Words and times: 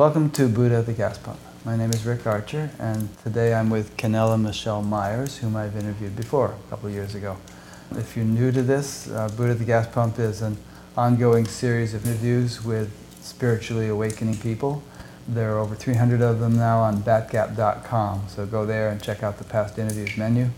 Welcome 0.00 0.30
to 0.30 0.48
Buddha 0.48 0.76
at 0.76 0.86
the 0.86 0.94
Gas 0.94 1.18
Pump. 1.18 1.38
My 1.62 1.76
name 1.76 1.90
is 1.90 2.06
Rick 2.06 2.26
Archer, 2.26 2.70
and 2.78 3.14
today 3.22 3.52
I'm 3.52 3.68
with 3.68 3.98
Canella 3.98 4.40
Michelle 4.40 4.80
Myers, 4.80 5.36
whom 5.36 5.56
I've 5.56 5.76
interviewed 5.76 6.16
before 6.16 6.54
a 6.54 6.70
couple 6.70 6.88
of 6.88 6.94
years 6.94 7.14
ago. 7.14 7.36
If 7.90 8.16
you're 8.16 8.24
new 8.24 8.50
to 8.50 8.62
this, 8.62 9.10
uh, 9.10 9.28
Buddha 9.36 9.50
at 9.50 9.58
the 9.58 9.66
Gas 9.66 9.88
Pump 9.88 10.18
is 10.18 10.40
an 10.40 10.56
ongoing 10.96 11.46
series 11.46 11.92
of 11.92 12.06
interviews 12.06 12.64
with 12.64 12.90
spiritually 13.20 13.88
awakening 13.88 14.38
people. 14.38 14.82
There 15.28 15.54
are 15.54 15.58
over 15.58 15.74
300 15.74 16.22
of 16.22 16.40
them 16.40 16.56
now 16.56 16.78
on 16.78 17.02
batgap.com, 17.02 18.24
so 18.26 18.46
go 18.46 18.64
there 18.64 18.88
and 18.88 19.02
check 19.02 19.22
out 19.22 19.36
the 19.36 19.44
past 19.44 19.78
interviews 19.78 20.16
menu. 20.16 20.48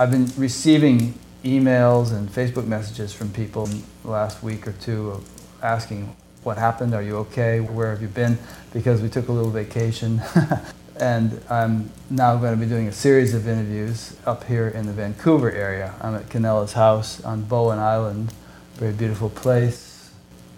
I've 0.00 0.10
been 0.10 0.32
receiving 0.36 1.16
emails 1.44 2.12
and 2.12 2.28
Facebook 2.28 2.66
messages 2.66 3.12
from 3.12 3.30
people 3.30 3.68
last 4.02 4.42
week 4.42 4.66
or 4.66 4.72
two 4.72 5.22
asking 5.62 6.16
what 6.44 6.58
happened, 6.58 6.94
are 6.94 7.02
you 7.02 7.16
okay, 7.16 7.60
where 7.60 7.90
have 7.90 8.02
you 8.02 8.08
been, 8.08 8.38
because 8.72 9.00
we 9.00 9.08
took 9.08 9.28
a 9.28 9.32
little 9.32 9.50
vacation. 9.50 10.22
and 10.96 11.40
I'm 11.50 11.90
now 12.10 12.36
going 12.36 12.54
to 12.54 12.60
be 12.60 12.68
doing 12.68 12.86
a 12.86 12.92
series 12.92 13.34
of 13.34 13.48
interviews 13.48 14.16
up 14.26 14.44
here 14.44 14.68
in 14.68 14.86
the 14.86 14.92
Vancouver 14.92 15.50
area. 15.50 15.94
I'm 16.00 16.14
at 16.14 16.28
Canella's 16.28 16.74
house 16.74 17.22
on 17.24 17.42
Bowen 17.42 17.78
Island, 17.78 18.32
very 18.74 18.92
beautiful 18.92 19.30
place, 19.30 20.10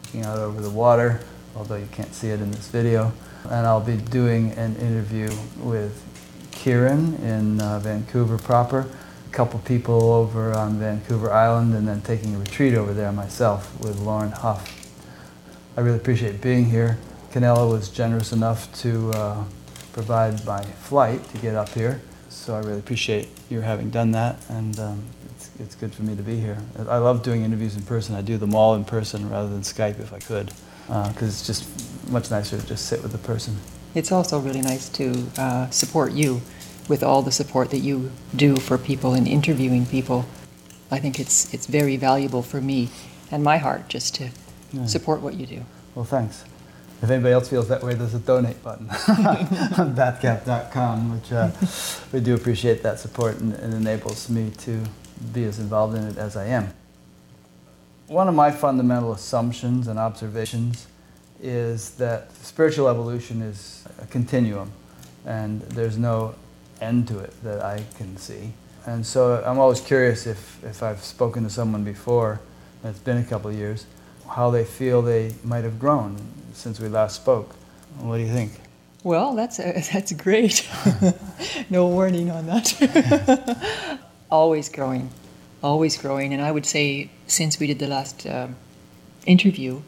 looking 0.05 0.25
out 0.25 0.39
over 0.39 0.61
the 0.61 0.71
water, 0.71 1.21
although 1.55 1.77
you 1.77 1.89
can't 1.93 2.13
see 2.15 2.31
it 2.31 2.41
in 2.41 2.51
this 2.51 2.69
video. 2.69 3.13
And 3.45 3.67
I'll 3.67 3.81
be 3.81 3.97
doing 3.97 4.53
an 4.53 4.77
interview 4.77 5.31
with 5.59 6.03
Kieran 6.51 7.15
in 7.17 7.61
uh, 7.61 7.79
Vancouver 7.79 8.39
proper, 8.39 8.81
a 8.81 9.33
couple 9.33 9.61
people 9.61 10.13
over 10.13 10.53
on 10.53 10.79
Vancouver 10.79 11.33
Island, 11.33 11.75
and 11.75 11.87
then 11.87 12.01
taking 12.01 12.35
a 12.35 12.39
retreat 12.39 12.75
over 12.75 12.93
there 12.93 13.13
myself 13.13 13.79
with 13.81 14.01
Lauren 14.01 14.33
Huff. 14.33 14.76
I 15.77 15.83
really 15.83 15.99
appreciate 15.99 16.41
being 16.41 16.65
here. 16.65 16.97
Canella 17.33 17.71
was 17.71 17.91
generous 17.91 18.33
enough 18.33 18.73
to 18.81 19.11
uh, 19.11 19.45
provide 19.93 20.43
my 20.47 20.63
flight 20.63 21.23
to 21.31 21.39
get 21.39 21.55
up 21.55 21.69
here, 21.69 22.01
so 22.31 22.55
I 22.55 22.61
really 22.61 22.79
appreciate 22.79 23.29
your 23.51 23.61
having 23.61 23.91
done 23.91 24.13
that, 24.13 24.37
and 24.49 24.79
um, 24.81 25.05
it's, 25.35 25.51
it's 25.61 25.75
good 25.75 25.95
for 25.95 26.03
me 26.03 26.17
to 26.17 26.23
be 26.23 26.41
here. 26.41 26.57
I 26.89 26.97
love 26.97 27.23
doing 27.23 27.45
interviews 27.45 27.77
in 27.77 27.83
person. 27.83 28.15
I 28.15 28.23
do 28.23 28.39
them 28.39 28.55
all 28.55 28.75
in 28.75 28.87
person 28.87 29.29
rather 29.29 29.51
than 29.51 29.61
Skype 29.61 30.01
if 30.01 30.15
I 30.15 30.19
could, 30.19 30.47
because 30.87 31.23
uh, 31.23 31.27
it's 31.27 31.47
just 31.47 32.11
much 32.11 32.31
nicer 32.31 32.59
to 32.59 32.67
just 32.67 32.87
sit 32.87 33.03
with 33.03 33.13
the 33.13 33.19
person. 33.19 33.59
It's 33.95 34.11
also 34.11 34.39
really 34.39 34.63
nice 34.63 34.89
to 34.91 35.27
uh, 35.37 35.69
support 35.69 36.13
you 36.13 36.41
with 36.89 37.03
all 37.03 37.21
the 37.21 37.33
support 37.33 37.69
that 37.71 37.81
you 37.81 38.13
do 38.35 38.57
for 38.57 38.79
people 38.79 39.13
in 39.13 39.27
interviewing 39.27 39.85
people. 39.85 40.25
I 40.91 41.01
think 41.01 41.21
it's 41.21 41.53
it's 41.53 41.67
very 41.67 41.99
valuable 41.99 42.43
for 42.43 42.63
me 42.63 42.89
and 43.31 43.43
my 43.45 43.59
heart 43.59 43.89
just 43.89 44.15
to 44.15 44.31
yeah. 44.81 44.87
support 44.87 45.21
what 45.21 45.35
you 45.35 45.47
do. 45.47 45.63
Well, 45.95 46.05
thanks. 46.05 46.45
If 47.03 47.11
anybody 47.11 47.35
else 47.35 47.49
feels 47.49 47.69
that 47.69 47.83
way, 47.83 47.95
there's 47.95 48.15
a 48.15 48.19
donate 48.19 48.63
button 48.63 48.89
on 49.09 49.95
batgap.com, 49.95 51.21
which 51.21 51.31
uh, 51.31 51.51
we 52.13 52.21
do 52.21 52.35
appreciate 52.35 52.83
that 52.83 52.99
support 52.99 53.39
and, 53.39 53.53
and 53.55 53.75
enables 53.75 54.31
me 54.31 54.51
to 54.59 54.83
be 55.33 55.45
as 55.45 55.59
involved 55.59 55.97
in 55.97 56.05
it 56.05 56.17
as 56.17 56.37
I 56.37 56.47
am. 56.47 56.73
One 58.07 58.29
of 58.29 58.35
my 58.35 58.51
fundamental 58.51 59.13
assumptions 59.13 59.89
and 59.89 59.99
observations 59.99 60.87
is 61.43 61.91
that 61.97 62.33
spiritual 62.33 62.89
evolution 62.89 63.43
is 63.43 63.85
a 64.01 64.07
continuum 64.07 64.73
and 65.27 65.61
there's 65.63 65.99
no 65.99 66.35
end 66.81 67.09
to 67.09 67.19
it 67.19 67.35
that 67.43 67.63
I 67.63 67.85
can 67.97 68.17
see. 68.17 68.53
And 68.87 69.05
so 69.05 69.43
I'm 69.45 69.59
always 69.59 69.81
curious 69.81 70.27
if, 70.27 70.63
if 70.65 70.83
I've 70.83 71.03
spoken 71.03 71.43
to 71.43 71.51
someone 71.51 71.83
before, 71.83 72.41
and 72.83 72.91
it's 72.91 73.03
been 73.03 73.19
a 73.19 73.25
couple 73.25 73.51
of 73.51 73.57
years, 73.57 73.85
how 74.29 74.51
they 74.51 74.65
feel 74.65 75.03
they 75.03 75.35
might 75.45 75.65
have 75.65 75.79
grown 75.79 76.17
since 76.53 76.81
we 76.81 76.89
last 76.89 77.17
spoke. 77.17 77.55
What 77.99 78.17
do 78.17 78.23
you 78.23 78.33
think? 78.33 78.53
Well, 79.03 79.35
that's 79.35 79.57
that's 79.93 80.13
great. 80.13 80.69
no 81.71 81.87
warning 81.87 82.31
on 82.31 82.47
that. 82.47 84.01
always 84.31 84.69
growing, 84.69 85.11
always 85.63 85.97
growing, 85.97 86.33
and 86.33 86.43
I 86.43 86.51
would 86.51 86.67
say 86.67 87.11
since 87.27 87.59
we 87.59 87.67
did 87.67 87.79
the 87.79 87.87
last 87.87 88.27
uh, 88.27 88.49
interview, 89.27 89.83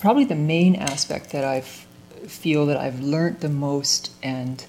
probably 0.00 0.24
the 0.24 0.34
main 0.34 0.76
aspect 0.76 1.30
that 1.32 1.44
I 1.44 1.60
feel 1.60 2.66
that 2.66 2.76
I've 2.76 3.00
learned 3.00 3.40
the 3.40 3.48
most 3.48 4.10
and 4.22 4.64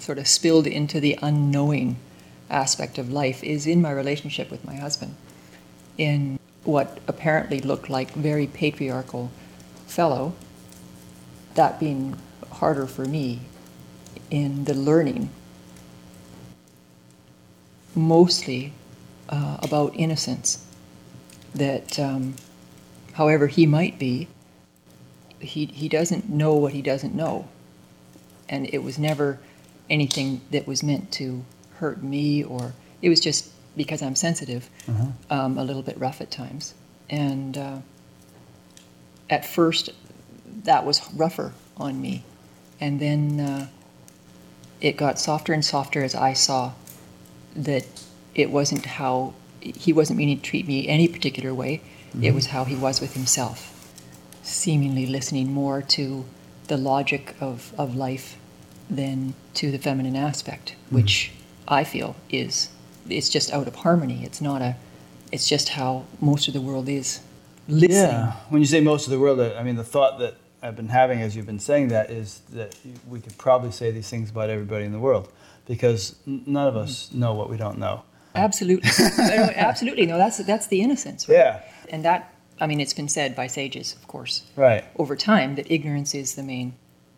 sort 0.00 0.18
of 0.18 0.28
spilled 0.28 0.66
into 0.66 1.00
the 1.00 1.18
unknowing 1.22 1.96
aspect 2.50 2.98
of 2.98 3.10
life 3.10 3.42
is 3.42 3.66
in 3.66 3.82
my 3.82 3.90
relationship 3.90 4.50
with 4.50 4.64
my 4.64 4.76
husband. 4.76 5.16
In 5.98 6.38
what 6.66 6.98
apparently 7.06 7.60
looked 7.60 7.88
like 7.88 8.12
very 8.12 8.46
patriarchal 8.46 9.30
fellow, 9.86 10.34
that 11.54 11.78
being 11.78 12.18
harder 12.52 12.86
for 12.86 13.04
me 13.04 13.40
in 14.30 14.64
the 14.64 14.74
learning, 14.74 15.30
mostly 17.94 18.72
uh, 19.28 19.58
about 19.62 19.94
innocence. 19.96 20.64
That, 21.54 21.98
um, 21.98 22.34
however 23.14 23.46
he 23.46 23.64
might 23.64 23.98
be, 23.98 24.28
he, 25.38 25.66
he 25.66 25.88
doesn't 25.88 26.28
know 26.28 26.54
what 26.54 26.74
he 26.74 26.82
doesn't 26.82 27.14
know. 27.14 27.48
And 28.48 28.68
it 28.72 28.82
was 28.82 28.98
never 28.98 29.38
anything 29.88 30.42
that 30.50 30.66
was 30.66 30.82
meant 30.82 31.10
to 31.12 31.44
hurt 31.76 32.02
me, 32.02 32.42
or 32.42 32.74
it 33.00 33.08
was 33.08 33.20
just 33.20 33.50
because 33.76 34.02
I'm 34.02 34.16
sensitive, 34.16 34.68
uh-huh. 34.88 35.06
um, 35.30 35.58
a 35.58 35.64
little 35.64 35.82
bit 35.82 35.98
rough 35.98 36.20
at 36.20 36.30
times. 36.30 36.74
And 37.10 37.56
uh, 37.56 37.78
at 39.28 39.44
first, 39.44 39.90
that 40.64 40.84
was 40.84 41.02
rougher 41.12 41.52
on 41.76 42.00
me. 42.00 42.24
And 42.80 43.00
then 43.00 43.40
uh, 43.40 43.66
it 44.80 44.96
got 44.96 45.18
softer 45.18 45.52
and 45.52 45.64
softer 45.64 46.02
as 46.02 46.14
I 46.14 46.32
saw 46.32 46.72
that 47.54 47.86
it 48.34 48.50
wasn't 48.50 48.84
how 48.84 49.34
he 49.60 49.92
wasn't 49.92 50.18
meaning 50.18 50.36
to 50.38 50.42
treat 50.42 50.66
me 50.66 50.86
any 50.86 51.08
particular 51.08 51.52
way, 51.52 51.80
mm-hmm. 52.10 52.24
it 52.24 52.34
was 52.34 52.46
how 52.46 52.64
he 52.64 52.76
was 52.76 53.00
with 53.00 53.14
himself 53.14 53.72
seemingly 54.46 55.06
listening 55.06 55.52
more 55.52 55.82
to 55.82 56.24
the 56.68 56.76
logic 56.76 57.34
of, 57.40 57.72
of 57.76 57.96
life 57.96 58.36
than 58.88 59.34
to 59.54 59.72
the 59.72 59.78
feminine 59.78 60.14
aspect, 60.14 60.70
mm-hmm. 60.72 60.96
which 60.96 61.32
I 61.66 61.82
feel 61.82 62.14
is 62.30 62.68
it's 63.10 63.28
just 63.28 63.52
out 63.52 63.68
of 63.68 63.74
harmony. 63.76 64.24
It's 64.24 64.40
not 64.40 64.62
a 64.62 64.76
it's 65.32 65.48
just 65.48 65.70
how 65.70 66.04
most 66.20 66.48
of 66.48 66.54
the 66.54 66.60
world 66.60 66.88
is 66.88 67.20
listening. 67.68 67.90
Yeah. 67.96 68.32
When 68.48 68.62
you 68.62 68.66
say 68.66 68.80
most 68.80 69.06
of 69.06 69.10
the 69.10 69.18
world, 69.18 69.40
I 69.40 69.62
mean 69.62 69.76
the 69.76 69.84
thought 69.84 70.18
that 70.18 70.36
I've 70.62 70.76
been 70.76 70.88
having 70.88 71.20
as 71.20 71.36
you've 71.36 71.46
been 71.46 71.58
saying 71.58 71.88
that 71.88 72.10
is 72.10 72.40
that 72.50 72.76
we 73.08 73.20
could 73.20 73.36
probably 73.38 73.70
say 73.70 73.90
these 73.90 74.08
things 74.08 74.30
about 74.30 74.50
everybody 74.50 74.84
in 74.84 74.92
the 74.92 74.98
world 74.98 75.30
because 75.66 76.16
none 76.26 76.66
of 76.66 76.76
us 76.76 77.06
mm-hmm. 77.06 77.20
know 77.20 77.34
what 77.34 77.50
we 77.50 77.56
don't 77.56 77.78
know. 77.78 78.02
Absolutely, 78.34 78.90
absolutely. 79.56 80.06
No, 80.06 80.18
that's 80.18 80.38
that's 80.38 80.66
the 80.66 80.82
innocence. 80.82 81.28
Right? 81.28 81.36
Yeah. 81.36 81.62
And 81.88 82.04
that 82.04 82.34
I 82.60 82.66
mean, 82.66 82.80
it's 82.80 82.94
been 82.94 83.08
said 83.08 83.34
by 83.34 83.46
sages, 83.46 83.94
of 83.94 84.06
course, 84.08 84.42
right, 84.56 84.84
over 84.96 85.16
time 85.16 85.56
that 85.56 85.70
ignorance 85.70 86.14
is 86.14 86.34
the 86.34 86.42
main 86.42 86.74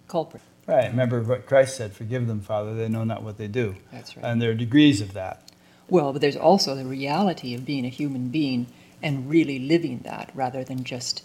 culprit. 0.09 0.43
Right. 0.67 0.91
Remember 0.91 1.23
what 1.23 1.47
Christ 1.47 1.77
said: 1.77 1.93
"Forgive 1.93 2.27
them, 2.27 2.41
Father; 2.41 2.75
they 2.75 2.89
know 2.89 3.05
not 3.05 3.23
what 3.23 3.39
they 3.39 3.49
do." 3.49 3.77
That's 3.93 4.17
right. 4.17 4.25
And 4.25 4.41
there 4.43 4.51
are 4.51 4.55
degrees 4.55 5.01
of 5.01 5.15
that. 5.15 5.48
Well, 5.89 6.13
but 6.13 6.21
there's 6.21 6.37
also 6.37 6.75
the 6.75 6.85
reality 6.85 7.55
of 7.55 7.65
being 7.65 7.85
a 7.85 7.91
human 7.91 8.29
being 8.29 8.67
and 9.03 9.29
really 9.29 9.59
living 9.59 10.01
that, 10.01 10.31
rather 10.35 10.65
than 10.65 10.85
just 10.85 11.23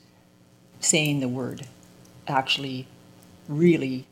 saying 0.80 1.20
the 1.20 1.28
word, 1.28 1.68
actually, 2.28 2.88
really 3.48 4.06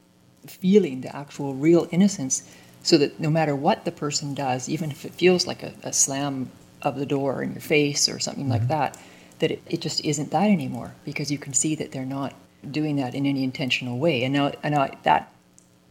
feeling 0.48 1.02
the 1.02 1.16
actual 1.16 1.54
real 1.54 1.88
innocence, 1.92 2.50
so 2.84 2.98
that 2.98 3.20
no 3.20 3.30
matter 3.30 3.56
what 3.56 3.86
the 3.86 3.92
person 3.92 4.34
does, 4.34 4.68
even 4.68 4.90
if 4.90 5.06
it 5.06 5.14
feels 5.14 5.46
like 5.46 5.62
a, 5.64 5.74
a 5.84 5.94
slam 5.94 6.50
of 6.82 6.98
the 6.98 7.06
door 7.06 7.44
in 7.44 7.52
your 7.52 7.62
face 7.62 8.10
or 8.10 8.20
something 8.20 8.46
mm-hmm. 8.46 8.54
like 8.54 8.68
that 8.68 8.98
that 9.42 9.52
it, 9.52 9.62
it 9.68 9.82
just 9.82 10.06
isn't 10.06 10.32
that 10.32 10.50
anymore 10.50 10.94
because 11.04 11.32
you 11.32 11.38
can 11.38 11.52
see 11.54 11.76
that 11.76 11.92
they're 11.92 12.06
not 12.06 12.34
doing 12.70 12.96
that 12.98 13.16
in 13.16 13.26
any 13.26 13.44
intentional 13.44 13.98
way. 13.98 14.24
And 14.24 14.34
now, 14.34 14.52
and 14.64 14.76
now 14.76 14.88
that, 15.04 15.34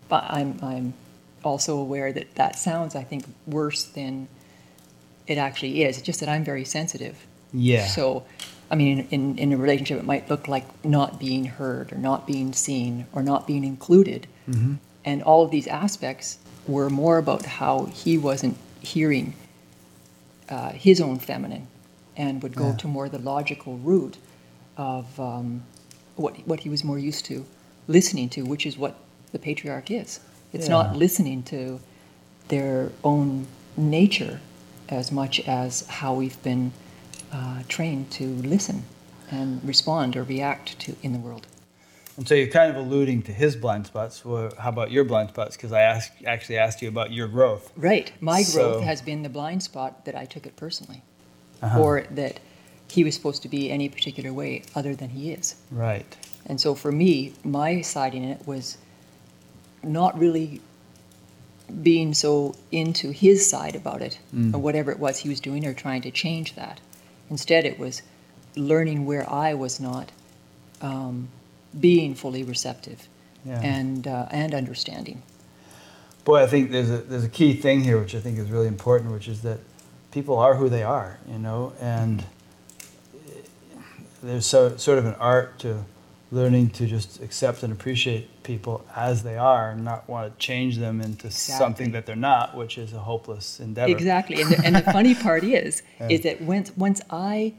but 0.09 0.25
I'm, 0.29 0.59
I'm 0.62 0.95
also 1.45 1.77
aware 1.77 2.12
that 2.12 2.35
that 2.37 2.57
sounds, 2.57 2.95
I 2.95 3.03
think, 3.03 3.25
worse 3.47 3.85
than 3.85 4.29
it 5.31 5.38
actually 5.38 5.85
is. 5.85 5.97
It's 5.97 6.06
just 6.06 6.19
that 6.21 6.29
I'm 6.29 6.44
very 6.44 6.65
sensitive. 6.65 7.17
Yeah. 7.53 7.87
So, 7.87 8.25
I 8.69 8.75
mean, 8.75 9.06
in, 9.12 9.38
in 9.38 9.53
a 9.53 9.56
relationship, 9.56 10.00
it 10.00 10.05
might 10.05 10.29
look 10.29 10.49
like 10.49 10.67
not 10.85 11.21
being 11.21 11.44
heard 11.44 11.93
or 11.93 11.99
not 11.99 12.27
being 12.27 12.53
seen 12.53 13.06
or 13.12 13.23
not 13.23 13.47
being 13.47 13.62
included. 13.62 14.27
Mm-hmm. 14.49 14.75
And 15.05 15.23
all 15.23 15.44
of 15.44 15.53
these 15.53 15.69
aspects 15.69 16.38
were 16.67 16.91
more 16.91 17.17
about 17.19 17.47
how 17.47 17.85
he 17.87 18.19
wasn't 18.19 18.56
hearing 18.81 19.35
uh, 20.49 20.71
his 20.71 21.00
own 21.00 21.21
feminine 21.21 21.69
and 22.17 22.43
would 22.43 22.56
go 22.56 22.71
yeah. 22.71 22.76
to 22.76 22.88
more 22.88 23.09
the 23.09 23.19
logical 23.19 23.79
route 23.79 24.17
of 24.76 25.19
um, 25.21 25.62
what 26.17 26.37
what 26.47 26.61
he 26.61 26.69
was 26.69 26.83
more 26.83 26.99
used 26.99 27.25
to 27.26 27.47
listening 27.87 28.29
to, 28.31 28.43
which 28.43 28.67
is 28.67 28.76
what 28.76 28.97
the 29.31 29.38
patriarch 29.38 29.91
is. 29.93 30.19
It's 30.53 30.67
yeah. 30.67 30.71
not 30.71 30.97
listening 30.97 31.44
to 31.44 31.81
their 32.49 32.91
own 33.05 33.47
nature 33.76 34.41
as 34.91 35.11
much 35.13 35.41
as 35.41 35.87
how 35.87 36.15
we've 36.15 36.41
been 36.43 36.73
uh, 37.33 37.63
trained 37.69 38.11
to 38.13 38.25
listen 38.27 38.83
and 39.31 39.63
respond 39.65 40.17
or 40.17 40.25
react 40.25 40.79
to 40.81 40.97
in 41.03 41.13
the 41.13 41.19
world. 41.19 41.47
And 42.17 42.27
so 42.29 42.35
you're 42.35 42.49
kind 42.49 42.71
of 42.71 42.77
alluding 42.77 43.23
to 43.23 43.33
his 43.33 43.57
blind 43.57 43.87
spots. 43.87 44.25
Well, 44.25 44.53
how 44.59 44.69
about 44.69 44.91
your 44.91 45.05
blind 45.05 45.31
spots? 45.31 45.57
Because 45.57 45.73
I 45.73 45.83
asked, 45.83 46.13
actually 46.27 46.59
asked 46.59 46.83
you 46.83 46.89
about 46.89 47.13
your 47.13 47.29
growth. 47.29 47.71
Right. 47.77 48.13
My 48.21 48.43
So- 48.43 48.73
growth 48.73 48.85
has 48.85 49.01
been 49.01 49.23
the 49.23 49.29
blind 49.29 49.63
spot 49.63 50.05
that 50.05 50.15
I 50.17 50.25
took 50.27 50.45
it 50.45 50.57
personally, 50.57 51.03
Uh-huh. 51.63 51.81
or 51.81 52.07
that 52.11 52.41
he 52.89 53.05
was 53.05 53.15
supposed 53.15 53.43
to 53.43 53.49
be 53.49 53.71
any 53.71 53.89
particular 53.89 54.33
way 54.33 54.63
other 54.75 54.95
than 54.97 55.11
he 55.11 55.31
is. 55.31 55.55
Right. 55.71 56.17
And 56.45 56.61
so 56.61 56.75
for 56.75 56.91
me, 56.91 57.33
my 57.45 57.81
side 57.81 58.15
in 58.15 58.25
it 58.25 58.47
was 58.47 58.77
not 59.83 60.19
really 60.19 60.61
being 61.83 62.15
so 62.15 62.55
into 62.71 63.11
his 63.11 63.49
side 63.49 63.75
about 63.75 64.03
it, 64.03 64.19
Mm. 64.35 64.55
or 64.55 64.59
whatever 64.59 64.91
it 64.91 64.99
was 64.99 65.19
he 65.19 65.29
was 65.29 65.41
doing, 65.41 65.67
or 65.67 65.75
trying 65.75 66.03
to 66.03 66.11
change 66.11 66.55
that. 66.55 66.81
Instead, 67.31 67.65
it 67.65 67.79
was 67.79 68.03
learning 68.57 69.07
where 69.07 69.29
I 69.31 69.55
was 69.55 69.79
not 69.81 70.11
um, 70.83 71.29
being 71.79 72.15
fully 72.15 72.43
receptive 72.43 73.09
Yeah. 73.45 73.61
and 73.63 74.07
uh, 74.07 74.27
and 74.31 74.55
understanding. 74.55 75.23
Boy, 76.25 76.43
I 76.43 76.47
think 76.47 76.71
there's 76.71 76.91
a 76.91 76.99
there's 76.99 77.25
a 77.25 77.29
key 77.29 77.55
thing 77.55 77.83
here, 77.85 77.99
which 77.99 78.15
I 78.15 78.21
think 78.21 78.39
is 78.39 78.51
really 78.51 78.67
important, 78.69 79.13
which 79.13 79.29
is 79.29 79.43
that 79.43 79.59
people 80.11 80.39
are 80.39 80.55
who 80.57 80.69
they 80.69 80.83
are, 80.83 81.19
you 81.31 81.39
know, 81.39 81.73
and 81.81 82.25
there's 84.23 84.45
so, 84.47 84.77
sort 84.77 84.99
of 84.99 85.07
an 85.07 85.15
art 85.15 85.59
to 85.61 85.85
learning 86.32 86.71
to 86.71 86.87
just 86.87 87.21
accept 87.23 87.62
and 87.65 87.73
appreciate 87.73 88.43
people 88.44 88.85
as 88.94 89.23
they 89.25 89.37
are, 89.37 89.71
and 89.71 89.85
not 89.85 90.09
want 90.09 90.32
to 90.32 90.38
change 90.38 90.77
them 90.79 91.00
into 91.00 91.27
Exactly. 91.27 91.55
something 91.59 91.93
that 91.93 92.06
they're 92.06 92.15
not, 92.17 92.56
which 92.56 92.79
is 92.79 92.93
a 92.93 93.00
hopeless 93.00 93.59
endeavor. 93.61 93.91
Exactly. 93.91 94.41
And 94.41 94.50
the, 94.53 94.65
and 94.65 94.77
the 94.77 94.82
funny 94.93 95.15
part 95.27 95.43
is, 95.44 95.82
Yeah. 96.00 96.09
is 96.11 96.21
that 96.23 96.41
once 96.41 96.71
once 96.77 97.00
I 97.11 97.55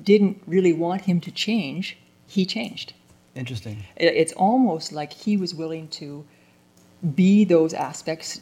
didn't 0.00 0.42
really 0.46 0.72
want 0.72 1.02
him 1.02 1.20
to 1.20 1.30
change, 1.30 1.96
he 2.26 2.44
changed. 2.44 2.92
Interesting. 3.34 3.84
It- 3.96 4.14
It's 4.14 4.32
almost 4.32 4.92
like 4.92 5.12
he 5.12 5.36
was 5.36 5.54
willing 5.54 5.88
to 6.00 6.24
be 7.14 7.44
those 7.44 7.74
aspects 7.74 8.40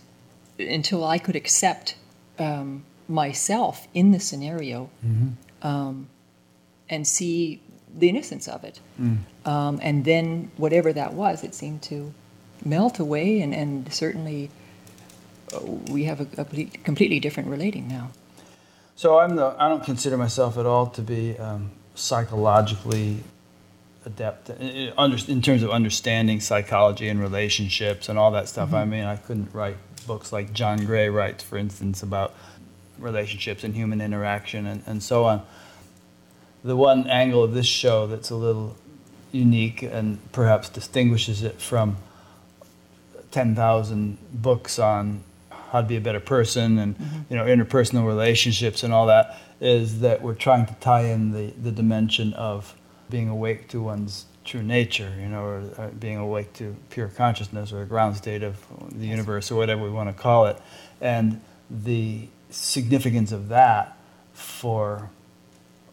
until 0.58 1.04
I 1.04 1.18
could 1.18 1.36
accept 1.36 1.96
um, 2.38 2.84
myself 3.08 3.86
in 3.94 4.12
the 4.12 4.20
scenario 4.20 4.90
um, 5.62 6.08
and 6.88 7.06
see 7.06 7.60
the 7.96 8.08
innocence 8.08 8.48
of 8.48 8.64
it. 8.64 8.80
Um, 9.44 9.78
and 9.82 10.04
then 10.04 10.50
whatever 10.56 10.92
that 10.92 11.14
was, 11.14 11.44
it 11.44 11.54
seemed 11.54 11.82
to 11.82 12.12
melt 12.64 12.98
away, 12.98 13.40
and, 13.40 13.54
and 13.54 13.92
certainly 13.92 14.50
uh, 15.54 15.60
we 15.90 16.04
have 16.04 16.20
a, 16.20 16.40
a 16.40 16.44
completely 16.82 17.20
different 17.20 17.48
relating 17.48 17.88
now. 17.88 18.10
So 18.96 19.18
I'm 19.18 19.36
the 19.36 19.54
I 19.58 19.68
don't 19.68 19.84
consider 19.84 20.16
myself 20.16 20.56
at 20.56 20.66
all 20.66 20.86
to 20.88 21.02
be 21.02 21.36
um, 21.38 21.72
psychologically 21.94 23.24
adept 24.06 24.50
in, 24.50 25.42
terms 25.42 25.62
of 25.62 25.70
understanding 25.70 26.40
psychology 26.40 27.08
and 27.08 27.20
relationships 27.20 28.08
and 28.08 28.18
all 28.18 28.30
that 28.32 28.48
stuff. 28.48 28.74
I 28.74 28.84
mean, 28.84 29.04
I 29.04 29.16
couldn't 29.16 29.54
write 29.54 29.76
books 30.06 30.32
like 30.32 30.52
John 30.52 30.84
Gray 30.84 31.08
writes, 31.08 31.42
for 31.42 31.56
instance, 31.56 32.02
about 32.02 32.34
relationships 32.98 33.64
and 33.64 33.74
human 33.74 34.00
interaction 34.00 34.66
and, 34.66 34.82
and 34.86 35.02
so 35.02 35.24
on. 35.24 35.42
The 36.64 36.76
one 36.76 37.06
angle 37.08 37.44
of 37.44 37.52
this 37.52 37.66
show 37.66 38.06
that's 38.06 38.30
a 38.30 38.36
little 38.36 38.76
unique 39.32 39.82
and 39.82 40.18
perhaps 40.32 40.68
distinguishes 40.68 41.42
it 41.42 41.60
from 41.60 41.98
10,000 43.32 44.18
books 44.32 44.78
on 44.78 45.22
how 45.50 45.80
to 45.80 45.86
be 45.86 45.96
a 45.96 46.00
better 46.00 46.20
person 46.20 46.78
and 46.78 46.96
mm-hmm. 46.96 47.20
you 47.28 47.36
know 47.36 47.44
interpersonal 47.44 48.06
relationships 48.06 48.84
and 48.84 48.94
all 48.94 49.06
that 49.06 49.36
is 49.60 50.00
that 50.00 50.22
we're 50.22 50.34
trying 50.34 50.64
to 50.66 50.74
tie 50.74 51.02
in 51.02 51.32
the, 51.32 51.50
the 51.60 51.72
dimension 51.72 52.32
of 52.34 52.76
being 53.10 53.28
awake 53.28 53.68
to 53.68 53.82
one's 53.82 54.26
true 54.44 54.62
nature 54.62 55.12
you 55.18 55.26
know 55.26 55.42
or, 55.42 55.62
or 55.78 55.88
being 55.98 56.16
awake 56.16 56.52
to 56.52 56.76
pure 56.90 57.08
consciousness 57.08 57.72
or 57.72 57.80
the 57.80 57.86
ground 57.86 58.16
state 58.16 58.42
of 58.42 58.56
the 58.92 59.06
universe 59.06 59.50
or 59.50 59.56
whatever 59.56 59.82
we 59.82 59.90
want 59.90 60.08
to 60.08 60.22
call 60.22 60.46
it. 60.46 60.56
And 61.00 61.40
the 61.68 62.28
significance 62.50 63.32
of 63.32 63.48
that 63.48 63.96
for 64.32 65.10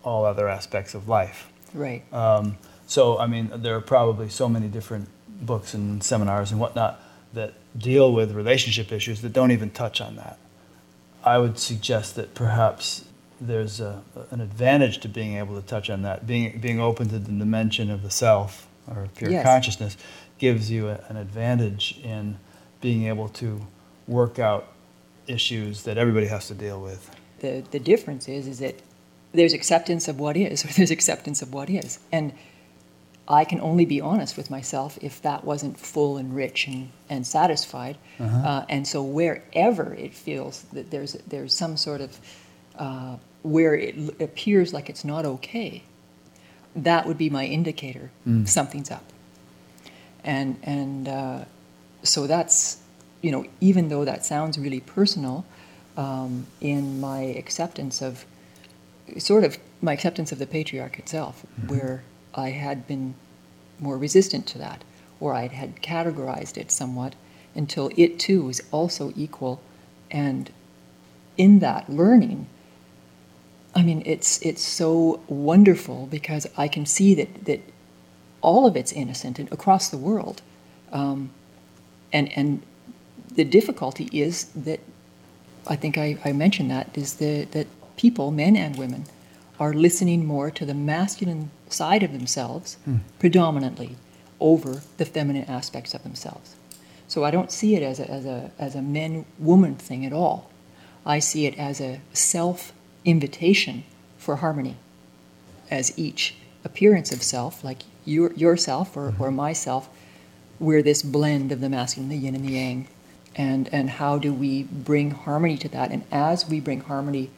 all 0.03 0.25
other 0.25 0.48
aspects 0.48 0.94
of 0.94 1.07
life 1.07 1.48
Right. 1.74 2.03
um, 2.13 2.57
so, 2.88 3.18
I 3.18 3.25
mean, 3.27 3.50
there 3.56 3.75
are 3.77 3.81
probably 3.81 4.27
so 4.27 4.50
many 4.50 4.68
different 4.68 5.07
books 5.30 5.74
and 5.74 6.03
seminars 6.03 6.51
and 6.51 6.59
whatnot 6.59 7.01
that 7.33 7.53
deal 7.77 8.12
with 8.12 8.33
relationship 8.33 8.92
issues 8.92 9.21
that 9.21 9.31
don't 9.31 9.51
even 9.51 9.69
touch 9.69 10.01
on 10.01 10.18
that. 10.18 10.38
I 11.24 11.38
would 11.38 11.57
suggest 11.57 12.15
that 12.18 12.33
perhaps 12.36 13.06
there's 13.39 13.80
a, 13.80 14.03
an 14.31 14.42
advantage 14.42 15.00
to 15.00 15.07
being 15.07 15.38
able 15.38 15.56
to 15.59 15.65
touch 15.65 15.89
on 15.89 16.01
that. 16.01 16.27
Being, 16.27 16.59
being 16.59 16.81
open 16.81 17.07
to 17.09 17.19
the 17.19 17.31
dimension 17.31 17.89
of 17.89 18.03
the 18.03 18.09
self 18.12 18.68
or 18.89 19.07
pure 19.15 19.31
Yes. 19.31 19.45
consciousness 19.45 19.95
gives 20.38 20.69
you 20.69 20.89
a, 20.89 21.00
an 21.07 21.15
advantage 21.15 21.98
in 22.03 22.38
being 22.81 23.06
able 23.07 23.30
to 23.30 23.62
work 24.07 24.38
out 24.39 24.68
issues 25.27 25.83
that 25.83 25.98
everybody 25.98 26.27
has 26.27 26.48
to 26.50 26.53
deal 26.53 26.81
with. 26.81 27.09
the 27.39 27.63
the 27.71 27.80
difference 27.80 28.27
is 28.27 28.48
is 28.48 28.59
that 28.59 28.75
there's 29.33 29.54
acceptance 29.54 30.07
of 30.07 30.19
what 30.19 30.36
is 30.38 30.66
or 30.66 30.69
there's 30.69 30.92
acceptance 30.92 31.42
of 31.42 31.54
what 31.54 31.69
is. 31.69 32.00
And 32.12 32.33
i 33.28 33.45
can 33.45 33.62
only 33.62 33.86
be 33.86 34.01
honest 34.01 34.36
with 34.36 34.50
myself 34.50 34.98
if 35.01 35.22
that 35.22 35.44
wasn't 35.45 35.80
full 35.80 36.18
and 36.18 36.36
rich 36.36 36.68
and, 36.68 36.89
and 37.10 37.25
satisfied. 37.25 37.98
Uh, 38.19 38.66
and 38.68 38.88
so 38.88 39.01
wherever 39.04 39.94
it 39.94 40.13
feels 40.13 40.63
that 40.74 40.92
there's 40.92 41.13
there's 41.28 41.54
some 41.56 41.78
sort 41.78 42.01
of 42.01 42.19
uh, 42.78 43.16
where 43.44 43.75
it 43.75 43.95
l- 43.98 44.10
appears 44.19 44.74
like 44.74 44.89
it's 44.89 45.06
not 45.06 45.25
okay 45.25 45.84
that 46.75 47.06
would 47.06 47.18
be 47.18 47.30
my 47.30 47.45
indicator 47.45 48.10
something's 48.45 48.89
up. 48.92 49.04
And 50.24 50.57
and 50.63 51.07
uh, 51.07 51.45
so 52.04 52.27
that's 52.27 52.77
you 53.22 53.31
know 53.31 53.45
even 53.60 53.89
though 53.89 54.06
that 54.06 54.25
sounds 54.25 54.57
really 54.57 54.80
personal 54.81 55.45
um, 55.98 56.48
in 56.60 57.00
my 57.00 57.20
acceptance 57.22 58.01
of 58.01 58.25
sort 59.20 59.44
of 59.44 59.58
my 59.82 59.94
acceptance 59.94 60.32
of 60.32 60.39
the 60.39 60.48
patriarch 60.48 61.00
itself 61.00 61.46
where 61.68 62.03
i 62.36 62.50
had 62.50 62.88
been 62.88 63.13
more 63.80 63.98
resistant 63.98 64.46
to 64.48 64.58
that 64.58 64.84
or 65.20 65.34
i 65.34 65.48
had 65.48 65.82
categorized 65.82 66.58
it 66.58 66.72
somewhat 66.72 67.15
until 67.53 67.91
it 67.98 68.18
too 68.18 68.44
was 68.44 68.62
also 68.72 69.12
equal. 69.18 69.62
And 70.10 70.50
in 71.38 71.60
that 71.60 71.89
learning 71.89 72.48
i 73.74 73.82
mean 73.82 74.03
it's 74.06 74.41
it's 74.41 74.62
so 74.62 75.22
wonderful 75.27 76.06
because 76.08 76.46
i 76.58 76.68
can 76.68 76.86
see 76.86 77.15
that 77.15 77.46
that 77.46 77.62
all 78.41 78.65
of 78.65 78.75
it's 78.75 78.91
innocent 78.91 79.39
and 79.39 79.51
across 79.51 79.89
the 79.89 79.98
world. 79.98 80.41
Um, 80.91 81.32
and 82.12 82.32
and 82.38 82.62
the 83.34 83.46
difficulty 83.46 84.10
is 84.12 84.46
that 84.56 84.80
I 85.68 85.75
think 85.75 85.98
I, 85.98 86.18
I 86.25 86.34
mentioned 86.34 86.70
that 86.72 86.98
is 86.98 87.15
the, 87.15 87.46
that 87.51 87.68
people, 88.01 88.31
men 88.31 88.55
and 88.55 88.75
women, 88.77 89.05
are 89.60 89.74
listening 89.74 90.25
more 90.25 90.50
to 90.50 90.65
the 90.65 90.74
masculine 90.74 91.51
side 91.70 92.01
of 92.01 92.12
themselves 92.12 92.77
hmm. 92.84 92.98
predominantly 93.20 93.96
over 94.39 94.81
the 94.98 95.05
feminine 95.05 95.46
aspects 95.46 95.93
of 95.93 96.01
themselves. 96.01 96.55
So 97.08 97.24
I 97.24 97.29
don't 97.29 97.51
see 97.51 97.75
it 97.75 97.84
as 97.84 98.00
a, 98.00 98.10
as 98.10 98.25
a, 98.25 98.50
as 98.58 98.74
a 98.74 98.81
men 98.81 99.25
woman 99.38 99.75
thing 99.75 100.03
at 100.03 100.13
all. 100.13 100.50
I 101.05 101.20
see 101.20 101.46
it 101.46 101.58
as 101.60 101.79
a 101.79 102.01
self 102.12 102.74
invitation 103.05 103.84
for 104.17 104.38
harmony, 104.38 104.77
as 105.70 105.93
each 105.96 106.36
appearance 106.63 107.12
of 107.12 107.22
self, 107.22 107.63
like 107.63 107.84
your, 108.03 108.34
yourself 108.34 108.98
or, 108.98 109.12
mm-hmm. 109.12 109.22
or 109.22 109.31
myself, 109.31 109.89
we're 110.60 110.81
this 110.81 111.03
blend 111.03 111.51
of 111.51 111.62
the 111.62 111.70
masculine, 111.70 112.10
the 112.10 112.17
yin, 112.17 112.34
and 112.34 112.46
the 112.46 112.53
yang. 112.53 112.88
And, 113.36 113.70
and 113.72 113.91
how 113.91 114.17
do 114.17 114.34
we 114.34 114.63
bring 114.63 115.12
harmony 115.12 115.58
to 115.58 115.70
that? 115.70 115.91
And 115.91 116.03
as 116.12 116.50
we 116.50 116.60
bring 116.60 116.81
harmony 116.81 117.29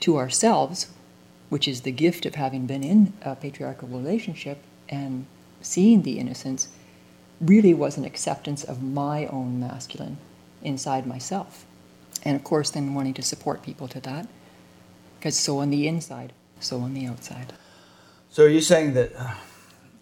to 0.00 0.16
ourselves, 0.16 0.88
which 1.48 1.68
is 1.68 1.82
the 1.82 1.92
gift 1.92 2.26
of 2.26 2.34
having 2.34 2.66
been 2.66 2.82
in 2.82 3.12
a 3.22 3.36
patriarchal 3.36 3.88
relationship 3.88 4.58
and 4.88 5.26
seeing 5.60 6.02
the 6.02 6.18
innocence, 6.18 6.68
really 7.40 7.74
was 7.74 7.96
an 7.96 8.04
acceptance 8.04 8.64
of 8.64 8.82
my 8.82 9.26
own 9.26 9.60
masculine 9.60 10.18
inside 10.62 11.06
myself. 11.06 11.64
And 12.22 12.36
of 12.36 12.44
course, 12.44 12.70
then 12.70 12.94
wanting 12.94 13.14
to 13.14 13.22
support 13.22 13.62
people 13.62 13.88
to 13.88 14.00
that, 14.00 14.28
because 15.18 15.36
so 15.36 15.58
on 15.58 15.70
the 15.70 15.88
inside, 15.88 16.32
so 16.60 16.80
on 16.80 16.94
the 16.94 17.06
outside. 17.06 17.52
So 18.28 18.44
are 18.44 18.48
you 18.48 18.60
saying 18.60 18.94
that 18.94 19.12
uh, 19.16 19.34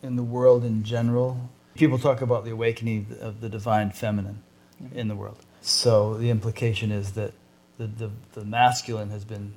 in 0.02 0.16
the 0.16 0.22
world 0.22 0.64
in 0.64 0.82
general, 0.82 1.50
people 1.74 1.98
talk 1.98 2.20
about 2.20 2.44
the 2.44 2.50
awakening 2.50 3.06
of 3.20 3.40
the 3.40 3.48
divine 3.48 3.90
feminine 3.90 4.42
in 4.94 5.08
the 5.08 5.14
world. 5.14 5.38
So 5.60 6.14
the 6.14 6.30
implication 6.30 6.90
is 6.90 7.12
that 7.12 7.32
the, 7.78 7.86
the, 7.86 8.10
the 8.32 8.44
masculine 8.44 9.10
has 9.10 9.24
been 9.24 9.54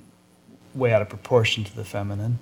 way 0.74 0.92
out 0.92 1.02
of 1.02 1.08
proportion 1.08 1.64
to 1.64 1.76
the 1.76 1.84
feminine, 1.84 2.38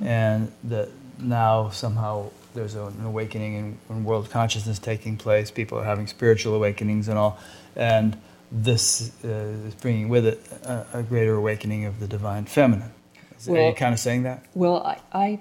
and 0.00 0.52
that 0.64 0.88
now 1.18 1.70
somehow 1.70 2.30
there's 2.54 2.74
an 2.74 3.04
awakening 3.04 3.54
in, 3.54 3.78
in 3.90 4.04
world 4.04 4.30
consciousness 4.30 4.78
taking 4.78 5.16
place. 5.16 5.50
People 5.50 5.78
are 5.78 5.84
having 5.84 6.06
spiritual 6.06 6.54
awakenings 6.54 7.08
and 7.08 7.18
all, 7.18 7.38
and 7.76 8.16
this 8.50 9.12
uh, 9.24 9.28
is 9.28 9.74
bringing 9.74 10.08
with 10.08 10.26
it 10.26 10.40
a, 10.62 10.86
a 10.94 11.02
greater 11.02 11.34
awakening 11.34 11.84
of 11.84 12.00
the 12.00 12.06
divine 12.06 12.44
feminine. 12.44 12.92
Is, 13.38 13.48
are 13.48 13.68
you 13.68 13.74
kind 13.74 13.92
of 13.92 14.00
saying 14.00 14.22
that? 14.22 14.44
Well, 14.54 14.82
I, 14.84 15.00
I 15.12 15.40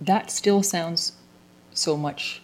that 0.00 0.30
still 0.30 0.62
sounds 0.62 1.12
so 1.72 1.96
much 1.96 2.40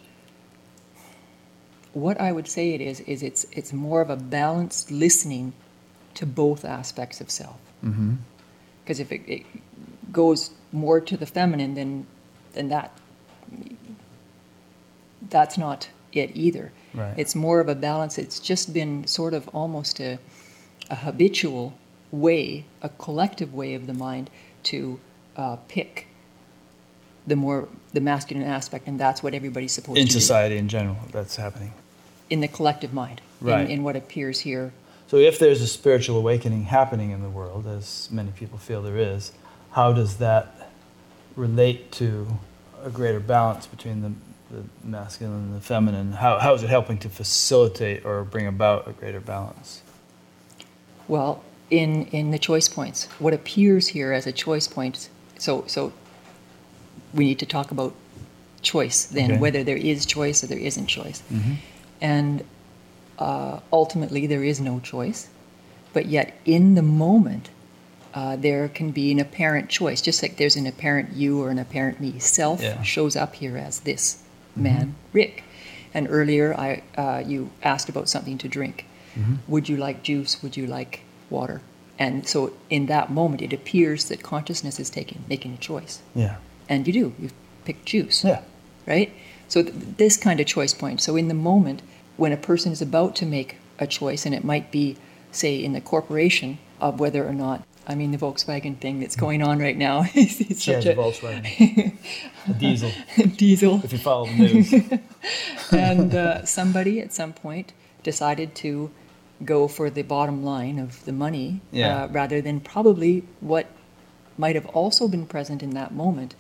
what 1.93 2.21
I 2.21 2.33
would 2.33 2.49
say 2.49 2.75
it 2.75 2.81
is 2.81 3.01
is 3.01 3.23
it's 3.23 3.45
it's 3.53 3.73
more 3.73 4.01
of 4.01 4.11
a 4.11 4.17
balanced 4.17 4.91
listening 4.91 5.53
to 6.15 6.27
both 6.27 6.65
aspects 6.65 7.21
of 7.21 7.31
self. 7.31 7.59
Mm-hmm. 7.85 8.15
Because 8.85 9.01
if 9.01 9.13
it, 9.13 9.23
it 9.27 9.43
goes 10.13 10.51
more 10.73 11.01
to 11.01 11.17
the 11.17 11.27
feminine, 11.27 11.75
then 11.75 12.07
then 12.55 12.69
that 12.69 12.93
that's 15.29 15.59
not 15.59 15.89
it 16.13 16.31
either. 16.35 16.73
Right. 16.95 17.15
It's 17.17 17.35
more 17.35 17.61
of 17.61 17.69
a 17.69 17.75
balance. 17.75 18.19
It's 18.19 18.41
just 18.41 18.73
been 18.75 19.07
sort 19.07 19.35
of 19.35 19.49
almost 19.49 20.01
a, 20.01 20.19
a 20.89 20.97
habitual 20.97 21.75
way, 22.11 22.65
a 22.83 22.89
collective 22.89 23.55
way 23.55 23.75
of 23.75 23.87
the 23.87 23.93
mind 23.95 24.31
to 24.65 24.99
uh, 25.37 25.57
pick 25.69 26.07
the 27.27 27.37
more 27.37 27.69
the 27.93 28.01
masculine 28.01 28.47
aspect, 28.47 28.89
and 28.89 28.99
that's 28.99 29.23
what 29.23 29.35
everybody's 29.35 29.73
supposed 29.73 29.99
In 29.99 30.07
to 30.07 30.13
do 30.13 30.19
society 30.19 30.57
in 30.57 30.69
general, 30.69 30.97
that's 31.13 31.37
happening. 31.37 31.73
in 32.29 32.41
the 32.41 32.49
collective 32.49 32.93
mind, 32.93 33.21
Right. 33.41 33.67
in, 33.67 33.71
in 33.71 33.83
what 33.85 33.95
appears 33.95 34.41
here. 34.41 34.73
So, 35.11 35.17
if 35.17 35.41
there's 35.41 35.61
a 35.61 35.67
spiritual 35.67 36.19
awakening 36.19 36.67
happening 36.67 37.11
in 37.11 37.21
the 37.21 37.29
world, 37.29 37.67
as 37.67 38.09
many 38.13 38.31
people 38.31 38.59
feel 38.59 38.81
there 38.81 38.97
is, 38.97 39.33
how 39.73 39.93
does 39.93 40.19
that 40.19 40.71
relate 41.35 41.91
to 41.93 42.29
a 42.85 42.91
greater 42.91 43.19
balance 43.19 43.67
between 43.67 44.03
the, 44.03 44.13
the 44.55 44.63
masculine 44.85 45.35
and 45.47 45.57
the 45.57 45.61
feminine? 45.61 46.13
How, 46.13 46.39
how 46.39 46.55
is 46.55 46.63
it 46.63 46.71
helping 46.71 46.97
to 46.99 47.09
facilitate 47.09 48.05
or 48.05 48.23
bring 48.23 48.47
about 48.47 48.87
a 48.87 48.93
greater 48.93 49.19
balance? 49.19 49.83
Well, 51.09 51.43
in 51.71 52.05
in 52.13 52.31
the 52.31 52.39
choice 52.39 52.69
points, 52.69 53.07
what 53.19 53.35
appears 53.35 53.89
here 53.89 54.13
as 54.13 54.29
a 54.29 54.33
choice 54.33 54.69
point. 54.69 55.09
So 55.39 55.65
so 55.67 55.93
we 57.13 57.25
need 57.25 57.41
to 57.41 57.47
talk 57.47 57.73
about 57.73 57.95
choice 58.63 59.07
then, 59.07 59.33
Okay. 59.33 59.41
whether 59.41 59.65
there 59.65 59.77
is 59.77 60.07
choice 60.07 60.45
or 60.45 60.47
there 60.47 60.59
isn't 60.71 60.87
choice, 60.87 61.21
Mm-hmm. 61.33 61.55
and 62.01 62.45
uh, 63.21 63.61
ultimately 63.73 64.27
there 64.27 64.43
is 64.45 64.61
no 64.61 64.81
choice. 64.81 65.29
But 65.93 66.07
yet, 66.07 66.39
in 66.45 66.75
the 66.75 66.83
moment, 66.83 67.51
uh, 68.15 68.37
there 68.37 68.69
can 68.69 68.91
be 68.93 69.11
an 69.13 69.19
apparent 69.21 69.69
choice, 69.69 70.01
just 70.01 70.23
like 70.23 70.37
there's 70.37 70.57
an 70.57 70.67
apparent 70.67 71.13
you 71.13 71.43
or 71.43 71.51
an 71.51 71.59
apparent 71.59 72.01
me. 72.01 72.19
Self 72.19 72.61
Yeah. 72.63 72.83
shows 72.83 73.17
up 73.17 73.35
here 73.37 73.57
as 73.57 73.81
this 73.81 74.23
man, 74.57 74.95
Rick. 75.13 75.45
And 75.93 76.07
earlier, 76.09 76.55
I 76.55 76.83
uh, 76.97 77.23
you 77.27 77.51
asked 77.63 77.89
about 77.89 78.09
something 78.09 78.39
to 78.39 78.49
drink. 78.49 78.87
Mm-hmm. 79.19 79.35
Would 79.49 79.69
you 79.69 79.77
like 79.77 80.03
juice? 80.05 80.41
Would 80.43 80.57
you 80.57 80.67
like 80.67 81.01
water? 81.29 81.61
And 81.99 82.27
so, 82.27 82.53
in 82.71 82.87
that 82.87 83.11
moment, 83.11 83.43
it 83.43 83.53
appears 83.53 84.05
that 84.09 84.23
consciousness 84.23 84.79
is 84.81 84.89
taking 84.91 85.25
making 85.29 85.53
a 85.55 85.57
choice, 85.59 86.01
Yeah. 86.15 86.37
and 86.69 86.87
you 86.87 86.93
do. 86.93 87.13
You 87.19 87.31
pick 87.65 87.85
juice 87.85 88.25
Yeah. 88.25 88.41
right? 88.87 89.11
So 89.49 89.63
th- 89.63 89.75
this 89.97 90.17
kind 90.17 90.39
of 90.41 90.47
choice 90.47 90.73
point. 90.73 91.01
So 91.01 91.17
in 91.17 91.27
the 91.29 91.35
moment 91.35 91.83
when 92.21 92.33
a 92.33 92.37
person 92.37 92.71
is 92.71 92.83
about 92.83 93.17
to 93.17 93.25
make 93.25 93.57
a 93.79 93.87
choice, 93.87 94.27
and 94.27 94.35
it 94.35 94.45
might 94.45 94.71
be, 94.71 94.97
say, 95.33 95.55
in 95.67 95.73
the 95.73 95.81
corporation 95.81 96.59
of 96.79 97.01
whether 97.01 97.27
or 97.27 97.33
not. 97.33 97.65
I 97.89 97.95
mean, 97.95 98.11
the 98.13 98.19
Volkswagen 98.19 98.77
thing 98.79 99.01
that's 99.01 99.17
going 99.17 99.43
on 99.43 99.59
right 99.59 99.77
now 99.89 100.05
is 100.15 100.39
is 100.43 100.63
such 100.63 100.85
a 100.85 100.93
a 100.93 100.95
Volkswagen, 100.95 101.45
a 102.51 102.53
diesel, 102.53 102.93
diesel. 103.37 103.81
if 103.83 103.93
you 103.95 103.99
follow 103.99 104.27
the 104.27 104.35
news. 104.35 104.69
and 105.73 106.15
uh, 106.15 106.45
somebody 106.45 107.01
at 107.01 107.11
some 107.13 107.33
point 107.33 107.73
decided 108.03 108.55
to 108.57 108.91
go 109.45 109.67
for 109.67 109.89
the 109.89 110.03
bottom 110.03 110.45
line 110.45 110.79
of 110.79 111.03
the 111.07 111.13
money 111.13 111.61
Yeah. 111.73 112.05
uh, 112.05 112.09
rather 112.09 112.43
than 112.43 112.61
probably 112.61 113.25
what 113.41 113.67
might 114.37 114.57
have 114.61 114.67
also 114.67 115.09
been 115.09 115.27
present 115.27 115.63
in 115.63 115.71
that 115.71 115.91
moment 115.93 116.35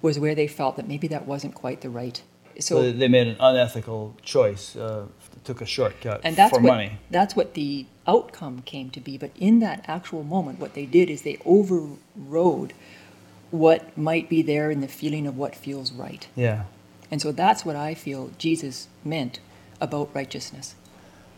was 0.00 0.18
where 0.18 0.34
they 0.34 0.46
felt 0.46 0.76
that 0.76 0.88
maybe 0.88 1.06
that 1.08 1.26
wasn't 1.26 1.54
quite 1.54 1.82
the 1.82 1.90
right. 1.90 2.22
So 2.58 2.76
So, 2.82 2.92
they 2.92 3.08
made 3.08 3.26
an 3.28 3.36
unethical 3.38 4.16
choice, 4.22 4.76
uh, 4.76 5.06
took 5.46 5.60
a 5.60 5.66
shortcut 5.66 6.20
and 6.24 6.36
that's 6.36 6.50
for 6.50 6.60
what 6.60 6.68
money. 6.74 6.98
that's 7.10 7.34
what 7.34 7.54
the 7.54 7.86
outcome 8.06 8.62
came 8.62 8.90
to 8.90 9.00
be. 9.00 9.16
But 9.16 9.30
in 9.36 9.60
that 9.60 9.84
actual 9.88 10.22
moment, 10.22 10.58
what 10.58 10.74
they 10.74 10.86
did 10.86 11.08
is 11.08 11.22
they 11.22 11.38
overrode 11.44 12.72
what 13.50 13.96
might 13.96 14.28
be 14.28 14.42
there 14.42 14.70
in 14.70 14.80
the 14.80 14.88
feeling 14.88 15.26
of 15.26 15.36
what 15.36 15.54
feels 15.54 15.92
right. 15.92 16.26
Yeah. 16.34 16.64
And 17.10 17.22
so 17.22 17.32
that's 17.32 17.64
what 17.64 17.76
I 17.76 17.94
feel 17.94 18.32
Jesus 18.38 18.88
meant 19.04 19.38
about 19.80 20.10
righteousness. 20.14 20.74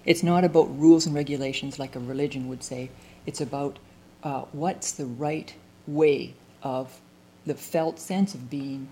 It's 0.05 0.23
not 0.23 0.43
about 0.43 0.79
rules 0.79 1.05
and 1.05 1.15
regulations 1.15 1.79
like 1.79 1.95
a 1.95 2.01
religion 2.01 2.49
would 2.49 2.63
say. 2.63 2.91
It's 3.27 3.41
about 3.41 3.79
uh, 4.23 4.43
what's 4.53 4.93
the 4.93 5.05
right 5.05 5.55
way 5.87 6.35
of 6.63 7.01
the 7.45 7.55
felt 7.55 7.99
sense 7.99 8.35
of 8.35 8.49
being 8.49 8.89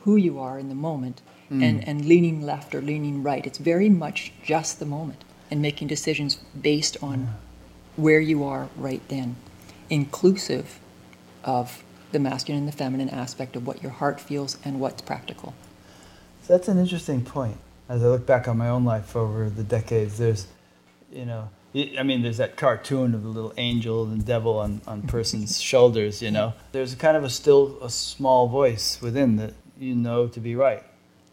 who 0.00 0.16
you 0.16 0.38
are 0.38 0.58
in 0.58 0.68
the 0.68 0.74
moment 0.74 1.20
and, 1.60 1.80
mm. 1.80 1.84
and 1.86 2.04
leaning 2.04 2.42
left 2.42 2.74
or 2.74 2.80
leaning 2.80 3.22
right. 3.22 3.46
It's 3.46 3.58
very 3.58 3.88
much 3.88 4.32
just 4.42 4.78
the 4.78 4.86
moment 4.86 5.24
and 5.50 5.60
making 5.60 5.88
decisions 5.88 6.36
based 6.60 6.96
on 7.02 7.34
where 7.96 8.20
you 8.20 8.44
are 8.44 8.68
right 8.76 9.06
then, 9.08 9.36
inclusive 9.90 10.80
of 11.44 11.82
the 12.12 12.18
masculine 12.18 12.60
and 12.60 12.68
the 12.68 12.76
feminine 12.76 13.10
aspect 13.10 13.56
of 13.56 13.66
what 13.66 13.82
your 13.82 13.92
heart 13.92 14.20
feels 14.20 14.56
and 14.64 14.80
what's 14.80 15.02
practical. 15.02 15.54
So 16.42 16.54
that's 16.54 16.68
an 16.68 16.78
interesting 16.78 17.24
point. 17.24 17.58
As 17.88 18.02
I 18.02 18.06
look 18.06 18.26
back 18.26 18.48
on 18.48 18.56
my 18.56 18.68
own 18.68 18.84
life 18.84 19.16
over 19.16 19.50
the 19.50 19.62
decades, 19.62 20.18
there's, 20.18 20.46
you 21.12 21.26
know, 21.26 21.50
I 21.74 22.02
mean, 22.02 22.22
there's 22.22 22.36
that 22.36 22.56
cartoon 22.56 23.14
of 23.14 23.22
the 23.22 23.28
little 23.28 23.54
angel 23.56 24.04
and 24.04 24.24
devil 24.24 24.58
on, 24.58 24.82
on 24.86 25.02
person's 25.08 25.60
shoulders, 25.60 26.22
you 26.22 26.30
know. 26.30 26.54
There's 26.72 26.94
kind 26.94 27.16
of 27.16 27.24
a 27.24 27.30
still 27.30 27.78
a 27.82 27.90
small 27.90 28.48
voice 28.48 29.00
within 29.00 29.36
that 29.36 29.54
you 29.78 29.94
know 29.94 30.28
to 30.28 30.40
be 30.40 30.54
right, 30.54 30.82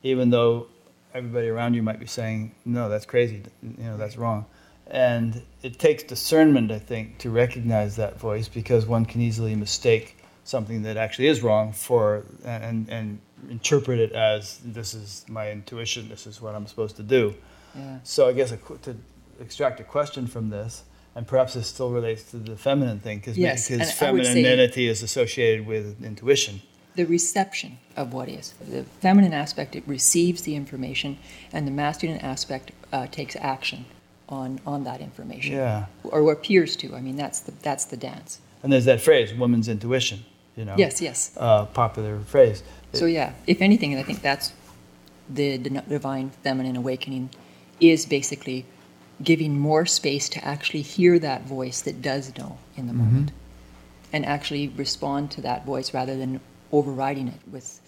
even 0.04 0.30
though 0.30 0.68
everybody 1.14 1.48
around 1.48 1.74
you 1.74 1.84
might 1.84 2.00
be 2.00 2.06
saying, 2.06 2.54
no, 2.66 2.90
that's 2.90 3.06
crazy, 3.06 3.42
you 3.62 3.84
know, 3.84 3.98
that's 3.98 4.18
wrong. 4.18 4.46
And 4.88 5.44
it 5.62 5.78
takes 5.78 6.04
discernment, 6.04 6.72
I 6.72 6.80
think, 6.80 7.20
to 7.20 7.30
recognize 7.30 7.96
that 7.98 8.20
voice 8.20 8.48
because 8.48 8.86
one 8.86 9.06
can 9.06 9.22
easily 9.22 9.56
mistake 9.56 10.18
something 10.44 10.82
that 10.84 10.98
actually 10.98 11.28
is 11.28 11.44
wrong 11.44 11.72
for 11.74 12.24
and 12.44 12.90
and 12.90 13.20
interpret 13.50 14.00
it 14.00 14.12
as 14.14 14.60
this 14.66 14.94
is 14.96 15.26
my 15.30 15.52
intuition, 15.52 16.10
this 16.10 16.26
is 16.26 16.42
what 16.42 16.56
I'm 16.56 16.66
supposed 16.68 16.96
to 16.98 17.04
do. 17.04 17.36
Yeah. 17.76 18.00
So 18.04 18.28
I 18.28 18.34
guess 18.34 18.52
a, 18.52 18.58
to 18.58 18.96
extract 19.40 19.80
a 19.80 19.84
question 19.84 20.26
from 20.28 20.50
this, 20.50 20.84
and 21.16 21.28
perhaps 21.28 21.54
this 21.54 21.68
still 21.68 21.92
relates 21.92 22.24
to 22.32 22.38
the 22.38 22.56
feminine 22.56 23.00
thing, 23.00 23.20
because 23.20 23.38
Yes, 23.38 23.70
I 23.72 23.76
would 24.12 24.26
say- 24.26 24.34
femininity 24.34 24.88
is 24.88 25.04
associated 25.04 25.66
with 25.68 26.04
intuition. 26.04 26.62
The 27.00 27.06
reception 27.06 27.78
of 27.96 28.12
what 28.12 28.28
is. 28.28 28.54
The 28.60 28.84
feminine 29.00 29.32
aspect, 29.32 29.74
it 29.74 29.84
receives 29.88 30.42
the 30.42 30.58
information, 30.58 31.18
and 31.54 31.66
the 31.66 31.72
masculine 31.72 32.20
aspect 32.20 32.74
uh, 32.92 33.08
takes 33.08 33.38
action 33.38 33.86
on, 34.28 34.60
on 34.66 34.84
that 34.84 35.00
information. 35.00 35.54
Yeah. 35.56 35.86
Or 36.04 36.30
appears 36.30 36.76
to. 36.76 36.94
I 36.98 37.00
mean, 37.00 37.16
that's 37.16 37.40
the, 37.40 37.54
that's 37.62 37.86
the 37.86 37.96
dance. 37.96 38.42
And 38.64 38.74
there's 38.74 38.84
that 38.84 39.00
phrase, 39.00 39.34
woman's 39.34 39.70
intuition, 39.70 40.26
you 40.58 40.66
know. 40.66 40.76
Yes, 40.78 41.02
yes. 41.02 41.32
Uh, 41.38 41.68
popular 41.68 42.20
phrase. 42.20 42.64
So, 42.92 43.06
yeah, 43.06 43.32
if 43.48 43.62
anything, 43.62 43.98
I 43.98 44.04
think 44.04 44.22
that's 44.22 44.52
the 45.30 45.58
divine 45.58 46.32
feminine 46.44 46.76
awakening 46.76 47.30
is 47.80 48.06
basically 48.06 48.66
giving 49.24 49.58
more 49.58 49.86
space 49.86 50.28
to 50.28 50.44
actually 50.44 50.82
hear 50.82 51.18
that 51.20 51.44
voice 51.44 51.80
that 51.84 52.02
does 52.02 52.38
know 52.38 52.58
in 52.76 52.88
the 52.88 52.94
moment 52.94 53.32
and 54.12 54.26
actually 54.26 54.68
respond 54.68 55.32
to 55.32 55.40
that 55.40 55.66
voice 55.66 55.94
rather 55.94 56.18
than 56.18 56.42
overriding 56.72 57.28
it 57.28 57.40
with, 57.52 57.80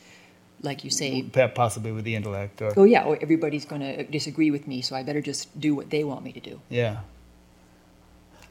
like 0.61 0.83
you 0.83 0.89
say, 0.91 1.23
Possibly 1.55 1.91
with 1.91 2.03
the 2.05 2.15
intellect, 2.15 2.61
or 2.61 2.73
oh 2.77 2.83
yeah, 2.83 3.07
everybody's 3.21 3.65
going 3.65 3.81
to 3.81 4.03
disagree 4.03 4.51
with 4.51 4.67
me, 4.67 4.81
so 4.81 4.95
I 4.95 5.03
better 5.03 5.21
just 5.21 5.59
do 5.59 5.75
what 5.75 5.89
they 5.89 6.03
want 6.03 6.23
me 6.23 6.31
to 6.33 6.39
do, 6.39 6.61
yeah. 6.69 7.00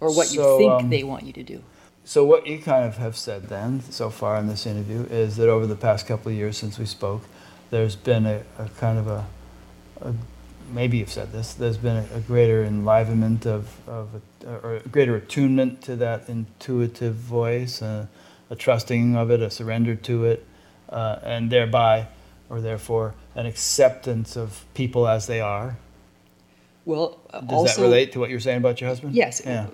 or 0.00 0.14
what 0.14 0.28
So, 0.28 0.34
you 0.34 0.58
think 0.58 0.72
um, 0.72 0.90
they 0.90 1.02
want 1.04 1.24
you 1.24 1.32
to 1.32 1.42
do. 1.42 1.62
So 2.04 2.24
what 2.24 2.46
you 2.46 2.58
kind 2.58 2.84
of 2.84 2.96
have 2.96 3.16
said 3.16 3.44
then 3.48 3.82
so 3.90 4.10
far 4.10 4.36
in 4.38 4.48
this 4.48 4.66
interview 4.66 5.02
is 5.10 5.36
that 5.36 5.48
over 5.48 5.66
the 5.66 5.76
past 5.76 6.06
couple 6.06 6.32
of 6.32 6.36
years 6.36 6.56
since 6.56 6.78
we 6.78 6.86
spoke, 6.86 7.22
there's 7.70 7.94
been 7.94 8.26
a, 8.26 8.42
a 8.58 8.68
kind 8.78 8.98
of 8.98 9.06
a, 9.06 9.26
a 10.00 10.14
maybe 10.72 10.98
you've 10.98 11.12
said 11.12 11.32
this. 11.32 11.54
There's 11.54 11.76
been 11.76 11.98
a, 11.98 12.16
a 12.16 12.20
greater 12.20 12.64
enlivenment 12.64 13.46
of, 13.46 13.68
of 13.88 14.08
a, 14.44 14.48
or 14.48 14.76
a 14.76 14.88
greater 14.88 15.14
attunement 15.16 15.82
to 15.82 15.96
that 15.96 16.28
intuitive 16.28 17.14
voice, 17.14 17.82
uh, 17.82 18.06
a 18.50 18.56
trusting 18.56 19.16
of 19.16 19.30
it, 19.30 19.40
a 19.40 19.50
surrender 19.50 19.94
to 19.94 20.24
it, 20.24 20.46
uh, 20.88 21.18
and 21.22 21.50
thereby, 21.50 22.06
or 22.48 22.60
therefore, 22.60 23.14
an 23.34 23.46
acceptance 23.46 24.36
of 24.36 24.64
people 24.74 25.06
as 25.08 25.26
they 25.26 25.40
are. 25.40 25.76
Well, 26.84 27.18
uh, 27.32 27.40
Does 27.40 27.52
also 27.52 27.82
that 27.82 27.86
relate 27.86 28.12
to 28.12 28.18
what 28.20 28.30
you're 28.30 28.40
saying 28.40 28.58
about 28.58 28.80
your 28.80 28.88
husband? 28.88 29.14
yes, 29.14 29.40
Yeah. 29.44 29.66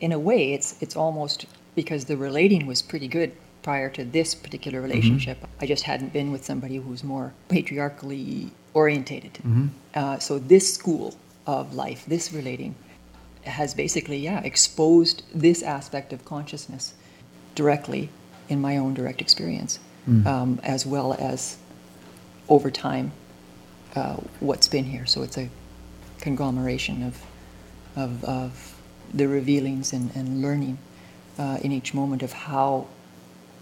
in 0.00 0.12
a 0.12 0.18
way, 0.18 0.52
it's 0.52 0.76
it's 0.80 0.94
almost 0.96 1.46
because 1.74 2.04
the 2.04 2.16
relating 2.16 2.66
was 2.66 2.82
pretty 2.82 3.08
good 3.08 3.32
prior 3.62 3.90
to 3.90 4.04
this 4.04 4.34
particular 4.34 4.78
Mm-hmm. 4.80 4.88
relationship. 4.92 5.38
I 5.60 5.66
just 5.66 5.84
hadn't 5.84 6.12
been 6.12 6.30
with 6.30 6.44
somebody 6.44 6.76
who's 6.76 7.02
more 7.02 7.32
patriarchally 7.48 8.50
orientated. 8.74 9.34
Mm-hmm. 9.34 9.66
Uh, 9.94 10.18
so 10.18 10.38
this 10.38 10.72
school 10.72 11.16
of 11.46 11.74
life, 11.74 12.04
this 12.06 12.32
relating, 12.32 12.74
has 13.42 13.74
basically 13.74 14.18
yeah 14.18 14.40
exposed 14.44 15.22
this 15.34 15.62
aspect 15.62 16.12
of 16.12 16.24
consciousness 16.24 16.94
directly 17.56 18.10
in 18.48 18.60
my 18.60 18.76
own 18.76 18.94
direct 18.94 19.20
experience, 19.20 19.80
Mm. 20.08 20.24
um, 20.24 20.60
as 20.62 20.86
well 20.86 21.16
as 21.18 21.56
over 22.48 22.70
time 22.70 23.10
uh, 23.96 24.18
what's 24.38 24.68
been 24.68 24.84
here. 24.84 25.04
So 25.04 25.24
it's 25.24 25.36
a 25.36 25.48
conglomeration 26.20 27.02
of, 27.02 27.22
of, 27.96 28.22
of 28.24 28.80
the 29.12 29.26
revealings 29.26 29.92
and, 29.92 30.14
and 30.14 30.40
learning 30.40 30.78
uh, 31.38 31.58
in 31.60 31.72
each 31.72 31.92
moment 31.92 32.22
of 32.22 32.32
how, 32.32 32.86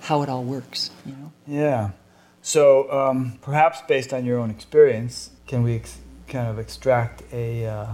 how 0.00 0.22
it 0.22 0.28
all 0.28 0.44
works, 0.44 0.90
you 1.06 1.12
know? 1.12 1.32
Yeah. 1.46 1.90
So 2.42 2.92
um, 2.92 3.38
perhaps 3.40 3.80
based 3.88 4.12
on 4.12 4.26
your 4.26 4.38
own 4.38 4.50
experience, 4.50 5.30
can 5.46 5.62
we 5.62 5.76
ex- 5.76 5.98
kind 6.28 6.48
of 6.48 6.58
extract 6.58 7.22
a 7.32 7.66
uh, 7.66 7.86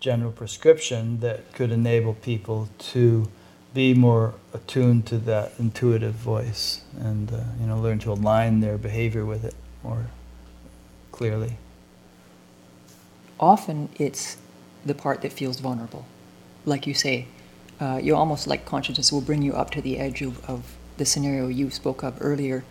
general 0.00 0.32
prescription 0.32 1.20
that 1.20 1.52
could 1.52 1.70
enable 1.70 2.14
people 2.14 2.68
to 2.78 3.28
be 3.74 3.92
more 3.92 4.34
attuned 4.52 5.04
to 5.06 5.18
that 5.18 5.52
intuitive 5.58 6.14
voice 6.14 6.82
and 6.98 7.32
uh, 7.32 7.40
you 7.60 7.66
know 7.66 7.78
learn 7.78 7.98
to 7.98 8.12
align 8.12 8.60
their 8.60 8.78
behavior 8.78 9.24
with 9.24 9.44
it 9.44 9.54
more 9.82 10.06
clearly? 11.12 11.56
Often 13.38 13.88
it's 13.98 14.36
the 14.86 14.94
part 14.94 15.22
that 15.22 15.32
feels 15.32 15.60
vulnerable. 15.60 16.06
Like 16.64 16.86
you 16.86 16.94
say, 16.94 17.26
uh, 17.80 18.00
you 18.02 18.14
almost 18.14 18.46
like 18.46 18.64
consciousness 18.64 19.12
will 19.12 19.20
bring 19.20 19.42
you 19.42 19.52
up 19.52 19.70
to 19.70 19.82
the 19.82 19.98
edge 19.98 20.22
of, 20.22 20.44
of 20.48 20.76
the 20.96 21.04
scenario 21.04 21.48
you 21.48 21.70
spoke 21.70 22.02
of 22.02 22.16
earlier, 22.20 22.64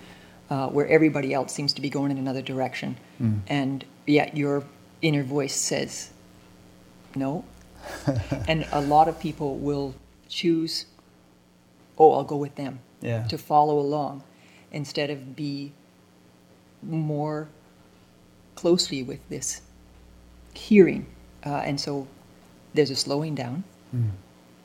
uh, 0.49 0.69
where 0.69 0.87
everybody 0.87 1.33
else 1.33 1.53
seems 1.53 1.73
to 1.73 1.81
be 1.81 1.89
going 1.89 2.11
in 2.11 2.17
another 2.17 2.41
direction. 2.41 2.95
Mm. 3.21 3.41
And 3.47 3.85
yet 4.05 4.37
your 4.37 4.63
inner 5.01 5.23
voice 5.23 5.55
says, 5.55 6.11
no. 7.15 7.45
and 8.47 8.65
a 8.71 8.81
lot 8.81 9.07
of 9.07 9.19
people 9.19 9.57
will 9.57 9.93
choose, 10.29 10.85
oh, 11.97 12.13
I'll 12.13 12.23
go 12.23 12.35
with 12.37 12.55
them 12.55 12.79
Yeah. 13.01 13.23
to 13.27 13.37
follow 13.37 13.79
along 13.79 14.23
instead 14.71 15.09
of 15.09 15.35
be 15.35 15.71
more 16.81 17.47
closely 18.55 19.03
with 19.03 19.19
this 19.29 19.61
hearing. 20.53 21.05
Uh, 21.45 21.55
and 21.65 21.79
so 21.79 22.07
there's 22.73 22.89
a 22.89 22.95
slowing 22.95 23.35
down, 23.35 23.63
Mm. 23.95 24.11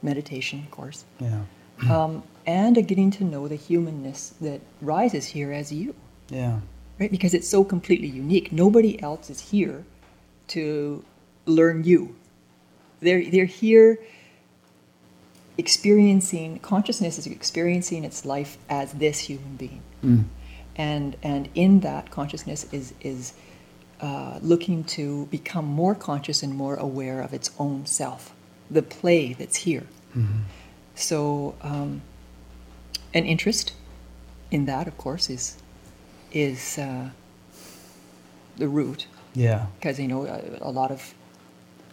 meditation, 0.02 0.60
of 0.60 0.70
course, 0.70 1.04
Yeah. 1.20 1.42
um, 1.90 2.22
and 2.46 2.76
a 2.78 2.82
getting 2.82 3.10
to 3.12 3.24
know 3.24 3.48
the 3.48 3.56
humanness 3.56 4.32
that 4.40 4.60
rises 4.80 5.26
here 5.26 5.52
as 5.52 5.70
you, 5.72 5.94
Yeah. 6.30 6.60
right? 6.98 7.10
Because 7.10 7.34
it's 7.34 7.48
so 7.48 7.64
completely 7.64 8.08
unique. 8.08 8.52
Nobody 8.52 9.00
else 9.02 9.28
is 9.30 9.40
here 9.50 9.84
to 10.48 11.04
learn 11.46 11.84
you. 11.84 12.14
They're, 13.00 13.24
they're 13.30 13.44
here 13.44 13.98
experiencing, 15.58 16.60
consciousness 16.60 17.18
is 17.18 17.26
experiencing 17.26 18.04
its 18.04 18.24
life 18.24 18.56
as 18.70 18.92
this 18.92 19.18
human 19.18 19.56
being. 19.56 19.82
Mm. 20.04 20.24
And, 20.76 21.16
and 21.22 21.48
in 21.54 21.80
that, 21.80 22.10
consciousness 22.10 22.72
is, 22.72 22.94
is 23.00 23.34
uh, 24.00 24.38
looking 24.40 24.84
to 24.84 25.26
become 25.26 25.64
more 25.66 25.94
conscious 25.94 26.42
and 26.42 26.54
more 26.54 26.76
aware 26.76 27.20
of 27.20 27.34
its 27.34 27.50
own 27.58 27.84
self, 27.84 28.32
the 28.70 28.82
play 28.82 29.32
that's 29.32 29.56
here. 29.56 29.86
Mhm. 30.16 30.42
So, 30.94 31.54
um, 31.62 32.02
an 33.12 33.24
interest 33.24 33.72
in 34.50 34.66
that, 34.66 34.86
of 34.86 34.96
course, 34.96 35.28
is 35.30 35.56
is 36.32 36.78
uh, 36.78 37.10
the 38.56 38.68
root 38.68 39.06
Yeah. 39.34 39.66
because 39.78 39.98
you 39.98 40.08
know 40.08 40.26
a, 40.26 40.58
a 40.60 40.70
lot 40.70 40.90
of 40.90 41.14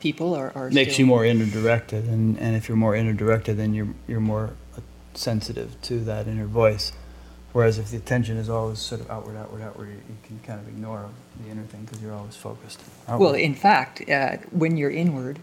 people 0.06 0.36
are, 0.36 0.52
are 0.56 0.70
Makes 0.70 0.94
still- 0.94 1.00
you 1.08 1.08
more 1.08 1.26
inner 1.26 1.46
directed, 1.48 2.04
and, 2.06 2.38
and 2.40 2.56
if 2.56 2.70
you're 2.70 2.78
more 2.78 2.96
inner 2.96 3.14
directed, 3.14 3.58
then 3.58 3.74
you're 3.74 3.88
you're 4.08 4.20
more 4.36 4.52
sensitive 5.16 5.70
to 5.82 5.94
that 6.12 6.28
inner 6.28 6.46
voice. 6.46 6.92
Whereas 7.54 7.80
if 7.80 7.90
the 7.90 7.98
attention 7.98 8.36
is 8.38 8.48
always 8.50 8.80
sort 8.80 9.02
of 9.02 9.10
outward, 9.10 9.36
outward, 9.38 9.62
outward, 9.64 9.88
you, 9.88 9.96
you 10.12 10.18
can 10.28 10.38
kind 10.46 10.60
of 10.60 10.68
ignore 10.68 11.10
the 11.42 11.50
inner 11.50 11.64
thing 11.64 11.82
because 11.86 12.02
you're 12.04 12.14
always 12.14 12.36
focused. 12.36 12.80
Well, 13.08 13.34
in 13.34 13.56
fact, 13.56 14.08
uh, 14.10 14.38
when 14.52 14.76
you're 14.78 14.92
inward, 14.92 15.40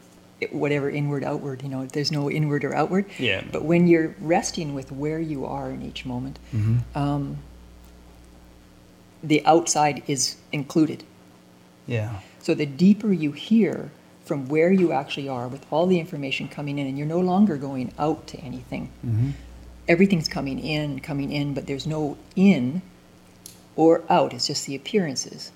whatever 0.53 0.91
inward, 0.91 1.25
outward, 1.25 1.63
you 1.65 1.71
know, 1.71 1.87
there's 1.87 2.13
no 2.13 2.31
inward 2.31 2.63
or 2.65 2.73
outward. 2.77 3.07
Yeah. 3.19 3.43
But 3.51 3.65
when 3.65 3.87
you're 3.89 4.15
resting 4.21 4.75
with 4.79 4.93
where 4.93 5.19
you 5.33 5.45
are 5.47 5.71
in 5.71 5.81
each 5.83 6.05
moment, 6.05 6.39
Mhm. 6.55 6.81
um, 6.95 7.39
the 9.23 9.41
outside 9.47 10.03
is 10.07 10.37
included. 10.53 11.03
yeah, 11.87 12.21
So 12.47 12.55
the 12.55 12.67
deeper 12.67 13.11
you 13.25 13.33
hear 13.33 13.91
from 14.25 14.49
where 14.49 14.71
you 14.71 14.93
actually 14.93 15.29
are, 15.29 15.49
with 15.49 15.65
all 15.71 15.87
the 15.87 15.99
information 15.99 16.49
coming 16.49 16.79
in, 16.79 16.87
and 16.87 16.97
you're 16.97 17.07
no 17.07 17.21
longer 17.21 17.57
going 17.57 17.93
out 17.99 18.27
to 18.29 18.39
anything. 18.39 18.91
hmm 19.03 19.31
Everything's 19.89 20.29
coming 20.29 20.61
in, 20.61 21.01
coming 21.01 21.33
in, 21.33 21.55
but 21.55 21.67
there's 21.67 21.89
no 21.89 22.17
in 22.37 22.83
or 23.75 24.05
out. 24.09 24.33
It's 24.33 24.47
just 24.47 24.65
the 24.67 24.77
appearances. 24.77 25.51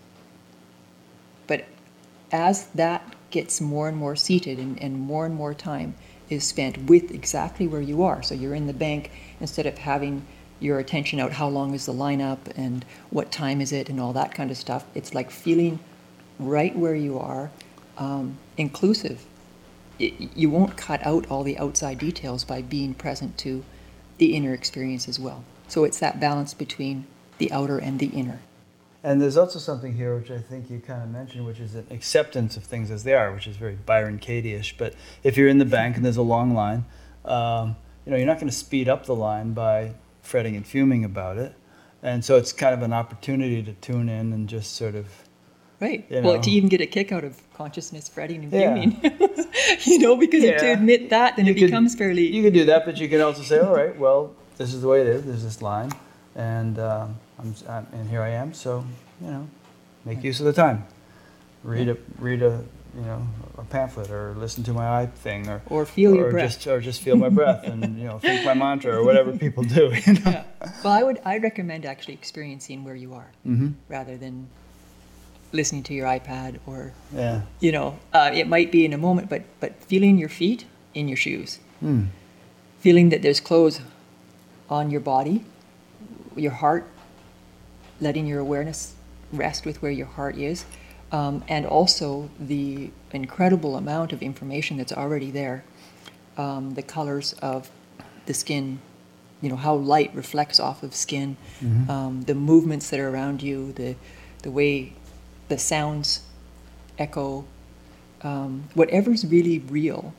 But 1.46 1.66
as 2.33 2.66
that 2.74 3.14
gets 3.31 3.61
more 3.61 3.88
and 3.88 3.96
more 3.96 4.16
seated 4.16 4.59
and, 4.59 4.83
and 4.83 4.98
more 4.98 5.26
and 5.26 5.35
more 5.35 5.55
time 5.55 5.94
is 6.29 6.44
spent 6.44 6.76
with 6.87 7.12
exactly 7.12 7.68
where 7.68 7.81
you 7.81 8.02
are, 8.02 8.20
so 8.20 8.35
you're 8.35 8.55
in 8.55 8.66
the 8.66 8.72
bank 8.72 9.12
instead 9.38 9.64
of 9.64 9.79
having 9.79 10.26
your 10.59 10.79
attention 10.79 11.20
out 11.20 11.33
how 11.33 11.48
long 11.48 11.74
is 11.74 11.87
the 11.87 11.92
lineup 11.92 12.38
and 12.57 12.85
what 13.11 13.31
time 13.31 13.61
is 13.61 13.72
it 13.72 13.88
and 13.88 14.00
all 14.00 14.12
that 14.12 14.35
kind 14.35 14.50
of 14.50 14.57
stuff, 14.57 14.85
it's 14.94 15.14
like 15.14 15.31
feeling 15.31 15.79
right 16.38 16.76
where 16.76 16.94
you 16.94 17.18
are, 17.18 17.50
um, 17.98 18.38
inclusive. 18.56 19.24
You 19.98 20.50
won't 20.50 20.76
cut 20.76 21.04
out 21.06 21.30
all 21.30 21.42
the 21.42 21.56
outside 21.59 21.98
details 21.98 22.44
by 22.44 22.62
being 22.62 22.94
present 22.94 23.38
to 23.38 23.64
the 24.18 24.37
inner 24.37 24.52
experience 24.52 25.09
as 25.09 25.18
well. 25.18 25.44
So 25.68 25.85
it's 25.85 25.98
that 26.00 26.20
balance 26.20 26.54
between 26.54 27.06
the 27.38 27.50
outer 27.50 27.78
and 27.78 27.98
the 27.98 28.09
inner. 28.09 28.40
And 29.02 29.22
there's 29.22 29.37
also 29.37 29.59
something 29.59 29.94
here 29.94 30.16
which 30.16 30.30
I 30.30 30.38
think 30.38 30.68
you 30.68 30.80
kind 30.80 31.02
of 31.02 31.11
mentioned, 31.11 31.46
which 31.46 31.61
is 31.61 31.74
an 31.74 31.87
acceptance 31.90 32.56
of 32.56 32.64
things 32.64 32.90
as 32.90 33.04
they 33.04 33.14
are, 33.14 33.32
which 33.32 33.46
is 33.46 33.56
very 33.56 33.76
Byron 33.76 34.18
Katie-ish. 34.18 34.76
But 34.76 34.94
if 35.22 35.37
you're 35.37 35.48
in 35.48 35.59
the 35.59 35.64
bank 35.64 35.96
and 35.96 36.04
there's 36.04 36.16
a 36.16 36.22
long 36.22 36.54
line, 36.54 36.85
um, 37.24 37.76
you 38.04 38.11
know, 38.11 38.16
you're 38.18 38.26
not 38.26 38.37
going 38.37 38.48
to 38.48 38.54
speed 38.56 38.88
up 38.88 39.06
the 39.06 39.14
line 39.14 39.52
by 39.52 39.92
fretting 40.22 40.56
and 40.56 40.66
fuming 40.66 41.04
about 41.04 41.38
it. 41.38 41.54
And 42.02 42.24
so 42.24 42.37
it's 42.37 42.52
kind 42.52 42.74
of 42.74 42.82
an 42.82 42.92
opportunity 42.92 43.62
to 43.62 43.72
tune 43.74 44.09
in 44.09 44.32
and 44.32 44.48
just 44.48 44.74
sort 44.74 44.94
of, 44.94 45.26
Right. 45.81 46.07
You 46.11 46.23
Well, 46.23 46.41
to 46.41 46.51
even 46.51 46.69
get 46.69 46.81
a 46.81 46.87
kick 46.87 47.12
out 47.12 47.23
of 47.25 47.41
consciousness 47.55 48.09
fretting 48.09 48.43
and 48.45 48.53
Yeah. 48.53 48.75
fuming, 48.75 49.01
you 49.85 49.99
know, 49.99 50.17
because 50.17 50.43
to 50.43 50.49
Yeah. 50.49 50.65
admit 50.73 51.11
that, 51.11 51.37
then 51.37 51.45
You 51.47 51.53
it 51.53 51.59
could- 51.59 51.67
becomes 51.67 51.95
fairly. 51.95 52.27
you 52.35 52.43
can 52.43 52.53
do 52.53 52.65
that, 52.65 52.85
but 52.87 52.99
you 52.99 53.09
can 53.09 53.21
also 53.21 53.43
say, 53.43 53.59
all 53.59 53.75
right, 53.75 53.97
well, 53.99 54.33
this 54.57 54.73
is 54.73 54.81
the 54.81 54.89
way 54.89 55.03
it 55.03 55.07
is. 55.07 55.25
There's 55.25 55.43
this 55.45 55.61
line, 55.61 55.91
and 56.35 56.79
um, 56.79 57.17
I'm, 57.39 57.55
I'm, 57.69 57.87
and 57.93 58.09
here 58.09 58.23
I 58.23 58.31
am. 58.31 58.55
So, 58.55 58.85
you 59.21 59.27
know, 59.29 59.49
make 60.07 60.25
use 60.25 60.41
of 60.41 60.47
the 60.47 60.53
time. 60.55 60.87
Read 61.62 61.89
a 61.89 61.97
read 62.19 62.43
a 62.43 62.65
you 62.95 63.03
know 63.03 63.27
a 63.59 63.65
pamphlet 63.65 64.09
or 64.11 64.35
listen 64.39 64.62
to 64.65 64.73
my 64.73 65.01
eye 65.03 65.07
thing 65.07 65.49
or 65.49 65.61
Or 65.69 65.85
feel 65.85 66.15
your 66.15 66.29
or 66.29 66.31
breath. 66.31 66.53
just 66.55 66.67
or 66.69 66.81
just 66.81 67.03
feel 67.03 67.17
my 67.17 67.29
breath 67.29 67.65
and 67.65 67.99
you 67.99 68.05
know 68.07 68.19
think 68.21 68.45
my 68.45 68.55
mantra 68.55 68.95
or 68.97 69.03
whatever 69.05 69.33
people 69.45 69.65
do. 69.65 69.93
You 70.07 70.12
know? 70.15 70.21
yeah. 70.31 70.45
Well, 70.85 70.93
I 70.93 71.03
would. 71.03 71.21
I 71.25 71.39
recommend 71.39 71.85
actually 71.85 72.15
experiencing 72.15 72.85
where 72.85 72.95
you 72.95 73.12
are 73.15 73.31
hmm 73.43 73.71
rather 73.89 74.17
than 74.17 74.47
listening 75.57 75.83
to 75.85 75.95
your 75.95 76.07
iPad 76.07 76.59
or 76.66 76.92
Yeah. 77.14 77.40
you 77.61 77.73
know, 77.73 77.99
uh, 78.12 78.31
it 78.40 78.47
might 78.47 78.71
be 78.71 78.85
in 78.85 78.92
a 78.92 78.99
moment, 78.99 79.29
but 79.29 79.42
but 79.61 79.73
feeling 79.90 80.19
your 80.19 80.29
feet 80.29 80.64
in 80.95 81.09
your 81.09 81.16
shoes, 81.16 81.59
Mm. 81.83 82.07
feeling 82.81 83.09
that 83.11 83.21
there's 83.23 83.40
clothes 83.40 83.81
on 84.69 84.90
your 84.90 85.01
body, 85.01 85.45
your 86.37 86.53
heart, 86.53 86.85
letting 88.01 88.27
your 88.27 88.40
awareness 88.40 88.95
rest 89.33 89.64
with 89.66 89.83
where 89.83 89.90
your 89.92 90.07
heart 90.07 90.37
is, 90.37 90.64
um, 91.12 91.42
and 91.49 91.66
also 91.66 92.29
the 92.38 92.90
incredible 93.12 93.77
amount 93.77 94.12
of 94.12 94.23
information 94.23 94.77
that's 94.77 94.92
already 94.92 95.31
there, 95.31 95.64
um, 96.37 96.75
the 96.75 96.83
colors 96.83 97.33
of 97.42 97.71
the 98.27 98.35
skin, 98.35 98.79
you 99.42 99.49
know 99.49 99.57
how 99.57 99.75
light 99.75 100.11
reflects 100.14 100.59
off 100.61 100.83
of 100.83 100.95
skin, 100.95 101.37
Mhm. 101.62 101.88
um, 101.88 102.23
the 102.23 102.35
movements 102.35 102.90
that 102.90 103.01
are 103.01 103.09
around 103.09 103.42
you, 103.42 103.73
the 103.73 103.95
the 104.42 104.51
way 104.51 104.92
the 105.48 105.59
sounds 105.59 106.22
echo, 106.98 107.44
um, 108.22 108.64
whatever's 108.74 109.24
really 109.24 109.59
real 109.59 110.14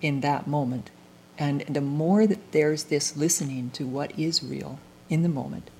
in 0.00 0.20
that 0.20 0.46
moment. 0.46 0.90
And 1.38 1.60
the 1.68 1.80
more 1.80 2.26
that 2.26 2.52
there's 2.52 2.84
this 2.84 3.16
listening 3.16 3.70
to 3.70 3.86
what 3.86 4.18
is 4.18 4.42
real 4.42 4.78
in 5.08 5.22
the 5.22 5.28
moment, 5.28 5.70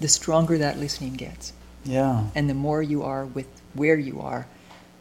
the 0.00 0.08
stronger 0.08 0.58
that 0.58 0.78
listening 0.78 1.14
gets. 1.14 1.52
Yeah. 1.84 2.26
And 2.34 2.50
the 2.50 2.54
more 2.54 2.82
you 2.82 3.02
are 3.02 3.24
with 3.24 3.46
where 3.74 3.96
you 3.96 4.20
are, 4.20 4.46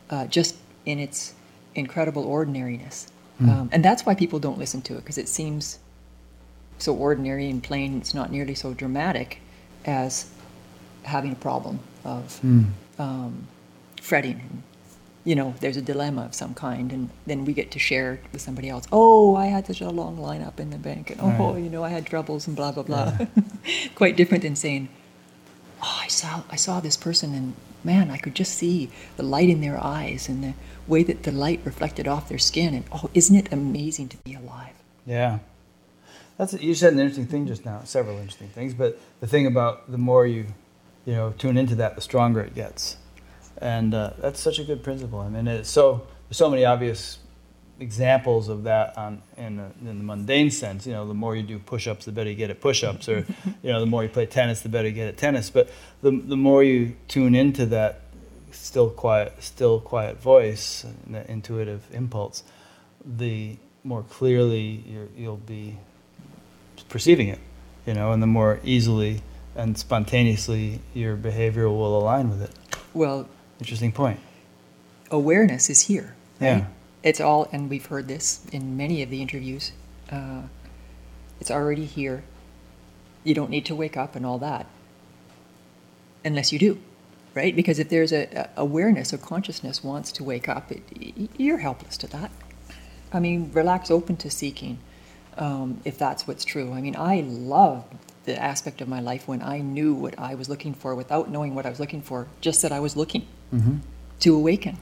uh, 0.09 0.27
just 0.27 0.55
in 0.85 0.99
its 0.99 1.33
incredible 1.75 2.23
ordinariness. 2.23 3.07
Mm. 3.41 3.49
Um, 3.49 3.69
and 3.71 3.83
that's 3.83 4.05
why 4.05 4.15
people 4.15 4.39
don't 4.39 4.57
listen 4.57 4.81
to 4.83 4.93
it, 4.93 4.97
because 4.97 5.17
it 5.17 5.27
seems 5.27 5.79
so 6.77 6.95
ordinary 6.95 7.49
and 7.49 7.61
plain, 7.61 7.97
it's 7.97 8.13
not 8.13 8.31
nearly 8.31 8.55
so 8.55 8.73
dramatic 8.73 9.41
as 9.85 10.29
having 11.03 11.31
a 11.31 11.35
problem 11.35 11.79
of 12.03 12.39
Mm. 12.45 12.67
Um, 12.99 13.47
fretting. 14.01 14.63
You 15.23 15.35
know, 15.35 15.55
there's 15.59 15.75
a 15.75 15.81
dilemma 15.81 16.23
of 16.23 16.33
some 16.33 16.53
kind, 16.53 16.91
and 16.93 17.09
then 17.25 17.43
we 17.43 17.53
get 17.53 17.69
to 17.71 17.79
share 17.79 18.19
with 18.31 18.41
somebody 18.41 18.69
else. 18.69 18.85
Oh, 18.93 19.35
I 19.35 19.47
had 19.47 19.67
such 19.67 19.81
a 19.81 19.89
long 19.89 20.17
lineup 20.17 20.59
in 20.59 20.69
the 20.69 20.77
bank, 20.77 21.09
and 21.11 21.19
oh, 21.21 21.53
Right. 21.53 21.63
you 21.63 21.69
know, 21.69 21.83
I 21.83 21.89
had 21.89 22.05
troubles 22.05 22.47
and 22.47 22.55
blah 22.55 22.71
blah 22.71 22.83
blah. 22.83 23.17
Quite 23.95 24.15
different 24.15 24.43
than 24.43 24.55
saying, 24.55 24.87
"Oh, 25.83 25.99
I 26.01 26.07
saw 26.07 26.43
I 26.49 26.55
saw 26.55 26.79
this 26.79 26.95
person, 26.95 27.33
and 27.33 27.55
man, 27.83 28.09
I 28.09 28.17
could 28.17 28.35
just 28.35 28.55
see 28.55 28.89
the 29.17 29.23
light 29.23 29.49
in 29.49 29.59
their 29.59 29.77
eyes 29.83 30.29
and 30.29 30.43
the 30.43 30.53
way 30.87 31.03
that 31.03 31.23
the 31.23 31.31
light 31.33 31.59
reflected 31.65 32.07
off 32.07 32.29
their 32.29 32.37
skin. 32.39 32.73
And 32.73 32.85
oh, 32.93 33.09
isn't 33.13 33.35
it 33.35 33.51
amazing 33.51 34.07
to 34.09 34.17
be 34.23 34.33
alive? 34.33 34.73
Yeah. 35.05 35.39
That's 36.37 36.53
you 36.53 36.73
said 36.75 36.93
an 36.93 36.99
interesting 36.99 37.27
thing 37.27 37.47
just 37.47 37.65
now, 37.65 37.81
several 37.83 38.17
interesting 38.17 38.49
things, 38.49 38.73
but 38.73 38.97
the 39.19 39.27
thing 39.27 39.45
about 39.45 39.91
the 39.91 39.97
more 39.97 40.25
you, 40.25 40.45
you 41.07 41.13
know, 41.13 41.33
tune 41.37 41.57
into 41.57 41.73
that, 41.75 41.95
the 41.95 42.01
stronger 42.01 42.41
it 42.41 42.53
gets, 42.53 42.97
and 43.59 43.93
uh, 43.93 44.11
that's 44.19 44.41
such 44.41 44.59
a 44.59 44.63
good 44.65 44.83
principle. 44.83 45.19
I 45.19 45.29
mean, 45.29 45.47
it's 45.47 45.69
so 45.69 46.05
there's 46.27 46.35
so 46.35 46.49
many 46.49 46.65
obvious 46.65 47.19
examples 47.79 48.49
of 48.49 48.63
that 48.63 48.97
on, 48.97 49.21
in, 49.37 49.57
a, 49.57 49.71
in 49.87 49.99
the 49.99 50.03
mundane 50.03 50.51
sense. 50.51 50.85
You 50.85 50.91
know, 50.91 51.07
the 51.07 51.13
more 51.13 51.33
you 51.33 51.43
do 51.43 51.59
push-ups, 51.59 52.03
the 52.03 52.11
better 52.11 52.29
you 52.29 52.35
get 52.35 52.49
at 52.49 52.59
push-ups, 52.59 53.07
or 53.07 53.19
you 53.63 53.71
know, 53.71 53.79
the 53.79 53.85
more 53.85 54.03
you 54.03 54.09
play 54.09 54.25
tennis, 54.25 54.59
the 54.61 54.69
better 54.69 54.89
you 54.89 54.93
get 54.93 55.07
at 55.07 55.17
tennis. 55.17 55.49
But 55.49 55.69
the 56.01 56.11
the 56.11 56.35
more 56.35 56.61
you 56.61 56.97
tune 57.07 57.35
into 57.35 57.65
that 57.67 58.01
still 58.51 58.89
quiet, 58.89 59.31
still 59.39 59.79
quiet 59.79 60.21
voice, 60.21 60.85
that 61.07 61.29
intuitive 61.29 61.87
impulse, 61.93 62.43
the 63.05 63.55
more 63.85 64.03
clearly 64.03 65.09
you 65.15 65.29
will 65.29 65.37
be 65.37 65.77
perceiving 66.89 67.29
it, 67.29 67.39
you 67.85 67.93
know, 67.93 68.11
and 68.11 68.21
the 68.21 68.27
more 68.27 68.59
easily 68.65 69.21
and 69.57 69.77
spontaneously 69.77 70.79
your 70.93 71.15
behavior 71.15 71.67
will 71.67 71.97
align 71.99 72.29
with 72.29 72.41
it. 72.41 72.51
Well, 72.93 73.27
interesting 73.59 73.91
point. 73.91 74.19
Awareness 75.11 75.69
is 75.69 75.81
here. 75.87 76.15
Right? 76.39 76.47
Yeah. 76.47 76.65
It's 77.03 77.19
all, 77.19 77.49
and 77.51 77.69
we've 77.69 77.85
heard 77.85 78.07
this 78.07 78.45
in 78.51 78.77
many 78.77 79.01
of 79.01 79.09
the 79.09 79.21
interviews. 79.21 79.71
Uh, 80.11 80.43
it's 81.41 81.51
already 81.51 81.85
here. 81.85 82.23
You 83.23 83.33
don't 83.33 83.49
need 83.49 83.65
to 83.65 83.75
wake 83.75 83.97
up 83.97 84.15
and 84.15 84.25
all 84.25 84.37
that, 84.39 84.67
unless 86.23 86.53
you 86.53 86.59
do, 86.59 86.79
right? 87.33 87.55
Because 87.55 87.77
if 87.77 87.89
there's 87.89 88.13
a, 88.13 88.25
a 88.33 88.49
awareness 88.61 89.13
or 89.13 89.17
consciousness 89.17 89.83
wants 89.83 90.11
to 90.13 90.23
wake 90.23 90.47
up, 90.47 90.71
it, 90.71 90.81
you're 91.37 91.57
helpless 91.57 91.97
to 91.97 92.07
that. 92.07 92.31
I 93.11 93.19
mean, 93.19 93.51
relax, 93.53 93.91
open 93.91 94.17
to 94.17 94.29
seeking, 94.29 94.79
um, 95.37 95.81
if 95.83 95.97
that's 95.97 96.27
what's 96.27 96.45
true. 96.45 96.73
I 96.73 96.81
mean, 96.81 96.95
I 96.95 97.21
love 97.21 97.85
the 98.27 98.39
aspect 98.39 98.81
of 98.81 98.87
my 98.87 98.99
life 98.99 99.27
when 99.27 99.41
I 99.41 99.59
knew 99.59 99.93
what 99.93 100.19
I 100.19 100.35
was 100.35 100.49
looking 100.49 100.73
for 100.73 100.93
without 100.93 101.31
knowing 101.31 101.55
what 101.55 101.65
I 101.65 101.69
was 101.69 101.79
looking 101.79 102.01
for, 102.01 102.27
just 102.41 102.61
that 102.61 102.73
I 102.73 102.79
was 102.79 102.95
looking 102.95 103.25
mm-hmm. 103.51 103.77
to 104.19 104.35
awaken. 104.35 104.77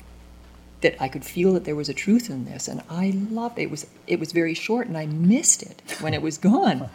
That 0.81 1.01
I 1.01 1.08
could 1.08 1.23
feel 1.23 1.53
that 1.53 1.63
there 1.63 1.75
was 1.75 1.88
a 1.88 1.93
truth 1.93 2.29
in 2.29 2.45
this, 2.45 2.67
and 2.67 2.81
I 2.89 3.13
loved 3.31 3.58
it. 3.58 3.63
It 3.63 3.71
was 3.71 3.88
it 4.08 4.19
was 4.19 4.34
very 4.34 4.53
short, 4.53 4.88
and 4.88 4.97
I 4.97 5.05
missed 5.05 5.63
it 5.63 5.81
when 6.01 6.13
it 6.13 6.21
was 6.21 6.38
gone. 6.38 6.89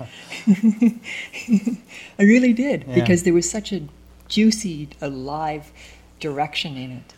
I 0.46 2.22
really 2.22 2.52
did 2.52 2.84
yeah. 2.86 2.94
because 2.94 3.22
there 3.22 3.32
was 3.32 3.48
such 3.48 3.72
a 3.72 3.82
juicy, 4.28 4.88
alive 5.00 5.72
direction 6.20 6.76
in 6.76 6.90
it 6.92 7.14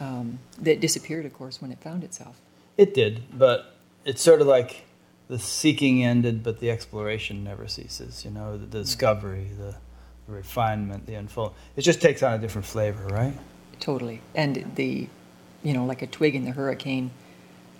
um, 0.00 0.38
that 0.58 0.80
disappeared, 0.80 1.26
of 1.26 1.32
course, 1.32 1.60
when 1.60 1.72
it 1.72 1.78
found 1.80 2.04
itself. 2.04 2.40
It 2.76 2.94
did, 2.94 3.22
but 3.36 3.74
it's 4.04 4.22
sort 4.22 4.40
of 4.40 4.46
like 4.46 4.84
the 5.28 5.38
seeking 5.38 6.04
ended, 6.04 6.42
but 6.42 6.60
the 6.60 6.70
exploration 6.70 7.42
never 7.42 7.66
ceases. 7.66 8.24
You 8.24 8.30
know, 8.30 8.56
the, 8.56 8.66
the 8.66 8.78
discovery, 8.80 9.48
the, 9.58 9.74
the 10.26 10.32
refinement, 10.32 11.06
the 11.06 11.14
unfold. 11.14 11.54
It 11.76 11.82
just 11.82 12.00
takes 12.00 12.22
on 12.22 12.34
a 12.34 12.38
different 12.38 12.66
flavor, 12.66 13.06
right? 13.06 13.34
Totally. 13.80 14.20
And 14.34 14.72
the, 14.76 15.08
you 15.62 15.72
know, 15.72 15.84
like 15.84 16.02
a 16.02 16.06
twig 16.06 16.34
in 16.34 16.44
the 16.44 16.52
hurricane 16.52 17.10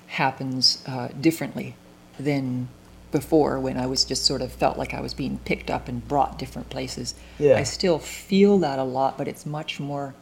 happens 0.08 0.82
uh, 0.86 1.08
differently 1.20 1.74
than 2.18 2.68
before 3.12 3.58
when 3.60 3.76
I 3.76 3.86
was 3.86 4.04
just 4.04 4.24
sort 4.24 4.42
of 4.42 4.52
felt 4.52 4.76
like 4.76 4.92
I 4.92 5.00
was 5.00 5.14
being 5.14 5.38
picked 5.38 5.70
up 5.70 5.88
and 5.88 6.06
brought 6.06 6.38
different 6.38 6.68
places. 6.70 7.14
Yeah. 7.38 7.56
I 7.56 7.62
still 7.62 7.98
feel 7.98 8.58
that 8.58 8.78
a 8.78 8.84
lot, 8.84 9.16
but 9.16 9.28
it's 9.28 9.46
much 9.46 9.80
more 9.80 10.14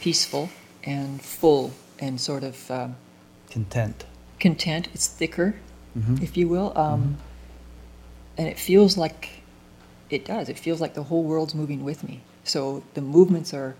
peaceful 0.00 0.48
and 0.84 1.20
full 1.20 1.72
and 1.98 2.20
sort 2.20 2.44
of. 2.44 2.70
Uh, 2.70 2.88
content. 3.50 4.04
Content. 4.40 4.88
It's 4.94 5.08
thicker, 5.08 5.56
mm-hmm. 5.96 6.22
if 6.22 6.36
you 6.36 6.48
will, 6.48 6.76
um, 6.76 7.00
mm-hmm. 7.00 7.12
and 8.38 8.48
it 8.48 8.58
feels 8.58 8.96
like 8.96 9.42
it 10.10 10.24
does. 10.24 10.48
It 10.48 10.58
feels 10.58 10.80
like 10.80 10.94
the 10.94 11.04
whole 11.04 11.22
world's 11.22 11.54
moving 11.54 11.84
with 11.84 12.04
me. 12.04 12.20
So 12.44 12.82
the 12.94 13.00
movements 13.00 13.54
are 13.54 13.74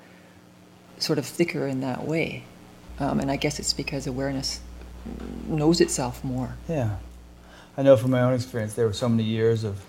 sort 0.99 1.19
of 1.19 1.27
thicker 1.27 1.67
in 1.67 1.81
that 1.81 2.07
way, 2.07 2.45
um, 2.99 3.21
and 3.21 3.31
I 3.31 3.37
guess 3.37 3.59
it's 3.59 3.73
because 3.73 4.07
awareness 4.07 4.61
knows 5.47 5.81
itself 5.81 6.25
more. 6.25 6.57
Yeah, 6.69 6.97
I 7.77 7.83
know 7.83 7.97
from 7.97 8.11
my 8.11 8.23
own 8.23 8.35
experience. 8.35 8.75
There 8.75 8.87
were 8.87 8.93
so 8.93 9.09
many 9.09 9.25
years 9.25 9.65
of. 9.65 9.81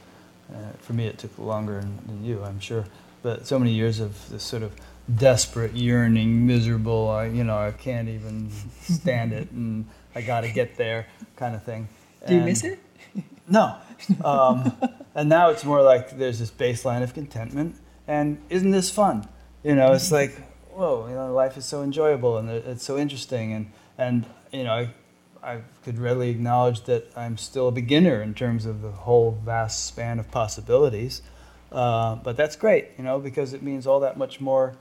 Uh, 0.47 0.57
for 0.77 0.93
me, 0.93 1.07
it 1.07 1.17
took 1.17 1.35
longer 1.39 1.81
than, 1.81 1.97
than 2.05 2.23
you, 2.23 2.43
I'm 2.43 2.59
sure, 2.59 2.85
but 3.23 3.47
so 3.47 3.57
many 3.57 3.71
years 3.71 3.99
of 3.99 4.29
this 4.29 4.43
sort 4.43 4.61
of 4.61 4.73
desperate, 5.17 5.73
yearning, 5.73 6.45
miserable. 6.45 7.09
I, 7.09 7.25
you 7.25 7.43
know, 7.43 7.57
I 7.57 7.71
can't 7.71 8.07
even 8.09 8.51
stand 8.81 9.33
it, 9.33 9.49
and 9.49 9.88
I 10.13 10.21
got 10.21 10.41
to 10.41 10.51
get 10.51 10.77
there, 10.77 11.07
kind 11.35 11.55
of 11.55 11.63
thing. 11.63 11.88
Do 12.27 12.35
you 12.35 12.41
miss 12.41 12.63
it? 12.63 12.79
No. 13.47 13.77
Um, 14.23 14.75
and 15.13 15.29
now 15.29 15.51
it's 15.51 15.63
more 15.63 15.83
like 15.83 16.17
there's 16.17 16.39
this 16.39 16.49
baseline 16.49 17.03
of 17.03 17.13
contentment, 17.13 17.75
and 18.07 18.41
isn't 18.49 18.71
this 18.71 18.89
fun? 18.89 19.27
You 19.63 19.75
know, 19.75 19.93
it's 19.93 20.11
like, 20.11 20.35
whoa, 20.71 21.07
you 21.07 21.13
know, 21.13 21.31
life 21.31 21.55
is 21.55 21.63
so 21.65 21.83
enjoyable 21.83 22.38
and 22.39 22.49
it's 22.49 22.83
so 22.83 22.97
interesting, 22.97 23.53
and 23.53 23.71
and 23.99 24.25
you 24.51 24.63
know, 24.63 24.73
I, 24.73 24.89
I 25.43 25.61
could 25.83 25.99
readily 25.99 26.31
acknowledge 26.31 26.85
that 26.85 27.05
I'm 27.15 27.38
still 27.38 27.67
a 27.67 27.71
beginner 27.71 28.21
in 28.21 28.33
terms 28.33 28.65
of 28.65 28.81
the 28.81 28.91
whole 28.91 29.39
vast 29.45 29.85
span 29.85 30.17
of 30.17 30.31
possibilities. 30.31 31.21
Uh, 31.71 32.15
but 32.15 32.35
that's 32.35 32.55
great, 32.55 32.88
you 32.97 33.03
know, 33.03 33.19
because 33.19 33.53
it 33.53 33.61
means 33.61 33.85
all 33.85 33.99
that 33.99 34.17
much 34.17 34.41
more 34.41 34.75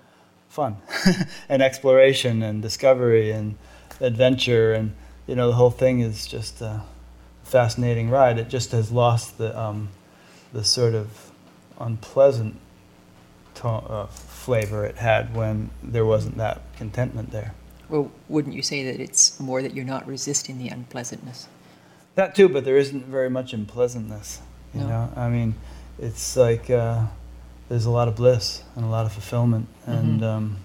fun 0.49 0.77
and 1.49 1.63
exploration 1.63 2.43
and 2.43 2.63
discovery 2.63 3.31
and 3.31 3.57
adventure 4.01 4.73
and 4.73 4.95
you 5.27 5.35
know 5.35 5.49
the 5.49 5.55
whole 5.55 5.71
thing 5.71 6.01
is 6.01 6.27
just 6.27 6.61
a 6.61 6.83
fascinating 7.45 8.11
ride. 8.11 8.39
It 8.39 8.49
just 8.49 8.73
has 8.73 8.91
lost 8.91 9.39
the 9.39 9.59
um, 9.59 9.89
the 10.53 10.65
sort 10.65 10.95
of 10.95 11.31
unpleasant 11.79 12.57
uh, 13.63 14.07
flavor 14.07 14.85
it 14.85 14.97
had 14.97 15.35
when 15.35 15.71
there 15.83 16.05
wasn't 16.05 16.37
that 16.39 16.61
contentment 16.77 17.31
there. 17.31 17.55
Well, 17.89 18.11
wouldn't 18.29 18.55
you 18.55 18.63
say 18.63 18.85
that 18.85 19.01
it's 19.01 19.39
more 19.39 19.63
that 19.63 19.75
you're 19.75 19.85
not 19.85 20.07
resisting 20.07 20.59
the 20.59 20.69
unpleasantness? 20.69 21.49
That 22.15 22.35
too, 22.35 22.49
but 22.49 22.65
there 22.65 22.77
isn't 22.77 23.07
very 23.07 23.31
much 23.31 23.53
unpleasantness. 23.53 24.41
You 24.73 24.81
no. 24.81 24.87
know, 24.89 25.13
I 25.17 25.29
mean, 25.29 25.55
it's 25.99 26.37
like. 26.37 26.71
Uh, 26.71 27.07
there's 27.69 27.87
a 27.87 27.91
lot 27.91 28.09
of 28.09 28.17
bliss 28.17 28.63
and 28.77 28.85
a 28.85 28.89
lot 28.89 29.07
of 29.07 29.13
fulfillment, 29.13 29.69
and 29.87 30.21
Mhm. 30.21 30.25
um, 30.25 30.57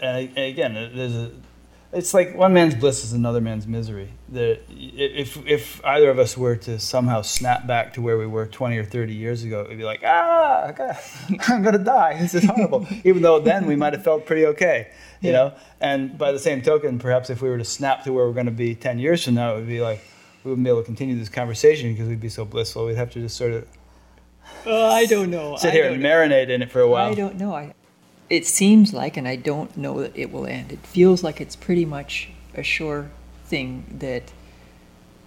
and 0.00 0.36
again, 0.36 0.74
there's 0.94 1.14
a. 1.14 1.30
It's 1.90 2.12
like 2.12 2.34
one 2.36 2.52
man's 2.52 2.74
bliss 2.74 3.02
is 3.02 3.14
another 3.14 3.40
man's 3.40 3.66
misery. 3.66 4.10
The, 4.28 4.60
if 4.70 5.38
if 5.46 5.82
either 5.86 6.10
of 6.10 6.18
us 6.18 6.36
were 6.36 6.54
to 6.56 6.78
somehow 6.78 7.22
snap 7.22 7.66
back 7.66 7.94
to 7.94 8.02
where 8.02 8.18
we 8.18 8.26
were 8.26 8.44
20 8.46 8.76
or 8.76 8.84
30 8.84 9.14
years 9.14 9.42
ago, 9.42 9.62
it'd 9.64 9.78
be 9.78 9.84
like, 9.84 10.02
ah, 10.04 10.70
God, 10.76 10.98
I'm 11.48 11.62
gonna 11.62 11.78
die. 11.78 12.18
This 12.20 12.34
is 12.34 12.44
horrible. 12.44 12.86
Even 13.04 13.22
though 13.22 13.40
then 13.40 13.64
we 13.64 13.74
might 13.74 13.94
have 13.94 14.04
felt 14.04 14.26
pretty 14.26 14.44
okay, 14.46 14.88
you 15.22 15.30
Yeah. 15.30 15.36
know. 15.36 15.54
And 15.80 16.18
by 16.18 16.32
the 16.32 16.38
same 16.38 16.60
token, 16.60 16.98
perhaps 16.98 17.30
if 17.30 17.40
we 17.40 17.48
were 17.48 17.56
to 17.58 17.64
snap 17.64 18.04
to 18.04 18.12
where 18.12 18.26
we're 18.26 18.34
going 18.34 18.46
to 18.46 18.52
be 18.52 18.74
10 18.74 18.98
years 18.98 19.24
from 19.24 19.34
now, 19.36 19.54
it 19.54 19.56
would 19.56 19.68
be 19.68 19.80
like 19.80 20.02
we 20.44 20.50
wouldn't 20.50 20.64
be 20.64 20.70
able 20.70 20.80
to 20.82 20.86
continue 20.86 21.18
this 21.18 21.30
conversation 21.30 21.90
because 21.94 22.06
we'd 22.06 22.20
be 22.20 22.28
so 22.28 22.44
blissful. 22.44 22.84
We'd 22.84 22.96
have 22.96 23.10
to 23.12 23.20
just 23.20 23.36
sort 23.36 23.52
of 23.52 23.66
Uh, 24.66 24.88
I 24.88 25.06
don't 25.06 25.30
know. 25.30 25.56
sit 25.56 25.72
here 25.72 25.88
and 25.90 26.02
know. 26.02 26.06
marinate 26.08 26.50
in 26.50 26.60
it 26.60 26.70
for 26.70 26.80
a 26.80 26.88
while. 26.88 27.10
I 27.10 27.14
don't 27.14 27.36
know. 27.36 27.54
I, 27.54 27.72
it 28.30 28.46
seems 28.46 28.92
like, 28.92 29.16
and 29.16 29.26
I 29.26 29.36
don't 29.36 29.76
know 29.76 30.00
that 30.02 30.16
it 30.16 30.30
will 30.32 30.46
end. 30.46 30.72
It 30.72 30.80
feels 30.86 31.22
like 31.22 31.40
it's 31.40 31.56
pretty 31.56 31.84
much 31.84 32.28
a 32.54 32.62
sure 32.62 33.10
thing 33.46 33.84
that 33.98 34.32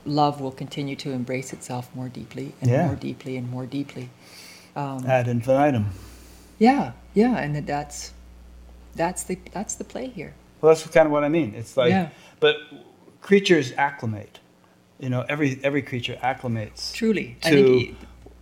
love 0.06 0.42
will 0.42 0.52
continue 0.52 0.96
to 0.98 1.12
embrace 1.12 1.54
itself 1.54 1.90
more 1.96 2.10
deeply 2.10 2.54
and 2.62 2.70
Yeah. 2.70 2.88
more 2.88 2.96
deeply 2.96 3.38
and 3.38 3.50
more 3.50 3.66
deeply. 3.66 4.10
Um, 4.76 5.06
Ad 5.06 5.28
infinitum. 5.28 5.88
yeah, 6.60 6.94
yeah, 7.14 7.38
and 7.38 7.56
that 7.56 7.66
that's 7.68 8.14
that's 8.96 9.24
the 9.24 9.38
that's 9.54 9.76
the 9.76 9.84
play 9.84 10.08
here. 10.08 10.34
Well, 10.62 10.74
that's 10.74 10.86
kind 10.88 11.06
of 11.06 11.12
what 11.12 11.24
I 11.24 11.30
mean. 11.30 11.54
It's 11.56 11.76
like, 11.78 11.90
Yeah. 11.92 12.10
but 12.40 12.56
creatures 13.22 13.74
acclimate. 13.78 14.40
You 15.00 15.10
know, 15.10 15.26
every 15.28 15.60
every 15.64 15.82
creature 15.82 16.18
acclimates 16.24 16.94
Truly, 16.94 17.38
I 17.44 17.50
to, 17.50 17.56
think 17.80 17.98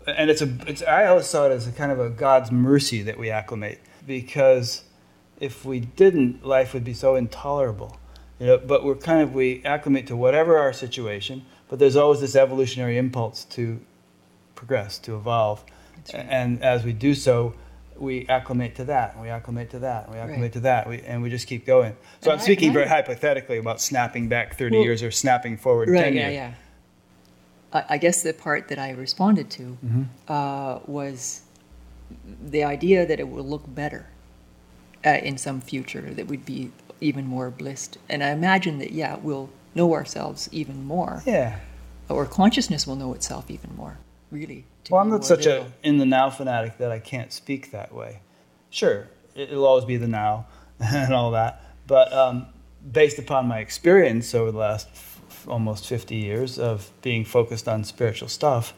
and 0.08 0.30
it's 0.30 0.42
a. 0.42 0.50
It's, 0.68 0.82
I 0.84 1.06
always 1.06 1.26
saw 1.28 1.46
it 1.48 1.52
as 1.52 1.68
a 1.68 1.72
kind 1.72 1.92
of 1.92 2.00
a 2.00 2.10
God's 2.10 2.52
mercy 2.52 3.02
that 3.04 3.18
we 3.18 3.30
acclimate 3.30 3.80
because 4.06 4.84
if 5.40 5.64
we 5.66 5.80
didn't, 5.80 6.46
life 6.46 6.74
would 6.74 6.84
be 6.84 6.94
so 6.94 7.16
intolerable. 7.16 7.98
You 8.40 8.48
know, 8.48 8.58
but 8.58 8.84
we're 8.86 8.96
kind 8.96 9.22
of 9.22 9.34
we 9.34 9.62
acclimate 9.66 10.08
to 10.08 10.16
whatever 10.16 10.58
our 10.58 10.72
situation, 10.74 11.46
but 11.68 11.78
there's 11.80 11.96
always 11.98 12.22
this 12.22 12.36
evolutionary 12.36 12.98
impulse 12.98 13.44
to 13.46 13.80
progress, 14.56 14.98
to 15.00 15.16
evolve, 15.16 15.64
right. 16.14 16.26
and 16.30 16.64
as 16.64 16.84
we 16.86 16.94
do 16.94 17.14
so, 17.16 17.54
we 17.98 18.26
acclimate 18.30 18.76
to 18.76 18.86
that, 18.86 19.14
and 19.14 19.22
we 19.22 19.28
acclimate 19.30 19.70
to 19.72 19.80
that, 19.80 20.06
and 20.06 20.14
we 20.14 20.20
acclimate 20.20 20.42
Right. 20.44 20.54
to 20.54 20.60
that, 20.62 20.88
we, 20.88 21.02
and 21.02 21.22
we 21.22 21.30
just 21.30 21.48
keep 21.48 21.66
going. 21.66 21.98
So 22.22 22.32
And 22.32 22.34
I'm 22.34 22.40
I- 22.40 22.44
speaking 22.44 22.70
I- 22.70 22.74
very 22.74 22.88
hypothetically 22.88 23.58
about 23.58 23.82
snapping 23.82 24.30
back 24.30 24.56
30 24.56 24.78
Well- 24.78 24.86
years 24.86 25.04
or 25.04 25.12
snapping 25.12 25.58
forward 25.58 25.90
right, 25.90 26.06
10 26.06 26.14
yeah, 26.16 26.22
years. 26.30 26.34
yeah. 26.34 26.54
I, 27.74 27.96
I 27.96 27.98
guess 27.98 28.24
the 28.24 28.34
part 28.34 28.70
that 28.70 28.80
I 28.80 28.92
responded 28.92 29.50
to 29.52 29.78
Mhm. 29.86 30.06
uh, 30.30 30.80
was 30.88 31.42
the 32.42 32.64
idea 32.64 33.06
that 33.06 33.20
it 33.20 33.28
will 33.30 33.44
look 33.44 33.64
better 33.74 34.08
uh, 35.06 35.10
in 35.10 35.38
some 35.38 35.62
future 35.62 36.02
that 36.14 36.28
we'd 36.28 36.46
be 36.46 36.72
even 37.02 37.26
more 37.26 37.50
blissed. 37.50 37.98
And 38.10 38.24
I 38.24 38.30
imagine 38.32 38.80
that, 38.80 38.92
yeah, 38.92 39.18
we'll 39.22 39.50
know 39.76 39.94
ourselves 39.94 40.50
even 40.52 40.84
more, 40.86 41.24
Yeah. 41.26 41.60
or 42.10 42.26
consciousness 42.26 42.86
will 42.88 42.96
know 42.96 43.14
itself 43.14 43.50
even 43.50 43.76
more, 43.76 43.98
really. 44.32 44.66
Well, 44.90 45.02
I'm 45.02 45.10
not 45.10 45.24
such 45.24 45.46
a 45.46 45.72
in 45.84 46.00
the 46.00 46.06
now 46.06 46.30
fanatic 46.30 46.78
that 46.80 46.92
I 46.92 47.00
can't 47.00 47.32
speak 47.32 47.72
that 47.72 47.94
way. 47.94 48.20
Sure, 48.72 49.08
it- 49.36 49.50
it'll 49.52 49.66
always 49.66 49.86
be 49.86 49.98
the 49.98 50.08
now 50.08 50.48
and 50.80 51.14
all 51.14 51.32
that, 51.32 51.64
but 51.88 52.12
um, 52.12 52.48
based 52.92 53.20
upon 53.20 53.48
my 53.48 53.60
experience 53.60 54.34
over 54.34 54.52
the 54.52 54.58
last 54.58 54.88
f- 54.92 55.46
almost 55.48 55.86
50 55.88 56.16
years 56.16 56.58
of 56.60 56.90
being 57.02 57.24
focused 57.24 57.68
on 57.68 57.84
spiritual 57.84 58.28
stuff, 58.30 58.74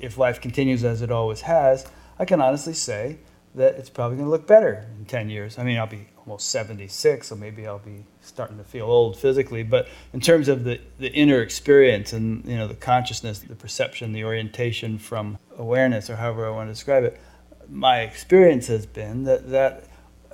if 0.00 0.18
life 0.18 0.40
continues 0.40 0.84
as 0.84 1.00
it 1.02 1.10
always 1.10 1.40
has, 1.42 1.86
I 2.18 2.24
can 2.24 2.40
honestly 2.40 2.74
say 2.74 3.18
that 3.54 3.74
it's 3.74 3.90
probably 3.90 4.16
going 4.16 4.26
to 4.26 4.30
look 4.30 4.46
better 4.46 4.86
in 4.98 5.04
10 5.04 5.30
years. 5.30 5.58
I 5.58 5.64
mean, 5.64 5.78
I'll 5.78 5.86
be 5.86 6.08
almost 6.18 6.48
76, 6.50 7.26
so 7.26 7.36
maybe 7.36 7.66
I'll 7.66 7.78
be 7.78 8.04
starting 8.20 8.56
to 8.58 8.64
feel 8.64 8.86
old 8.86 9.16
physically, 9.16 9.62
but 9.62 9.88
in 10.12 10.20
terms 10.20 10.48
of 10.48 10.64
the, 10.64 10.80
the 10.98 11.12
inner 11.12 11.40
experience 11.42 12.12
and 12.12 12.44
you 12.46 12.56
know 12.56 12.66
the 12.66 12.74
consciousness, 12.74 13.40
the 13.40 13.54
perception, 13.54 14.12
the 14.12 14.24
orientation 14.24 14.98
from 14.98 15.38
awareness, 15.58 16.08
or 16.08 16.16
however 16.16 16.46
I 16.46 16.50
want 16.50 16.68
to 16.68 16.72
describe 16.72 17.04
it, 17.04 17.20
my 17.68 18.00
experience 18.00 18.66
has 18.68 18.86
been 18.86 19.24
that 19.24 19.50
that 19.50 19.84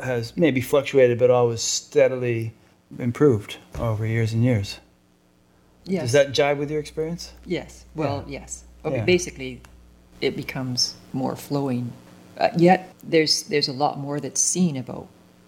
has 0.02 0.36
maybe 0.36 0.60
fluctuated, 0.60 1.18
but 1.18 1.30
always 1.30 1.60
steadily 1.60 2.54
improved 2.98 3.56
over 3.78 4.06
years 4.06 4.32
and 4.32 4.44
years. 4.44 4.78
Yes. 5.84 6.02
Does 6.02 6.12
that 6.12 6.28
jive 6.28 6.58
with 6.58 6.70
your 6.70 6.80
experience? 6.80 7.32
Yes. 7.44 7.84
Well, 7.94 8.24
yes. 8.28 8.64
Okay. 8.84 8.96
Yeah. 8.96 9.04
Basically, 9.04 9.62
it 10.20 10.36
becomes 10.36 10.94
more 11.12 11.36
flowing. 11.36 11.92
Uh, 12.38 12.48
yet 12.56 12.94
there's 13.02 13.42
there's 13.44 13.68
a 13.68 13.72
lot 13.72 13.98
more 13.98 14.20
that's 14.20 14.40
seen 14.40 14.76
about 14.76 15.06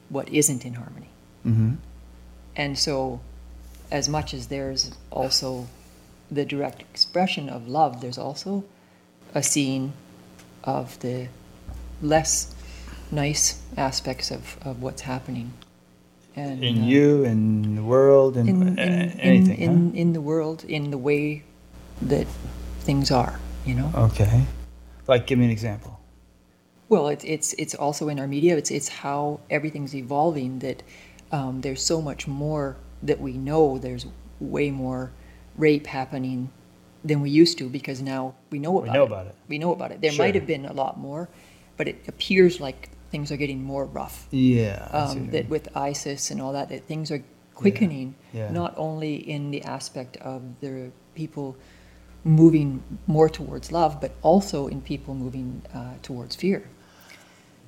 what 0.08 0.28
isn't 0.28 0.64
in 0.64 0.74
harmony, 0.74 1.08
Mm-hmm. 1.46 1.74
and 2.56 2.78
so 2.78 3.20
as 3.90 4.08
much 4.08 4.32
as 4.35 4.46
there's 4.48 4.92
also 5.11 5.66
the 6.30 6.44
direct 6.44 6.80
expression 6.82 7.48
of 7.48 7.68
love, 7.68 8.00
there's 8.00 8.18
also 8.18 8.64
a 9.35 9.42
scene 9.42 9.92
of 10.64 10.98
the 11.00 11.28
less 12.00 12.54
nice 13.11 13.61
aspects 13.76 14.30
of, 14.30 14.56
of 14.64 14.80
what's 14.82 15.02
happening. 15.02 15.52
And 16.35 16.64
In 16.64 16.82
uh, 16.82 16.87
you, 16.87 17.24
in 17.24 17.74
the 17.76 17.82
world, 17.82 18.37
in, 18.38 18.48
in, 18.48 18.68
in, 18.68 18.78
anything. 18.78 19.58
in, 19.58 19.70
in, 19.70 19.94
in 19.94 20.12
the 20.14 20.20
world, 20.22 20.64
in 20.64 20.90
the 20.90 20.96
way 20.98 21.42
that 22.00 22.26
things 22.80 23.11
are, 23.11 23.38
you 23.66 23.74
know? 23.74 23.90
Okay. 23.94 24.46
Like, 25.06 25.26
give 25.26 25.38
me 25.38 25.44
an 25.46 25.50
example. 25.50 25.98
Well, 26.88 27.08
it's 27.08 27.24
it's 27.24 27.54
it's 27.54 27.74
also 27.74 28.08
in 28.08 28.20
our 28.20 28.26
media. 28.26 28.56
It's 28.56 28.70
it's 28.70 28.88
how 28.88 29.40
everything's 29.50 29.94
evolving. 29.94 30.58
That 30.58 30.82
um, 31.30 31.62
there's 31.62 31.82
so 31.82 32.02
much 32.02 32.26
more 32.28 32.76
that 33.02 33.20
we 33.20 33.32
know. 33.32 33.78
There's 33.78 34.06
way 34.40 34.70
more 34.70 35.10
rape 35.56 35.86
happening 35.86 36.50
than 37.04 37.20
we 37.20 37.30
used 37.30 37.58
to 37.58 37.68
because 37.68 38.00
now 38.02 38.34
we 38.50 38.58
know 38.58 38.78
about, 38.78 38.88
We 38.92 38.92
know 38.98 39.02
it. 39.02 39.06
about 39.06 39.26
it. 39.26 39.34
We 39.48 39.58
know 39.58 39.72
about 39.72 39.90
it. 39.92 40.00
There 40.00 40.12
Sure. 40.12 40.24
might 40.24 40.34
have 40.34 40.46
been 40.46 40.66
a 40.66 40.72
lot 40.72 40.98
more, 40.98 41.28
but 41.76 41.88
it 41.88 41.96
appears 42.06 42.60
like 42.60 42.90
things 43.10 43.32
are 43.32 43.36
getting 43.36 43.62
more 43.64 43.84
rough. 43.86 44.28
Yeah. 44.30 44.88
I 44.92 45.06
see 45.08 45.14
what 45.18 45.24
Um, 45.26 45.30
that 45.32 45.48
with 45.48 45.68
ISIS 45.76 46.30
and 46.30 46.40
all 46.40 46.52
that, 46.52 46.68
that 46.68 46.86
things 46.86 47.10
are 47.10 47.22
quickening. 47.54 48.14
Yeah. 48.32 48.50
Not 48.52 48.74
only 48.76 49.16
in 49.16 49.50
the 49.50 49.62
aspect 49.64 50.16
of 50.18 50.42
the 50.60 50.90
people 51.14 51.56
moving 52.24 52.82
more 53.06 53.28
towards 53.28 53.72
love, 53.72 54.00
but 54.00 54.12
also 54.22 54.66
in 54.68 54.80
people 54.80 55.14
moving 55.14 55.62
uh, 55.74 55.94
towards 56.02 56.37
fear. 56.37 56.68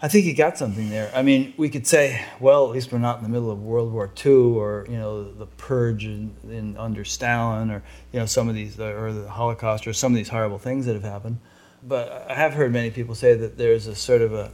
I 0.02 0.08
think 0.08 0.26
you 0.26 0.34
got 0.34 0.58
something 0.58 0.90
there. 0.90 1.10
I 1.14 1.22
mean, 1.22 1.54
we 1.56 1.70
could 1.70 1.86
say, 1.86 2.22
well, 2.38 2.66
at 2.66 2.72
least 2.72 2.92
we're 2.92 2.98
not 2.98 3.16
in 3.18 3.22
the 3.22 3.30
middle 3.30 3.50
of 3.50 3.62
World 3.62 3.90
War 3.92 4.10
II 4.24 4.32
or 4.32 4.86
you 4.88 4.98
know 4.98 5.32
the 5.32 5.46
purge 5.46 6.04
in, 6.04 6.34
in 6.48 6.76
under 6.76 7.04
Stalin 7.04 7.70
or 7.70 7.82
you 8.12 8.20
know 8.20 8.26
some 8.26 8.48
of 8.48 8.54
these 8.54 8.78
or 8.78 9.12
the 9.12 9.28
Holocaust 9.30 9.86
or 9.86 9.92
some 9.92 10.12
of 10.12 10.16
these 10.16 10.28
horrible 10.28 10.58
things 10.58 10.84
that 10.86 10.94
have 10.94 11.04
happened. 11.04 11.38
But 11.82 12.26
I 12.30 12.34
have 12.34 12.52
heard 12.54 12.72
many 12.72 12.90
people 12.90 13.14
say 13.14 13.34
that 13.34 13.56
there's 13.56 13.86
a 13.86 13.94
sort 13.94 14.20
of 14.20 14.32
a, 14.34 14.50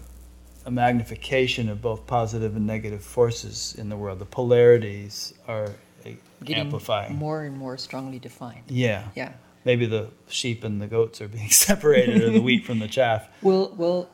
a 0.66 0.70
magnification 0.70 1.68
of 1.68 1.80
both 1.82 2.06
positive 2.06 2.54
and 2.54 2.66
negative 2.66 3.02
forces 3.02 3.74
in 3.76 3.88
the 3.88 3.96
world. 3.96 4.18
The 4.20 4.26
polarities 4.26 5.34
are 5.48 5.72
eh, 6.04 6.14
Getting 6.44 6.64
amplifying. 6.64 7.16
more 7.16 7.42
and 7.44 7.56
more 7.56 7.76
strongly 7.76 8.18
defined. 8.18 8.64
Yeah. 8.68 9.08
Yeah. 9.16 9.32
Maybe 9.64 9.86
the 9.86 10.08
sheep 10.28 10.64
and 10.64 10.80
the 10.80 10.86
goats 10.86 11.20
are 11.20 11.28
being 11.28 11.48
separated, 11.68 12.22
or 12.22 12.30
the 12.30 12.40
wheat 12.42 12.64
from 12.64 12.78
the 12.78 12.88
chaff. 12.96 13.28
Well, 13.42 13.72
well, 13.76 14.08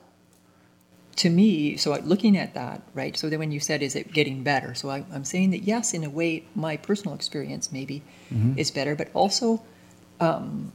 to 1.17 1.31
me, 1.31 1.77
so 1.77 1.95
looking 2.05 2.37
at 2.37 2.55
that, 2.55 2.83
right? 2.93 3.17
So 3.17 3.31
then 3.31 3.39
when 3.39 3.51
you 3.53 3.61
said, 3.61 3.83
is 3.83 3.95
it 3.97 4.13
getting 4.13 4.43
better? 4.43 4.75
So 4.75 4.91
I, 4.91 5.05
I'm 5.13 5.25
saying 5.25 5.51
that 5.53 5.63
yes, 5.63 5.95
in 5.95 6.05
a 6.05 6.11
way, 6.11 6.45
my 6.55 6.77
personal 6.77 7.15
experience 7.15 7.71
maybe 7.73 8.03
Mm-hmm. 8.35 8.59
is 8.59 8.71
better, 8.73 8.97
but 8.97 9.09
also 9.15 9.63
um, 10.21 10.73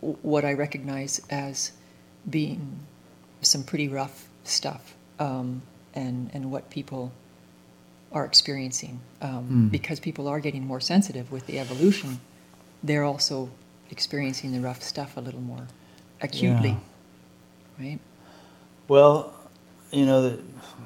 what 0.00 0.44
I 0.44 0.54
recognize 0.54 1.20
as 1.30 1.72
being 2.28 2.80
some 3.42 3.62
pretty 3.62 3.88
rough 3.88 4.26
stuff 4.44 4.94
um, 5.18 5.62
and, 5.94 6.30
and 6.32 6.50
what 6.50 6.70
people 6.70 7.12
are 8.12 8.24
experiencing. 8.24 9.00
Um, 9.20 9.68
Mm. 9.68 9.70
Because 9.70 10.00
people 10.00 10.28
are 10.28 10.40
getting 10.40 10.66
more 10.66 10.80
sensitive 10.80 11.30
with 11.30 11.46
the 11.46 11.58
evolution, 11.58 12.20
they're 12.82 13.04
also 13.04 13.50
experiencing 13.90 14.52
the 14.52 14.60
rough 14.60 14.82
stuff 14.82 15.16
a 15.16 15.20
little 15.20 15.40
more 15.40 15.66
acutely, 16.20 16.76
right? 17.78 17.98
Well, 18.88 19.32
you 19.90 20.06
know, 20.06 20.26
it 20.26 20.40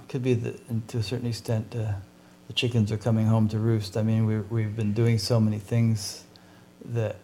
could 0.08 0.22
be 0.22 0.34
that 0.34 0.88
to 0.88 0.98
a 0.98 1.02
certain 1.02 1.26
extent, 1.26 1.74
uh, 1.76 1.92
the 2.46 2.52
chickens 2.52 2.90
are 2.92 2.96
coming 2.96 3.26
home 3.26 3.48
to 3.48 3.58
roost. 3.58 3.96
I 3.96 4.02
mean, 4.02 4.26
we, 4.26 4.38
we've 4.40 4.74
been 4.76 4.92
doing 4.92 5.18
so 5.18 5.40
many 5.40 5.58
things 5.58 6.24
that 6.84 7.16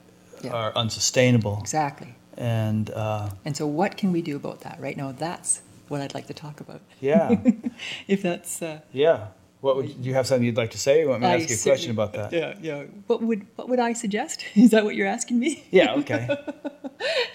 Yeah. 0.42 0.52
are 0.52 0.72
unsustainable. 0.74 1.58
Exactly. 1.60 2.14
And 2.36 2.90
uh, 2.90 3.30
And 3.44 3.56
so, 3.56 3.66
what 3.66 3.96
can 3.98 4.12
we 4.12 4.22
do 4.22 4.36
about 4.36 4.60
that? 4.60 4.80
Right 4.80 4.96
now, 4.96 5.12
that's 5.12 5.60
what 5.88 6.00
I'd 6.00 6.14
like 6.14 6.26
to 6.28 6.34
talk 6.34 6.60
about. 6.60 6.80
yeah, 7.00 7.36
if 8.08 8.22
that's. 8.22 8.62
Uh, 8.62 8.80
yeah. 8.92 9.26
What 9.60 9.76
would 9.76 10.02
do 10.02 10.08
you 10.08 10.14
have 10.14 10.26
something 10.26 10.44
you'd 10.44 10.56
like 10.56 10.70
to 10.70 10.78
say? 10.78 11.00
Or 11.00 11.02
you 11.02 11.08
want 11.10 11.22
me 11.22 11.28
to 11.28 11.32
I 11.32 11.36
ask 11.36 11.50
you 11.50 11.56
a 11.56 11.74
question 11.74 11.90
about 11.90 12.14
that? 12.14 12.32
Yeah, 12.32 12.54
yeah. 12.60 12.84
What 13.06 13.22
would 13.22 13.46
what 13.56 13.68
would 13.68 13.78
I 13.78 13.92
suggest? 13.92 14.44
Is 14.54 14.70
that 14.70 14.84
what 14.84 14.94
you're 14.94 15.06
asking 15.06 15.38
me? 15.38 15.64
Yeah, 15.70 15.94
okay. 15.94 16.28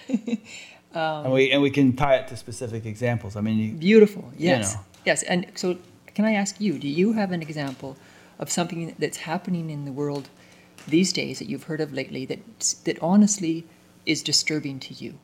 Um, 0.96 1.26
and 1.26 1.34
we 1.34 1.52
and 1.52 1.60
we 1.60 1.70
can 1.70 1.94
tie 1.94 2.16
it 2.16 2.28
to 2.28 2.36
specific 2.38 2.86
examples. 2.86 3.36
I 3.36 3.42
mean, 3.42 3.58
you, 3.58 3.72
Beautiful. 3.72 4.32
Yes. 4.38 4.74
know. 4.74 4.80
Yes. 5.04 5.22
And 5.24 5.46
so, 5.54 5.76
can 6.14 6.24
I 6.24 6.32
ask 6.32 6.58
you? 6.58 6.78
Do 6.78 6.88
you 6.88 7.12
have 7.12 7.32
an 7.32 7.42
example 7.42 7.98
of 8.38 8.50
something 8.50 8.94
that's 8.98 9.18
happening 9.18 9.68
in 9.68 9.84
the 9.84 9.92
world 9.92 10.30
these 10.88 11.12
days 11.12 11.38
that 11.38 11.50
you've 11.50 11.64
heard 11.64 11.82
of 11.82 11.92
lately 11.92 12.24
that 12.24 12.40
that 12.84 12.98
honestly 13.02 13.66
is 14.06 14.22
disturbing 14.22 14.80
to 14.80 14.94
you? 14.94 15.18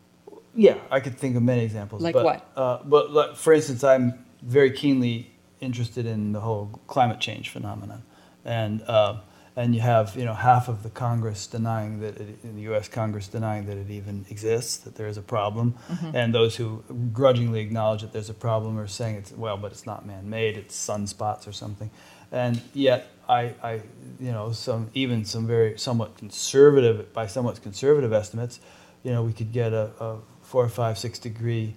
Yeah, 0.54 0.76
I 0.90 1.00
could 1.00 1.16
think 1.16 1.36
of 1.36 1.42
many 1.42 1.64
examples. 1.64 2.02
Like 2.02 2.12
but, 2.12 2.24
what? 2.24 2.50
Uh, 2.54 2.78
but 2.84 3.10
like, 3.10 3.36
for 3.36 3.54
instance, 3.54 3.82
I'm 3.82 4.26
very 4.42 4.72
keenly 4.72 5.31
interested 5.62 6.06
in 6.06 6.32
the 6.32 6.40
whole 6.40 6.80
climate 6.86 7.20
change 7.20 7.48
phenomenon, 7.48 8.02
and 8.44 8.82
uh, 8.82 9.20
and 9.56 9.74
you 9.74 9.80
have 9.80 10.16
you 10.16 10.24
know 10.24 10.34
half 10.34 10.68
of 10.68 10.82
the 10.82 10.90
Congress 10.90 11.46
denying 11.46 12.00
that 12.00 12.20
it, 12.20 12.38
in 12.42 12.56
the 12.56 12.62
U.S. 12.62 12.88
Congress 12.88 13.28
denying 13.28 13.66
that 13.66 13.76
it 13.76 13.90
even 13.90 14.26
exists, 14.28 14.76
that 14.78 14.96
there 14.96 15.06
is 15.06 15.16
a 15.16 15.22
problem, 15.22 15.74
Mm-hmm. 15.88 16.16
and 16.16 16.34
those 16.34 16.56
who 16.56 16.82
grudgingly 17.12 17.60
acknowledge 17.60 18.02
that 18.02 18.12
there's 18.12 18.30
a 18.30 18.34
problem 18.34 18.78
are 18.78 18.88
saying 18.88 19.16
it's 19.16 19.32
well, 19.32 19.56
but 19.56 19.72
it's 19.72 19.86
not 19.86 20.04
man-made, 20.06 20.56
it's 20.56 20.76
sunspots 20.76 21.46
or 21.46 21.52
something, 21.52 21.90
and 22.30 22.60
yet 22.74 23.08
I, 23.28 23.54
I 23.62 23.72
you 24.20 24.32
know 24.32 24.52
some 24.52 24.90
even 24.94 25.24
some 25.24 25.46
very 25.46 25.78
somewhat 25.78 26.16
conservative 26.18 27.12
by 27.12 27.26
somewhat 27.26 27.62
conservative 27.62 28.12
estimates 28.12 28.60
you 29.02 29.10
know, 29.10 29.22
we 29.22 29.32
could 29.32 29.52
get 29.52 29.72
a, 29.72 29.90
a 30.00 30.18
four, 30.42 30.68
five, 30.68 30.98
six 30.98 31.18
degree 31.18 31.74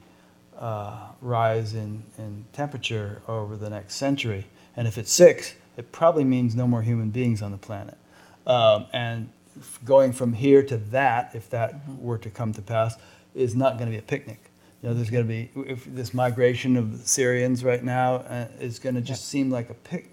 uh, 0.58 1.10
rise 1.22 1.74
in, 1.74 2.04
in 2.18 2.46
temperature 2.54 3.22
over 3.28 3.56
the 3.56 3.70
next 3.70 3.96
century. 3.96 4.46
And 4.76 4.88
if 4.88 4.98
it's 4.98 5.12
six, 5.12 5.56
it 5.78 5.92
probably 5.92 6.24
means 6.24 6.56
no 6.56 6.68
more 6.68 6.82
human 6.82 7.10
beings 7.10 7.42
on 7.42 7.52
the 7.52 7.58
planet. 7.58 7.98
Um, 8.48 8.86
and 8.94 9.30
going 9.84 10.14
from 10.14 10.34
here 10.34 10.64
to 10.64 10.78
that, 10.78 11.32
if 11.34 11.50
that 11.50 11.76
were 12.00 12.18
to 12.20 12.30
come 12.30 12.54
to 12.54 12.62
pass, 12.62 12.96
is 13.34 13.56
not 13.56 13.78
going 13.78 13.88
to 13.88 13.92
be 13.92 13.98
a 13.98 14.02
picnic. 14.02 14.40
You 14.82 14.90
know, 14.90 14.96
there's 14.96 15.10
going 15.10 15.24
to 15.24 15.28
be 15.28 15.50
if 15.70 15.86
this 15.86 16.14
migration 16.14 16.78
of 16.78 17.02
Syrians 17.06 17.64
right 17.64 17.84
now 17.84 18.18
uh, 18.18 18.48
is 18.60 18.80
going 18.80 18.96
to 18.96 19.02
just 19.02 19.28
seem 19.28 19.50
like 19.50 19.70
a, 19.70 19.74
pic, 19.74 20.12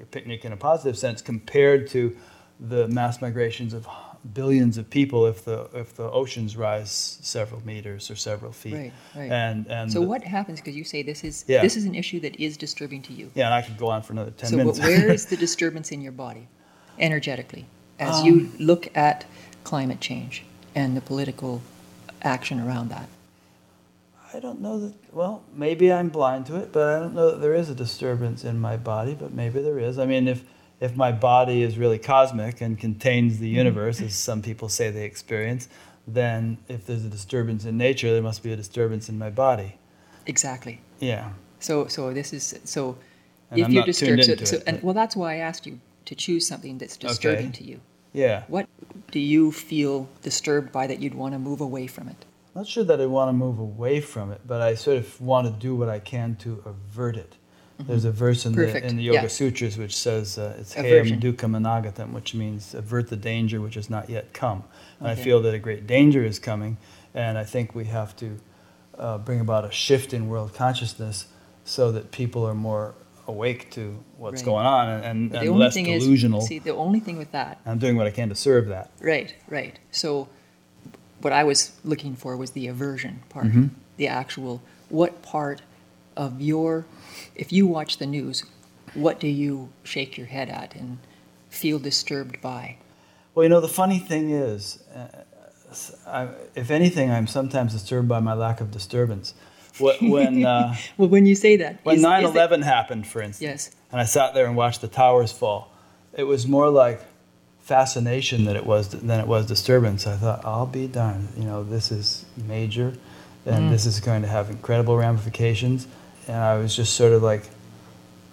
a 0.00 0.06
picnic 0.06 0.44
in 0.44 0.52
a 0.52 0.56
positive 0.56 0.98
sense 0.98 1.22
compared 1.22 1.88
to 1.88 2.16
the 2.58 2.88
mass 2.88 3.20
migrations 3.20 3.72
of 3.74 3.86
billions 4.34 4.78
of 4.78 4.90
people 4.90 5.26
if 5.26 5.44
the 5.44 5.68
if 5.74 5.94
the 5.94 6.10
oceans 6.10 6.56
rise 6.56 7.18
several 7.22 7.64
meters 7.66 8.10
or 8.10 8.16
several 8.16 8.52
feet. 8.52 8.74
Right, 8.74 8.92
right. 9.16 9.30
And 9.30 9.66
and 9.68 9.92
So 9.92 10.00
what 10.00 10.22
happens? 10.24 10.60
Because 10.60 10.76
you 10.76 10.84
say 10.84 11.02
this 11.02 11.24
is 11.24 11.44
Yeah. 11.48 11.62
this 11.62 11.76
is 11.76 11.84
an 11.84 11.94
issue 11.94 12.20
that 12.20 12.38
is 12.40 12.56
disturbing 12.56 13.02
to 13.02 13.12
you. 13.12 13.30
Yeah, 13.34 13.46
and 13.46 13.54
I 13.54 13.62
could 13.62 13.76
go 13.78 13.88
on 13.88 14.02
for 14.02 14.12
another 14.12 14.30
ten 14.32 14.50
so 14.50 14.56
minutes. 14.56 14.78
but 14.78 14.86
where 14.88 15.10
is 15.10 15.26
the 15.32 15.36
disturbance 15.36 15.92
in 15.92 16.00
your 16.00 16.12
body, 16.12 16.48
energetically, 16.98 17.66
as 17.98 18.20
Um, 18.20 18.26
you 18.26 18.50
look 18.58 18.88
at 18.96 19.24
climate 19.64 20.00
change 20.00 20.44
and 20.74 20.96
the 20.96 21.00
political 21.00 21.62
action 22.22 22.60
around 22.60 22.90
that? 22.90 23.08
I 24.34 24.40
don't 24.40 24.60
know 24.60 24.78
that. 24.80 24.94
Well, 25.12 25.42
maybe 25.54 25.90
I'm 25.90 26.10
blind 26.10 26.46
to 26.46 26.56
it, 26.56 26.70
but 26.72 26.86
I 26.94 26.98
don't 26.98 27.14
know 27.14 27.30
that 27.30 27.40
there 27.40 27.54
is 27.54 27.70
a 27.70 27.74
disturbance 27.74 28.44
in 28.44 28.60
my 28.60 28.76
body. 28.76 29.14
But 29.14 29.32
maybe 29.32 29.62
there 29.62 29.78
is. 29.78 29.98
I 29.98 30.04
mean, 30.04 30.28
if 30.28 30.44
if 30.80 30.96
my 30.96 31.12
body 31.12 31.62
is 31.62 31.76
really 31.78 31.98
cosmic 31.98 32.60
and 32.60 32.78
contains 32.78 33.38
the 33.38 33.48
universe, 33.48 34.00
as 34.00 34.14
some 34.14 34.42
people 34.42 34.68
say 34.68 34.90
they 34.90 35.04
experience, 35.04 35.68
then 36.06 36.58
if 36.68 36.86
there's 36.86 37.04
a 37.04 37.08
disturbance 37.08 37.64
in 37.64 37.76
nature, 37.76 38.12
there 38.12 38.22
must 38.22 38.42
be 38.42 38.52
a 38.52 38.56
disturbance 38.56 39.08
in 39.08 39.18
my 39.18 39.30
body. 39.30 39.76
Exactly. 40.26 40.80
Yeah. 41.00 41.30
So 41.60 41.86
so 41.86 42.12
this 42.12 42.32
is 42.32 42.58
so 42.64 42.96
And 43.50 43.60
if 43.60 43.66
I'm 43.66 43.72
you're 43.72 43.84
disturbed, 43.84 44.24
so, 44.24 44.34
so- 44.44 44.56
it, 44.56 44.62
and 44.66 44.82
well, 44.82 44.94
that's 44.94 45.16
why 45.16 45.34
I 45.34 45.36
asked 45.38 45.66
you 45.66 45.80
to 46.04 46.14
choose 46.14 46.46
something 46.46 46.78
that's 46.78 46.96
disturbing 46.96 47.48
Okay. 47.48 47.58
to 47.58 47.64
you. 47.64 47.80
Yeah. 48.12 48.44
What 48.48 48.66
do 49.10 49.18
you 49.20 49.52
feel 49.52 50.08
disturbed 50.22 50.72
by 50.72 50.86
that 50.86 51.00
you'd 51.00 51.14
want 51.14 51.32
to 51.34 51.38
move 51.38 51.60
away 51.60 51.86
from 51.86 52.08
it? 52.08 52.24
Not 52.54 52.66
sure 52.66 52.84
that 52.84 53.00
I 53.00 53.06
want 53.06 53.28
to 53.28 53.32
move 53.32 53.58
away 53.58 54.00
from 54.00 54.32
it, 54.32 54.40
but 54.46 54.60
I 54.60 54.74
sort 54.74 54.96
of 54.96 55.20
want 55.20 55.46
to 55.46 55.52
do 55.52 55.74
what 55.76 55.88
I 55.88 55.98
can 55.98 56.36
to 56.36 56.62
avert 56.64 57.16
it. 57.16 57.36
There's 57.80 58.04
a 58.04 58.10
verse 58.10 58.44
in 58.44 58.52
the, 58.54 58.84
in 58.86 58.96
the 58.96 59.02
Yoga 59.04 59.22
Yeah. 59.22 59.26
Sutras 59.28 59.78
which 59.78 59.96
says 59.96 60.36
uh, 60.36 60.56
it's 60.58 60.74
Aversion. 60.76 61.20
Heyam 61.20 61.34
Duhkham 61.36 61.56
Anagatam, 61.56 62.12
which 62.12 62.34
means 62.34 62.74
avert 62.74 63.08
the 63.08 63.16
danger 63.16 63.60
which 63.60 63.74
has 63.76 63.88
not 63.88 64.10
yet 64.10 64.32
come. 64.32 64.64
And 65.00 65.08
Okay. 65.10 65.20
I 65.20 65.24
feel 65.24 65.40
that 65.42 65.54
a 65.54 65.58
great 65.60 65.86
danger 65.86 66.24
is 66.24 66.38
coming, 66.40 66.76
and 67.14 67.38
I 67.38 67.44
think 67.44 67.74
we 67.74 67.84
have 67.84 68.16
to 68.16 68.38
uh, 68.98 69.18
bring 69.18 69.38
about 69.40 69.64
a 69.64 69.70
shift 69.70 70.12
in 70.12 70.28
world 70.28 70.54
consciousness 70.54 71.26
so 71.64 71.92
that 71.92 72.10
people 72.10 72.44
are 72.44 72.54
more 72.54 72.94
awake 73.28 73.70
to 73.72 74.02
what's 74.16 74.40
Right. 74.42 74.46
going 74.46 74.66
on 74.66 74.88
and, 74.88 75.04
and, 75.04 75.30
But 75.30 75.36
and 75.38 75.46
the 75.46 75.50
only 75.52 75.64
less 75.66 75.74
thing 75.74 75.84
delusional. 75.84 76.40
is, 76.40 76.46
see, 76.48 76.58
the 76.58 76.74
only 76.74 76.98
thing 76.98 77.16
with 77.16 77.30
that, 77.32 77.60
I'm 77.64 77.78
doing 77.78 77.96
what 77.96 78.06
I 78.08 78.10
can 78.10 78.28
to 78.30 78.34
serve 78.34 78.66
that. 78.68 78.90
right, 79.00 79.32
right. 79.48 79.78
So, 79.92 80.28
what 81.20 81.32
I 81.32 81.44
was 81.44 81.72
looking 81.84 82.16
for 82.16 82.36
was 82.36 82.52
the 82.52 82.66
aversion 82.66 83.20
part, 83.28 83.46
Mhm. 83.46 83.70
the 83.98 84.08
actual 84.08 84.62
what 84.88 85.20
part 85.22 85.62
of 86.16 86.40
your, 86.40 86.86
if 87.38 87.52
you 87.52 87.66
watch 87.66 87.98
the 87.98 88.06
news, 88.06 88.44
what 88.94 89.20
do 89.20 89.28
you 89.28 89.68
shake 89.84 90.18
your 90.18 90.26
head 90.26 90.48
at 90.48 90.74
and 90.74 90.98
feel 91.50 91.78
disturbed 91.78 92.40
by? 92.42 92.76
Well, 93.34 93.44
you 93.44 93.48
know, 93.48 93.60
the 93.60 93.68
funny 93.68 93.98
thing 93.98 94.30
is, 94.30 94.82
uh, 94.94 95.06
I, 96.06 96.28
if 96.54 96.70
anything, 96.70 97.10
I'm 97.10 97.26
sometimes 97.26 97.72
disturbed 97.72 98.08
by 98.08 98.20
my 98.20 98.34
lack 98.34 98.60
of 98.60 98.70
disturbance. 98.70 99.34
When, 99.80 100.44
uh, 100.44 100.74
Well, 100.96 101.08
when 101.08 101.24
you 101.26 101.36
say 101.36 101.56
that, 101.58 101.78
when 101.84 101.96
is- 101.96 102.02
9 102.02 102.24
is 102.24 102.30
it- 102.30 102.34
11 102.34 102.62
happened, 102.62 103.06
for 103.06 103.22
instance, 103.22 103.42
Yes. 103.68 103.70
and 103.92 104.00
I 104.00 104.04
sat 104.04 104.34
there 104.34 104.46
and 104.46 104.56
watched 104.56 104.80
the 104.80 104.88
towers 104.88 105.30
fall, 105.30 105.70
it 106.14 106.24
was 106.24 106.48
more 106.48 106.68
like 106.68 107.00
fascination 107.60 108.44
than 108.44 108.56
it 108.56 108.66
was 108.66 108.88
than 108.88 109.20
it 109.20 109.26
was 109.28 109.46
disturbance. 109.46 110.06
I 110.06 110.16
thought, 110.16 110.44
I'll 110.44 110.66
be 110.66 110.86
darned, 110.88 111.28
you 111.36 111.44
know, 111.44 111.62
this 111.62 111.92
is 111.92 112.24
major, 112.36 112.94
and 113.46 113.68
Mm. 113.68 113.70
this 113.70 113.86
is 113.86 114.00
going 114.00 114.22
to 114.22 114.28
have 114.28 114.50
incredible 114.50 114.96
ramifications, 114.96 115.86
and 116.28 116.36
I 116.36 116.58
was 116.58 116.76
just 116.76 116.94
sort 116.94 117.12
of 117.12 117.22
like 117.22 117.42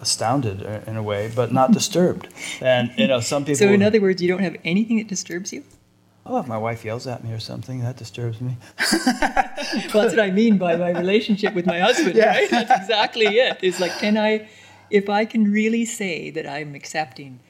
astounded 0.00 0.62
uh, 0.64 0.80
in 0.86 0.96
a 0.96 1.02
way, 1.02 1.30
but 1.34 1.52
not 1.52 1.72
disturbed. 1.72 2.28
And 2.60 2.90
you 2.96 3.06
know, 3.06 3.20
some 3.20 3.44
people. 3.44 3.56
So, 3.58 3.68
in 3.68 3.82
other 3.82 4.00
words, 4.00 4.20
you 4.22 4.28
don't 4.28 4.42
have 4.42 4.56
anything 4.64 4.98
that 4.98 5.08
disturbs 5.08 5.52
you? 5.52 5.62
Oh, 6.28 6.38
if 6.40 6.46
my 6.48 6.58
wife 6.58 6.84
yells 6.84 7.06
at 7.06 7.22
me 7.22 7.32
or 7.32 7.38
something, 7.38 7.80
that 7.82 7.96
disturbs 7.96 8.40
me. 8.40 8.56
Well, 9.92 10.02
that's 10.04 10.14
what 10.16 10.20
I 10.20 10.30
mean 10.30 10.58
by 10.58 10.76
my 10.76 10.90
relationship 10.90 11.54
with 11.54 11.66
my 11.66 11.78
husband, 11.80 12.14
Yeah. 12.22 12.28
right? 12.36 12.50
That's 12.50 12.70
exactly 12.82 13.26
it. 13.26 13.58
It's 13.62 13.80
like, 13.80 13.92
can 13.98 14.16
I, 14.16 14.48
if 14.90 15.08
I 15.08 15.24
can 15.24 15.50
really 15.52 15.84
say 15.84 16.30
that 16.30 16.46
I'm 16.46 16.74
accepting 16.74 17.40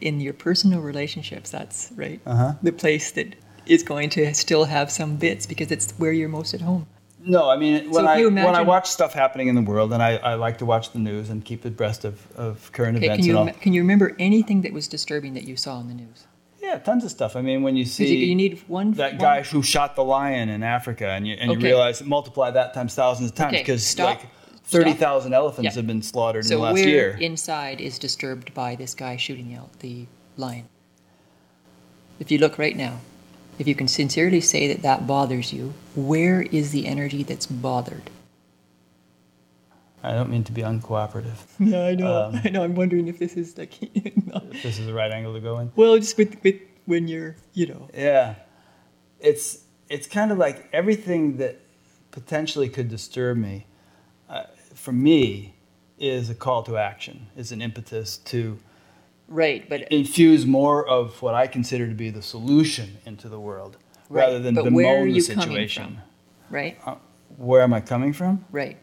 in 0.00 0.20
your 0.20 0.32
personal 0.34 0.80
relationships, 0.80 1.50
that's 1.50 1.90
right, 1.96 2.20
Uh-huh. 2.26 2.54
the 2.62 2.72
place 2.72 3.12
that 3.12 3.34
is 3.66 3.82
going 3.82 4.10
to 4.10 4.34
still 4.34 4.64
have 4.64 4.90
some 4.90 5.16
bits 5.16 5.46
because 5.46 5.70
it's 5.70 5.92
where 5.98 6.12
you're 6.12 6.28
most 6.28 6.54
at 6.54 6.60
home. 6.60 6.86
No, 7.26 7.48
I 7.48 7.56
mean 7.56 7.90
when 7.90 8.04
if 8.04 8.10
I 8.10 8.18
you 8.18 8.26
when 8.30 8.54
I 8.54 8.62
watch 8.62 8.90
stuff 8.90 9.14
happening 9.14 9.48
in 9.48 9.54
the 9.54 9.62
world, 9.62 9.92
and 9.92 10.02
I, 10.02 10.16
I 10.16 10.34
like 10.34 10.58
to 10.58 10.66
watch 10.66 10.92
the 10.92 10.98
news 10.98 11.30
and 11.30 11.44
keep 11.44 11.64
abreast 11.64 12.04
of, 12.04 12.20
of 12.36 12.70
current 12.72 12.96
Okay, 12.98 13.06
events 13.06 13.22
can 13.22 13.26
you 13.34 13.38
and 13.40 13.50
all. 13.50 13.56
can 13.60 13.72
you 13.72 13.80
remember 13.82 14.14
anything 14.18 14.62
that 14.62 14.72
was 14.72 14.88
disturbing 14.88 15.34
that 15.34 15.44
you 15.44 15.56
saw 15.56 15.80
in 15.80 15.88
the 15.88 15.94
news? 15.94 16.26
Yeah, 16.60 16.78
tons 16.78 17.04
of 17.04 17.10
stuff. 17.10 17.36
I 17.36 17.40
mean, 17.42 17.62
when 17.62 17.76
you 17.76 17.84
see 17.84 18.14
you, 18.14 18.26
you 18.26 18.34
need 18.34 18.62
one. 18.68 18.92
that 18.92 19.12
one- 19.12 19.18
guy 19.20 19.42
who 19.42 19.62
shot 19.62 19.96
the 19.96 20.04
lion 20.04 20.48
in 20.48 20.62
Africa, 20.62 21.08
and 21.08 21.26
you 21.26 21.34
and 21.40 21.52
you 21.52 21.58
realize 21.58 22.02
multiply 22.02 22.50
that 22.50 22.74
times 22.74 22.94
thousands 22.94 23.30
of 23.30 23.36
times 23.36 23.56
because 23.58 23.86
stop. 23.86 24.18
like 24.20 24.28
thirty 24.64 24.92
thousand 24.92 25.32
elephants 25.34 25.74
Yeah. 25.74 25.78
have 25.80 25.86
been 25.86 26.02
slaughtered 26.02 26.44
So 26.46 26.54
in 26.54 26.60
the 26.60 26.64
last 26.66 26.84
year. 26.84 27.16
inside 27.20 27.80
is 27.80 27.98
disturbed 27.98 28.52
by 28.54 28.76
this 28.76 28.94
guy 28.94 29.16
shooting 29.16 29.54
out 29.54 29.78
the 29.80 30.06
lion? 30.36 30.68
If 32.18 32.30
you 32.30 32.38
look 32.38 32.58
right 32.58 32.76
now, 32.76 33.00
if 33.58 33.66
you 33.68 33.74
can 33.74 33.88
sincerely 33.88 34.40
say 34.40 34.68
that 34.68 34.82
that 34.82 35.06
bothers 35.06 35.52
you, 35.52 35.74
where 35.94 36.42
is 36.42 36.70
the 36.72 36.86
energy 36.86 37.22
that's 37.22 37.46
bothered? 37.46 38.10
I 40.02 40.12
don't 40.12 40.28
mean 40.28 40.44
to 40.44 40.52
be 40.52 40.62
uncooperative. 40.62 41.38
Yeah, 41.58 41.86
I 41.86 41.94
know. 41.94 42.24
Um, 42.24 42.40
I 42.44 42.50
know. 42.50 42.62
I'm 42.62 42.74
wondering 42.74 43.08
if 43.08 43.18
this 43.18 43.34
is 43.34 43.56
like, 43.56 43.72
If 43.82 44.62
this 44.62 44.78
is 44.78 44.86
the 44.86 44.92
right 44.92 45.10
angle 45.10 45.32
to 45.34 45.40
go 45.40 45.58
in. 45.60 45.72
well, 45.76 45.96
just 45.98 46.18
with, 46.18 46.36
with 46.42 46.56
when 46.84 47.08
you're, 47.08 47.36
you 47.54 47.66
know, 47.66 47.88
Yeah, 47.94 48.34
it's 49.20 49.64
it's 49.88 50.06
kind 50.06 50.30
of 50.32 50.38
like 50.38 50.68
everything 50.72 51.36
that 51.38 51.60
potentially 52.10 52.68
could 52.68 52.88
disturb 52.88 53.36
me, 53.38 53.66
uh, 54.28 54.44
for 54.74 54.92
me, 54.92 55.54
is 55.98 56.28
a 56.28 56.34
call 56.34 56.62
to 56.64 56.76
action. 56.76 57.28
Is 57.36 57.52
an 57.52 57.62
impetus 57.62 58.18
to 58.18 58.58
right, 59.28 59.68
but 59.68 59.82
infuse 59.92 60.46
more 60.46 60.86
of 60.86 61.20
what 61.22 61.34
I 61.34 61.46
consider 61.46 61.86
to 61.88 61.94
be 61.94 62.10
the 62.10 62.22
solution 62.22 62.98
into 63.06 63.28
the 63.28 63.40
world, 63.40 63.76
Right, 64.08 64.24
rather 64.26 64.38
than 64.38 64.54
but 64.54 64.72
where 64.72 64.86
are 64.86 64.94
bemoan 65.04 65.08
the 65.08 65.14
you 65.14 65.24
coming 65.26 65.40
situation. 65.42 65.84
from? 65.84 65.98
right, 66.50 66.78
Uh, 66.86 66.96
where 67.36 67.62
am 67.62 67.72
I 67.74 67.80
coming 67.80 68.12
from? 68.12 68.44
right, 68.50 68.76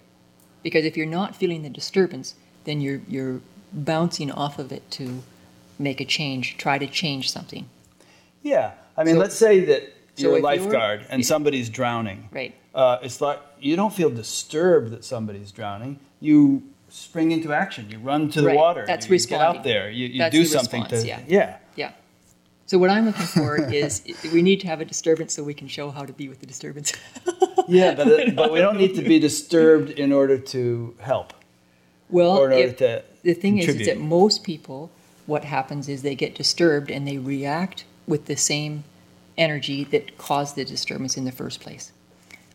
because 0.63 0.85
if 0.85 0.97
you're 0.97 1.05
not 1.05 1.35
feeling 1.35 1.61
the 1.63 1.69
disturbance, 1.69 2.35
then 2.65 2.81
you're 2.81 3.01
you're 3.07 3.41
bouncing 3.73 4.29
off 4.31 4.59
of 4.59 4.71
it 4.71 4.89
to 4.91 5.23
make 5.79 6.01
a 6.01 6.05
change, 6.05 6.57
try 6.57 6.77
to 6.77 6.85
change 6.87 7.31
something. 7.31 7.65
Yeah, 8.43 8.71
I 8.97 9.03
mean, 9.03 9.15
So- 9.15 9.21
let's 9.21 9.35
say 9.35 9.61
that 9.65 9.81
you're 10.17 10.33
a 10.33 10.35
if 10.35 10.41
you're- 10.41 10.41
lifeguard 10.41 11.05
and 11.09 11.25
somebody's 11.25 11.69
drowning. 11.69 12.27
Right. 12.31 12.53
Uh, 12.75 12.97
it's 13.01 13.19
like 13.21 13.39
you 13.59 13.75
don't 13.75 13.93
feel 13.93 14.09
disturbed 14.09 14.91
that 14.91 15.03
somebody's 15.05 15.51
drowning. 15.51 15.99
You 16.19 16.63
spring 16.91 17.31
into 17.31 17.53
action. 17.53 17.89
You 17.89 17.99
run 17.99 18.29
to 18.31 18.41
the 18.41 18.47
Right, 18.47 18.55
water. 18.55 18.85
that's 18.85 19.09
you 19.09 19.17
get 19.17 19.41
out 19.41 19.63
there. 19.63 19.89
You, 19.89 20.07
you 20.07 20.29
do 20.29 20.45
something 20.45 20.81
response, 20.83 21.03
to 21.03 21.07
yeah. 21.07 21.21
yeah. 21.27 21.57
Yeah. 21.75 21.91
So 22.65 22.77
what 22.77 22.89
I'm 22.89 23.05
looking 23.05 23.25
for 23.25 23.71
is 23.73 24.03
we 24.31 24.41
need 24.41 24.59
to 24.61 24.67
have 24.67 24.81
a 24.81 24.85
disturbance 24.85 25.33
so 25.33 25.43
we 25.43 25.53
can 25.53 25.67
show 25.67 25.89
how 25.89 26.05
to 26.05 26.13
be 26.13 26.29
with 26.29 26.39
the 26.39 26.45
disturbance. 26.45 26.93
Yeah, 27.67 27.93
but, 27.93 28.07
it, 28.07 28.35
but 28.35 28.51
we 28.51 28.59
don't 28.59 28.75
need 28.77 28.95
to 28.95 29.01
be 29.03 29.19
disturbed 29.19 29.91
in 29.91 30.11
order 30.11 30.37
to 30.37 30.95
help 30.99 31.31
well, 32.09 32.37
or 32.37 32.47
in 32.47 32.53
order 32.53 32.67
if- 32.69 32.77
to 32.77 33.03
the 33.23 33.33
thing 33.35 33.59
is, 33.59 33.67
is 33.69 33.85
that 33.87 33.99
most 33.99 34.43
people, 34.43 34.89
what 35.27 35.45
happens 35.45 35.87
is 35.87 36.01
they 36.01 36.15
get 36.15 36.33
disturbed 36.35 36.89
and 36.89 37.07
they 37.07 37.17
react 37.19 37.85
with 38.07 38.25
the 38.25 38.35
same 38.35 38.83
energy 39.37 39.83
that 39.85 40.17
caused 40.17 40.55
the 40.55 40.65
disturbance 40.65 41.15
in 41.15 41.23
the 41.23 41.31
first 41.31 41.61
place. 41.61 41.91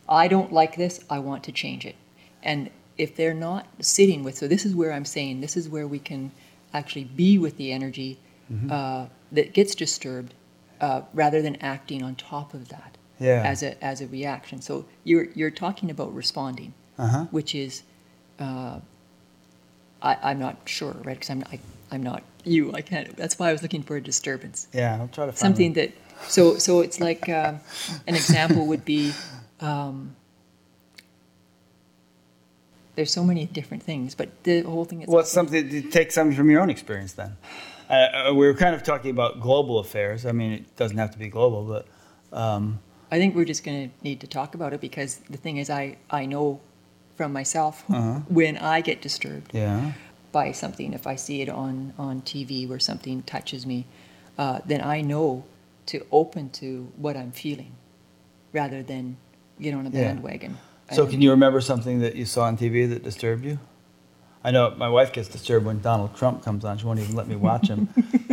I 0.09 0.27
don't 0.27 0.51
like 0.51 0.75
this. 0.75 0.99
I 1.09 1.19
want 1.19 1.43
to 1.45 1.51
change 1.51 1.85
it. 1.85 1.95
And 2.43 2.69
if 2.97 3.15
they're 3.15 3.33
not 3.33 3.67
sitting 3.79 4.23
with, 4.23 4.37
so 4.37 4.47
this 4.47 4.65
is 4.65 4.73
where 4.75 4.91
I'm 4.91 5.05
saying 5.05 5.41
this 5.41 5.55
is 5.57 5.67
where 5.69 5.87
we 5.87 5.99
can 5.99 6.31
actually 6.73 7.05
be 7.05 7.37
with 7.37 7.57
the 7.57 7.71
energy 7.71 8.19
Mm-hmm. 8.51 8.71
uh, 8.71 9.05
that 9.33 9.51
gets 9.53 9.75
disturbed, 9.75 10.33
uh, 10.79 11.01
rather 11.13 11.41
than 11.41 11.57
acting 11.57 12.01
on 12.01 12.15
top 12.15 12.53
of 12.53 12.69
that 12.69 12.97
Yeah. 13.19 13.43
as 13.45 13.61
a 13.61 13.71
as 13.83 13.99
a 13.99 14.07
reaction. 14.07 14.61
So 14.61 14.85
you're 15.03 15.25
you're 15.35 15.51
talking 15.51 15.91
about 15.91 16.15
responding 16.15 16.73
Uh-huh. 16.97 17.25
which 17.31 17.53
is, 17.53 17.83
uh, 18.39 18.79
I, 20.01 20.17
I'm 20.23 20.39
not 20.39 20.55
sure, 20.65 20.93
right? 21.03 21.15
Because 21.19 21.29
I'm 21.29 21.43
I, 21.51 21.59
I'm 21.91 22.03
not 22.03 22.23
you. 22.45 22.71
I 22.73 22.81
can't. 22.81 23.15
That's 23.17 23.37
why 23.37 23.49
I 23.49 23.51
was 23.51 23.61
looking 23.61 23.83
for 23.83 23.97
a 23.97 24.01
disturbance, 24.01 24.67
Yeah, 24.73 24.97
I'll 24.99 25.07
try 25.09 25.25
to 25.25 25.31
find 25.33 25.37
something 25.39 25.71
one. 25.71 25.73
that. 25.73 25.91
So 26.29 26.57
so 26.57 26.79
it's 26.79 26.99
like 26.99 27.27
um, 27.29 27.59
an 28.07 28.15
example 28.15 28.65
would 28.67 28.85
be. 28.85 29.13
Um, 29.59 30.15
there's 32.97 33.13
so 33.13 33.23
many 33.23 33.45
different 33.45 33.83
things, 33.83 34.13
but 34.15 34.27
the 34.43 34.61
whole 34.63 34.83
thing 34.83 35.03
is. 35.03 35.07
Well, 35.07 35.19
it's 35.21 35.31
something 35.31 35.69
to 35.69 35.81
take 35.83 36.11
something 36.11 36.35
from 36.35 36.49
your 36.49 36.61
own 36.61 36.69
experience 36.69 37.13
then. 37.13 37.37
Uh, 37.89 37.93
uh, 37.93 38.33
we 38.33 38.45
were 38.45 38.53
kind 38.53 38.75
of 38.75 38.83
talking 38.83 39.11
about 39.11 39.39
global 39.39 39.79
affairs. 39.79 40.25
I 40.25 40.33
mean, 40.33 40.51
it 40.51 40.75
doesn't 40.75 40.97
have 40.97 41.11
to 41.11 41.17
be 41.17 41.29
global, 41.29 41.63
but 41.63 41.87
um, 42.37 42.79
I 43.09 43.17
think 43.17 43.33
we're 43.33 43.45
just 43.45 43.63
going 43.63 43.89
to 43.89 44.03
need 44.03 44.19
to 44.19 44.27
talk 44.27 44.55
about 44.55 44.73
it 44.73 44.81
because 44.81 45.21
the 45.29 45.37
thing 45.37 45.55
is, 45.55 45.69
I 45.69 45.95
I 46.11 46.25
know 46.25 46.59
from 47.15 47.31
myself 47.31 47.85
Uh-huh. 47.89 48.19
when 48.27 48.57
I 48.57 48.81
get 48.81 49.01
disturbed. 49.01 49.51
yeah. 49.53 49.93
by 50.33 50.51
something, 50.51 50.91
if 50.91 51.07
I 51.07 51.15
see 51.15 51.41
it 51.41 51.47
on, 51.47 51.93
on 51.97 52.21
TV 52.23 52.67
where 52.67 52.77
something 52.79 53.23
touches 53.23 53.65
me, 53.65 53.85
uh, 54.37 54.59
then 54.65 54.81
I 54.81 54.99
know 54.99 55.45
to 55.85 56.05
open 56.11 56.49
to 56.59 56.91
what 56.97 57.15
I'm 57.15 57.31
feeling 57.31 57.71
rather 58.51 58.83
than 58.83 59.15
get 59.61 59.73
on 59.73 59.87
a 59.87 59.91
Yeah. 59.91 60.19
So, 60.93 61.05
can 61.05 61.21
you 61.21 61.31
remember 61.31 61.59
something 61.61 61.99
that 61.99 62.15
you 62.15 62.25
saw 62.25 62.43
on 62.43 62.57
TV 62.57 62.89
that 62.89 63.03
disturbed 63.03 63.43
you? 63.43 63.59
I 64.43 64.51
know 64.51 64.73
my 64.77 64.87
wife 64.87 65.11
gets 65.11 65.27
disturbed 65.27 65.65
when 65.65 65.81
Donald 65.81 66.15
Trump 66.15 66.43
comes 66.43 66.63
on. 66.63 66.77
She 66.77 66.85
won't 66.85 66.99
even 66.99 67.15
let 67.15 67.27
me 67.27 67.35
watch 67.35 67.67
him. 67.67 67.89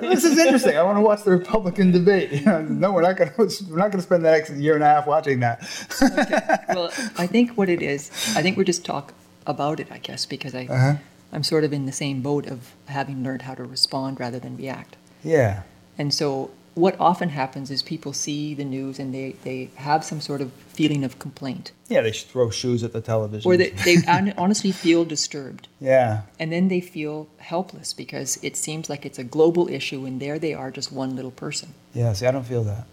this 0.00 0.24
is 0.24 0.38
interesting. 0.38 0.78
I 0.78 0.82
want 0.82 0.96
to 0.96 1.02
watch 1.02 1.24
the 1.24 1.32
Republican 1.32 1.90
debate. 1.90 2.46
no, 2.46 2.92
we're 2.92 3.02
not 3.02 3.18
going 3.18 3.30
to. 3.30 3.64
We're 3.68 3.76
not 3.76 3.90
going 3.90 3.98
to 3.98 4.02
spend 4.02 4.24
the 4.24 4.30
next 4.30 4.50
year 4.52 4.74
and 4.74 4.82
a 4.82 4.86
half 4.86 5.06
watching 5.06 5.40
that. 5.40 5.68
okay. 6.00 6.56
Well, 6.74 6.90
I 7.18 7.26
think 7.26 7.58
what 7.58 7.68
it 7.68 7.82
is, 7.82 8.10
I 8.34 8.40
think 8.42 8.56
we're 8.56 8.64
just 8.64 8.86
talk 8.86 9.12
about 9.46 9.80
it. 9.80 9.88
I 9.90 9.98
guess 9.98 10.24
because 10.24 10.54
I, 10.54 10.64
uh-huh. 10.64 10.94
I'm 11.32 11.42
sort 11.42 11.64
of 11.64 11.72
in 11.74 11.84
the 11.84 11.92
same 11.92 12.22
boat 12.22 12.46
of 12.46 12.74
having 12.86 13.22
learned 13.22 13.42
how 13.42 13.54
to 13.54 13.64
respond 13.64 14.18
rather 14.18 14.38
than 14.38 14.56
react. 14.56 14.96
Yeah. 15.22 15.64
And 15.98 16.14
so 16.14 16.50
what 16.80 16.98
often 16.98 17.28
happens 17.28 17.70
is 17.70 17.82
people 17.82 18.12
see 18.12 18.54
the 18.54 18.64
news 18.64 18.98
and 18.98 19.14
they, 19.14 19.36
they 19.44 19.70
have 19.76 20.04
some 20.04 20.20
sort 20.20 20.40
of 20.40 20.52
feeling 20.68 21.04
of 21.04 21.18
complaint. 21.18 21.72
Yeah, 21.88 22.00
they 22.00 22.12
throw 22.12 22.50
shoes 22.50 22.82
at 22.82 22.92
the 22.92 23.00
television. 23.00 23.50
Or 23.50 23.56
they, 23.56 23.70
they 23.84 23.96
honestly 24.36 24.72
feel 24.72 25.04
disturbed. 25.04 25.68
Yeah. 25.80 26.22
And 26.38 26.52
then 26.52 26.68
they 26.68 26.80
feel 26.80 27.28
helpless 27.38 27.92
because 27.92 28.38
it 28.42 28.56
seems 28.56 28.88
like 28.88 29.04
it's 29.04 29.18
a 29.18 29.24
global 29.24 29.68
issue 29.68 30.04
and 30.06 30.20
there 30.20 30.38
they 30.38 30.54
are, 30.54 30.70
just 30.70 30.90
one 30.90 31.16
little 31.16 31.30
person. 31.30 31.74
Yeah, 31.94 32.12
see, 32.12 32.26
I 32.26 32.30
don't 32.30 32.46
feel 32.46 32.64
that. 32.64 32.86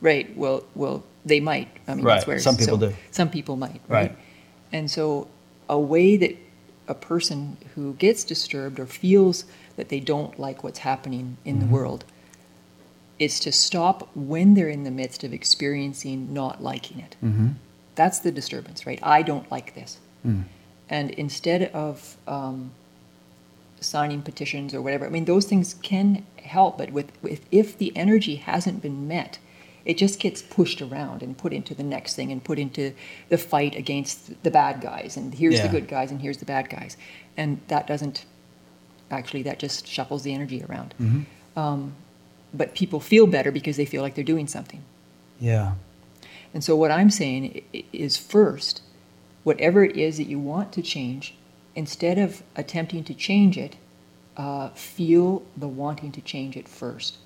Right. 0.00 0.34
Well, 0.36 0.64
well, 0.74 1.04
they 1.24 1.40
might. 1.40 1.68
I 1.86 1.94
mean, 1.94 2.04
right. 2.04 2.14
that's 2.14 2.26
where 2.26 2.38
some 2.38 2.56
people 2.56 2.78
so, 2.78 2.88
do. 2.88 2.96
Some 3.10 3.28
people 3.28 3.56
might. 3.56 3.82
Right. 3.86 4.10
right. 4.10 4.18
And 4.72 4.90
so, 4.90 5.28
a 5.68 5.78
way 5.78 6.16
that 6.16 6.36
a 6.88 6.94
person 6.94 7.58
who 7.74 7.92
gets 7.94 8.24
disturbed 8.24 8.80
or 8.80 8.86
feels 8.86 9.44
that 9.76 9.90
they 9.90 10.00
don't 10.00 10.38
like 10.38 10.64
what's 10.64 10.80
happening 10.80 11.36
in 11.44 11.56
mm-hmm. 11.56 11.66
the 11.66 11.72
world 11.72 12.04
is 13.20 13.38
to 13.38 13.52
stop 13.52 14.08
when 14.16 14.54
they're 14.54 14.68
in 14.68 14.82
the 14.82 14.90
midst 14.90 15.22
of 15.22 15.32
experiencing 15.32 16.32
not 16.32 16.62
liking 16.62 16.98
it. 16.98 17.16
Mm-hmm. 17.22 17.50
That's 17.94 18.18
the 18.18 18.32
disturbance, 18.32 18.86
right? 18.86 18.98
I 19.02 19.22
don't 19.22 19.48
like 19.50 19.74
this. 19.74 19.98
Mm. 20.26 20.44
And 20.88 21.10
instead 21.10 21.64
of 21.74 22.16
um, 22.26 22.72
signing 23.78 24.22
petitions 24.22 24.74
or 24.74 24.80
whatever, 24.80 25.06
I 25.06 25.10
mean, 25.10 25.26
those 25.26 25.44
things 25.44 25.74
can 25.82 26.24
help, 26.42 26.78
but 26.78 26.92
with, 26.92 27.12
with 27.22 27.44
if 27.52 27.76
the 27.76 27.94
energy 27.94 28.36
hasn't 28.36 28.80
been 28.80 29.06
met, 29.06 29.38
it 29.84 29.98
just 29.98 30.18
gets 30.18 30.40
pushed 30.40 30.80
around 30.80 31.22
and 31.22 31.36
put 31.36 31.52
into 31.52 31.74
the 31.74 31.82
next 31.82 32.14
thing 32.14 32.32
and 32.32 32.42
put 32.42 32.58
into 32.58 32.94
the 33.28 33.36
fight 33.38 33.76
against 33.76 34.42
the 34.42 34.50
bad 34.50 34.80
guys 34.80 35.16
and 35.16 35.34
here's 35.34 35.54
yeah. 35.54 35.66
the 35.66 35.68
good 35.68 35.88
guys 35.88 36.10
and 36.10 36.20
here's 36.20 36.36
the 36.36 36.44
bad 36.44 36.68
guys 36.68 36.98
and 37.36 37.60
that 37.68 37.86
doesn't 37.86 38.26
actually 39.10 39.42
that 39.42 39.58
just 39.58 39.86
shuffles 39.86 40.22
the 40.22 40.34
energy 40.34 40.62
around 40.68 40.94
mm-hmm. 41.00 41.58
um, 41.58 41.94
but 42.52 42.74
people 42.74 43.00
feel 43.00 43.26
better 43.26 43.50
because 43.50 43.76
they 43.76 43.84
feel 43.84 44.02
like 44.02 44.14
they're 44.14 44.24
doing 44.24 44.46
something. 44.46 44.82
Yeah. 45.38 45.74
And 46.52 46.64
so 46.64 46.74
what 46.76 46.90
I'm 46.90 47.10
saying 47.10 47.62
is 47.92 48.16
first, 48.16 48.82
whatever 49.44 49.84
it 49.84 49.96
is 49.96 50.16
that 50.16 50.26
you 50.26 50.38
want 50.38 50.72
to 50.72 50.82
change, 50.82 51.34
instead 51.74 52.18
of 52.18 52.42
attempting 52.56 53.04
to 53.04 53.14
change 53.14 53.56
it, 53.56 53.76
uh, 54.36 54.70
feel 54.70 55.42
the 55.56 55.68
wanting 55.68 56.12
to 56.12 56.20
change 56.20 56.56
it 56.56 56.68
first. 56.68 57.18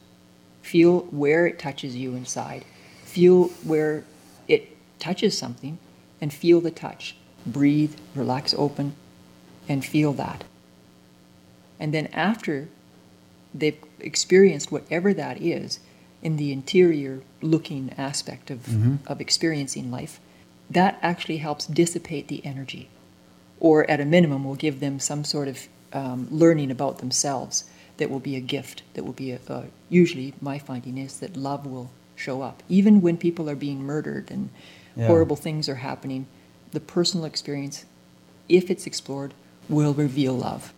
Feel 0.62 1.00
where 1.00 1.46
it 1.46 1.58
touches 1.58 1.96
you 1.96 2.14
inside. 2.14 2.64
Feel 3.04 3.48
where 3.64 4.04
it 4.48 4.76
touches 4.98 5.36
something 5.36 5.78
and 6.20 6.32
feel 6.32 6.60
the 6.60 6.70
touch. 6.70 7.16
Breathe, 7.46 7.94
relax 8.14 8.54
open, 8.56 8.94
and 9.68 9.84
feel 9.84 10.12
that. 10.14 10.44
And 11.78 11.92
then 11.92 12.06
after 12.08 12.68
they've 13.54 13.78
experienced 14.04 14.70
whatever 14.70 15.14
that 15.14 15.40
is 15.40 15.80
in 16.22 16.36
the 16.36 16.52
interior 16.52 17.22
looking 17.42 17.92
aspect 17.98 18.50
of, 18.50 18.60
mm-hmm. 18.60 18.96
of 19.06 19.20
experiencing 19.20 19.90
life, 19.90 20.20
that 20.70 20.98
actually 21.02 21.36
helps 21.38 21.66
dissipate 21.66 22.28
the 22.28 22.44
energy. 22.44 22.88
Or 23.60 23.88
at 23.90 24.00
a 24.00 24.04
minimum, 24.04 24.44
will 24.44 24.54
give 24.54 24.80
them 24.80 24.98
some 24.98 25.24
sort 25.24 25.48
of 25.48 25.68
um, 25.92 26.28
learning 26.30 26.70
about 26.70 26.98
themselves 26.98 27.64
that 27.98 28.10
will 28.10 28.20
be 28.20 28.36
a 28.36 28.40
gift, 28.40 28.82
that 28.94 29.04
will 29.04 29.12
be 29.12 29.30
a, 29.30 29.38
a, 29.48 29.64
usually 29.88 30.34
my 30.40 30.58
finding 30.58 30.98
is 30.98 31.20
that 31.20 31.36
love 31.36 31.66
will 31.66 31.90
show 32.16 32.42
up. 32.42 32.62
Even 32.68 33.00
when 33.00 33.16
people 33.16 33.48
are 33.48 33.56
being 33.56 33.82
murdered 33.82 34.30
and 34.30 34.50
yeah. 34.96 35.06
horrible 35.06 35.36
things 35.36 35.68
are 35.68 35.76
happening, 35.76 36.26
the 36.72 36.80
personal 36.80 37.24
experience, 37.24 37.84
if 38.48 38.70
it's 38.70 38.86
explored, 38.86 39.34
will 39.68 39.94
reveal 39.94 40.34
love. 40.34 40.72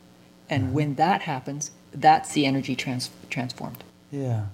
And 0.48 0.64
mm-hmm. 0.64 0.72
when 0.74 0.94
that 0.96 1.22
happens, 1.22 1.70
that's 1.96 2.32
the 2.32 2.46
energy 2.46 2.76
trans- 2.76 3.10
transformed. 3.30 3.82
Yeah, 4.10 4.46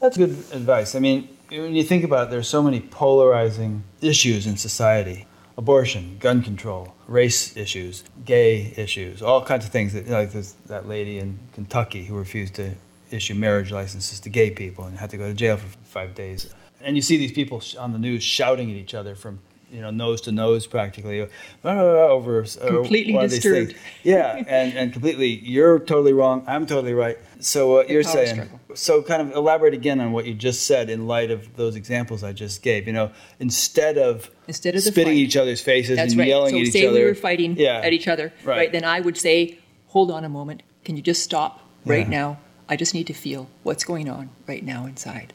that's 0.00 0.16
good 0.16 0.30
advice. 0.30 0.94
I 0.94 1.00
mean, 1.00 1.28
when 1.48 1.74
you 1.74 1.82
think 1.82 2.04
about 2.04 2.28
it, 2.28 2.30
there's 2.30 2.48
so 2.48 2.62
many 2.62 2.80
polarizing 2.80 3.84
issues 4.00 4.46
in 4.46 4.56
society 4.56 5.26
abortion, 5.60 6.16
gun 6.18 6.42
control, 6.42 6.94
race 7.06 7.54
issues, 7.54 8.02
gay 8.24 8.72
issues, 8.78 9.20
all 9.20 9.44
kinds 9.44 9.66
of 9.66 9.70
things. 9.70 9.92
That, 9.92 10.08
like 10.08 10.32
there's 10.32 10.52
that 10.66 10.88
lady 10.88 11.18
in 11.18 11.38
Kentucky 11.52 12.04
who 12.04 12.16
refused 12.16 12.54
to 12.54 12.74
issue 13.10 13.34
marriage 13.34 13.70
licenses 13.70 14.20
to 14.20 14.30
gay 14.30 14.50
people 14.50 14.84
and 14.84 14.98
had 14.98 15.10
to 15.10 15.18
go 15.18 15.28
to 15.28 15.34
jail 15.34 15.58
for 15.58 15.66
five 15.84 16.14
days. 16.14 16.52
And 16.80 16.96
you 16.96 17.02
see 17.02 17.18
these 17.18 17.32
people 17.32 17.62
on 17.78 17.92
the 17.92 17.98
news 17.98 18.22
shouting 18.22 18.70
at 18.70 18.76
each 18.76 18.94
other 18.94 19.14
from 19.14 19.40
you 19.70 19.80
know 19.80 19.90
nose 19.90 20.20
to 20.22 20.32
nose 20.32 20.66
practically 20.66 21.26
over 21.64 22.42
uh, 22.42 22.66
completely 22.66 23.14
one 23.14 23.28
disturbed. 23.28 23.74
Yeah, 24.02 24.42
and 24.46 24.74
and 24.76 24.92
completely. 24.92 25.28
You're 25.28 25.78
totally 25.78 26.12
wrong. 26.12 26.44
I'm 26.46 26.66
totally 26.66 26.94
right. 26.94 27.18
So 27.40 27.70
what 27.70 27.88
you're 27.88 28.02
saying. 28.02 28.34
Struggle. 28.34 28.60
So 28.74 29.02
kind 29.02 29.22
of 29.22 29.34
elaborate 29.34 29.74
again 29.74 30.00
on 30.00 30.12
what 30.12 30.26
you 30.26 30.34
just 30.34 30.66
said 30.66 30.90
in 30.90 31.06
light 31.06 31.30
of 31.30 31.56
those 31.56 31.76
examples 31.76 32.22
I 32.22 32.32
just 32.32 32.62
gave. 32.62 32.86
You 32.86 32.92
know, 32.92 33.10
instead 33.38 33.98
of 33.98 34.30
instead 34.48 34.74
of 34.74 34.82
spitting 34.82 35.16
each 35.16 35.36
other's 35.36 35.60
faces 35.60 35.96
that's 35.96 36.12
and 36.12 36.20
right. 36.20 36.28
yelling 36.28 36.54
so 36.54 36.58
at 36.58 36.66
each 36.66 36.72
say 36.72 36.86
other. 36.86 36.98
we 36.98 37.04
were 37.04 37.14
fighting 37.14 37.56
yeah. 37.56 37.80
at 37.80 37.92
each 37.92 38.08
other, 38.08 38.32
right. 38.44 38.56
right? 38.56 38.72
Then 38.72 38.84
I 38.84 39.00
would 39.00 39.16
say, 39.16 39.58
hold 39.88 40.10
on 40.10 40.24
a 40.24 40.28
moment. 40.28 40.62
Can 40.84 40.96
you 40.96 41.02
just 41.02 41.22
stop 41.22 41.60
right 41.84 42.06
Yeah. 42.06 42.18
now? 42.18 42.38
I 42.68 42.76
just 42.76 42.94
need 42.94 43.08
to 43.08 43.14
feel 43.14 43.48
what's 43.64 43.82
going 43.82 44.08
on 44.08 44.30
right 44.46 44.64
now 44.64 44.86
inside, 44.86 45.32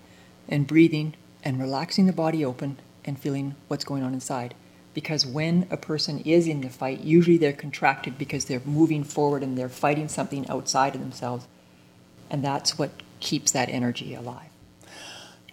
and 0.48 0.66
breathing 0.66 1.16
and 1.44 1.60
relaxing 1.60 2.06
the 2.06 2.14
body 2.14 2.44
open 2.46 2.78
and 3.06 3.18
feeling 3.18 3.56
what's 3.68 3.86
going 3.86 4.04
on 4.04 4.14
inside 4.14 4.56
because 4.96 5.26
when 5.26 5.68
a 5.70 5.78
person 5.78 6.20
is 6.22 6.48
in 6.48 6.62
the 6.62 6.70
fight, 6.70 7.02
usually 7.02 7.38
they're 7.38 7.54
contracted 7.54 8.18
because 8.18 8.46
they're 8.46 8.62
moving 8.66 9.04
forward 9.04 9.44
and 9.44 9.58
they're 9.58 9.70
fighting 9.70 10.08
something 10.08 10.50
outside 10.50 10.96
of 10.96 11.02
themselves. 11.02 11.46
And 12.32 12.44
that's 12.44 12.80
what 12.80 12.92
keeps 13.20 13.52
that 13.52 13.70
energy 13.70 14.16
alive. 14.16 14.50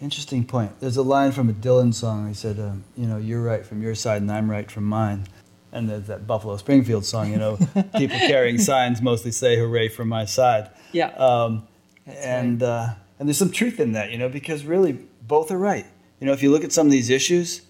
Interesting 0.00 0.44
point. 0.44 0.80
There's 0.80 0.96
a 0.96 1.02
line 1.02 1.32
from 1.32 1.50
a 1.50 1.52
Dylan 1.52 1.92
song. 1.92 2.28
He 2.28 2.34
said, 2.34 2.58
um, 2.58 2.84
"You 2.96 3.06
know, 3.06 3.18
you're 3.18 3.42
right 3.42 3.64
from 3.64 3.82
your 3.82 3.94
side, 3.94 4.22
and 4.22 4.32
I'm 4.32 4.50
right 4.50 4.68
from 4.68 4.84
mine." 4.84 5.26
And 5.70 5.88
there's 5.88 6.06
that 6.06 6.26
Buffalo 6.26 6.56
Springfield 6.56 7.04
song. 7.04 7.30
You 7.30 7.38
know, 7.38 7.56
people 7.96 8.18
carrying 8.18 8.58
signs 8.58 9.00
mostly 9.00 9.30
say 9.30 9.56
"Hooray 9.56 9.88
for 9.88 10.04
my 10.04 10.24
side." 10.24 10.70
Yeah. 10.90 11.10
Um, 11.10 11.68
and 12.06 12.62
right. 12.62 12.68
uh, 12.68 12.94
and 13.18 13.28
there's 13.28 13.38
some 13.38 13.52
truth 13.52 13.78
in 13.78 13.92
that, 13.92 14.10
you 14.10 14.18
know, 14.18 14.28
because 14.28 14.64
really 14.64 14.98
both 15.26 15.52
are 15.52 15.58
right. 15.58 15.86
You 16.22 16.26
know, 16.26 16.34
if 16.34 16.40
you 16.40 16.52
look 16.52 16.62
at 16.62 16.70
some 16.70 16.86
of 16.86 16.92
these 16.92 17.10
issues, 17.10 17.62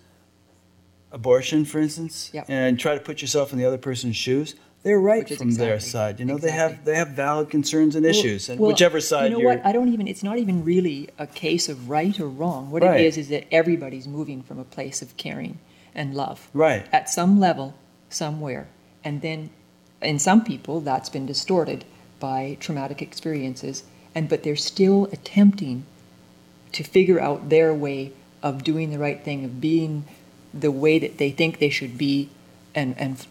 abortion, 1.11 1.65
for 1.65 1.79
instance, 1.79 2.29
Yep. 2.35 2.45
and 2.51 2.79
try 2.79 2.93
to 2.93 3.01
put 3.01 3.23
yourself 3.23 3.51
in 3.51 3.59
the 3.59 3.65
other 3.65 3.79
person's 3.79 4.15
shoes, 4.15 4.55
they're 4.83 5.01
right 5.01 5.27
from 5.27 5.53
their 5.53 5.81
side. 5.81 6.21
You 6.21 6.27
know, 6.27 6.37
they 6.37 6.51
have 6.51 6.85
they 6.85 6.97
have 6.97 7.09
valid 7.13 7.49
concerns 7.49 7.97
and 7.97 8.05
Well- 8.05 8.11
issues, 8.11 8.51
and 8.51 8.61
well, 8.61 8.69
whichever 8.71 9.01
side 9.01 9.31
You 9.33 9.39
know 9.39 9.45
what? 9.45 9.65
I 9.65 9.73
don't 9.73 9.91
even. 9.91 10.07
It's 10.07 10.23
not 10.23 10.37
even 10.37 10.67
really 10.67 11.09
a 11.19 11.27
case 11.27 11.71
of 11.71 11.89
right 11.89 12.21
or 12.21 12.29
wrong. 12.29 12.71
What 12.71 12.83
Right. 12.83 13.01
it 13.01 13.07
is 13.07 13.17
is 13.17 13.29
that 13.29 13.45
everybody's 13.51 14.07
moving 14.07 14.43
from 14.43 14.59
a 14.59 14.65
place 14.65 15.01
of 15.01 15.17
caring 15.17 15.59
and 15.95 16.15
love 16.15 16.51
right. 16.53 16.85
at 16.93 17.09
some 17.09 17.41
level, 17.41 17.73
somewhere, 18.11 18.67
and 19.03 19.23
then, 19.23 19.49
in 20.03 20.19
some 20.19 20.45
people, 20.45 20.81
that's 20.81 21.09
been 21.09 21.25
distorted 21.25 21.87
by 22.21 22.59
traumatic 22.61 23.01
experiences, 23.01 23.85
and 24.15 24.29
but 24.29 24.43
they're 24.43 24.57
still 24.57 25.09
attempting 25.11 25.85
to 26.73 26.85
figure 26.85 27.19
out 27.19 27.49
their 27.49 27.73
way 27.73 28.13
of 28.43 28.65
doing 28.65 28.91
the 28.91 28.99
right 28.99 29.23
thing, 29.23 29.45
of 29.45 29.61
being 29.61 30.05
the 30.53 30.71
way 30.71 30.99
that 30.99 31.19
they 31.19 31.31
think 31.31 31.59
they 31.59 31.71
should 31.71 31.97
be, 31.97 32.29
and 32.75 32.95
and 32.99 33.27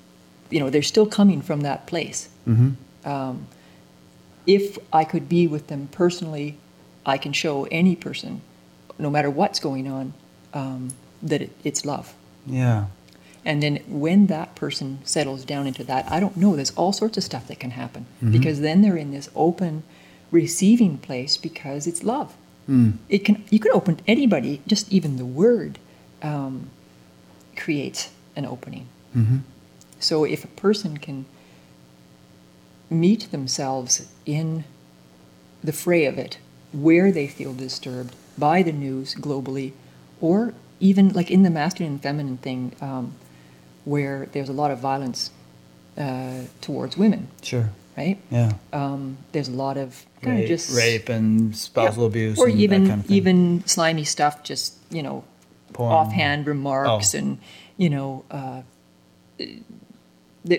you 0.50 0.60
know 0.60 0.70
they're 0.70 0.82
still 0.82 1.06
coming 1.06 1.42
from 1.42 1.62
that 1.62 1.86
place. 1.88 2.30
Mm-hmm. 2.48 3.10
Um, 3.10 3.48
if 4.48 4.78
I 4.92 5.04
could 5.04 5.30
be 5.30 5.48
with 5.48 5.68
them 5.68 5.88
personally, 5.92 6.58
I 7.06 7.18
can 7.18 7.34
show 7.34 7.66
any 7.66 7.96
person, 7.96 8.42
no 8.98 9.10
matter 9.10 9.30
what's 9.30 9.60
going 9.60 9.88
on, 9.88 10.14
um, 10.54 10.90
that 11.22 11.42
it, 11.42 11.52
it's 11.64 11.86
love. 11.86 12.14
Yeah. 12.48 12.86
And 13.44 13.62
then 13.62 13.78
when 13.88 14.28
that 14.28 14.54
person 14.56 15.00
settles 15.04 15.46
down 15.46 15.66
into 15.68 15.84
that, 15.86 16.12
I 16.12 16.20
don't 16.20 16.38
know, 16.38 16.56
there's 16.56 16.72
all 16.72 16.94
sorts 16.94 17.18
of 17.18 17.24
stuff 17.24 17.48
that 17.48 17.60
can 17.60 17.72
happen 17.72 18.06
Mhm. 18.24 18.32
because 18.32 18.62
then 18.62 18.82
they're 18.82 18.98
in 18.98 19.12
this 19.12 19.30
open 19.36 19.82
receiving 20.32 20.98
place 20.98 21.38
because 21.38 21.88
it's 21.88 22.04
love. 22.04 22.34
Mm. 22.72 22.94
It 23.10 23.26
can 23.26 23.44
you 23.50 23.60
can 23.60 23.72
open 23.74 24.00
anybody, 24.08 24.62
just 24.66 24.90
even 24.92 25.18
the 25.18 25.26
word 25.26 25.78
um, 26.22 26.70
creates 27.58 28.12
an 28.36 28.46
opening. 28.46 28.88
Mm-hmm. 29.16 29.40
So 30.00 30.24
if 30.24 30.46
a 30.46 30.48
person 30.48 30.98
can 30.98 31.26
meet 32.90 33.30
themselves 33.32 34.08
in 34.26 34.64
the 35.62 35.74
fray 35.74 36.06
of 36.06 36.18
it, 36.18 36.38
where 36.72 37.12
they 37.12 37.28
feel 37.28 37.54
disturbed 37.54 38.16
by 38.38 38.64
the 38.64 38.72
news 38.72 39.16
globally, 39.16 39.74
or 40.22 40.54
even 40.80 41.10
like 41.10 41.30
in 41.30 41.44
the 41.44 41.50
masculine 41.50 41.94
and 41.94 42.02
feminine 42.02 42.38
thing, 42.38 42.74
um, 42.80 43.14
where 43.84 44.28
there's 44.32 44.50
a 44.50 44.54
lot 44.54 44.72
of 44.72 44.80
violence 44.80 45.32
uh, 45.98 46.44
towards 46.62 46.96
women, 46.98 47.28
Sure. 47.42 47.70
Right? 47.98 48.18
Yeah. 48.30 48.54
Um, 48.74 49.18
there's 49.32 49.48
a 49.50 49.52
lot 49.54 49.78
of 49.78 50.06
kind 50.22 50.38
Rape, 50.38 50.44
of 50.46 50.50
just 50.50 50.76
rape 50.78 51.10
and 51.10 51.56
spousal 51.56 52.04
Yeah. 52.04 52.08
abuse 52.10 52.40
or 52.40 52.48
and 52.48 52.60
even 52.60 52.84
that 52.84 52.90
kind 52.90 53.02
of 53.02 53.06
thing. 53.08 53.18
even 53.18 53.64
slimy 53.66 54.04
stuff. 54.04 54.44
Just 54.44 54.76
you 54.90 55.04
know, 55.04 55.24
Porn. 55.74 55.92
offhand 55.92 56.48
remarks 56.48 57.14
Oh. 57.16 57.18
and 57.20 57.38
you 57.78 57.90
know, 57.90 58.24
uh, 58.32 58.62
th- 59.38 59.62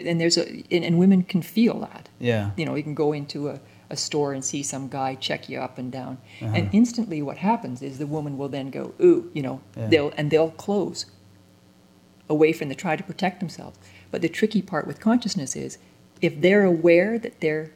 and 0.06 0.20
there's 0.20 0.36
a 0.38 0.48
and, 0.70 0.84
and 0.84 0.98
women 0.98 1.22
can 1.22 1.42
feel 1.42 1.80
that. 1.80 2.08
Yeah. 2.18 2.50
You 2.56 2.64
know, 2.66 2.74
you 2.74 2.82
can 2.82 2.94
go 2.94 3.12
into 3.12 3.48
a, 3.48 3.60
a 3.90 3.96
store 3.96 4.32
and 4.32 4.44
see 4.44 4.62
some 4.62 4.88
guy 4.88 5.14
check 5.14 5.48
you 5.48 5.58
up 5.60 5.78
and 5.78 5.90
down, 5.92 6.18
Uh-huh. 6.40 6.52
and 6.54 6.68
instantly 6.72 7.22
what 7.22 7.38
happens 7.38 7.82
is 7.82 7.98
the 7.98 8.06
woman 8.06 8.38
will 8.38 8.48
then 8.48 8.70
go, 8.70 8.94
ooh, 9.00 9.30
you 9.34 9.42
know, 9.42 9.60
Yeah. 9.76 9.86
they'll 9.88 10.12
and 10.16 10.30
they'll 10.30 10.50
close 10.50 11.06
away 12.28 12.52
from 12.52 12.68
the 12.68 12.74
try 12.74 12.96
to 12.96 13.02
protect 13.02 13.40
themselves. 13.40 13.78
But 14.10 14.22
the 14.22 14.28
tricky 14.28 14.62
part 14.62 14.86
with 14.86 15.00
consciousness 15.00 15.54
is 15.56 15.78
if 16.22 16.40
they're 16.40 16.64
aware 16.64 17.18
that 17.18 17.40
they're 17.40 17.70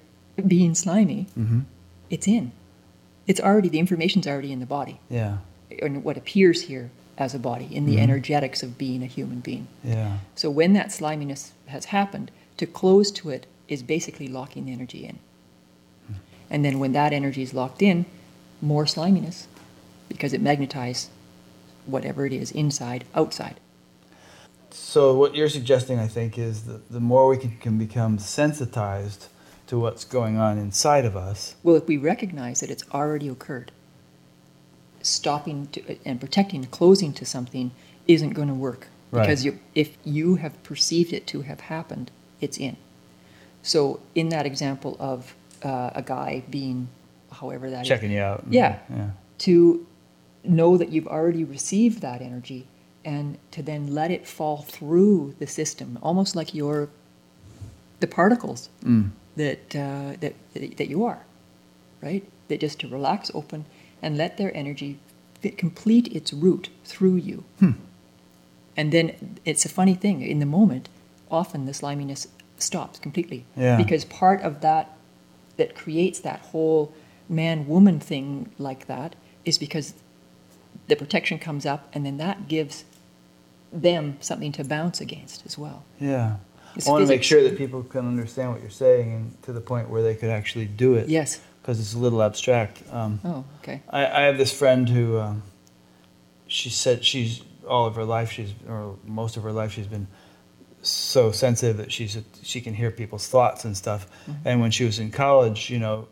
being 0.47 0.75
slimy, 0.75 1.27
Mm-hmm. 1.39 1.61
it's 2.09 2.27
in. 2.27 2.53
It's 3.27 3.41
already 3.41 3.69
the 3.69 3.79
information's 3.81 4.27
already 4.27 4.53
in 4.53 4.61
the 4.61 4.67
body, 4.67 5.01
Yeah. 5.11 5.39
or 5.83 5.89
what 5.91 6.17
appears 6.17 6.63
here 6.63 6.91
as 7.19 7.35
a 7.35 7.39
body 7.39 7.69
in 7.71 7.87
the 7.87 7.97
Mhm. 7.97 8.01
energetics 8.03 8.63
of 8.63 8.79
being 8.79 9.03
a 9.03 9.07
human 9.07 9.41
being. 9.41 9.67
Yeah. 9.83 10.19
So 10.35 10.49
when 10.51 10.73
that 10.75 10.93
sliminess 10.93 11.53
has 11.67 11.87
happened, 11.87 12.31
to 12.59 12.67
close 12.67 13.11
to 13.13 13.31
it 13.31 13.47
is 13.69 13.83
basically 13.83 14.29
locking 14.29 14.67
the 14.67 14.73
energy 14.73 15.05
in. 15.05 15.19
And 16.49 16.65
then 16.65 16.79
when 16.79 16.93
that 16.93 17.13
energy 17.13 17.43
is 17.43 17.53
locked 17.53 17.83
in, 17.83 18.07
more 18.63 18.87
sliminess 18.87 19.49
because 20.09 20.33
it 20.33 20.43
magnetizes 20.43 21.09
whatever 21.87 22.25
it 22.27 22.33
is 22.33 22.53
inside, 22.53 23.05
outside. 23.15 23.59
So 24.71 25.15
what 25.17 25.35
you're 25.35 25.49
suggesting, 25.49 25.99
I 25.99 26.07
think, 26.07 26.39
is 26.39 26.63
that 26.65 26.91
the 26.91 27.01
more 27.01 27.29
we 27.29 27.37
can, 27.39 27.57
can 27.59 27.79
become 27.79 28.19
sensitized 28.19 29.29
to 29.69 29.79
what's 29.79 30.05
going 30.05 30.37
on 30.37 30.59
inside 30.59 31.05
of 31.05 31.17
us, 31.17 31.57
Well, 31.63 31.77
if 31.77 31.87
we 31.87 31.97
recognize 31.97 32.61
that 32.61 32.71
it's 32.71 32.85
already 32.93 33.29
occurred, 33.29 33.73
stopping 35.03 35.69
to, 35.69 35.97
and 36.05 36.21
protecting, 36.21 36.65
closing 36.65 37.13
to 37.15 37.25
something 37.25 37.71
isn't 38.07 38.31
going 38.31 38.49
to 38.49 38.55
work 38.55 38.89
Right. 39.11 39.23
because 39.23 39.45
you, 39.45 39.59
if 39.75 39.97
you 40.05 40.37
have 40.37 40.61
perceived 40.63 41.13
it 41.13 41.27
to 41.29 41.43
have 41.43 41.61
happened, 41.61 42.11
it's 42.41 42.59
in. 42.59 42.77
So, 43.63 44.01
in 44.15 44.29
that 44.31 44.47
example 44.47 44.97
of 45.01 45.35
uh, 45.63 45.91
a 45.95 46.03
guy 46.03 46.43
being, 46.51 46.89
however 47.33 47.71
that 47.71 47.83
is, 47.83 47.89
checking 47.89 48.11
you 48.11 48.21
out. 48.21 48.45
Yeah. 48.51 48.79
Yeah. 48.91 49.11
to 49.39 49.87
know 50.45 50.77
that 50.77 50.91
you've 50.91 51.07
already 51.09 51.45
received 51.45 52.01
that 52.03 52.21
energy 52.21 52.67
and 53.07 53.39
to 53.53 53.63
then 53.63 53.95
let 53.95 54.11
it 54.11 54.27
fall 54.27 54.59
through 54.63 55.35
the 55.39 55.47
system, 55.47 55.99
almost 56.03 56.35
like 56.37 56.53
you're 56.55 56.89
the 58.01 58.07
particles 58.07 58.69
Mm. 58.85 59.11
that, 59.37 59.77
uh, 59.77 60.17
that, 60.21 60.35
that 60.77 60.89
you 60.89 61.05
are, 61.05 61.25
right? 62.03 62.25
That 62.49 62.61
just 62.61 62.81
to 62.81 62.89
relax 62.89 63.31
open 63.33 63.65
and 64.03 64.19
let 64.19 64.37
their 64.37 64.55
energy 64.57 64.99
fit, 65.41 65.57
complete 65.57 66.09
its 66.09 66.33
route 66.33 66.69
through 66.85 67.17
you. 67.17 67.45
Hmm. 67.61 67.73
And 68.77 68.93
then 68.93 69.39
it's 69.45 69.65
a 69.65 69.69
funny 69.69 69.95
thing, 69.95 70.21
in 70.21 70.39
the 70.41 70.47
moment, 70.47 70.89
often 71.31 71.65
the 71.67 71.73
sliminess 71.73 72.29
stops 72.59 72.99
completely. 72.99 73.45
Yeah. 73.57 73.77
Because 73.77 74.05
part 74.05 74.43
of 74.43 74.61
that 74.61 74.97
that 75.57 75.75
creates 75.75 76.21
that 76.21 76.41
whole 76.53 76.93
man 77.29 77.67
woman 77.67 77.99
thing 78.01 78.51
like 78.59 78.87
that 78.87 79.17
is 79.45 79.59
because 79.59 79.95
the 80.89 80.97
protection 80.97 81.39
comes 81.39 81.65
up 81.65 81.89
and 81.95 82.05
then 82.05 82.19
that 82.19 82.47
gives 82.49 82.85
them 83.83 84.17
something 84.21 84.53
to 84.53 84.65
bounce 84.65 85.01
against 85.01 85.45
as 85.47 85.57
well. 85.59 85.85
Yeah. 86.01 86.37
It's 86.75 86.87
I 86.87 86.91
want 86.91 87.07
to 87.07 87.09
make 87.09 87.23
sure 87.23 87.43
that 87.43 87.57
people 87.57 87.83
can 87.83 88.07
understand 88.07 88.53
what 88.53 88.61
you're 88.61 88.71
saying 88.71 89.13
and 89.13 89.43
to 89.45 89.53
the 89.53 89.61
point 89.61 89.89
where 89.89 90.03
they 90.03 90.15
could 90.15 90.31
actually 90.31 90.67
do 90.67 90.95
it. 90.95 91.09
Yes. 91.09 91.41
Because 91.63 91.81
it's 91.81 91.95
a 91.95 91.99
little 91.99 92.23
abstract. 92.23 92.83
Um, 92.93 93.21
Oh, 93.25 93.45
okay. 93.63 93.83
I, 93.89 94.07
I 94.07 94.21
have 94.23 94.39
this 94.39 94.53
friend 94.53 94.89
who, 94.89 95.19
um, 95.19 95.43
she 96.47 96.71
said 96.71 97.05
she's 97.05 97.43
all 97.67 97.87
of 97.87 97.97
her 97.97 98.05
life 98.05 98.31
she's 98.31 98.55
or 98.69 98.97
most 99.05 99.37
of 99.37 99.43
her 99.43 99.51
life 99.51 99.73
she's 99.73 99.89
been 99.89 100.07
so 100.83 101.33
sensitive 101.33 101.79
that 101.79 101.91
she's 101.91 102.17
she 102.43 102.61
can 102.61 102.73
hear 102.75 102.93
people's 102.93 103.27
thoughts 103.27 103.65
and 103.65 103.77
stuff. 103.77 104.07
And 104.45 104.61
when 104.61 104.71
she 104.71 104.85
was 104.85 105.01
in 105.01 105.11
college, 105.11 105.69
you 105.69 105.81
know, 105.81 106.07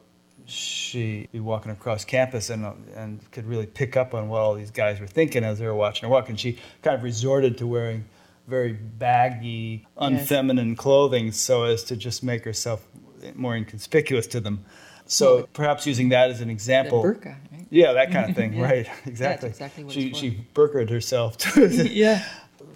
she'd 0.46 1.30
be 1.32 1.40
walking 1.40 1.72
across 1.72 2.04
campus 2.04 2.50
and 2.50 2.64
and 2.94 3.20
could 3.32 3.46
really 3.46 3.66
pick 3.66 3.96
up 3.96 4.14
on 4.14 4.28
what 4.28 4.40
all 4.40 4.54
these 4.54 4.70
guys 4.70 5.00
were 5.00 5.06
thinking 5.06 5.44
as 5.44 5.58
they 5.58 5.66
were 5.66 5.74
watching 5.74 6.08
her 6.08 6.12
walk. 6.12 6.28
And 6.28 6.38
she 6.38 6.58
kind 6.82 6.96
of 6.96 7.02
resorted 7.02 7.56
to 7.58 7.66
wearing 7.66 8.04
very 8.46 8.72
baggy, 8.74 9.86
unfeminine 9.98 10.76
clothing 10.76 11.32
so 11.32 11.64
as 11.64 11.82
to 11.84 11.96
just 11.96 12.22
make 12.22 12.44
herself 12.44 12.86
more 13.34 13.56
inconspicuous 13.56 14.26
to 14.28 14.40
them. 14.40 14.64
So 15.06 15.48
perhaps 15.52 15.86
using 15.86 16.10
that 16.10 16.30
as 16.30 16.40
an 16.40 16.50
example. 16.50 17.02
burqa, 17.02 17.36
right? 17.52 17.66
Yeah, 17.70 17.92
that 17.92 18.10
kind 18.12 18.28
of 18.30 18.36
thing, 18.36 18.52
Yeah. 18.58 18.64
right? 18.64 18.86
That's 18.86 19.06
Exactly. 19.06 19.48
exactly 19.50 19.84
what 19.84 19.92
she 19.92 20.12
she 20.14 20.46
burkered 20.54 20.90
herself 20.90 21.36
to 21.54 21.68
yeah. 21.90 22.24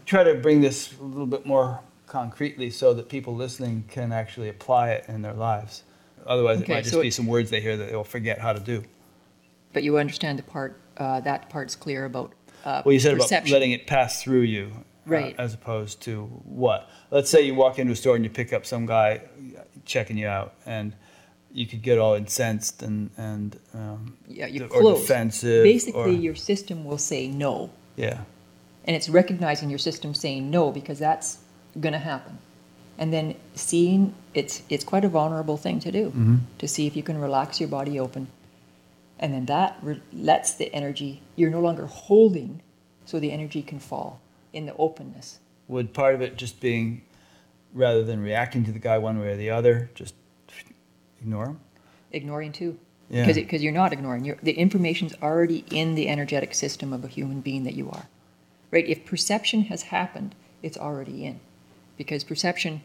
try 0.07 0.25
to 0.25 0.35
bring 0.35 0.61
this 0.61 0.93
a 0.99 1.03
little 1.05 1.27
bit 1.27 1.45
more 1.47 1.81
concretely 2.07 2.71
so 2.71 2.95
that 2.95 3.09
people 3.11 3.35
listening 3.35 3.85
can 3.89 4.13
actually 4.13 4.49
apply 4.49 4.91
it 4.91 5.05
in 5.09 5.21
their 5.23 5.35
lives. 5.35 5.83
Otherwise, 6.29 6.61
it 6.61 6.69
might 6.69 6.83
just 6.83 6.93
so 6.93 7.01
be 7.03 7.09
it- 7.09 7.15
some 7.15 7.27
words 7.27 7.51
they 7.51 7.61
hear 7.61 7.77
that 7.77 7.91
they'll 7.91 8.05
forget 8.05 8.39
how 8.39 8.53
to 8.53 8.61
do. 8.61 8.85
But 9.73 9.83
you 9.83 9.99
understand 9.99 10.39
the 10.39 10.43
part, 10.45 10.79
uh, 10.97 11.21
that 11.21 11.51
part's 11.51 11.75
clear 11.75 12.05
about 12.05 12.33
uh, 12.65 12.83
Well, 12.85 12.93
you 12.93 13.01
said 13.01 13.17
perception. 13.17 13.49
about 13.53 13.61
letting 13.61 13.73
it 13.73 13.87
pass 13.87 14.23
through 14.23 14.41
you, 14.43 14.71
uh, 14.75 14.81
Right. 15.07 15.35
as 15.39 15.55
opposed 15.55 16.01
to 16.03 16.25
what? 16.45 16.89
Let's 17.11 17.31
say 17.31 17.43
you 17.43 17.55
walk 17.55 17.79
into 17.79 17.93
a 17.93 17.97
store 17.97 18.17
and 18.17 18.25
you 18.25 18.31
pick 18.31 18.53
up 18.53 18.67
some 18.67 18.85
guy 18.85 19.23
checking 19.87 20.19
you 20.19 20.27
out, 20.27 20.55
and 20.67 20.93
you 21.53 21.67
could 21.67 21.83
get 21.83 21.99
all 21.99 22.15
incensed 22.15 22.83
and 22.83 23.11
and 23.17 23.59
um, 23.75 24.17
yeah, 24.27 24.47
you 24.47 24.65
or 24.65 24.69
close. 24.69 25.01
defensive. 25.01 25.63
Basically, 25.65 26.17
or, 26.17 26.21
your 26.21 26.35
system 26.35 26.85
will 26.85 26.99
say 26.99 27.27
no. 27.29 27.71
yeah, 27.97 28.21
And 28.85 28.95
it's 28.97 29.09
recognizing 29.09 29.71
your 29.71 29.79
system 29.79 30.13
saying 30.15 30.51
no 30.51 30.71
because 30.73 30.99
that's 30.99 31.39
going 31.81 31.93
to 31.95 31.99
happen. 32.01 32.39
And 32.99 33.13
then 33.13 33.37
seeing 33.55 34.15
it's 34.35 34.63
it's 34.69 34.85
quite 34.85 35.05
a 35.05 35.09
vulnerable 35.09 35.57
thing 35.57 35.79
to 35.81 35.93
do 35.93 36.11
Mhm. 36.11 36.41
to 36.59 36.67
see 36.69 36.87
if 36.87 36.97
you 36.97 37.03
can 37.03 37.19
relax 37.19 37.61
your 37.61 37.69
body 37.69 37.99
open. 37.99 38.27
And 39.21 39.33
then 39.33 39.47
that 39.47 39.79
re- 39.83 40.01
lets 40.13 40.53
the 40.55 40.73
energy 40.75 41.21
you're 41.37 41.51
no 41.51 41.61
longer 41.61 41.87
holding 41.87 42.61
so 43.05 43.19
the 43.21 43.33
energy 43.33 43.63
can 43.63 43.79
fall 43.79 44.21
in 44.53 44.67
the 44.67 44.75
openness. 44.77 45.39
would 45.69 45.93
part 45.93 46.15
of 46.15 46.23
it 46.23 46.37
just 46.39 46.61
being 46.61 47.03
rather 47.75 48.03
than 48.03 48.23
reacting 48.23 48.65
to 48.65 48.73
the 48.73 48.79
guy 48.79 48.97
one 48.97 49.21
way 49.21 49.33
or 49.33 49.37
the 49.37 49.51
other, 49.51 49.91
just 49.95 50.15
ignore 51.21 51.47
him? 51.47 51.61
Ignoring 52.13 52.53
too. 52.53 52.79
Yeah. 53.11 53.23
Because 53.27 53.37
because 53.37 53.63
you're 53.63 53.73
not 53.73 53.93
ignoring. 53.93 54.25
You're, 54.25 54.39
the 54.43 54.53
information's 54.53 55.15
already 55.23 55.65
in 55.71 55.95
the 55.95 56.09
energetic 56.09 56.55
system 56.55 56.93
of 56.93 57.05
a 57.05 57.09
human 57.09 57.41
being 57.43 57.65
that 57.65 57.75
you 57.75 57.91
are. 57.91 58.09
Right? 58.71 58.87
If 58.89 59.05
perception 59.05 59.63
has 59.65 59.83
happened, 59.85 60.35
it's 60.63 60.77
already 60.79 61.25
in. 61.25 61.41
Because 61.97 62.23
perception, 62.25 62.81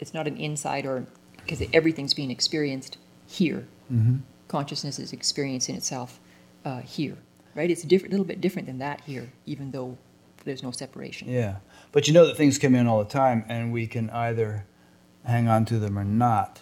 it's 0.00 0.14
not 0.14 0.26
an 0.26 0.36
inside 0.36 0.86
or 0.86 1.06
because 1.36 1.62
everything's 1.72 2.14
being 2.14 2.30
experienced 2.30 2.98
here. 3.26 3.66
Mm-hmm. 3.92 4.16
Consciousness 4.48 4.98
is 4.98 5.12
experiencing 5.12 5.76
itself 5.76 6.20
uh, 6.64 6.80
here. 6.80 7.16
Right? 7.54 7.70
It's 7.70 7.84
a 7.84 7.86
different, 7.86 8.12
little 8.12 8.26
bit 8.26 8.40
different 8.40 8.66
than 8.66 8.78
that 8.78 9.00
here, 9.02 9.30
even 9.46 9.72
though 9.72 9.98
there's 10.44 10.62
no 10.62 10.70
separation. 10.70 11.28
Yeah, 11.28 11.56
but 11.92 12.06
you 12.08 12.14
know 12.14 12.26
that 12.26 12.36
things 12.36 12.58
come 12.58 12.74
in 12.74 12.86
all 12.86 13.02
the 13.02 13.10
time, 13.10 13.44
and 13.48 13.72
we 13.72 13.86
can 13.86 14.08
either 14.10 14.64
hang 15.24 15.48
on 15.48 15.64
to 15.66 15.78
them 15.78 15.98
or 15.98 16.04
not. 16.04 16.60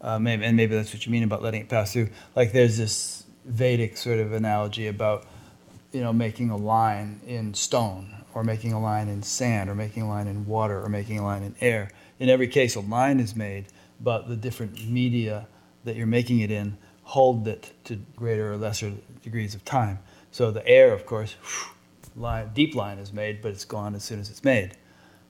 Uh, 0.00 0.18
maybe, 0.18 0.44
and 0.44 0.56
maybe 0.56 0.74
that's 0.74 0.92
what 0.92 1.06
you 1.06 1.12
mean 1.12 1.22
about 1.22 1.42
letting 1.42 1.62
it 1.62 1.68
pass 1.68 1.92
through. 1.92 2.10
Like 2.36 2.52
there's 2.52 2.76
this 2.76 3.24
Vedic 3.46 3.96
sort 3.96 4.18
of 4.18 4.32
analogy 4.32 4.86
about, 4.86 5.24
you 5.92 6.00
know, 6.00 6.12
making 6.12 6.50
a 6.50 6.56
line 6.56 7.20
in 7.26 7.54
stone, 7.54 8.24
or 8.34 8.44
making 8.44 8.72
a 8.72 8.80
line 8.80 9.08
in 9.08 9.22
sand, 9.22 9.70
or 9.70 9.74
making 9.74 10.02
a 10.02 10.08
line 10.08 10.26
in 10.26 10.46
water, 10.46 10.82
or 10.82 10.88
making 10.88 11.18
a 11.18 11.24
line 11.24 11.42
in 11.42 11.54
air. 11.60 11.90
In 12.18 12.28
every 12.28 12.48
case, 12.48 12.76
a 12.76 12.80
line 12.80 13.20
is 13.20 13.34
made, 13.34 13.66
but 14.00 14.28
the 14.28 14.36
different 14.36 14.88
media 14.88 15.46
that 15.84 15.96
you're 15.96 16.06
making 16.06 16.40
it 16.40 16.50
in 16.50 16.76
hold 17.04 17.46
it 17.46 17.72
to 17.84 17.96
greater 18.16 18.52
or 18.52 18.56
lesser 18.56 18.92
degrees 19.22 19.54
of 19.54 19.64
time. 19.64 19.98
So 20.30 20.50
the 20.50 20.66
air, 20.66 20.92
of 20.92 21.06
course, 21.06 21.36
line, 22.16 22.50
deep 22.54 22.74
line 22.74 22.98
is 22.98 23.12
made, 23.12 23.42
but 23.42 23.52
it's 23.52 23.64
gone 23.64 23.94
as 23.94 24.02
soon 24.02 24.20
as 24.20 24.30
it's 24.30 24.42
made. 24.42 24.76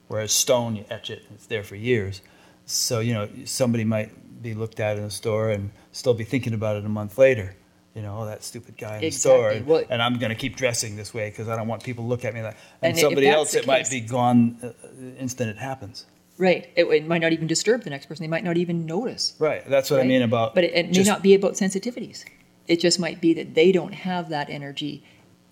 Whereas 0.07 0.31
stone, 0.31 0.75
you 0.75 0.85
etch 0.89 1.09
it, 1.09 1.23
it's 1.33 1.47
there 1.47 1.63
for 1.63 1.75
years. 1.75 2.21
So, 2.65 2.99
you 2.99 3.13
know, 3.13 3.29
somebody 3.43 3.83
might 3.83 4.41
be 4.41 4.53
looked 4.53 4.79
at 4.79 4.97
in 4.97 5.03
a 5.03 5.09
store 5.09 5.49
and 5.49 5.71
still 5.91 6.13
be 6.13 6.23
thinking 6.23 6.53
about 6.53 6.77
it 6.77 6.85
a 6.85 6.89
month 6.89 7.17
later. 7.17 7.55
You 7.93 8.01
know, 8.01 8.19
oh, 8.19 8.25
that 8.25 8.43
stupid 8.43 8.77
guy 8.77 8.95
in 8.95 9.01
the 9.01 9.11
store. 9.11 9.51
And, 9.51 9.65
Well- 9.65 9.83
and 9.89 10.01
I'm 10.01 10.17
going 10.17 10.29
to 10.29 10.35
keep 10.35 10.55
dressing 10.57 10.95
this 10.95 11.13
way 11.13 11.29
because 11.29 11.47
I 11.47 11.55
don't 11.55 11.67
want 11.67 11.83
people 11.83 12.03
to 12.03 12.07
look 12.07 12.25
at 12.25 12.33
me 12.33 12.41
like 12.41 12.57
And, 12.81 12.91
And 12.91 12.99
somebody 12.99 13.27
else, 13.27 13.51
the 13.51 13.59
it 13.59 13.67
might 13.67 13.89
be 13.89 14.01
gone 14.01 14.57
uh, 14.61 14.69
the 14.99 15.15
instant 15.17 15.49
it 15.49 15.57
happens. 15.57 16.05
Right. 16.37 16.69
It, 16.75 16.85
it 16.85 17.07
might 17.07 17.21
not 17.21 17.31
even 17.31 17.47
disturb 17.47 17.83
the 17.83 17.89
next 17.89 18.07
person. 18.07 18.23
They 18.23 18.29
might 18.29 18.43
not 18.43 18.57
even 18.57 18.85
notice. 18.85 19.35
Right. 19.39 19.67
That's 19.69 19.89
what 19.89 20.01
I 20.01 20.03
mean 20.03 20.21
about. 20.21 20.53
But 20.53 20.65
it, 20.65 20.73
it 20.73 20.87
may 20.87 20.91
just- 20.91 21.07
not 21.07 21.23
be 21.23 21.33
about 21.33 21.53
sensitivities. 21.53 22.25
It 22.67 22.79
just 22.79 22.99
might 22.99 23.21
be 23.21 23.33
that 23.35 23.53
they 23.53 23.71
don't 23.71 23.93
have 23.93 24.29
that 24.29 24.49
energy 24.49 25.03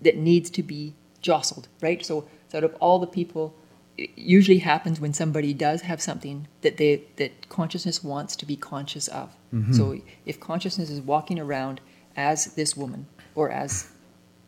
that 0.02 0.16
needs 0.16 0.50
to 0.50 0.62
be 0.62 0.94
jostled, 1.20 1.68
right? 1.80 2.04
So, 2.04 2.28
so 2.48 2.58
out 2.58 2.64
of 2.64 2.74
all 2.80 2.98
the 2.98 3.06
people 3.06 3.54
it 3.96 4.10
usually 4.16 4.58
happens 4.58 5.00
when 5.00 5.12
somebody 5.12 5.54
does 5.54 5.82
have 5.82 6.02
something 6.02 6.48
that 6.62 6.76
they 6.78 7.02
that 7.16 7.48
consciousness 7.48 8.02
wants 8.02 8.34
to 8.36 8.46
be 8.46 8.56
conscious 8.56 9.08
of. 9.08 9.30
Mm-hmm. 9.52 9.72
So 9.72 10.00
if 10.26 10.40
consciousness 10.40 10.90
is 10.90 11.00
walking 11.00 11.38
around 11.38 11.80
as 12.16 12.54
this 12.54 12.76
woman 12.76 13.06
or 13.34 13.50
as 13.50 13.90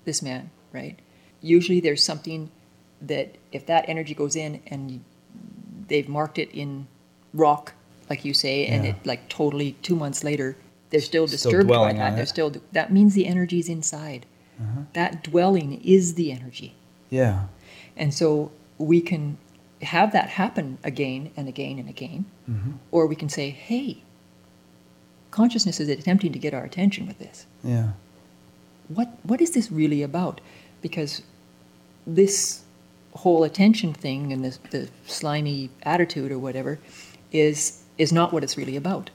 this 0.05 0.21
man, 0.23 0.51
right? 0.73 0.99
Usually 1.41 1.81
there's 1.81 2.03
something 2.05 2.51
that 3.01 3.37
if 3.53 3.67
that 3.67 3.89
energy 3.89 4.15
goes 4.15 4.35
in 4.35 4.61
and 4.67 5.05
they've 5.89 6.09
marked 6.09 6.39
it 6.39 6.51
in 6.53 6.87
rock, 7.35 7.75
like 8.11 8.25
you 8.25 8.35
say, 8.35 8.67
and 8.67 8.85
Yeah. 8.85 8.91
it 8.91 8.97
like 9.07 9.29
totally 9.29 9.73
two 9.83 9.97
months 9.97 10.23
later 10.25 10.57
they're 10.91 11.01
still 11.01 11.27
Still 11.27 11.51
disturbed 11.51 11.69
by 11.69 11.93
that. 11.93 12.15
They're 12.15 12.23
it. 12.23 12.29
still 12.29 12.53
that 12.73 12.93
means 12.93 13.15
the 13.15 13.27
energy's 13.27 13.69
inside. 13.69 14.25
Uh-huh. 14.61 14.83
That 14.93 15.25
dwelling 15.25 15.81
is 15.83 16.15
the 16.15 16.31
energy. 16.33 16.75
Yeah. 17.11 17.47
And 17.97 18.15
so 18.15 18.53
we 18.79 19.01
can 19.01 19.37
have 19.83 20.13
that 20.13 20.29
happen 20.31 20.79
again 20.85 21.31
and 21.37 21.49
again 21.49 21.79
and 21.81 21.89
again. 21.89 22.25
Mm-hmm. 22.49 22.71
Or 22.93 23.07
we 23.09 23.17
can 23.17 23.29
say, 23.29 23.51
hey, 23.51 24.03
consciousness 25.31 25.81
is 25.81 25.89
attempting 25.89 26.33
to 26.33 26.39
get 26.39 26.55
our 26.55 26.65
attention 26.65 27.07
with 27.07 27.19
this. 27.19 27.47
Yeah. 27.65 27.91
What, 28.89 29.09
what 29.25 29.41
is 29.41 29.51
this 29.51 29.71
really 29.73 30.03
about? 30.03 30.41
Because 30.81 31.23
this 32.07 32.63
whole 33.17 33.45
attention 33.45 33.93
thing 33.93 34.33
and 34.33 34.45
this, 34.45 34.59
the 34.71 34.89
slimy 35.07 35.71
attitude 35.83 36.31
or 36.33 36.39
whatever 36.39 36.79
is, 37.33 37.83
is 37.99 38.13
not 38.13 38.33
what 38.33 38.43
it's 38.43 38.57
really 38.57 38.77
about. 38.77 39.11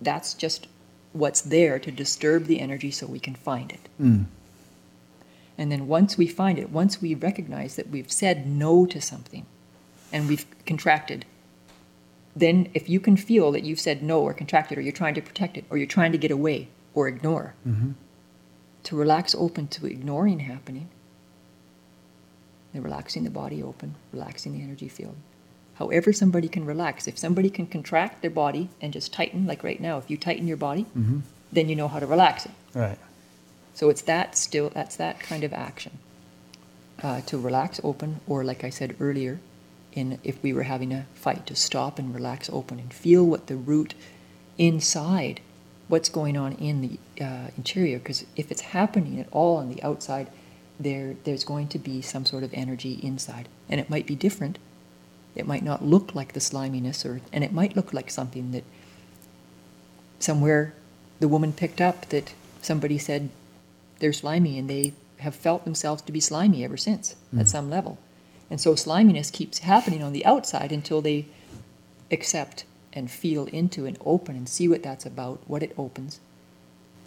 That's 0.00 0.34
just 0.34 0.66
what's 1.12 1.40
there 1.40 1.78
to 1.78 1.90
disturb 1.90 2.44
the 2.44 2.60
energy 2.60 2.90
so 2.90 3.06
we 3.06 3.18
can 3.20 3.34
find 3.34 3.72
it. 3.72 3.88
Mm. 4.00 4.26
And 5.56 5.72
then 5.72 5.88
once 5.88 6.16
we 6.16 6.28
find 6.28 6.58
it, 6.58 6.70
once 6.70 7.02
we 7.02 7.14
recognize 7.14 7.74
that 7.76 7.88
we've 7.90 8.12
said 8.12 8.46
no 8.46 8.86
to 8.86 9.00
something 9.00 9.44
and 10.12 10.28
we've 10.28 10.46
contracted, 10.66 11.24
then 12.36 12.68
if 12.74 12.88
you 12.88 13.00
can 13.00 13.16
feel 13.16 13.50
that 13.50 13.64
you've 13.64 13.80
said 13.80 14.02
no 14.02 14.20
or 14.20 14.32
contracted 14.32 14.78
or 14.78 14.80
you're 14.80 14.92
trying 14.92 15.14
to 15.14 15.20
protect 15.20 15.56
it 15.56 15.64
or 15.70 15.76
you're 15.76 15.86
trying 15.86 16.12
to 16.12 16.18
get 16.18 16.30
away 16.30 16.68
or 16.94 17.08
ignore, 17.08 17.54
Mm-hmm. 17.66 17.92
to 18.84 18.96
relax 18.96 19.34
open 19.34 19.66
to 19.68 19.86
ignoring 19.86 20.40
happening, 20.40 20.88
then 22.78 22.84
relaxing 22.84 23.24
the 23.24 23.30
body 23.30 23.62
open, 23.62 23.94
relaxing 24.12 24.52
the 24.52 24.62
energy 24.62 24.88
field. 24.88 25.16
However, 25.74 26.12
somebody 26.12 26.48
can 26.48 26.64
relax. 26.64 27.06
If 27.06 27.18
somebody 27.18 27.50
can 27.50 27.66
contract 27.66 28.22
their 28.22 28.30
body 28.30 28.68
and 28.80 28.92
just 28.92 29.12
tighten, 29.12 29.46
like 29.46 29.62
right 29.62 29.80
now, 29.80 29.98
if 29.98 30.10
you 30.10 30.16
tighten 30.16 30.48
your 30.48 30.56
body, 30.56 30.86
Mm-hmm. 30.96 31.20
then 31.52 31.68
you 31.68 31.76
know 31.76 31.88
how 31.88 32.00
to 32.00 32.06
relax 32.06 32.46
it. 32.46 32.52
Right. 32.74 32.98
So 33.74 33.90
it's 33.90 34.02
that 34.02 34.36
still 34.36 34.70
that's 34.70 34.96
that 34.96 35.20
kind 35.20 35.44
of 35.44 35.52
action 35.52 35.98
uh, 37.02 37.20
to 37.22 37.38
relax 37.38 37.80
open, 37.84 38.20
or 38.26 38.42
like 38.44 38.64
I 38.64 38.70
said 38.70 38.96
earlier, 39.00 39.38
in 39.92 40.18
if 40.24 40.42
we 40.42 40.52
were 40.52 40.64
having 40.64 40.92
a 40.92 41.06
fight, 41.14 41.46
to 41.46 41.54
stop 41.54 41.98
and 41.98 42.14
relax 42.14 42.50
open 42.50 42.78
and 42.80 42.92
feel 42.92 43.24
what 43.24 43.46
the 43.46 43.56
root 43.56 43.94
inside, 44.58 45.40
what's 45.86 46.08
going 46.08 46.36
on 46.36 46.52
in 46.54 46.80
the 46.82 47.24
uh, 47.24 47.48
interior. 47.56 47.98
Because 47.98 48.26
if 48.36 48.50
it's 48.50 48.62
happening 48.62 49.20
at 49.20 49.28
all 49.30 49.56
on 49.56 49.68
the 49.72 49.80
outside, 49.84 50.28
there 50.80 51.16
there's 51.24 51.44
going 51.44 51.68
to 51.68 51.78
be 51.78 52.00
some 52.02 52.24
sort 52.24 52.42
of 52.44 52.52
energy 52.54 52.98
inside, 53.02 53.48
and 53.68 53.80
it 53.80 53.90
might 53.90 54.06
be 54.06 54.14
different. 54.14 54.58
It 55.34 55.46
might 55.46 55.62
not 55.62 55.84
look 55.84 56.14
like 56.14 56.32
the 56.32 56.40
sliminess, 56.40 57.04
or 57.04 57.20
and 57.32 57.44
it 57.44 57.52
might 57.52 57.76
look 57.76 57.92
like 57.92 58.10
something 58.10 58.52
that 58.52 58.64
somewhere 60.18 60.74
the 61.20 61.28
woman 61.28 61.52
picked 61.52 61.80
up 61.80 62.08
that 62.08 62.34
somebody 62.62 62.98
said 62.98 63.28
they're 63.98 64.12
slimy 64.12 64.58
and 64.58 64.68
they 64.68 64.92
have 65.18 65.34
felt 65.34 65.64
themselves 65.64 66.02
to 66.02 66.12
be 66.12 66.20
slimy 66.20 66.64
ever 66.64 66.76
since 66.76 67.16
at 67.36 67.48
some 67.48 67.68
level. 67.68 67.98
And 68.50 68.60
so 68.60 68.74
sliminess 68.74 69.30
keeps 69.32 69.58
happening 69.58 70.02
on 70.02 70.12
the 70.12 70.24
outside 70.24 70.70
until 70.72 71.00
they 71.02 71.26
accept 72.10 72.64
and 72.92 73.10
feel 73.10 73.46
into 73.46 73.84
and 73.84 73.98
open 74.04 74.36
and 74.36 74.48
see 74.48 74.68
what 74.68 74.82
that's 74.82 75.04
about, 75.04 75.40
what 75.46 75.62
it 75.62 75.74
opens. 75.76 76.20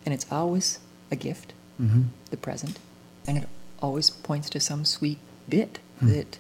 And 0.06 0.14
it's 0.14 0.30
always 0.32 0.80
a 1.10 1.16
gift, 1.16 1.54
Mm-hmm. 1.82 2.02
the 2.30 2.38
present, 2.38 2.78
and 3.26 3.38
it 3.40 3.48
always 3.82 4.10
points 4.10 4.50
to 4.52 4.60
some 4.60 4.86
sweet 4.86 5.20
bit 5.50 5.80
that 6.02 6.38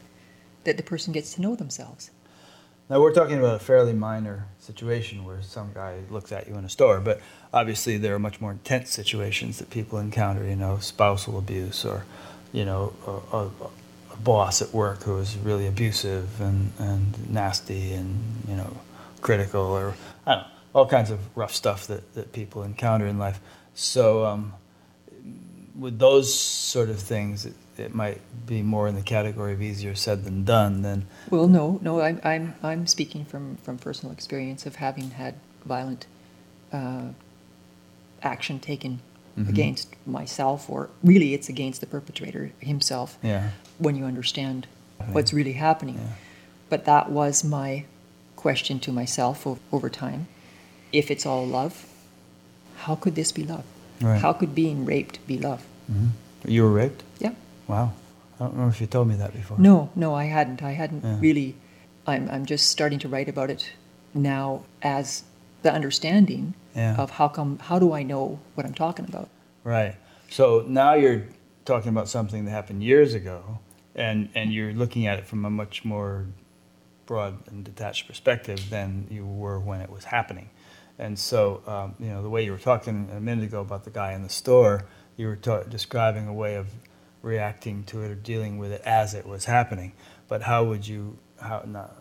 that 0.63 0.77
the 0.77 0.83
person 0.83 1.11
gets 1.11 1.33
to 1.33 1.41
know 1.41 1.55
themselves. 1.55 2.11
Now 2.89 2.99
we're 2.99 3.13
talking 3.13 3.39
about 3.39 3.55
a 3.55 3.59
fairly 3.59 3.93
minor 3.93 4.47
situation 4.59 5.23
where 5.23 5.41
some 5.41 5.71
guy 5.73 5.99
looks 6.09 6.31
at 6.31 6.47
you 6.47 6.55
in 6.55 6.65
a 6.65 6.69
store, 6.69 6.99
but 6.99 7.21
obviously 7.53 7.97
there 7.97 8.13
are 8.13 8.19
much 8.19 8.41
more 8.41 8.51
intense 8.51 8.89
situations 8.89 9.59
that 9.59 9.69
people 9.69 9.97
encounter. 9.97 10.43
You 10.43 10.55
know, 10.55 10.77
spousal 10.79 11.37
abuse, 11.37 11.85
or 11.85 12.05
you 12.51 12.65
know, 12.65 12.93
a, 13.07 13.37
a, 13.37 13.45
a 14.13 14.17
boss 14.17 14.61
at 14.61 14.73
work 14.73 15.03
who 15.03 15.17
is 15.19 15.37
really 15.37 15.67
abusive 15.67 16.41
and, 16.41 16.71
and 16.79 17.31
nasty 17.31 17.93
and 17.93 18.21
you 18.47 18.55
know, 18.55 18.77
critical, 19.21 19.61
or 19.61 19.95
I 20.25 20.35
don't 20.35 20.41
know, 20.41 20.47
all 20.73 20.85
kinds 20.85 21.11
of 21.11 21.19
rough 21.35 21.55
stuff 21.55 21.87
that, 21.87 22.13
that 22.13 22.33
people 22.33 22.63
encounter 22.63 23.07
in 23.07 23.17
life. 23.17 23.39
So, 23.73 24.25
um, 24.25 24.53
with 25.81 25.97
those 25.99 26.27
sort 26.33 26.89
of 26.89 26.99
things, 26.99 27.45
it, 27.45 27.53
it 27.77 27.93
might 27.95 28.21
be 28.45 28.61
more 28.61 28.87
in 28.87 28.95
the 28.95 29.01
category 29.01 29.53
of 29.53 29.61
easier 29.61 29.95
said 29.95 30.23
than 30.23 30.43
done. 30.45 30.81
Than 30.83 31.07
Well, 31.29 31.47
no, 31.47 31.79
no, 31.81 32.01
I'm, 32.01 32.19
I'm, 32.23 32.55
I'm 32.63 32.87
speaking 32.87 33.25
from, 33.25 33.57
from 33.57 33.77
personal 33.77 34.13
experience 34.13 34.65
of 34.65 34.75
having 34.75 35.11
had 35.11 35.33
violent 35.65 36.05
uh, 36.71 37.09
action 38.21 38.59
taken 38.59 38.99
Mhm. 39.37 39.47
against 39.47 39.87
myself, 40.05 40.69
or 40.69 40.89
really 41.01 41.33
it's 41.33 41.47
against 41.47 41.79
the 41.79 41.87
perpetrator 41.87 42.51
himself 42.59 43.17
yeah. 43.23 43.51
when 43.77 43.95
you 43.95 44.03
understand 44.03 44.67
what's 45.13 45.31
really 45.31 45.53
happening. 45.53 45.95
Yeah. 45.95 46.13
But 46.67 46.83
that 46.83 47.09
was 47.09 47.41
my 47.41 47.85
question 48.35 48.77
to 48.81 48.91
myself 48.91 49.47
o- 49.47 49.57
over 49.71 49.89
time. 49.89 50.27
If 50.91 51.09
it's 51.09 51.25
all 51.25 51.47
love, 51.47 51.85
how 52.83 52.95
could 52.95 53.15
this 53.15 53.31
be 53.31 53.43
love? 53.45 53.63
Right. 54.01 54.19
How 54.19 54.33
could 54.33 54.53
being 54.53 54.83
raped 54.83 55.25
be 55.25 55.37
love? 55.37 55.63
Hmm 55.91 56.07
You 56.45 56.63
were 56.63 56.71
raped? 56.71 57.03
Yeah. 57.19 57.33
Wow. 57.67 57.93
I 58.35 58.43
don't 58.45 58.53
remember 58.53 58.73
if 58.73 58.81
you 58.81 58.87
told 58.87 59.07
me 59.07 59.15
that 59.15 59.33
before. 59.33 59.57
No, 59.59 59.89
no, 59.95 60.15
I 60.15 60.25
hadn't. 60.25 60.63
I 60.63 60.71
hadn't 60.71 61.03
Yeah. 61.03 61.17
really. 61.19 61.55
I'm, 62.07 62.27
I'm 62.29 62.45
just 62.45 62.69
starting 62.69 62.97
to 62.99 63.07
write 63.07 63.29
about 63.29 63.49
it 63.51 63.71
now 64.13 64.63
as 64.81 65.23
the 65.61 65.71
understanding 65.71 66.55
Yeah. 66.75 66.95
of 66.97 67.11
how 67.11 67.27
come, 67.27 67.59
how 67.59 67.77
do 67.77 67.93
I 67.93 68.01
know 68.03 68.39
what 68.55 68.65
I'm 68.65 68.73
talking 68.73 69.05
about? 69.05 69.29
Right. 69.63 69.95
So 70.29 70.65
now 70.67 70.93
you're 70.95 71.23
talking 71.65 71.89
about 71.89 72.09
something 72.09 72.45
that 72.45 72.51
happened 72.51 72.83
years 72.83 73.13
ago, 73.13 73.59
and, 73.93 74.29
and 74.33 74.51
you're 74.51 74.73
looking 74.73 75.05
at 75.05 75.19
it 75.19 75.27
from 75.27 75.45
a 75.45 75.49
much 75.51 75.85
more 75.85 76.25
broad 77.05 77.47
and 77.47 77.63
detached 77.63 78.07
perspective 78.07 78.69
than 78.71 79.05
you 79.11 79.25
were 79.25 79.59
when 79.59 79.81
it 79.81 79.89
was 79.91 80.05
happening. 80.05 80.49
And 80.97 81.19
so, 81.19 81.61
um, 81.67 81.95
you 81.99 82.07
know, 82.09 82.21
the 82.23 82.29
way 82.29 82.43
you 82.43 82.51
were 82.51 82.57
talking 82.57 83.09
a 83.15 83.19
minute 83.19 83.43
ago 83.45 83.61
about 83.61 83.83
the 83.83 83.89
guy 83.91 84.13
in 84.13 84.23
the 84.23 84.29
store, 84.29 84.85
you 85.17 85.27
were 85.27 85.35
ta- 85.35 85.63
describing 85.63 86.27
a 86.27 86.33
way 86.33 86.55
of 86.55 86.67
reacting 87.21 87.83
to 87.85 88.01
it 88.03 88.11
or 88.11 88.15
dealing 88.15 88.57
with 88.57 88.71
it 88.71 88.81
as 88.85 89.13
it 89.13 89.25
was 89.27 89.45
happening. 89.45 89.91
But 90.27 90.41
how 90.41 90.63
would 90.65 90.87
you, 90.87 91.17
how 91.39 91.63
not, 91.65 91.95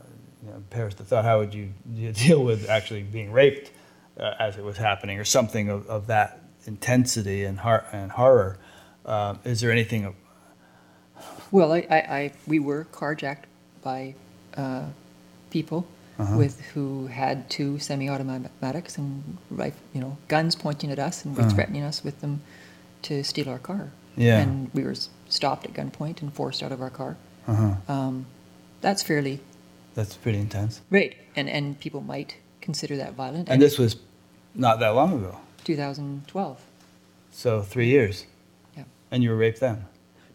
you 0.44 0.50
know, 0.50 0.62
perish 0.70 0.94
the 0.94 1.04
thought, 1.04 1.24
how 1.24 1.38
would 1.40 1.52
you 1.54 1.72
deal 2.12 2.42
with 2.44 2.68
actually 2.68 3.02
being 3.02 3.32
raped 3.32 3.70
uh, 4.18 4.34
as 4.38 4.56
it 4.56 4.64
was 4.64 4.76
happening, 4.76 5.18
or 5.18 5.24
something 5.24 5.68
of, 5.68 5.86
of 5.88 6.06
that 6.08 6.40
intensity 6.66 7.44
and, 7.44 7.58
har- 7.58 7.86
and 7.92 8.12
horror? 8.12 8.58
Uh, 9.04 9.34
is 9.44 9.60
there 9.60 9.70
anything? 9.72 10.04
Of, 10.04 10.14
Well, 11.50 11.72
I, 11.72 11.86
I, 11.90 11.96
I 11.96 12.32
we 12.46 12.58
were 12.58 12.86
carjacked 12.92 13.44
by 13.82 14.14
uh, 14.56 14.84
people 15.50 15.86
Uh-huh. 16.18 16.36
with 16.36 16.60
who 16.74 17.06
had 17.06 17.48
two 17.48 17.78
semi-automatics 17.78 18.98
and 18.98 19.38
rif- 19.50 19.80
you 19.94 20.00
know 20.02 20.18
guns 20.28 20.54
pointing 20.54 20.90
at 20.92 20.98
us 20.98 21.24
and 21.24 21.34
were 21.34 21.42
Uh-huh. 21.44 21.54
threatening 21.54 21.82
us 21.82 22.04
with 22.04 22.20
them 22.20 22.42
to 23.02 23.22
steal 23.24 23.48
our 23.48 23.58
car. 23.58 23.90
Yeah. 24.16 24.40
And 24.40 24.70
we 24.74 24.82
were 24.82 24.94
stopped 25.28 25.64
at 25.64 25.72
gunpoint 25.72 26.20
and 26.22 26.32
forced 26.32 26.62
out 26.62 26.72
of 26.72 26.80
our 26.82 26.90
car. 26.90 27.16
uh-huh. 27.46 27.74
Um, 27.92 28.26
that's 28.80 29.02
fairly 29.02 29.40
That's 29.94 30.16
pretty 30.16 30.38
intense. 30.38 30.80
Right, 30.90 31.16
and 31.36 31.48
and 31.50 31.78
people 31.80 32.00
might 32.00 32.36
consider 32.60 32.96
that 32.96 33.12
violent. 33.14 33.48
And 33.48 33.60
this 33.60 33.78
was 33.78 33.96
not 34.54 34.78
that 34.80 34.90
long 34.94 35.12
ago. 35.14 35.36
2012. 35.64 36.60
So 37.32 37.62
three 37.62 37.86
years. 37.88 38.26
Yeah. 38.76 38.84
And 39.10 39.22
you 39.22 39.30
were 39.30 39.36
raped 39.36 39.60
then? 39.60 39.84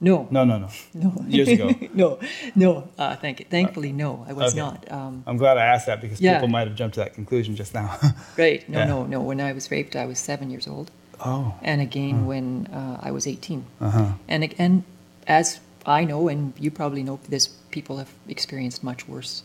No, 0.02 0.28
No, 0.30 0.44
no, 0.44 0.58
no. 0.60 0.70
no. 0.94 1.14
Years 1.28 1.48
ago. 1.48 1.72
no, 1.94 2.20
no. 2.54 2.88
Uh, 2.98 3.16
thank 3.16 3.50
thankfully, 3.50 3.92
no, 3.94 4.26
I 4.28 4.34
was 4.34 4.52
Okay. 4.54 4.60
not. 4.60 4.92
Um, 4.92 5.24
I'm 5.26 5.38
glad 5.38 5.58
I 5.58 5.66
asked 5.66 5.86
that 5.88 6.02
because 6.02 6.20
Yeah. 6.22 6.34
people 6.36 6.50
might 6.50 6.68
have 6.68 6.76
jumped 6.76 6.96
to 6.96 7.00
that 7.00 7.14
conclusion 7.14 7.56
just 7.56 7.74
now. 7.74 7.98
right, 8.38 8.68
no, 8.70 8.80
Yeah. 8.80 8.86
no, 8.86 9.06
no. 9.06 9.22
When 9.22 9.40
I 9.40 9.54
was 9.54 9.72
raped, 9.72 9.96
I 9.96 10.06
was 10.06 10.20
seven 10.20 10.50
years 10.50 10.68
old, 10.68 10.92
oh. 11.20 11.54
and 11.62 11.82
again 11.82 12.26
when 12.26 12.68
uh, 12.68 13.00
I 13.02 13.12
was 13.12 13.28
18. 13.28 13.66
Uh 13.82 13.90
huh. 13.90 14.12
And 14.28 14.44
again, 14.44 14.84
as 15.28 15.60
I 15.86 16.04
know, 16.04 16.28
and 16.28 16.54
you 16.60 16.72
probably 16.72 17.04
know 17.04 17.20
this, 17.30 17.48
people 17.72 17.98
have 17.98 18.10
experienced 18.28 18.84
much 18.84 19.08
worse 19.08 19.44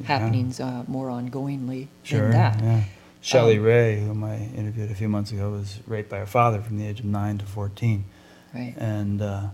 Yeah. 0.00 0.06
happenings 0.06 0.60
uh, 0.60 0.84
more 0.86 1.08
ongoingly 1.08 1.88
Sure. 2.02 2.22
than 2.22 2.30
that. 2.32 2.60
Yeah. 2.62 2.80
Shelley 3.20 3.58
Um, 3.58 3.64
Ray, 3.64 4.00
whom 4.00 4.22
I 4.24 4.36
interviewed 4.56 4.90
a 4.90 4.94
few 4.94 5.08
months 5.08 5.32
ago, 5.32 5.50
was 5.50 5.78
raped 5.86 6.10
by 6.10 6.18
her 6.18 6.26
father 6.26 6.60
from 6.60 6.78
the 6.78 6.86
age 6.86 7.00
of 7.00 7.06
nine 7.06 7.38
to 7.38 7.44
14. 7.46 8.04
Right. 8.54 8.74
And 8.76 9.22
uh, 9.22 9.48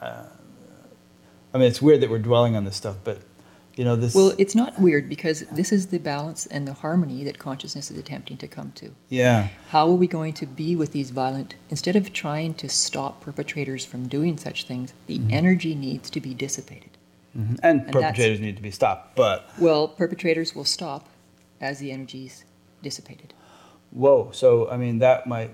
uh, 0.00 0.24
I 1.54 1.58
mean, 1.58 1.68
it's 1.68 1.80
weird 1.80 2.00
that 2.02 2.10
we're 2.10 2.18
dwelling 2.18 2.56
on 2.56 2.64
this 2.64 2.76
stuff, 2.76 2.96
but 3.04 3.18
you 3.76 3.84
know, 3.84 3.94
this. 3.94 4.14
Well, 4.14 4.32
it's 4.38 4.54
not 4.54 4.80
weird 4.80 5.08
because 5.08 5.40
this 5.52 5.70
is 5.70 5.88
the 5.88 5.98
balance 5.98 6.46
and 6.46 6.66
the 6.66 6.72
harmony 6.72 7.22
that 7.24 7.38
consciousness 7.38 7.90
is 7.90 7.98
attempting 7.98 8.38
to 8.38 8.48
come 8.48 8.72
to. 8.76 8.90
yeah, 9.10 9.48
How 9.68 9.86
are 9.88 9.94
we 9.94 10.06
going 10.06 10.32
to 10.34 10.46
be 10.46 10.74
with 10.74 10.92
these 10.92 11.10
violent, 11.10 11.54
instead 11.70 11.94
of 11.94 12.12
trying 12.12 12.54
to 12.54 12.68
stop 12.68 13.20
perpetrators 13.20 13.84
from 13.84 14.08
doing 14.08 14.38
such 14.38 14.64
things, 14.66 14.94
the 15.06 15.20
energy 15.30 15.74
needs 15.74 16.08
to 16.10 16.20
be 16.20 16.32
dissipated. 16.34 16.90
Mhm. 17.36 17.58
and, 17.62 17.80
that's- 17.80 17.92
perpetrators 17.92 18.40
need 18.40 18.56
to 18.56 18.62
be 18.62 18.70
stopped. 18.70 19.14
But 19.14 19.46
Well, 19.58 19.88
perpetrators 19.88 20.54
will 20.54 20.64
stop 20.64 21.06
as 21.60 21.78
the 21.80 21.92
energy's 21.92 22.44
dissipated. 22.82 23.34
whoa, 23.90 24.30
so 24.32 24.70
I 24.70 24.78
mean, 24.78 25.00
that 25.00 25.26
might 25.26 25.50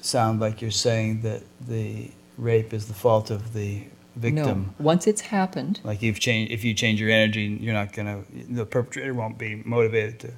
sound 0.00 0.40
like 0.40 0.60
you're 0.60 0.72
saying 0.72 1.22
that 1.22 1.42
the 1.64 2.10
rape 2.36 2.74
is 2.74 2.86
the 2.86 2.94
fault 2.94 3.30
of 3.30 3.52
the 3.54 3.84
victim. 4.16 4.74
No, 4.78 4.84
once 4.84 5.06
it's 5.06 5.22
happened, 5.22 5.80
Like 5.84 6.02
you've 6.02 6.20
changed, 6.20 6.52
if 6.52 6.64
you 6.64 6.74
change 6.74 7.00
your 7.00 7.10
energy, 7.10 7.58
you're 7.60 7.74
not 7.74 7.92
gonna. 7.92 8.22
The 8.48 8.66
perpetrator 8.66 9.14
won't 9.14 9.38
be 9.38 9.56
motivated 9.64 10.20
to. 10.20 10.32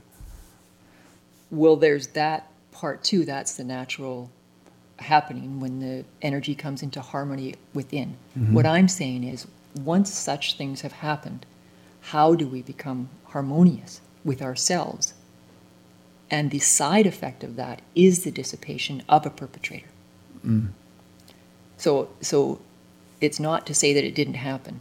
well, 1.51 1.77
there's 1.77 2.09
that 2.09 2.51
part 2.73 3.03
too. 3.05 3.25
That's 3.25 3.55
the 3.57 3.65
natural 3.65 4.31
happening 4.99 5.61
when 5.61 5.81
the 5.81 6.05
energy 6.23 6.55
comes 6.55 6.83
into 6.83 7.01
harmony 7.01 7.55
within. 7.73 8.17
Mm-hmm. 8.39 8.55
What 8.55 8.67
I'm 8.67 8.89
saying 8.89 9.25
is, 9.25 9.47
once 9.83 10.13
such 10.13 10.57
things 10.57 10.83
have 10.83 10.93
happened, 10.93 11.47
how 12.01 12.35
do 12.35 12.47
we 12.47 12.63
become 12.63 13.09
harmonious 13.27 14.01
with 14.25 14.41
ourselves? 14.43 15.15
And 16.31 16.51
the 16.51 16.59
side 16.59 17.07
effect 17.07 17.45
of 17.45 17.57
that 17.57 17.83
is 17.95 18.25
the 18.25 18.31
dissipation 18.31 19.03
of 19.09 19.27
a 19.27 19.31
perpetrator. 19.31 19.89
Mm. 20.45 20.69
So, 21.77 22.09
so 22.21 22.61
it's 23.25 23.41
not 23.41 23.67
to 23.67 23.75
say 23.75 23.93
that 23.95 24.05
it 24.05 24.15
didn't 24.15 24.35
happen, 24.35 24.81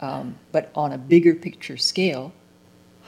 um, 0.00 0.36
but 0.52 0.70
on 0.74 0.92
a 0.92 0.98
bigger 0.98 1.34
picture 1.34 1.76
scale, 1.76 2.32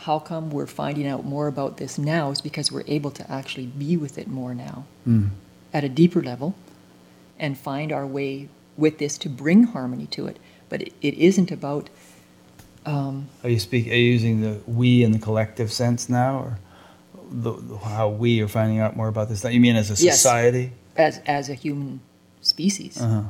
how 0.04 0.18
come 0.18 0.50
we're 0.50 0.66
finding 0.66 1.06
out 1.06 1.24
more 1.24 1.46
about 1.48 1.76
this 1.78 1.96
now 1.98 2.30
is 2.30 2.40
because 2.40 2.70
we're 2.72 2.84
able 2.86 3.10
to 3.12 3.30
actually 3.30 3.66
be 3.66 3.96
with 3.96 4.18
it 4.18 4.28
more 4.28 4.54
now 4.54 4.84
at 5.72 5.84
a 5.84 5.88
deeper 5.88 6.22
level 6.22 6.54
and 7.38 7.56
find 7.58 7.92
our 7.92 8.06
way 8.06 8.48
with 8.76 8.98
this 8.98 9.16
to 9.18 9.28
bring 9.28 9.64
harmony 9.64 10.06
to 10.06 10.26
it. 10.26 10.38
But 10.68 10.82
it, 10.82 10.92
it 11.02 11.14
isn't 11.14 11.50
about, 11.50 11.88
um, 12.84 13.28
Are 13.44 13.50
you 13.50 13.58
speak? 13.58 13.86
Are 13.88 13.94
you 13.94 14.12
using 14.12 14.40
the 14.40 14.60
we 14.66 15.02
in 15.02 15.12
the 15.12 15.18
collective 15.18 15.70
sense 15.72 16.08
now, 16.08 16.38
or 16.38 16.58
the, 17.30 17.52
the- 17.52 17.76
how 17.78 18.08
we 18.08 18.40
are 18.42 18.48
finding 18.48 18.80
out 18.80 18.96
more 18.96 19.08
about 19.08 19.28
this? 19.28 19.44
You 19.44 19.60
mean 19.60 19.76
as 19.76 19.88
a 19.90 20.02
Yes. 20.04 20.16
society? 20.20 20.72
as, 20.96 21.20
as 21.26 21.48
a 21.48 21.54
human 21.54 22.00
species, 22.42 23.00
Uh 23.00 23.08
huh. 23.08 23.22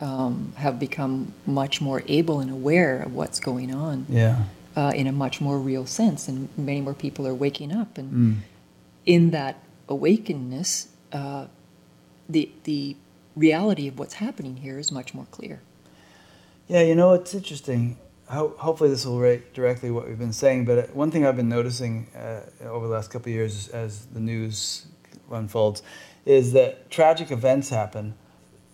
Um, 0.00 0.52
have 0.56 0.78
become 0.78 1.32
much 1.46 1.80
more 1.80 2.02
able 2.08 2.40
and 2.40 2.50
aware 2.50 3.00
of 3.02 3.14
what's 3.14 3.40
going 3.40 3.72
on 3.74 4.06
Yeah. 4.08 4.44
uh, 4.76 4.92
in 4.94 5.06
a 5.06 5.12
much 5.12 5.40
more 5.40 5.58
real 5.58 5.86
sense, 5.86 6.28
and 6.28 6.48
many 6.56 6.80
more 6.80 6.94
people 6.94 7.26
are 7.26 7.34
waking 7.34 7.72
up. 7.72 7.96
And 7.98 8.12
Mm. 8.12 8.36
in 9.06 9.30
that 9.30 9.56
awakeness, 9.88 10.88
uh, 11.12 11.46
the 12.28 12.50
the 12.64 12.96
reality 13.36 13.88
of 13.88 13.98
what's 13.98 14.14
happening 14.14 14.56
here 14.56 14.78
is 14.78 14.90
much 14.92 15.12
more 15.14 15.26
clear. 15.30 15.60
Yeah, 16.68 16.82
you 16.82 16.94
know, 16.94 17.12
it's 17.12 17.34
interesting. 17.34 17.96
Ho- 18.28 18.54
hopefully, 18.58 18.88
this 18.90 19.04
will 19.04 19.18
relate 19.18 19.52
directly 19.54 19.90
what 19.90 20.08
we've 20.08 20.18
been 20.18 20.32
saying. 20.32 20.64
But 20.64 20.78
uh, 20.78 20.82
one 20.94 21.10
thing 21.10 21.26
I've 21.26 21.36
been 21.36 21.48
noticing 21.48 22.06
uh, 22.16 22.40
over 22.68 22.86
the 22.88 22.92
last 22.94 23.10
couple 23.10 23.30
of 23.30 23.34
years 23.34 23.68
as 23.68 24.06
the 24.06 24.20
news 24.20 24.86
unfolds 25.30 25.82
is 26.24 26.52
that 26.52 26.90
tragic 26.90 27.30
events 27.30 27.68
happen. 27.68 28.14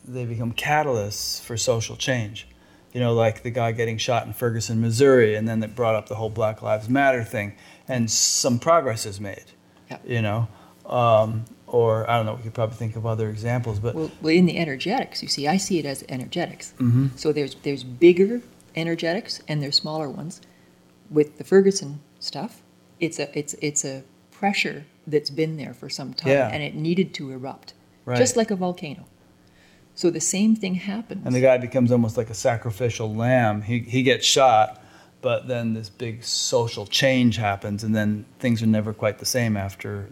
They 0.05 0.25
become 0.25 0.53
catalysts 0.53 1.41
for 1.41 1.57
social 1.57 1.97
change. 1.97 2.47
You 2.93 3.01
know, 3.01 3.15
like 3.15 3.43
the 3.43 3.51
guy 3.51 3.71
getting 3.73 3.99
shot 3.99 4.27
in 4.27 4.33
Ferguson, 4.33 4.81
Missouri, 4.81 5.37
and 5.37 5.47
then 5.47 5.61
that 5.61 5.77
brought 5.77 5.95
up 5.95 6.09
the 6.09 6.17
whole 6.17 6.31
Black 6.31 6.61
Lives 6.63 6.89
Matter 6.89 7.23
thing, 7.23 7.55
and 7.87 8.11
some 8.11 8.59
progress 8.59 9.07
is 9.07 9.21
made. 9.21 9.45
Yeah. 9.91 9.99
You 10.05 10.23
know, 10.23 10.49
um, 10.87 11.45
or 11.69 12.09
I 12.11 12.17
don't 12.17 12.27
know. 12.27 12.35
We 12.35 12.43
could 12.43 12.55
probably 12.55 12.75
think 12.77 12.97
of 12.97 13.07
other 13.07 13.29
examples, 13.29 13.79
but 13.79 13.95
Well, 13.95 14.11
well, 14.23 14.35
in 14.35 14.47
the 14.47 14.59
energetics, 14.59 15.23
you 15.23 15.29
see, 15.29 15.47
I 15.47 15.57
see 15.57 15.79
it 15.79 15.85
as 15.87 16.03
energetics. 16.09 16.75
Mhm. 16.79 17.17
So 17.17 17.33
there's 17.33 17.55
there's 17.63 17.85
bigger 17.85 18.41
energetics 18.75 19.41
and 19.47 19.63
there's 19.63 19.77
smaller 19.77 20.09
ones. 20.09 20.41
With 21.11 21.39
the 21.39 21.45
Ferguson 21.45 22.01
stuff, 22.19 22.63
it's 22.99 23.21
a 23.21 23.37
it's 23.39 23.55
it's 23.63 23.85
a 23.85 24.03
pressure 24.33 24.85
that's 25.07 25.31
been 25.31 25.57
there 25.59 25.75
for 25.75 25.89
some 25.89 26.13
time, 26.15 26.33
Yeah. 26.33 26.49
and 26.49 26.63
it 26.63 26.75
needed 26.75 27.15
to 27.15 27.31
erupt, 27.31 27.75
Right. 28.05 28.19
just 28.19 28.37
like 28.37 28.51
a 28.51 28.57
volcano. 28.57 29.05
So 30.01 30.09
the 30.11 30.21
same 30.37 30.57
thing 30.57 30.77
happens. 30.77 31.27
And 31.27 31.35
the 31.35 31.43
guy 31.43 31.59
becomes 31.59 31.93
almost 31.93 32.17
like 32.17 32.31
a 32.31 32.35
sacrificial 32.35 33.15
lamb. 33.15 33.61
He, 33.61 33.81
he 33.81 34.03
gets 34.03 34.25
shot, 34.27 34.83
but 35.21 35.47
then 35.47 35.75
this 35.75 35.91
big 35.91 36.25
social 36.25 36.87
change 36.87 37.37
happens, 37.37 37.85
and 37.85 37.95
then 37.95 38.25
things 38.39 38.63
are 38.63 38.67
never 38.67 38.95
quite 38.95 39.19
the 39.19 39.27
same 39.27 39.59
after 39.59 40.09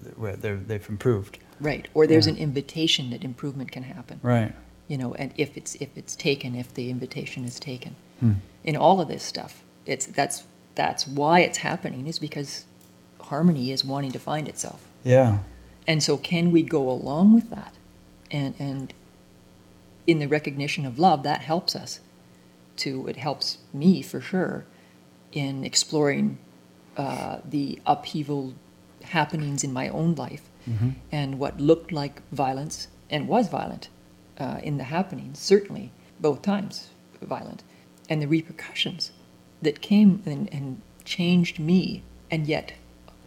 they've 0.68 0.88
improved. 0.90 1.38
right, 1.60 1.88
or 1.94 2.06
there's 2.06 2.26
Yeah. 2.26 2.34
an 2.34 2.38
invitation 2.38 3.08
that 3.10 3.24
improvement 3.24 3.72
can 3.72 3.82
happen. 3.84 4.20
Right. 4.22 4.52
you 4.88 4.96
know, 4.98 5.12
and 5.14 5.32
if 5.36 5.56
it's 5.56 5.74
if 5.76 5.88
it's 5.96 6.14
taken, 6.16 6.54
if 6.54 6.68
the 6.74 6.88
invitation 6.90 7.44
is 7.44 7.58
taken, 7.58 7.92
Hmm. 8.20 8.32
in 8.64 8.76
all 8.76 9.00
of 9.00 9.08
this 9.08 9.22
stuff, 9.22 9.52
it's 9.86 10.04
that's 10.06 10.44
that's 10.74 11.06
why 11.20 11.40
it's 11.40 11.58
happening 11.58 12.06
is 12.06 12.18
because 12.18 12.64
harmony 13.30 13.70
is 13.70 13.84
wanting 13.84 14.12
to 14.12 14.18
find 14.18 14.48
itself, 14.48 14.80
Yeah. 15.04 15.38
and 15.86 16.02
so 16.02 16.16
can 16.18 16.52
we 16.52 16.62
go 16.62 16.88
along 16.90 17.34
with 17.34 17.48
that, 17.50 17.72
and 18.30 18.54
and 18.58 18.92
in 20.08 20.18
the 20.18 20.26
recognition 20.26 20.84
of 20.84 20.98
love, 20.98 21.22
that 21.22 21.42
helps 21.42 21.76
us 21.76 22.00
to 22.78 23.06
it 23.06 23.16
helps 23.16 23.58
me 23.72 24.02
for 24.02 24.20
sure 24.20 24.64
in 25.32 25.64
exploring 25.64 26.38
uh, 26.96 27.38
the 27.44 27.78
upheaval 27.86 28.54
happenings 29.02 29.62
in 29.62 29.72
my 29.72 29.88
own 29.88 30.14
life 30.16 30.48
Mm-hmm. 30.68 30.90
and 31.10 31.38
what 31.38 31.58
looked 31.58 31.92
like 31.92 32.20
violence 32.30 32.88
and 33.08 33.26
was 33.26 33.48
violent 33.48 33.88
uh, 34.38 34.60
in 34.62 34.76
the 34.76 34.84
happenings, 34.84 35.38
certainly 35.38 35.92
both 36.20 36.42
times 36.42 36.90
violent, 37.22 37.62
and 38.10 38.20
the 38.20 38.26
repercussions 38.28 39.10
that 39.62 39.80
came 39.80 40.22
and, 40.26 40.52
and 40.52 40.82
changed 41.06 41.58
me. 41.58 42.02
And 42.30 42.46
yet, 42.46 42.74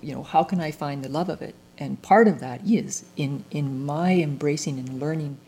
you 0.04 0.14
know, 0.14 0.22
how 0.22 0.44
can 0.44 0.62
I 0.62 0.70
find 0.70 1.04
the 1.04 1.10
love 1.10 1.30
of 1.30 1.42
it? 1.42 1.56
And 1.80 2.00
part 2.04 2.28
of 2.28 2.42
that 2.42 2.62
is 2.68 3.06
in, 3.16 3.44
in 3.50 3.84
my 3.88 4.14
embracing 4.14 4.78
and 4.78 5.00
learning 5.00 5.40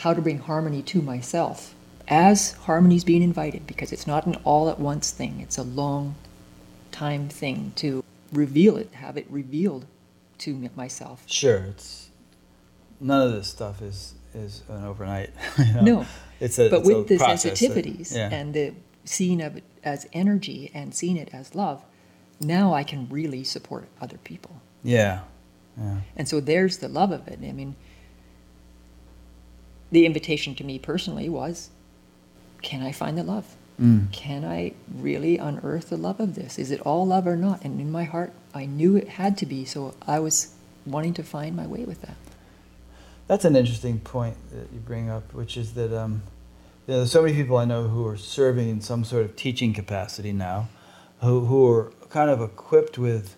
how 0.00 0.14
to 0.14 0.20
bring 0.22 0.38
harmony 0.38 0.82
to 0.82 1.02
myself 1.02 1.74
as 2.08 2.52
harmony 2.52 2.96
is 2.96 3.04
being 3.04 3.22
invited, 3.22 3.66
because 3.68 3.92
it's 3.92 4.06
not 4.06 4.26
an 4.26 4.34
all 4.42 4.68
at 4.68 4.80
once 4.80 5.12
thing, 5.12 5.40
it's 5.40 5.56
a 5.58 5.62
long 5.62 6.16
time 6.90 7.28
thing 7.28 7.72
to 7.76 8.02
reveal 8.32 8.76
it, 8.76 8.92
have 8.94 9.16
it 9.16 9.26
revealed 9.30 9.86
to 10.38 10.68
myself. 10.74 11.22
Sure. 11.26 11.58
It's 11.58 12.08
none 13.00 13.26
of 13.26 13.32
this 13.32 13.48
stuff 13.48 13.80
is 13.80 14.14
is 14.34 14.62
an 14.68 14.84
overnight. 14.84 15.30
you 15.58 15.72
know? 15.74 15.80
No, 15.82 16.06
It's 16.40 16.58
a 16.58 16.68
but 16.68 16.80
it's 16.80 16.88
a 16.88 16.96
with 16.98 17.08
the 17.08 17.18
process 17.18 17.60
that- 17.60 17.70
sensitivities 17.70 18.14
yeah. 18.14 18.28
and 18.32 18.54
the 18.54 18.74
seeing 19.04 19.40
of 19.40 19.56
it 19.56 19.64
as 19.84 20.08
energy 20.12 20.70
and 20.74 20.94
seeing 20.94 21.16
it 21.16 21.30
as 21.32 21.54
love, 21.54 21.82
now 22.40 22.74
I 22.74 22.82
can 22.84 23.08
really 23.08 23.44
support 23.44 23.86
other 24.00 24.18
people. 24.18 24.60
yeah. 24.82 25.20
Yeah. 25.78 25.98
And 26.16 26.28
so 26.28 26.40
there's 26.40 26.78
the 26.78 26.88
love 26.88 27.12
of 27.12 27.28
it. 27.28 27.38
I 27.42 27.52
mean, 27.52 27.76
the 29.90 30.06
invitation 30.06 30.54
to 30.56 30.64
me 30.64 30.78
personally 30.78 31.28
was 31.28 31.70
can 32.62 32.82
I 32.82 32.92
find 32.92 33.16
the 33.16 33.22
love? 33.22 33.56
Mm. 33.80 34.12
Can 34.12 34.44
I 34.44 34.74
really 34.94 35.38
unearth 35.38 35.88
the 35.88 35.96
love 35.96 36.20
of 36.20 36.34
this? 36.34 36.58
Is 36.58 36.70
it 36.70 36.80
all 36.82 37.06
love 37.06 37.26
or 37.26 37.36
not? 37.36 37.64
And 37.64 37.80
in 37.80 37.90
my 37.90 38.04
heart, 38.04 38.32
I 38.54 38.66
knew 38.66 38.96
it 38.96 39.08
had 39.08 39.38
to 39.38 39.46
be, 39.46 39.64
so 39.64 39.94
I 40.06 40.20
was 40.20 40.54
wanting 40.84 41.14
to 41.14 41.22
find 41.22 41.56
my 41.56 41.66
way 41.66 41.84
with 41.84 42.02
that. 42.02 42.16
That's 43.26 43.44
an 43.46 43.56
interesting 43.56 44.00
point 44.00 44.36
that 44.50 44.72
you 44.72 44.80
bring 44.80 45.08
up, 45.08 45.32
which 45.32 45.56
is 45.56 45.72
that 45.74 45.96
um, 45.96 46.22
you 46.86 46.92
know, 46.92 46.98
there's 46.98 47.12
so 47.12 47.22
many 47.22 47.34
people 47.34 47.56
I 47.56 47.64
know 47.64 47.84
who 47.88 48.06
are 48.06 48.16
serving 48.16 48.68
in 48.68 48.80
some 48.80 49.04
sort 49.04 49.24
of 49.24 49.36
teaching 49.36 49.72
capacity 49.72 50.32
now, 50.32 50.68
who, 51.20 51.46
who 51.46 51.70
are 51.70 51.92
kind 52.10 52.28
of 52.28 52.40
equipped 52.42 52.98
with 52.98 53.36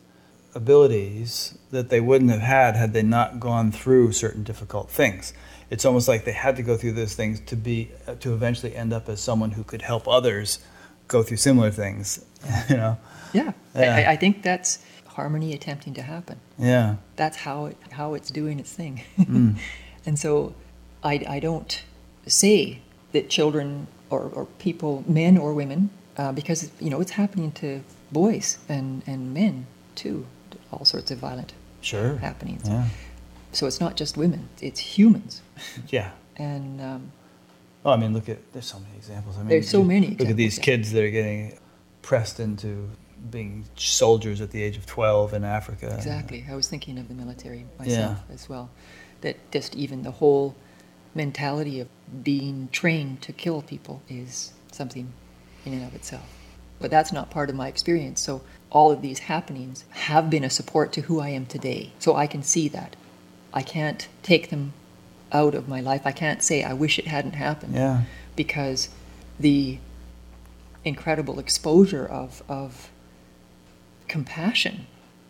abilities 0.54 1.58
that 1.70 1.88
they 1.88 2.00
wouldn't 2.00 2.30
have 2.30 2.40
had 2.40 2.76
had 2.76 2.92
they 2.92 3.02
not 3.02 3.38
gone 3.38 3.70
through 3.70 4.12
certain 4.12 4.42
difficult 4.42 4.90
things. 4.90 5.32
It's 5.72 5.84
almost 5.86 6.06
like 6.12 6.24
they 6.24 6.32
had 6.46 6.54
to 6.56 6.62
go 6.62 6.76
through 6.76 6.92
those 7.02 7.14
things 7.14 7.40
to 7.50 7.56
be 7.56 7.76
to 8.20 8.28
eventually 8.34 8.72
end 8.82 8.92
up 8.92 9.08
as 9.08 9.20
someone 9.20 9.52
who 9.56 9.64
could 9.64 9.82
help 9.82 10.06
others 10.06 10.58
go 11.08 11.22
through 11.22 11.38
similar 11.48 11.70
things. 11.70 12.24
You 12.68 12.76
know? 12.76 12.94
Yeah, 13.32 13.52
Yeah. 13.74 13.96
I, 14.08 14.12
I 14.12 14.16
think 14.16 14.42
that's 14.42 14.70
harmony 15.06 15.54
attempting 15.54 15.94
to 15.94 16.02
happen. 16.02 16.36
Yeah. 16.58 16.96
That's 17.16 17.36
how 17.46 17.66
it 17.70 17.76
how 17.98 18.08
it's 18.18 18.30
doing 18.30 18.58
its 18.60 18.72
thing. 18.80 18.94
Mm. 19.18 19.56
and 20.06 20.18
so, 20.18 20.54
I, 21.12 21.14
I 21.36 21.38
don't 21.40 21.72
say 22.26 22.80
that 23.12 23.24
children 23.30 23.86
or, 24.10 24.22
or 24.36 24.44
people, 24.58 25.04
men 25.06 25.38
or 25.38 25.54
women, 25.54 25.88
uh, 26.18 26.32
because 26.32 26.70
you 26.84 26.90
know 26.90 27.00
it's 27.00 27.12
happening 27.22 27.50
to 27.62 27.68
boys 28.10 28.58
and, 28.68 29.02
and 29.06 29.32
men 29.32 29.66
too, 29.94 30.26
all 30.70 30.84
sorts 30.84 31.10
of 31.10 31.18
violent 31.18 31.52
Sure. 31.80 32.16
happenings. 32.18 32.68
Yeah. 32.68 32.86
So 33.52 33.66
it's 33.66 33.80
not 33.80 33.96
just 33.96 34.16
women; 34.16 34.48
it's 34.60 34.80
humans. 34.80 35.42
Yeah. 35.88 36.10
And 36.36 36.80
um, 36.80 37.12
Oh, 37.84 37.90
I 37.90 37.96
mean, 37.96 38.12
look 38.12 38.28
at 38.28 38.52
there's 38.52 38.66
so 38.66 38.78
many 38.78 38.96
examples. 38.96 39.36
I 39.36 39.40
mean, 39.40 39.48
There's 39.48 39.68
so 39.68 39.82
many 39.82 40.16
Look 40.16 40.28
at 40.28 40.36
these 40.36 40.58
yeah. 40.58 40.64
kids 40.64 40.92
that 40.92 41.02
are 41.02 41.10
getting 41.10 41.58
pressed 42.00 42.38
into 42.38 42.90
being 43.30 43.64
soldiers 43.76 44.40
at 44.40 44.50
the 44.50 44.62
age 44.62 44.76
of 44.76 44.86
12 44.86 45.34
in 45.34 45.44
Africa. 45.44 45.92
Exactly. 45.96 46.44
I 46.48 46.54
was 46.54 46.68
thinking 46.68 46.98
of 46.98 47.08
the 47.08 47.14
military 47.14 47.66
myself 47.78 48.18
as 48.32 48.48
well. 48.48 48.70
That 49.20 49.36
just 49.52 49.74
even 49.76 50.02
the 50.02 50.10
whole 50.12 50.54
mentality 51.14 51.80
of 51.80 51.88
being 52.22 52.68
trained 52.72 53.22
to 53.22 53.32
kill 53.32 53.62
people 53.62 54.02
is 54.08 54.52
something 54.72 55.12
in 55.64 55.74
and 55.74 55.84
of 55.84 55.94
itself. 55.94 56.26
But 56.80 56.90
that's 56.90 57.12
not 57.12 57.30
part 57.30 57.48
of 57.48 57.54
my 57.54 57.68
experience. 57.68 58.20
So 58.20 58.42
all 58.70 58.90
of 58.90 59.02
these 59.02 59.20
happenings 59.20 59.84
have 59.90 60.30
been 60.30 60.42
a 60.42 60.50
support 60.50 60.92
to 60.94 61.02
who 61.02 61.20
I 61.20 61.28
am 61.28 61.46
today. 61.46 61.92
So 62.00 62.16
I 62.16 62.26
can 62.26 62.42
see 62.42 62.68
that. 62.68 62.96
I 63.54 63.62
can't 63.62 64.08
take 64.22 64.50
them 64.50 64.72
out 65.32 65.54
of 65.54 65.68
my 65.68 65.80
life. 65.80 66.02
I 66.04 66.12
can't 66.12 66.42
say 66.42 66.62
I 66.62 66.72
wish 66.72 66.98
it 66.98 67.06
hadn't 67.06 67.34
happened 67.34 67.74
Yeah. 67.74 68.02
because 68.36 68.88
the 69.40 69.78
incredible 70.84 71.38
exposure 71.38 72.06
of, 72.06 72.42
of 72.48 72.90
compassion 74.08 74.86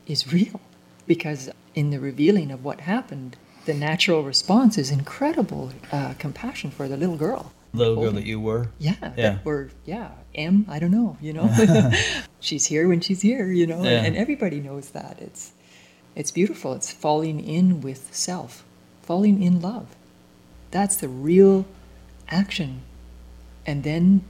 is 0.07 0.33
real. 0.33 0.61
Because 1.07 1.51
in 1.75 1.91
the 1.91 1.99
revealing 2.01 2.51
of 2.51 2.65
what 2.65 2.81
happened, 2.83 3.37
the 3.65 3.75
natural 3.75 4.23
response 4.23 4.79
is 4.79 4.91
incredible 4.91 5.73
uh, 5.91 6.15
compassion 6.19 6.71
for 6.71 6.89
the 6.89 6.97
little 6.97 7.17
girl. 7.17 7.53
Little 7.75 7.97
girl 8.03 8.13
that 8.13 8.25
you 8.27 8.41
were. 8.41 8.69
Yeah, 8.79 8.95
Yeah. 9.01 9.11
that 9.17 9.45
we're, 9.45 9.71
yeah, 9.87 10.11
M, 10.35 10.67
I 10.69 10.79
don't 10.79 10.91
know, 10.91 11.17
you 11.21 11.33
know. 11.33 11.51
she's 12.41 12.67
here 12.67 12.89
when 12.89 13.01
she's 13.01 13.23
here, 13.23 13.47
you 13.51 13.67
know, 13.67 13.83
Yeah. 13.83 13.91
and, 13.99 14.09
and 14.09 14.17
everybody 14.17 14.61
knows 14.61 14.91
that. 14.91 15.19
It's, 15.21 15.53
it's 16.15 16.31
beautiful. 16.31 16.75
It's 16.75 16.93
falling 16.93 17.41
in 17.41 17.81
with 17.81 18.15
self, 18.15 18.65
falling 19.03 19.43
in 19.43 19.61
love. 19.61 19.97
That's 20.71 20.97
the 20.97 21.09
real 21.09 21.67
action. 22.29 22.83
And 23.67 23.83
then, 23.83 24.25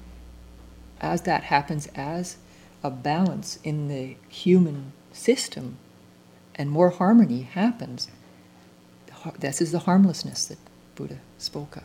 as 1.00 1.22
that 1.22 1.44
happens, 1.44 1.88
as 1.94 2.36
a 2.82 2.90
balance 2.90 3.58
in 3.64 3.88
the 3.88 4.16
human 4.28 4.92
system 5.12 5.78
and 6.54 6.70
more 6.70 6.90
harmony 6.90 7.42
happens, 7.42 8.08
this 9.38 9.60
is 9.60 9.72
the 9.72 9.80
harmlessness 9.80 10.46
that 10.46 10.58
Buddha 10.94 11.18
spoke 11.38 11.76
of. 11.76 11.84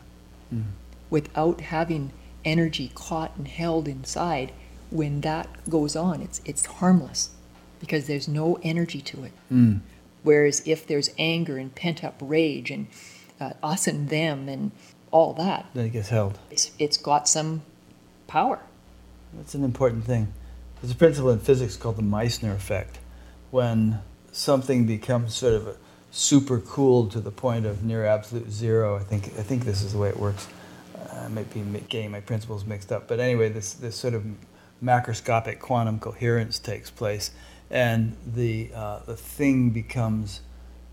Mm. 0.52 0.64
Without 1.10 1.60
having 1.60 2.12
energy 2.44 2.90
caught 2.94 3.36
and 3.36 3.48
held 3.48 3.88
inside, 3.88 4.52
when 4.90 5.20
that 5.22 5.48
goes 5.68 5.96
on, 5.96 6.20
it's, 6.20 6.40
it's 6.44 6.66
harmless 6.66 7.30
because 7.80 8.06
there's 8.06 8.28
no 8.28 8.58
energy 8.62 9.00
to 9.00 9.24
it. 9.24 9.32
Mm. 9.52 9.80
Whereas 10.22 10.62
if 10.66 10.86
there's 10.86 11.10
anger 11.18 11.58
and 11.58 11.74
pent 11.74 12.02
up 12.04 12.16
rage 12.20 12.70
and 12.70 12.88
uh, 13.40 13.52
us 13.62 13.86
and 13.86 14.08
them 14.08 14.48
and 14.48 14.72
all 15.10 15.32
that, 15.34 15.66
Then 15.74 15.86
it 15.86 15.90
gets 15.90 16.08
held. 16.08 16.38
it's, 16.50 16.70
it's 16.78 16.96
got 16.96 17.28
some 17.28 17.62
power. 18.26 18.60
That's 19.34 19.54
an 19.54 19.64
important 19.64 20.04
thing. 20.04 20.32
There's 20.80 20.92
a 20.92 20.96
principle 20.96 21.30
in 21.30 21.38
physics 21.40 21.76
called 21.76 21.96
the 21.96 22.02
Meissner 22.02 22.54
effect. 22.54 22.98
When 23.50 24.00
something 24.32 24.86
becomes 24.86 25.34
sort 25.34 25.54
of 25.54 25.66
a 25.66 25.76
super 26.10 26.58
cooled 26.60 27.10
to 27.12 27.20
the 27.20 27.30
point 27.30 27.66
of 27.66 27.82
near 27.84 28.04
absolute 28.04 28.50
zero, 28.50 28.96
I 28.96 29.00
think 29.02 29.26
I 29.38 29.42
think 29.42 29.64
this 29.64 29.82
is 29.82 29.92
the 29.92 29.98
way 29.98 30.08
it 30.08 30.18
works. 30.18 30.46
Uh, 30.96 31.20
I 31.24 31.28
might 31.28 31.52
be 31.52 31.60
getting 31.88 32.10
my 32.10 32.20
principles 32.20 32.64
mixed 32.64 32.92
up, 32.92 33.08
but 33.08 33.20
anyway, 33.20 33.48
this 33.48 33.72
this 33.72 33.96
sort 33.96 34.14
of 34.14 34.24
macroscopic 34.82 35.58
quantum 35.58 35.98
coherence 35.98 36.58
takes 36.58 36.90
place, 36.90 37.30
and 37.70 38.16
the 38.26 38.70
uh, 38.74 39.00
the 39.06 39.16
thing 39.16 39.70
becomes 39.70 40.40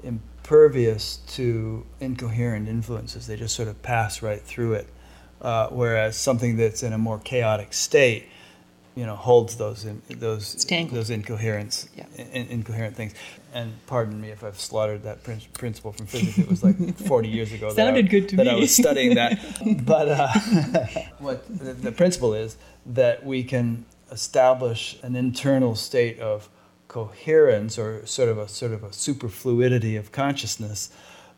impervious 0.04 1.18
to 1.28 1.86
incoherent 2.00 2.68
influences. 2.68 3.28
They 3.28 3.36
just 3.36 3.56
sort 3.56 3.68
of 3.68 3.82
pass 3.82 4.22
right 4.22 4.42
through 4.42 4.74
it. 4.74 4.88
Uh, 5.42 5.68
whereas 5.70 6.16
something 6.18 6.58
that's 6.58 6.82
in 6.82 6.94
a 6.94 6.98
more 6.98 7.20
chaotic 7.20 7.74
state, 7.74 8.26
you 8.96 9.06
know, 9.06 9.16
holds 9.16 9.58
those 9.58 9.86
in, 9.86 10.02
those 10.10 10.66
those 10.92 11.10
incoherence, 11.10 11.88
Yeah. 11.96 12.06
in, 12.18 12.48
incoherent 12.48 12.96
things. 12.96 13.14
And 13.54 13.74
pardon 13.86 14.20
me 14.20 14.30
if 14.30 14.44
I've 14.44 14.60
slaughtered 14.60 15.04
that 15.04 15.24
prin- 15.24 15.42
principle 15.54 15.92
from 15.94 16.08
physics. 16.08 16.38
It 16.38 16.50
was 16.50 16.64
like 16.64 16.98
40 17.08 17.28
years 17.30 17.52
ago. 17.54 17.68
that 17.74 17.82
I- 17.82 17.86
Sounded 17.88 18.10
good 18.10 18.30
to 18.30 18.36
that 18.38 18.48
I 18.48 18.56
was 18.56 18.74
studying 18.76 19.16
that. 19.16 19.40
But 19.86 20.08
uh, 20.10 20.34
what 21.20 21.46
the, 21.48 21.74
the 21.74 21.92
principle 21.92 22.34
is 22.34 22.58
that 22.86 23.26
we 23.26 23.44
can 23.44 23.86
establish 24.12 24.98
an 25.04 25.16
internal 25.16 25.76
state 25.76 26.20
of 26.20 26.50
coherence 26.96 27.78
or 27.78 28.06
sort 28.06 28.30
of 28.30 28.38
a 28.38 28.48
sort 28.48 28.72
of 28.72 28.82
a 28.82 28.88
superfluidity 28.94 29.98
of 29.98 30.14
consciousness, 30.14 30.90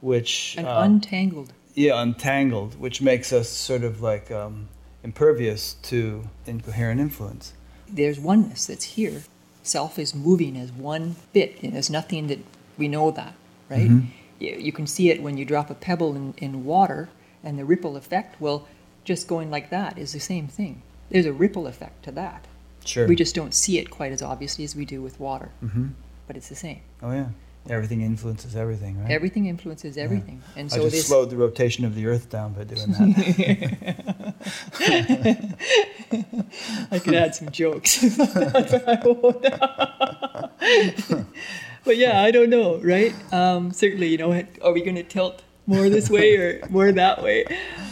which 0.01 0.53
An 0.55 0.68
uh, 0.68 0.82
untangled. 0.82 1.51
yeah, 1.74 1.99
untangled, 1.99 2.80
which 2.80 3.01
makes 3.01 3.34
us 3.34 3.49
sort 3.49 3.84
of 3.84 3.99
like 3.99 4.30
um, 4.30 4.68
impervious 5.03 5.74
to 5.89 6.30
incoherent 6.45 7.01
influence. 7.01 7.53
There's 7.89 8.20
oneness 8.20 8.68
that's 8.68 8.86
here. 8.97 9.24
Self 9.64 9.97
is 9.97 10.14
moving 10.14 10.55
as 10.58 10.72
one 10.72 11.16
bit. 11.34 11.58
and 11.64 11.74
There's 11.74 11.89
nothing 11.89 12.28
that 12.28 12.39
we 12.78 12.88
know 12.88 13.10
that, 13.10 13.34
right? 13.68 13.89
Mhm. 13.89 14.05
You, 14.39 14.51
you 14.68 14.72
can 14.72 14.86
see 14.86 15.10
it 15.10 15.24
when 15.24 15.38
you 15.39 15.45
drop 15.53 15.72
a 15.72 15.74
pebble 15.74 16.16
in, 16.16 16.36
in 16.38 16.66
water 16.66 17.10
and 17.43 17.58
the 17.58 17.66
ripple 17.66 17.97
effect. 17.97 18.39
Well, 18.39 18.68
just 19.03 19.28
going 19.28 19.49
like 19.49 19.72
that 19.72 19.97
is 19.97 20.12
the 20.14 20.20
same 20.20 20.47
thing. 20.47 20.84
There's 21.10 21.26
a 21.26 21.34
ripple 21.34 21.66
effect 21.66 22.03
to 22.03 22.12
that. 22.12 22.45
Sure. 22.88 23.08
We 23.08 23.16
just 23.16 23.36
don't 23.36 23.54
see 23.54 23.80
it 23.80 23.90
quite 23.90 24.12
as 24.12 24.22
obviously 24.22 24.64
as 24.64 24.76
we 24.76 24.86
do 24.86 25.02
with 25.02 25.20
water, 25.20 25.50
hmm 25.60 25.88
but 26.26 26.36
it's 26.36 26.50
the 26.50 26.56
same. 26.56 26.82
Oh 27.02 27.12
yeah. 27.12 27.28
Everything 27.70 28.02
influences 28.02 28.56
everything, 28.56 29.02
right? 29.02 29.12
Everything 29.12 29.48
influences 29.48 29.98
everything. 29.98 30.42
And 30.56 30.72
so 30.72 30.80
I 30.80 30.84
just 30.84 30.96
this 30.96 31.08
slowed 31.08 31.30
the 31.30 31.36
rotation 31.36 31.84
of 31.84 31.96
the 31.96 32.06
Earth 32.06 32.30
down 32.30 32.54
by 32.54 32.64
doing 32.64 32.92
that. 32.94 34.36
I 36.92 37.00
could 37.00 37.14
add 37.14 37.36
some 37.36 37.52
jokes. 37.52 38.04
but 38.18 38.72
but 41.84 41.98
yeah, 41.98 42.22
I 42.22 42.32
don't 42.32 42.50
know, 42.50 42.78
right? 42.78 43.14
Um, 43.34 43.74
certainly, 43.74 44.08
you 44.08 44.18
know, 44.18 44.32
are 44.62 44.72
we 44.72 44.82
going 44.82 44.96
to 44.96 45.04
tilt 45.04 45.44
more 45.66 45.90
this 45.90 46.10
way 46.10 46.38
or 46.38 46.62
more 46.70 46.92
that 46.92 47.22
way? 47.22 47.46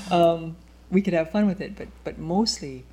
Um, 0.10 0.56
we 0.90 1.02
could 1.02 1.14
have 1.14 1.32
fun 1.32 1.48
with 1.48 1.60
it, 1.60 1.76
but 1.76 1.90
but 2.06 2.18
mostly 2.18 2.86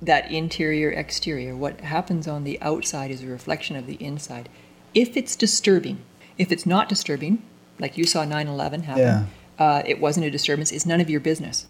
that 0.00 0.30
interior 0.30 0.90
exterior, 0.90 1.56
what 1.56 1.80
happens 1.80 2.28
on 2.28 2.44
the 2.44 2.60
outside 2.62 3.10
is 3.10 3.22
a 3.22 3.26
reflection 3.26 3.76
of 3.76 3.86
the 3.86 3.94
inside. 4.02 4.48
If 4.94 5.16
it's 5.16 5.34
disturbing, 5.36 5.98
if 6.36 6.52
it's 6.52 6.64
not 6.66 6.88
disturbing, 6.88 7.42
like 7.78 7.98
you 7.98 8.04
saw 8.04 8.24
9/11 8.24 8.82
happen, 8.82 9.02
Yeah. 9.02 9.24
uh, 9.58 9.82
it 9.84 10.00
wasn't 10.00 10.26
a 10.26 10.30
disturbance. 10.30 10.70
It's 10.72 10.86
none 10.86 11.00
of 11.00 11.10
your 11.10 11.20
business, 11.20 11.66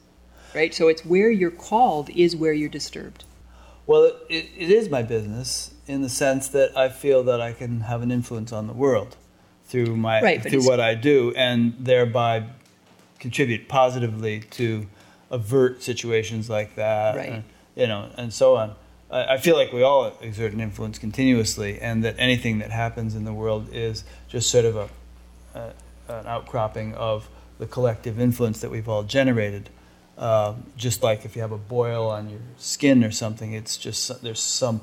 right? 0.55 0.75
So 0.75 0.89
it's 0.89 1.05
where 1.05 1.31
you're 1.31 1.51
called 1.51 2.11
is 2.11 2.37
where 2.37 2.53
you're 2.53 2.69
disturbed. 2.69 3.25
well, 3.87 4.05
it, 4.29 4.47
it 4.57 4.71
is 4.71 4.91
my 4.91 5.03
business 5.03 5.71
in 5.87 6.03
the 6.03 6.09
sense 6.11 6.49
that 6.49 6.77
I 6.77 6.91
feel 6.91 7.23
that 7.25 7.41
I 7.41 7.53
can 7.53 7.81
have 7.81 8.03
an 8.03 8.11
influence 8.11 8.53
on 8.53 8.67
the 8.67 8.75
world 8.75 9.17
through 9.65 9.97
my 9.97 10.21
Right, 10.21 10.43
through 10.43 10.67
what 10.67 10.81
I 10.81 10.95
do, 10.95 11.33
and 11.35 11.75
thereby 11.79 12.45
contribute 13.19 13.69
positively 13.69 14.41
to 14.41 14.87
avert 15.31 15.83
situations 15.83 16.49
like 16.51 16.75
that. 16.77 17.17
Right. 17.17 17.29
and, 17.31 17.45
you 17.79 17.87
know, 17.87 18.11
and 18.19 18.35
so 18.35 18.57
on. 18.57 18.75
I, 19.11 19.35
I 19.35 19.39
feel 19.39 19.57
like 19.57 19.73
we 19.73 19.83
all 19.83 20.13
exert 20.21 20.53
an 20.53 20.61
influence 20.61 20.99
continuously, 20.99 21.81
and 21.81 22.05
that 22.05 22.17
anything 22.19 22.59
that 22.59 22.71
happens 22.71 23.15
in 23.15 23.25
the 23.25 23.33
world 23.33 23.69
is 23.73 24.05
just 24.29 24.51
sort 24.51 24.65
of 24.65 24.77
a, 24.77 24.89
a 25.55 25.73
an 26.09 26.27
outcropping 26.27 26.95
of 26.95 27.29
the 27.59 27.67
collective 27.67 28.19
influence 28.19 28.61
that 28.61 28.71
we've 28.71 28.89
all 28.89 29.05
generated. 29.05 29.71
Uh, 30.17 30.55
just 30.77 31.03
like 31.03 31.25
if 31.25 31.37
you 31.37 31.43
have 31.43 31.53
a 31.53 31.59
boil 31.59 32.11
on 32.11 32.29
your 32.29 32.41
skin 32.57 33.05
or 33.05 33.11
something, 33.13 33.53
it's 33.53 33.77
just 33.77 34.23
there's 34.23 34.41
some 34.41 34.81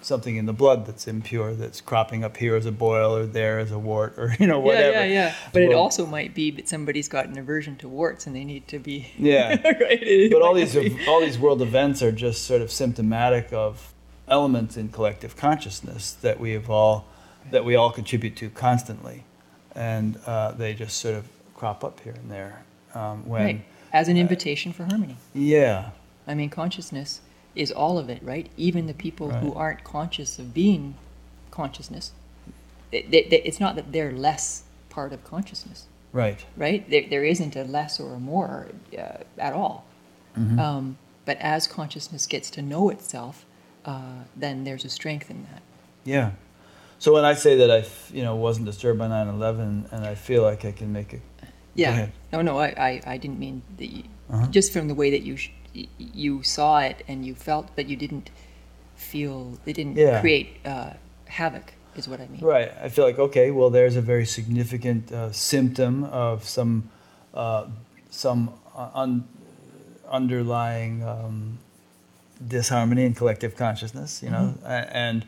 something 0.00 0.36
in 0.36 0.46
the 0.46 0.52
blood 0.52 0.86
that's 0.86 1.06
impure 1.08 1.54
that's 1.54 1.80
cropping 1.80 2.24
up 2.24 2.36
here 2.36 2.54
as 2.56 2.66
a 2.66 2.72
boil 2.72 3.14
or 3.14 3.26
there 3.26 3.58
as 3.58 3.70
a 3.70 3.78
wart 3.78 4.14
or 4.16 4.34
you 4.40 4.46
know 4.46 4.60
whatever. 4.60 4.92
Yeah, 4.92 5.04
yeah, 5.04 5.12
yeah. 5.12 5.34
But 5.52 5.62
it 5.62 5.72
also 5.72 6.06
might 6.06 6.34
be 6.34 6.50
that 6.52 6.68
somebody's 6.68 7.08
got 7.08 7.26
an 7.26 7.38
aversion 7.38 7.76
to 7.76 7.88
warts 7.88 8.26
and 8.26 8.34
they 8.34 8.44
need 8.44 8.68
to 8.68 8.78
be. 8.78 9.12
Yeah. 9.18 9.60
right. 9.64 10.02
It 10.02 10.32
but 10.32 10.42
all 10.42 10.54
these 10.54 10.74
be. 10.74 10.96
all 11.06 11.20
these 11.20 11.38
world 11.38 11.60
events 11.60 12.02
are 12.02 12.12
just 12.12 12.44
sort 12.44 12.62
of 12.62 12.70
symptomatic 12.70 13.52
of 13.52 13.92
elements 14.28 14.76
in 14.76 14.88
collective 14.88 15.36
consciousness 15.36 16.12
that 16.12 16.38
we 16.38 16.52
have 16.52 16.70
all 16.70 17.06
that 17.50 17.64
we 17.64 17.74
all 17.74 17.90
contribute 17.90 18.36
to 18.36 18.48
constantly, 18.50 19.24
and 19.74 20.18
uh, 20.26 20.52
they 20.52 20.72
just 20.74 20.98
sort 20.98 21.14
of 21.14 21.28
crop 21.54 21.82
up 21.84 22.00
here 22.00 22.12
and 22.12 22.30
there. 22.30 22.62
Um, 22.94 23.28
when 23.28 23.44
right. 23.44 23.64
As 23.92 24.08
an 24.08 24.16
invitation 24.16 24.72
for 24.72 24.84
harmony. 24.84 25.16
yeah, 25.34 25.90
I 26.26 26.34
mean, 26.34 26.50
consciousness 26.50 27.20
is 27.58 27.72
all 27.72 27.98
of 27.98 28.08
it, 28.08 28.22
right? 28.22 28.48
Even 28.56 28.86
the 28.86 28.94
people 28.94 29.30
who 29.30 29.52
aren't 29.54 29.82
conscious 29.84 30.38
of 30.38 30.54
being 30.54 30.94
consciousness, 31.50 32.12
it, 32.92 33.10
they- 33.10 33.24
they- 33.30 33.42
it's 33.42 33.60
not 33.60 33.74
that 33.76 33.92
they're 33.92 34.12
less 34.12 34.62
part 34.90 35.12
of 35.12 35.24
consciousness, 35.24 35.86
right. 36.12 36.44
right? 36.56 36.88
There, 36.88 37.04
there 37.10 37.24
isn't 37.24 37.56
a 37.56 37.64
less 37.64 37.98
or 38.00 38.14
a 38.14 38.18
more 38.20 38.68
uh, 38.96 39.18
at 39.38 39.52
all. 39.52 39.84
Mm-hmm. 40.36 40.58
Um, 40.58 40.98
but 41.24 41.36
as 41.38 41.66
consciousness 41.66 42.26
gets 42.26 42.48
to 42.50 42.62
know 42.62 42.88
itself, 42.90 43.44
uh, 43.84 44.22
then 44.36 44.64
there's 44.64 44.84
a 44.84 44.88
strength 44.88 45.30
in 45.30 45.42
that. 45.52 45.62
Yeah. 46.04 46.30
So 47.00 47.12
when 47.12 47.24
I 47.24 47.34
say 47.34 47.56
that 47.56 47.70
I, 47.70 47.84
you 48.16 48.22
know, 48.22 48.34
wasn't 48.36 48.66
disturbed 48.66 48.98
by 48.98 49.06
9/11, 49.08 49.92
and 49.92 50.06
I 50.06 50.14
feel 50.14 50.42
like 50.42 50.64
I 50.64 50.72
can 50.72 50.92
make 50.92 51.12
it. 51.12 51.20
Yeah. 51.74 52.08
No, 52.32 52.42
no, 52.42 52.58
I, 52.58 52.66
I, 52.76 53.02
I 53.06 53.16
didn't 53.18 53.38
mean 53.38 53.62
that 53.78 53.86
you, 53.86 54.02
Uh-huh. 54.30 54.46
just 54.50 54.72
from 54.72 54.88
the 54.88 54.94
way 54.94 55.10
that 55.10 55.22
you 55.22 55.36
sh- 55.36 55.50
y- 55.74 55.86
you 55.98 56.42
saw 56.42 56.78
it 56.80 57.02
and 57.08 57.24
you 57.26 57.34
felt, 57.34 57.68
but 57.76 57.88
you 57.88 57.96
didn't 57.96 58.30
feel 58.96 59.58
it 59.66 59.74
didn't 59.74 59.96
Yeah. 59.96 60.20
create 60.20 60.48
uh, 60.64 60.92
havoc. 61.26 61.74
Is 61.96 62.06
what 62.08 62.20
I 62.20 62.26
mean. 62.28 62.40
Right. 62.44 62.70
I 62.80 62.88
feel 62.90 63.04
like 63.04 63.18
okay. 63.18 63.50
Well, 63.50 63.70
there's 63.70 63.96
a 63.96 64.00
very 64.00 64.24
significant 64.26 65.10
uh, 65.10 65.32
symptom 65.32 66.04
of 66.04 66.44
some 66.44 66.90
uh, 67.34 67.66
some 68.10 68.50
uh, 68.76 68.90
un- 68.94 69.26
underlying 70.08 71.02
um, 71.02 71.58
disharmony 72.46 73.04
in 73.04 73.14
collective 73.14 73.56
consciousness. 73.56 74.22
You 74.22 74.30
know, 74.30 74.54
A- 74.64 74.96
and 74.96 75.26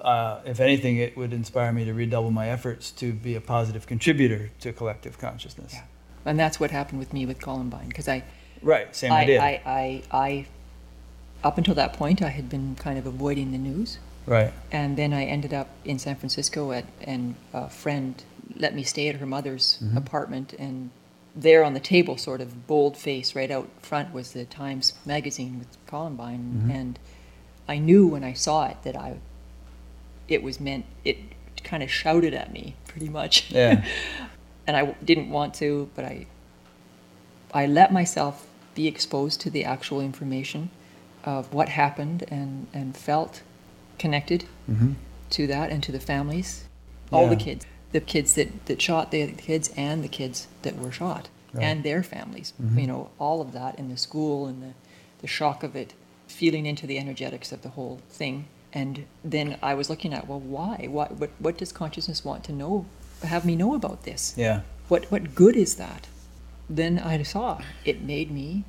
uh, 0.00 0.40
if 0.44 0.60
anything, 0.60 0.98
it 0.98 1.16
would 1.16 1.32
inspire 1.32 1.72
me 1.72 1.84
to 1.84 1.92
redouble 1.94 2.30
my 2.30 2.48
efforts 2.48 2.90
to 2.92 3.12
be 3.12 3.34
a 3.34 3.40
positive 3.40 3.86
contributor 3.86 4.50
to 4.60 4.72
collective 4.72 5.18
consciousness. 5.18 5.72
Yeah. 5.74 5.82
And 6.26 6.38
that's 6.38 6.58
what 6.60 6.70
happened 6.70 6.98
with 7.00 7.12
me 7.12 7.26
with 7.26 7.40
Columbine 7.40 7.88
because 7.88 8.08
I 8.08 8.22
Right. 8.64 8.94
Same 8.96 9.12
I, 9.12 9.22
idea. 9.22 9.40
I, 9.40 9.60
I, 9.64 10.02
I, 10.10 10.46
up 11.44 11.58
until 11.58 11.74
that 11.74 11.92
point, 11.92 12.22
I 12.22 12.30
had 12.30 12.48
been 12.48 12.74
kind 12.76 12.98
of 12.98 13.06
avoiding 13.06 13.52
the 13.52 13.58
news. 13.58 13.98
right. 14.26 14.52
And 14.72 14.96
then 14.96 15.12
I 15.12 15.24
ended 15.24 15.52
up 15.52 15.68
in 15.84 15.98
San 15.98 16.16
Francisco 16.16 16.72
at, 16.72 16.86
and 17.02 17.36
a 17.52 17.68
friend 17.68 18.22
let 18.56 18.74
me 18.74 18.82
stay 18.82 19.08
at 19.08 19.16
her 19.16 19.26
mother's 19.26 19.78
mm-hmm. 19.82 19.96
apartment. 19.96 20.54
And 20.58 20.90
there 21.36 21.62
on 21.62 21.74
the 21.74 21.80
table, 21.80 22.16
sort 22.16 22.40
of 22.40 22.66
bold 22.66 22.96
face 22.96 23.36
right 23.36 23.50
out 23.50 23.68
front, 23.82 24.12
was 24.12 24.32
the 24.32 24.46
Times 24.46 24.94
magazine 25.04 25.58
with 25.58 25.68
Columbine. 25.86 26.54
Mm-hmm. 26.56 26.70
And 26.70 26.98
I 27.68 27.78
knew 27.78 28.06
when 28.06 28.24
I 28.24 28.32
saw 28.32 28.66
it 28.66 28.78
that 28.84 28.96
I, 28.96 29.18
it 30.26 30.42
was 30.42 30.58
meant, 30.58 30.86
it 31.04 31.18
kind 31.62 31.82
of 31.82 31.90
shouted 31.90 32.32
at 32.32 32.52
me 32.52 32.76
pretty 32.88 33.10
much. 33.10 33.50
Yeah. 33.50 33.84
and 34.66 34.76
I 34.76 34.80
w- 34.80 34.96
didn't 35.04 35.28
want 35.28 35.54
to, 35.54 35.90
but 35.94 36.04
I 36.06 36.26
I 37.54 37.66
let 37.66 37.92
myself 37.92 38.46
be 38.74 38.86
exposed 38.88 39.40
to 39.42 39.50
the 39.50 39.64
actual 39.64 40.00
information 40.00 40.70
of 41.24 41.52
what 41.52 41.68
happened 41.70 42.24
and, 42.28 42.66
and 42.74 42.96
felt 42.96 43.42
connected 43.98 44.44
hmm 44.66 44.92
to 45.30 45.46
that 45.48 45.70
and 45.70 45.82
to 45.82 45.90
the 45.90 45.98
families, 45.98 46.64
all 47.10 47.28
the 47.28 47.34
kids, 47.34 47.66
the 47.92 48.00
kids 48.00 48.34
that, 48.34 48.66
that 48.66 48.80
shot 48.80 49.10
the 49.10 49.26
kids 49.32 49.72
and 49.76 50.04
the 50.04 50.08
kids 50.08 50.46
that 50.62 50.76
were 50.78 50.92
shot 50.92 51.28
Right. 51.52 51.64
and 51.64 51.82
their 51.82 52.02
families, 52.04 52.52
Mhm. 52.62 52.80
you 52.80 52.86
know, 52.86 53.10
all 53.18 53.40
of 53.40 53.52
that 53.52 53.76
in 53.78 53.88
the 53.88 53.96
school 53.96 54.46
and 54.46 54.62
the, 54.62 54.72
the 55.22 55.26
shock 55.26 55.62
of 55.64 55.74
it, 55.74 55.94
feeling 56.28 56.66
into 56.66 56.86
the 56.86 56.98
energetics 56.98 57.50
of 57.52 57.62
the 57.62 57.70
whole 57.70 58.00
thing. 58.10 58.44
And 58.72 59.06
then 59.24 59.56
I 59.62 59.74
was 59.74 59.88
looking 59.90 60.12
at, 60.12 60.28
well, 60.28 60.40
why? 60.40 60.86
Why 60.90 61.06
what, 61.06 61.30
what 61.38 61.56
does 61.58 61.72
consciousness 61.72 62.24
want 62.24 62.44
to 62.44 62.52
know, 62.52 62.86
have 63.22 63.44
me 63.44 63.56
know 63.56 63.74
about 63.74 64.02
this? 64.04 64.34
Yeah. 64.36 64.60
what 64.88 65.10
what 65.10 65.34
good 65.34 65.56
is 65.56 65.76
that? 65.76 66.06
Then 66.68 66.98
I 66.98 67.22
saw 67.22 67.60
it 67.84 68.02
made 68.02 68.30
me 68.30 68.64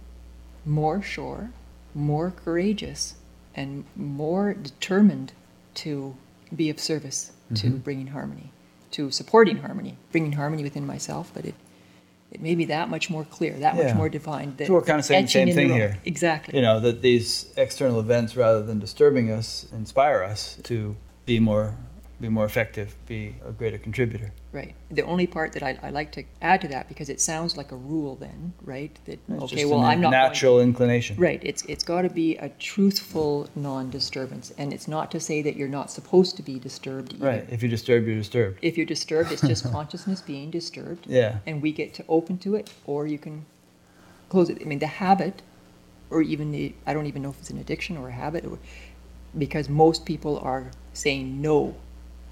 more 0.65 1.01
sure, 1.01 1.51
more 1.93 2.31
courageous, 2.31 3.15
and 3.55 3.85
more 3.95 4.53
determined 4.53 5.31
to 5.75 6.15
be 6.55 6.69
of 6.69 6.79
service 6.79 7.31
to 7.53 7.67
Mhm. 7.71 7.83
bringing 7.83 8.07
harmony, 8.07 8.51
to 8.91 9.11
supporting 9.11 9.57
harmony, 9.57 9.97
bringing 10.11 10.33
harmony 10.33 10.63
within 10.63 10.85
myself. 10.85 11.31
But 11.33 11.45
it 11.45 11.55
it 12.31 12.41
made 12.41 12.57
me 12.57 12.65
that 12.65 12.89
much 12.89 13.09
more 13.09 13.23
clear, 13.23 13.53
that 13.59 13.75
Yeah. 13.77 13.83
much 13.85 13.95
more 13.95 14.09
defined. 14.09 14.57
That 14.57 14.67
So 14.67 14.73
we're 14.73 14.81
kinda 14.81 15.03
saying 15.03 15.25
the 15.27 15.31
same 15.31 15.53
thing 15.53 15.69
road- 15.69 15.75
here. 15.75 15.97
Exactly. 16.03 16.55
You 16.55 16.61
know 16.63 16.81
that 16.81 17.01
these 17.01 17.45
external 17.55 17.97
events, 17.99 18.35
rather 18.35 18.61
than 18.61 18.77
disturbing 18.79 19.31
us, 19.31 19.67
inspire 19.71 20.21
us 20.21 20.57
to 20.63 20.97
be 21.25 21.39
more, 21.39 21.75
be 22.21 22.29
more 22.29 22.45
effective, 22.45 22.95
be 23.07 23.35
a 23.45 23.51
greater 23.51 23.77
contributor. 23.77 24.31
Right. 24.53 24.73
The 24.89 25.01
only 25.01 25.27
part 25.27 25.51
that 25.53 25.63
I, 25.63 25.77
I 25.83 25.89
like 25.89 26.13
to 26.13 26.23
add 26.41 26.61
to 26.61 26.67
that 26.69 26.87
because 26.87 27.09
it 27.09 27.19
sounds 27.19 27.57
like 27.57 27.73
a 27.73 27.75
rule, 27.75 28.15
then, 28.15 28.53
right? 28.63 28.97
That 29.05 29.19
It's 29.27 29.43
okay, 29.53 29.65
well, 29.65 29.81
I'm 29.81 29.99
not 29.99 30.11
going- 30.11 30.23
natural 30.23 30.61
inclination. 30.61 31.17
Right. 31.17 31.41
It's 31.43 31.63
it's 31.65 31.83
got 31.83 32.03
to 32.03 32.09
be 32.09 32.37
a 32.37 32.49
truthful 32.49 33.49
non-disturbance, 33.55 34.53
and 34.57 34.71
it's 34.71 34.87
not 34.87 35.11
to 35.11 35.19
say 35.19 35.41
that 35.41 35.57
you're 35.57 35.67
not 35.67 35.91
supposed 35.91 36.37
to 36.37 36.43
be 36.43 36.57
disturbed. 36.57 37.15
Either. 37.15 37.25
Right. 37.27 37.45
If 37.49 37.61
you 37.61 37.67
disturb, 37.69 38.05
you're 38.07 38.15
disturbed. 38.15 38.59
If 38.61 38.77
you're 38.77 38.85
disturbed, 38.85 39.31
it's 39.33 39.41
just 39.41 39.69
consciousness 39.71 40.21
being 40.21 40.51
disturbed, 40.51 41.05
Yeah. 41.09 41.39
and 41.45 41.61
we 41.61 41.71
get 41.73 41.93
to 41.95 42.05
open 42.07 42.37
to 42.39 42.55
it, 42.55 42.71
or 42.85 43.07
you 43.07 43.17
can 43.17 43.45
close 44.29 44.49
it. 44.49 44.59
I 44.61 44.63
mean, 44.65 44.79
the 44.79 44.87
habit, 44.87 45.41
or 46.09 46.21
even 46.21 46.51
the 46.51 46.73
I 46.87 46.93
don't 46.93 47.07
even 47.07 47.21
know 47.23 47.29
if 47.31 47.39
it's 47.39 47.49
an 47.49 47.57
addiction 47.57 47.97
or 47.97 48.07
a 48.07 48.13
habit, 48.13 48.45
or, 48.45 48.57
because 49.37 49.67
most 49.67 50.05
people 50.05 50.39
are 50.39 50.71
saying 50.93 51.41
no 51.41 51.75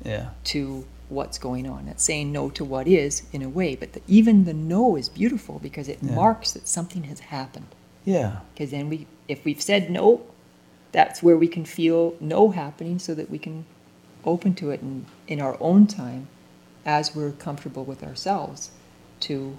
Yeah. 0.04 0.30
to 0.46 0.86
what's 1.10 1.38
going 1.38 1.68
on. 1.68 1.86
That's 1.86 2.04
saying 2.04 2.32
no 2.32 2.50
to 2.52 2.64
what 2.66 2.88
is 2.88 3.24
in 3.32 3.42
a 3.42 3.50
way, 3.50 3.76
but 3.76 3.94
the, 3.94 4.02
even 4.08 4.46
the 4.46 4.54
no 4.54 4.96
is 4.96 5.10
beautiful 5.10 5.60
because 5.60 5.88
it 5.88 6.00
Yeah. 6.02 6.16
marks 6.16 6.52
that 6.54 6.68
something 6.68 7.04
has 7.04 7.20
happened. 7.20 7.68
Yeah. 8.06 8.40
Because 8.54 8.72
then 8.72 8.90
we, 8.90 9.08
if 9.28 9.46
we've 9.46 9.62
said 9.62 9.90
no, 9.90 10.22
that's 10.92 11.22
where 11.24 11.38
we 11.38 11.48
can 11.48 11.66
feel 11.66 12.16
no 12.20 12.50
happening 12.52 13.00
so 13.00 13.14
that 13.16 13.30
we 13.30 13.38
can 13.38 13.66
open 14.26 14.56
to 14.56 14.72
it 14.72 14.82
in, 14.82 15.06
in 15.28 15.40
our 15.42 15.58
own 15.60 15.88
time 15.88 16.28
as 16.86 17.16
we're 17.16 17.32
comfortable 17.32 17.84
with 17.84 18.04
ourselves 18.04 18.72
to 19.22 19.58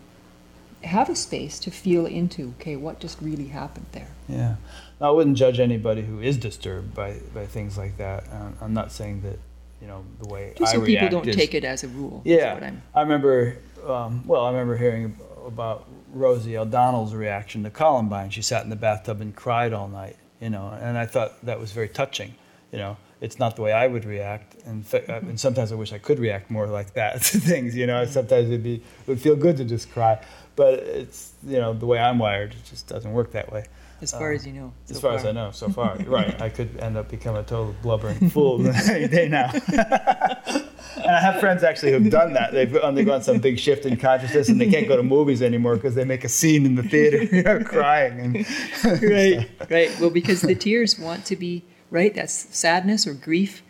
have 0.83 1.09
a 1.09 1.17
space 1.17 1.59
to 1.61 1.71
feel 1.71 2.05
into, 2.05 2.53
okay, 2.61 2.77
what 2.77 3.01
just 3.01 3.21
really 3.23 3.47
happened 3.49 3.87
there? 3.93 4.09
Yeah. 4.29 4.57
I 5.01 5.11
wouldn't 5.11 5.37
judge 5.37 5.59
anybody 5.59 6.03
who 6.03 6.21
is 6.21 6.37
disturbed 6.37 6.95
by, 6.95 7.21
by 7.33 7.47
things 7.47 7.79
like 7.79 7.97
that. 7.97 8.25
I'm 8.61 8.75
not 8.75 8.93
saying 8.93 9.23
that, 9.23 9.39
you 9.81 9.87
know, 9.87 10.05
the 10.21 10.29
way 10.29 10.53
Just 10.57 10.75
I 10.75 10.79
so 10.79 10.85
people 10.85 11.09
don't 11.09 11.29
is, 11.29 11.37
take 11.37 11.55
it 11.55 11.65
as 11.65 11.85
a 11.85 11.89
rule. 11.89 12.23
Yeah, 12.25 12.55
what 12.55 12.63
I'm- 12.63 12.83
I 12.95 13.01
remember. 13.03 13.57
Um, 13.87 14.27
well, 14.27 14.45
I 14.47 14.51
remember 14.51 14.77
hearing 14.77 15.17
about 15.47 15.87
Rosie 16.13 16.57
O'Donnell's 16.57 17.13
reaction 17.15 17.63
to 17.65 17.71
Columbine. 17.71 18.31
She 18.31 18.41
sat 18.41 18.65
in 18.65 18.71
the 18.71 18.77
bathtub 18.77 19.21
and 19.21 19.35
cried 19.37 19.73
all 19.73 19.89
night. 19.89 20.17
You 20.41 20.51
know, 20.51 20.69
and 20.81 20.97
I 20.99 21.07
thought 21.07 21.45
that 21.45 21.59
was 21.61 21.73
very 21.73 21.89
touching. 21.89 22.35
You 22.73 22.79
know, 22.79 22.97
it's 23.21 23.39
not 23.39 23.57
the 23.57 23.63
way 23.63 23.73
I 23.73 23.87
would 23.87 24.05
react, 24.05 24.57
and 24.67 24.87
fa- 24.87 25.05
uh, 25.11 25.19
and 25.21 25.39
sometimes 25.39 25.71
I 25.71 25.75
wish 25.77 25.93
I 25.93 25.99
could 25.99 26.19
react 26.19 26.51
more 26.51 26.67
like 26.67 26.95
that 26.95 27.23
to 27.31 27.39
things. 27.39 27.77
You 27.77 27.87
know, 27.87 28.05
sometimes 28.05 28.49
it'd 28.49 28.63
be 28.63 28.75
it 28.77 28.83
would 29.07 29.21
feel 29.21 29.37
good 29.37 29.57
to 29.59 29.65
just 29.65 29.91
cry, 29.93 30.19
but 30.57 30.75
it's 30.81 31.33
you 31.47 31.59
know 31.59 31.73
the 31.73 31.87
way 31.87 31.99
I'm 31.99 32.19
wired, 32.19 32.53
it 32.53 32.65
just 32.69 32.89
doesn't 32.89 33.13
work 33.13 33.33
that 33.33 33.53
way. 33.53 33.65
As 34.05 34.13
far 34.13 34.31
uh, 34.33 34.37
as 34.37 34.47
you 34.47 34.53
know. 34.53 34.73
As 34.89 34.97
so 34.97 35.01
far, 35.01 35.17
as. 35.17 35.25
I 35.27 35.33
know, 35.33 35.51
so 35.51 35.69
far, 35.69 35.97
right? 36.07 36.41
I 36.41 36.49
could 36.49 36.77
end 36.79 36.97
up 36.97 37.11
becoming 37.11 37.41
a 37.41 37.45
total 37.45 37.75
blubbering 37.83 38.31
fool 38.35 38.65
any 38.89 39.09
day 39.09 39.29
now. 39.29 39.51
and 39.53 41.11
I 41.11 41.21
have 41.21 41.41
friends 41.41 41.63
actually 41.65 41.93
who've 41.93 42.11
done 42.11 42.33
that. 42.35 42.53
They've 42.53 42.75
undergone 42.77 43.23
some 43.23 43.39
big 43.39 43.59
shift 43.59 43.85
in 43.87 43.97
consciousness, 43.97 44.49
and 44.49 44.61
they 44.61 44.71
can't 44.71 44.87
go 44.89 44.97
to 44.97 45.03
movies 45.03 45.43
anymore 45.43 45.75
because 45.77 45.95
they 45.95 46.05
make 46.05 46.25
a 46.25 46.29
scene 46.29 46.65
in 46.67 46.75
the 46.77 46.83
theater, 46.83 47.65
crying. 47.65 48.21
And 48.21 49.03
right, 49.03 49.49
right. 49.71 50.01
Well, 50.01 50.11
because 50.11 50.41
the 50.43 50.55
tears 50.55 50.99
want 50.99 51.25
to 51.27 51.37
be 51.37 51.65
right. 51.91 52.15
That's 52.15 52.33
sadness 52.57 53.07
or 53.07 53.15
grief 53.15 53.63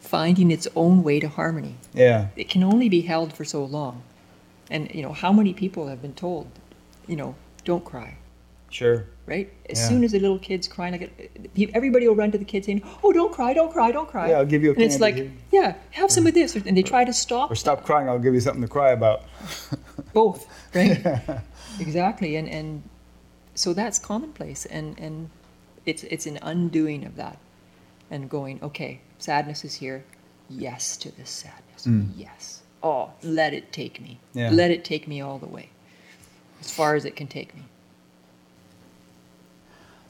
finding 0.00 0.50
its 0.52 0.68
own 0.76 1.02
way 1.02 1.18
to 1.18 1.28
harmony. 1.28 1.74
yeah, 1.92 2.28
It 2.36 2.48
can 2.48 2.62
only 2.62 2.88
be 2.88 3.00
held 3.00 3.32
for 3.32 3.44
so 3.44 3.64
long, 3.64 4.04
and 4.70 4.88
you 4.94 5.02
know 5.02 5.12
how 5.12 5.32
many 5.32 5.52
people 5.52 5.88
have 5.88 6.00
been 6.00 6.14
told, 6.14 6.46
you 7.08 7.16
know, 7.16 7.34
don't 7.64 7.84
cry. 7.84 8.16
sure. 8.70 9.06
Right. 9.26 9.52
As 9.68 9.78
Yeah. 9.80 9.88
soon 9.88 10.04
as 10.04 10.14
a 10.14 10.20
little 10.20 10.38
kid's 10.38 10.68
crying, 10.68 10.92
like 10.92 11.70
everybody 11.74 12.06
will 12.06 12.14
run 12.14 12.30
to 12.30 12.38
the 12.38 12.44
kid 12.44 12.64
saying, 12.64 12.82
"Oh, 13.02 13.12
don't 13.12 13.32
cry, 13.32 13.52
don't 13.54 13.72
cry, 13.72 13.90
don't 13.90 14.08
cry." 14.08 14.28
Yeah, 14.30 14.38
I'll 14.38 14.46
give 14.46 14.62
you 14.62 14.70
a 14.70 14.74
And 14.74 14.82
it's 14.82 15.00
like, 15.00 15.16
here. 15.16 15.32
yeah, 15.52 15.74
have 15.90 16.12
some 16.12 16.28
of 16.28 16.34
this, 16.34 16.54
and 16.54 16.76
they 16.76 16.82
try 16.84 17.04
to 17.04 17.12
stop 17.12 17.50
Or 17.50 17.56
stop 17.56 17.84
crying. 17.84 18.08
I'll 18.08 18.20
give 18.20 18.34
you 18.34 18.40
something 18.40 18.62
to 18.62 18.68
cry 18.68 18.90
about. 18.92 19.24
both 20.12 20.46
right 20.74 21.04
exactly 21.80 22.36
and 22.36 22.48
and 22.48 22.82
so 23.54 23.72
that's 23.74 23.98
commonplace 23.98 24.64
and 24.66 24.98
and 24.98 25.28
it's 25.84 26.04
it's 26.04 26.26
an 26.26 26.38
undoing 26.42 27.04
of 27.04 27.16
that 27.16 27.38
and 28.10 28.28
going 28.30 28.58
okay 28.62 29.00
sadness 29.18 29.64
is 29.64 29.74
here 29.74 30.04
yes 30.48 30.96
to 30.96 31.10
this 31.16 31.28
sadness 31.30 31.86
Mm. 31.86 32.08
yes 32.16 32.62
oh 32.82 33.10
let 33.22 33.52
it 33.52 33.72
take 33.72 34.00
me 34.00 34.18
Yeah. 34.34 34.50
let 34.50 34.70
it 34.70 34.84
take 34.84 35.06
me 35.06 35.20
all 35.20 35.38
the 35.38 35.46
way 35.46 35.68
as 36.60 36.70
far 36.70 36.94
as 36.94 37.04
it 37.04 37.14
can 37.16 37.26
take 37.26 37.54
me 37.54 37.62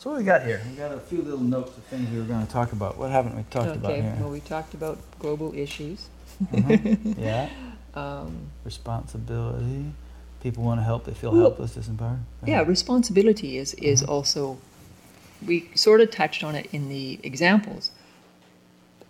So 0.07 0.11
what 0.13 0.19
we 0.19 0.25
got 0.25 0.45
here? 0.45 0.63
We 0.71 0.77
got 0.77 0.93
a 0.93 1.01
few 1.01 1.21
little 1.21 1.41
notes 1.41 1.77
of 1.77 1.83
things 1.87 2.09
we 2.13 2.19
were 2.19 2.23
going 2.27 2.47
to 2.47 2.53
talk 2.53 2.71
about. 2.71 2.97
What 2.97 3.11
haven't 3.11 3.35
we 3.37 3.43
talked 3.51 3.75
about 3.75 3.91
okay 3.91 4.03
here? 4.03 4.17
well 4.21 4.31
we 4.31 4.39
talked 4.39 4.73
about 4.73 4.99
global 5.19 5.53
issues 5.53 6.07
Mhm. 6.53 7.19
Yeah. 7.19 7.49
um, 8.01 8.37
Responsibility. 8.65 9.87
People 10.45 10.63
want 10.63 10.79
to 10.79 10.85
help. 10.85 11.07
They 11.07 11.13
feel 11.13 11.33
Well, 11.33 11.41
helpless, 11.41 11.75
disempowered. 11.77 12.21
Yeah, 12.47 12.61
responsibility 12.61 13.59
is 13.59 13.75
is 13.75 14.05
Mhm. 14.05 14.09
also 14.09 14.59
we 15.45 15.69
sort 15.75 16.01
of 16.01 16.13
touched 16.13 16.45
on 16.45 16.55
it 16.55 16.69
in 16.73 16.89
the 16.89 17.19
examples. 17.25 17.91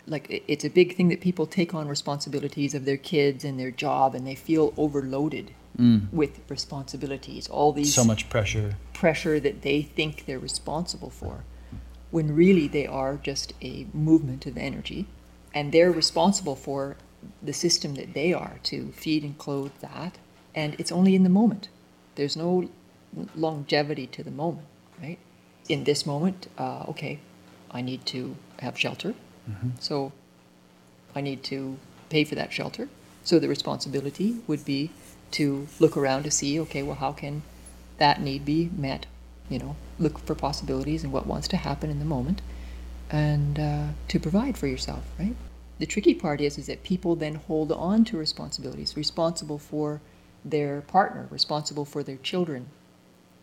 Like 0.07 0.42
it's 0.46 0.64
a 0.64 0.70
big 0.70 0.96
thing 0.96 1.09
that 1.09 1.20
people 1.20 1.46
take 1.46 1.74
on 1.74 1.88
responsibilities 1.88 2.74
of 2.74 2.84
their 2.84 2.96
kids 2.96 3.44
and 3.44 3.59
their 3.59 3.70
job, 3.72 4.14
and 4.14 4.26
they 4.26 4.34
feel 4.36 4.72
overloaded 4.76 5.50
Mm. 5.78 6.11
with 6.11 6.40
responsibilities. 6.48 7.48
All 7.48 7.70
these 7.70 7.92
So 7.92 8.02
much 8.02 8.30
pressure. 8.30 8.76
pressure 8.94 9.38
that 9.40 9.61
they 9.61 9.82
think 9.82 10.24
they're 10.24 10.38
responsible 10.38 11.11
for, 11.11 11.44
when 12.11 12.34
really 12.34 12.66
they 12.66 12.86
are 12.86 13.18
just 13.22 13.52
a 13.61 13.86
movement 13.92 14.46
of 14.46 14.57
energy, 14.57 15.04
and 15.52 15.72
they're 15.72 15.92
responsible 15.92 16.57
for 16.57 16.96
the 17.42 17.52
system 17.52 17.94
that 17.96 18.14
they 18.14 18.32
are 18.32 18.59
to 18.62 18.90
feed 18.92 19.22
and 19.22 19.36
clothe 19.36 19.72
that, 19.80 20.16
and 20.54 20.74
it's 20.78 20.90
only 20.92 21.14
in 21.14 21.24
the 21.24 21.28
moment. 21.28 21.68
There's 22.14 22.36
no 22.38 22.70
longevity 23.34 24.07
to 24.07 24.22
the 24.22 24.30
moment, 24.30 24.66
right? 25.02 25.18
In 25.68 25.84
this 25.84 26.07
moment, 26.07 26.46
uh, 26.57 26.84
okay, 26.88 27.18
I 27.70 27.82
need 27.82 28.07
to 28.07 28.36
have 28.61 28.78
shelter, 28.78 29.14
Mm-hmm. 29.49 29.70
so 29.78 30.12
I 31.14 31.20
need 31.20 31.42
to 31.44 31.78
pay 32.11 32.24
for 32.24 32.34
that 32.34 32.53
shelter. 32.53 32.88
So 33.24 33.38
the 33.38 33.49
responsibility 33.49 34.36
would 34.47 34.64
be 34.64 34.90
to 35.32 35.66
look 35.80 35.97
around 35.97 36.22
to 36.24 36.30
see, 36.30 36.61
okay, 36.61 36.82
well, 36.82 36.97
how 36.97 37.12
can 37.12 37.42
that 37.99 38.20
need 38.20 38.44
be 38.44 38.70
met? 38.76 39.07
You 39.49 39.59
know, 39.59 39.76
look 39.99 40.18
for 40.20 40.34
possibilities 40.34 41.03
and 41.03 41.12
what 41.12 41.26
wants 41.26 41.49
to 41.49 41.57
happen 41.57 41.90
in 41.90 41.99
the 41.99 42.05
moment, 42.05 42.42
and 43.11 43.59
uh, 43.59 43.86
to 44.09 44.20
provide 44.20 44.59
for 44.59 44.66
yourself, 44.66 45.05
right? 45.18 45.34
The 45.78 45.86
tricky 45.86 46.14
part 46.14 46.40
is, 46.40 46.59
is 46.59 46.66
that 46.66 46.82
people 46.82 47.16
then 47.16 47.36
hold 47.36 47.70
on 47.72 48.05
to 48.07 48.16
responsibilities, 48.16 48.97
responsible 48.97 49.59
for 49.59 50.01
their 50.44 50.80
partner, 50.82 51.26
responsible 51.30 51.84
for 51.84 52.03
their 52.03 52.16
children. 52.16 52.68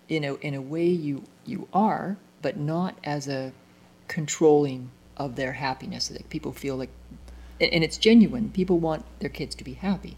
In 0.09 0.23
a 0.23 0.35
in 0.35 0.53
a 0.53 0.61
way, 0.61 0.87
you 0.87 1.23
you 1.45 1.67
are, 1.73 2.17
but 2.41 2.57
not 2.57 2.97
as 3.03 3.27
a 3.27 3.53
controlling 4.07 4.91
of 5.25 5.35
their 5.35 5.53
happiness. 5.53 6.07
That 6.07 6.29
people 6.29 6.51
feel 6.51 6.75
like, 6.75 6.89
and 7.59 7.71
and 7.73 7.83
it's 7.83 7.97
genuine. 7.97 8.49
People 8.51 8.79
want 8.79 9.05
their 9.19 9.29
kids 9.29 9.55
to 9.55 9.63
be 9.63 9.73
happy, 9.73 10.17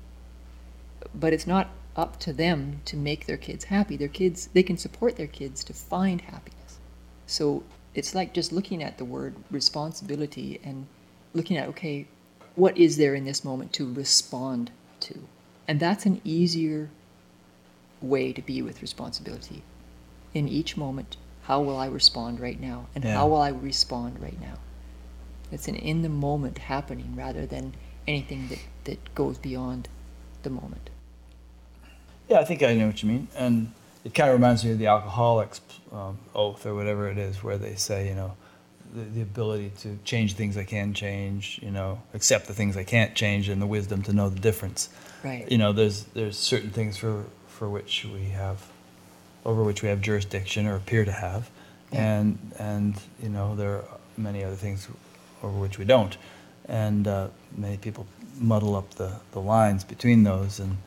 but 1.13 1.33
it's 1.33 1.47
not 1.47 1.69
up 1.95 2.19
to 2.19 2.33
them 2.33 2.81
to 2.85 2.97
make 2.97 3.25
their 3.25 3.37
kids 3.37 3.65
happy. 3.65 3.95
Their 3.95 4.09
kids, 4.09 4.49
they 4.53 4.63
can 4.63 4.77
support 4.77 5.15
their 5.15 5.27
kids 5.27 5.63
to 5.63 5.73
find 5.73 6.21
happiness. 6.21 6.79
So 7.25 7.63
it's 7.93 8.13
like 8.13 8.33
just 8.33 8.51
looking 8.51 8.83
at 8.83 8.97
the 8.97 9.05
word 9.05 9.35
responsibility 9.49 10.59
and 10.63 10.87
looking 11.33 11.57
at, 11.57 11.69
okay, 11.69 12.07
what 12.55 12.77
is 12.77 12.97
there 12.97 13.15
in 13.15 13.25
this 13.25 13.45
moment 13.45 13.71
to 13.73 13.91
respond 13.93 14.71
to? 15.01 15.19
And 15.67 15.79
that's 15.79 16.05
an 16.05 16.21
easier 16.23 16.89
way 18.01 18.33
to 18.33 18.41
be 18.41 18.61
with 18.61 18.81
responsibility. 18.81 19.63
In 20.33 20.47
each 20.47 20.75
moment, 20.75 21.15
how 21.43 21.61
will 21.61 21.77
I 21.77 21.87
respond 21.87 22.39
right 22.39 22.59
now? 22.59 22.87
And 22.93 23.03
Yeah. 23.03 23.13
how 23.13 23.27
will 23.27 23.41
I 23.41 23.49
respond 23.49 24.19
right 24.21 24.39
now? 24.39 24.57
It's 25.51 25.67
an 25.67 25.75
in 25.75 26.01
the 26.01 26.09
moment 26.09 26.57
happening 26.57 27.15
rather 27.15 27.45
than 27.45 27.73
anything 28.07 28.47
that, 28.49 28.59
that 28.85 29.15
goes 29.15 29.37
beyond 29.37 29.87
the 30.43 30.49
moment. 30.49 30.89
Yeah, 32.27 32.39
I 32.39 32.43
think 32.45 32.63
I 32.63 32.73
know 32.73 32.87
what 32.87 33.03
you 33.03 33.09
mean, 33.09 33.27
and 33.35 33.71
it 34.03 34.13
kind 34.15 34.29
of 34.29 34.35
reminds 34.35 34.65
me 34.65 34.71
of 34.71 34.79
the 34.79 34.87
alcoholics' 34.87 35.61
um, 35.91 36.17
oath 36.33 36.65
or 36.65 36.73
whatever 36.73 37.07
it 37.09 37.17
is, 37.17 37.43
where 37.43 37.57
they 37.57 37.75
say, 37.75 38.07
you 38.07 38.15
know, 38.15 38.35
the, 38.93 39.01
the 39.01 39.21
ability 39.21 39.71
to 39.81 39.99
change 40.03 40.33
things 40.33 40.57
I 40.57 40.63
can 40.63 40.93
change, 40.93 41.59
you 41.61 41.69
know, 41.71 42.01
accept 42.13 42.47
the 42.47 42.53
things 42.53 42.77
I 42.77 42.83
can't 42.83 43.13
change, 43.13 43.47
and 43.49 43.61
the 43.61 43.67
wisdom 43.67 44.01
to 44.03 44.13
know 44.13 44.29
the 44.29 44.39
difference. 44.39 44.89
Right. 45.23 45.49
You 45.51 45.57
know, 45.59 45.71
there's 45.71 46.03
there's 46.15 46.37
certain 46.37 46.71
things 46.71 46.97
for 46.97 47.25
for 47.47 47.69
which 47.69 48.05
we 48.11 48.25
have, 48.29 48.65
over 49.45 49.63
which 49.63 49.83
we 49.83 49.89
have 49.89 50.01
jurisdiction 50.01 50.65
or 50.65 50.75
appear 50.75 51.05
to 51.05 51.11
have, 51.11 51.49
Yeah. 51.91 52.19
and 52.19 52.53
and 52.57 52.95
you 53.21 53.29
know 53.29 53.55
there 53.55 53.77
are 53.77 53.85
many 54.17 54.43
other 54.43 54.55
things 54.55 54.87
over 55.45 55.57
which 55.59 55.77
we 55.77 55.85
don't, 55.85 56.17
and 56.67 57.07
uh, 57.07 57.27
many 57.55 57.77
people 57.77 58.05
muddle 58.39 58.75
up 58.75 58.95
the, 58.95 59.19
the 59.31 59.39
lines 59.39 59.83
between 59.83 60.23
those 60.23 60.59
and 60.59 60.77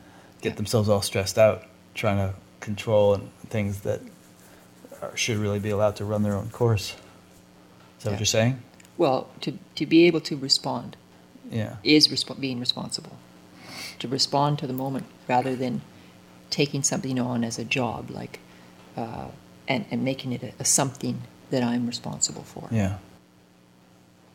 get 0.41 0.49
Yeah. 0.51 0.55
themselves 0.57 0.89
all 0.89 1.01
stressed 1.01 1.37
out 1.37 1.63
trying 1.95 2.17
to 2.17 2.35
control 2.59 3.13
and 3.15 3.29
things 3.49 3.79
that 3.81 4.01
are, 5.01 5.15
should 5.17 5.37
really 5.37 5.59
be 5.59 5.69
allowed 5.69 5.95
to 5.95 6.05
run 6.05 6.21
their 6.23 6.35
own 6.35 6.49
course. 6.49 6.91
Is 6.91 8.03
that 8.03 8.09
Yeah. 8.09 8.11
what 8.11 8.19
you're 8.19 8.25
saying? 8.25 8.63
Well, 8.97 9.29
to, 9.41 9.57
to 9.75 9.85
be 9.85 10.05
able 10.05 10.21
to 10.21 10.37
respond 10.37 10.95
Yeah. 11.49 11.77
is 11.83 12.09
resp- 12.09 12.39
being 12.39 12.59
responsible. 12.59 13.13
To 13.99 14.07
respond 14.07 14.59
to 14.59 14.67
the 14.67 14.73
moment 14.73 15.05
rather 15.27 15.55
than 15.55 15.81
taking 16.49 16.83
something 16.83 17.19
on 17.19 17.43
as 17.43 17.57
a 17.59 17.63
job, 17.65 18.09
like, 18.11 18.39
uh, 18.97 19.27
and, 19.67 19.85
and 19.91 20.03
making 20.03 20.33
it 20.33 20.43
a, 20.43 20.51
a 20.59 20.65
something 20.65 21.21
that 21.49 21.63
I'm 21.63 21.87
responsible 21.87 22.43
for. 22.43 22.67
Yeah. 22.71 22.97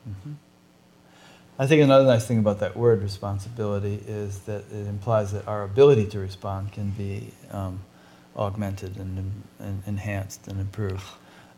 Hmm 0.04 0.32
I 1.56 1.68
think 1.68 1.82
another 1.82 2.04
nice 2.04 2.26
thing 2.26 2.40
about 2.40 2.58
that 2.60 2.76
word 2.76 3.00
responsibility 3.00 4.00
is 4.08 4.40
that 4.40 4.64
it 4.72 4.86
implies 4.88 5.30
that 5.30 5.46
our 5.46 5.62
ability 5.62 6.06
to 6.06 6.18
respond 6.18 6.72
can 6.72 6.90
be 6.90 7.30
um, 7.52 7.78
augmented 8.36 8.96
and, 8.96 9.32
and 9.60 9.82
enhanced 9.86 10.48
and 10.48 10.58
improved. 10.60 11.04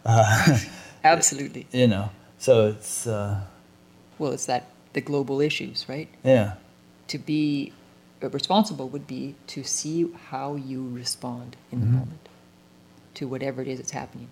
Uh, 0.05 0.59
Absolutely. 1.05 1.67
you 1.73 1.87
know, 1.87 2.11
so 2.37 2.69
it's, 2.69 3.07
uh, 3.07 3.41
Well, 4.19 4.33
it's 4.33 4.45
that 4.45 4.69
the 4.93 5.01
global 5.01 5.41
issues, 5.41 5.89
right? 5.89 6.09
yeah, 6.23 6.57
To 7.09 7.17
be 7.19 7.73
uh, 8.23 8.29
responsible 8.29 8.91
would 8.91 9.07
be 9.07 9.35
to 9.47 9.65
see 9.65 10.13
how 10.29 10.57
you 10.57 10.87
respond 10.93 11.57
in 11.73 11.81
the 11.81 11.87
Mhm. 11.87 11.93
moment 12.01 12.29
to 13.15 13.27
whatever 13.27 13.63
it 13.63 13.69
is 13.69 13.79
that's 13.79 13.93
happening. 13.93 14.29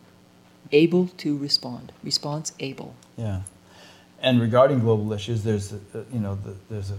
Able 0.73 1.09
to 1.17 1.39
respond. 1.39 1.93
Response 2.03 2.53
able. 2.61 2.95
yeah. 3.17 3.41
And 4.25 4.41
regarding 4.41 4.81
global 4.81 5.12
issues, 5.12 5.45
there's, 5.45 5.75
a, 5.75 5.81
a- 5.93 6.05
you 6.11 6.18
know, 6.18 6.35
the, 6.35 6.55
there's 6.70 6.91
a 6.91 6.99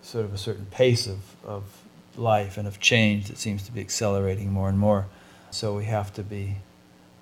sort 0.00 0.24
of 0.24 0.32
a 0.32 0.38
certain 0.38 0.64
pace 0.70 1.06
of, 1.06 1.18
of 1.44 1.64
life 2.16 2.56
and 2.56 2.66
of 2.66 2.80
change 2.80 3.26
that 3.28 3.36
seems 3.36 3.62
to 3.64 3.72
be 3.72 3.80
accelerating 3.80 4.50
more 4.50 4.70
and 4.70 4.78
more. 4.78 5.04
So 5.50 5.76
we 5.76 5.84
have 5.84 6.14
to 6.14 6.22
be 6.22 6.56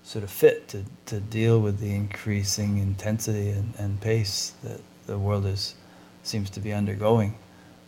sort 0.04 0.22
of 0.22 0.30
fit 0.30 0.68
to, 0.68 0.84
to 1.06 1.18
deal 1.18 1.58
with 1.60 1.80
the 1.80 1.92
increasing 1.92 2.78
intensity 2.78 3.50
and, 3.50 3.74
and 3.76 4.00
pace 4.00 4.52
that 4.62 4.80
the 5.06 5.18
world 5.18 5.46
is 5.46 5.74
seems 6.22 6.48
to 6.50 6.60
be 6.60 6.72
undergoing. 6.72 7.34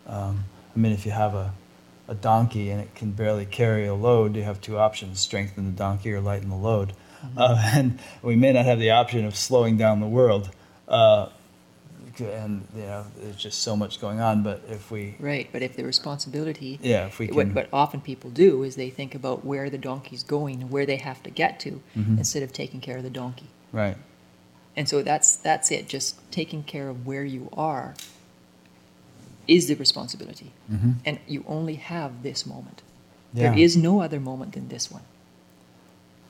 Um, 0.07 0.43
I 0.75 0.79
mean, 0.79 0.91
if 0.91 1.05
you 1.05 1.13
have 1.13 1.33
a, 1.33 1.53
a 2.09 2.13
donkey 2.15 2.69
and 2.71 2.81
it 2.81 2.93
can 2.93 3.11
barely 3.11 3.45
carry 3.45 3.85
a 3.85 3.93
load, 3.93 4.35
you 4.35 4.43
have 4.43 4.59
two 4.59 4.77
options: 4.77 5.21
strengthen 5.21 5.65
the 5.65 5.71
donkey 5.77 6.11
or 6.11 6.19
lighten 6.19 6.49
the 6.49 6.57
load. 6.57 6.91
Uh, 7.37 7.57
and 7.73 7.99
we 8.21 8.35
may 8.35 8.51
not 8.51 8.65
have 8.65 8.79
the 8.79 8.91
option 8.91 9.23
of 9.23 9.35
slowing 9.37 9.77
down 9.77 10.01
the 10.01 10.07
world. 10.07 10.49
Uh, 10.87 11.29
and 12.19 12.65
you 12.75 12.83
know, 12.83 13.05
there's 13.17 13.35
just 13.35 13.61
so 13.61 13.75
much 13.75 13.99
going 13.99 14.19
on. 14.21 14.43
But 14.43 14.61
if 14.69 14.91
we, 14.91 15.15
Right, 15.19 15.49
but 15.51 15.61
if 15.61 15.75
the 15.75 15.83
responsibility 15.83 16.79
yeah, 16.81 17.07
if 17.07 17.19
we 17.19 17.27
what, 17.27 17.47
can, 17.47 17.53
what 17.55 17.67
often 17.73 17.99
people 18.01 18.29
do 18.29 18.63
is 18.63 18.75
they 18.75 18.89
think 18.89 19.15
about 19.15 19.43
where 19.43 19.69
the 19.69 19.77
donkey's 19.77 20.23
going 20.23 20.61
and 20.61 20.71
where 20.71 20.85
they 20.85 20.97
have 20.97 21.21
to 21.23 21.29
get 21.29 21.59
to 21.61 21.81
Mhm. 21.97 22.17
instead 22.17 22.43
of 22.43 22.53
taking 22.53 22.79
care 22.81 22.97
of 22.97 23.03
the 23.03 23.09
donkey. 23.09 23.47
right, 23.73 23.97
And 24.77 24.87
so 24.87 25.01
that's 25.01 25.35
that's 25.35 25.71
it. 25.71 25.87
Just 25.89 26.15
taking 26.31 26.63
care 26.63 26.87
of 26.89 27.05
where 27.05 27.25
you 27.25 27.49
are 27.53 27.95
is 29.47 29.67
the 29.67 29.75
responsibility. 29.75 30.51
hmm 30.69 30.93
And 31.05 31.19
you 31.27 31.43
only 31.47 31.75
have 31.75 32.23
this 32.23 32.45
moment. 32.45 32.81
yeah, 33.33 33.49
There 33.49 33.59
is 33.59 33.75
no 33.75 34.01
other 34.01 34.19
moment 34.19 34.53
than 34.53 34.67
this 34.69 34.91
one. 34.91 35.03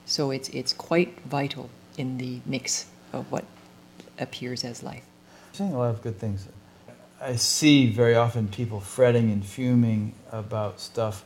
So 0.05 0.31
it's 0.31 0.49
it's 0.49 0.73
quite 0.73 1.19
vital 1.25 1.69
in 1.97 2.17
the 2.17 2.39
mix 2.45 2.85
of 3.13 3.31
what 3.31 3.45
appears 4.19 4.63
as 4.63 4.83
life. 4.83 5.03
saying 5.53 5.73
a 5.73 5.77
lot 5.77 5.89
of 5.89 6.01
good 6.01 6.17
things. 6.19 6.47
I 7.21 7.35
see 7.37 7.89
very 7.89 8.15
often 8.15 8.47
people 8.49 8.79
fretting 8.79 9.31
and 9.31 9.43
fuming 9.45 10.13
about 10.31 10.79
stuff. 10.79 11.23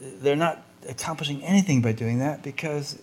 They're 0.00 0.36
not 0.36 0.62
accomplishing 0.88 1.42
anything 1.42 1.80
by 1.80 1.92
doing 1.92 2.18
that 2.18 2.42
because 2.42 2.98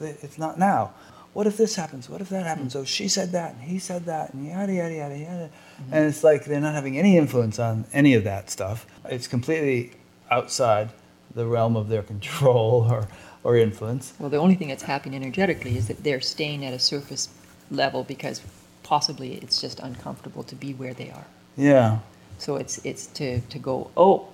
it's 0.00 0.38
not 0.38 0.58
now. 0.58 0.92
What 1.32 1.46
if 1.46 1.56
this 1.56 1.76
happens? 1.76 2.10
What 2.10 2.20
if 2.20 2.28
that 2.28 2.44
happens? 2.44 2.74
Hmm. 2.74 2.80
Oh, 2.80 2.84
she 2.84 3.08
said 3.08 3.32
that, 3.32 3.54
and 3.54 3.62
he 3.62 3.78
said 3.78 4.04
that, 4.04 4.34
and 4.34 4.46
yada 4.46 4.72
yada 4.72 4.94
yada 4.94 5.18
yada. 5.18 5.50
Mm-hmm. 5.50 5.94
And 5.94 6.06
it's 6.06 6.22
like 6.22 6.44
they're 6.44 6.60
not 6.60 6.74
having 6.74 6.98
any 6.98 7.16
influence 7.16 7.58
on 7.58 7.86
any 7.92 8.14
of 8.14 8.24
that 8.24 8.50
stuff. 8.50 8.86
It's 9.06 9.26
completely 9.26 9.92
outside 10.30 10.90
the 11.34 11.46
realm 11.46 11.74
of 11.76 11.88
their 11.88 12.02
control 12.12 12.86
or, 12.90 13.08
or 13.44 13.56
influence. 13.56 14.12
Well, 14.18 14.28
the 14.28 14.36
only 14.36 14.56
thing 14.56 14.68
that's 14.68 14.82
happening 14.82 15.22
energetically 15.22 15.78
is 15.78 15.88
that 15.88 16.04
they're 16.04 16.20
staying 16.20 16.66
at 16.66 16.74
a 16.74 16.78
surface 16.78 17.30
level 17.70 18.04
because 18.04 18.42
possibly 18.82 19.34
it's 19.34 19.60
just 19.60 19.80
uncomfortable 19.80 20.42
to 20.44 20.54
be 20.54 20.74
where 20.74 20.94
they 20.94 21.10
are. 21.10 21.26
Yeah. 21.56 21.98
So 22.38 22.56
it's 22.56 22.84
it's 22.84 23.06
to, 23.18 23.40
to 23.40 23.58
go, 23.58 23.90
oh, 23.96 24.28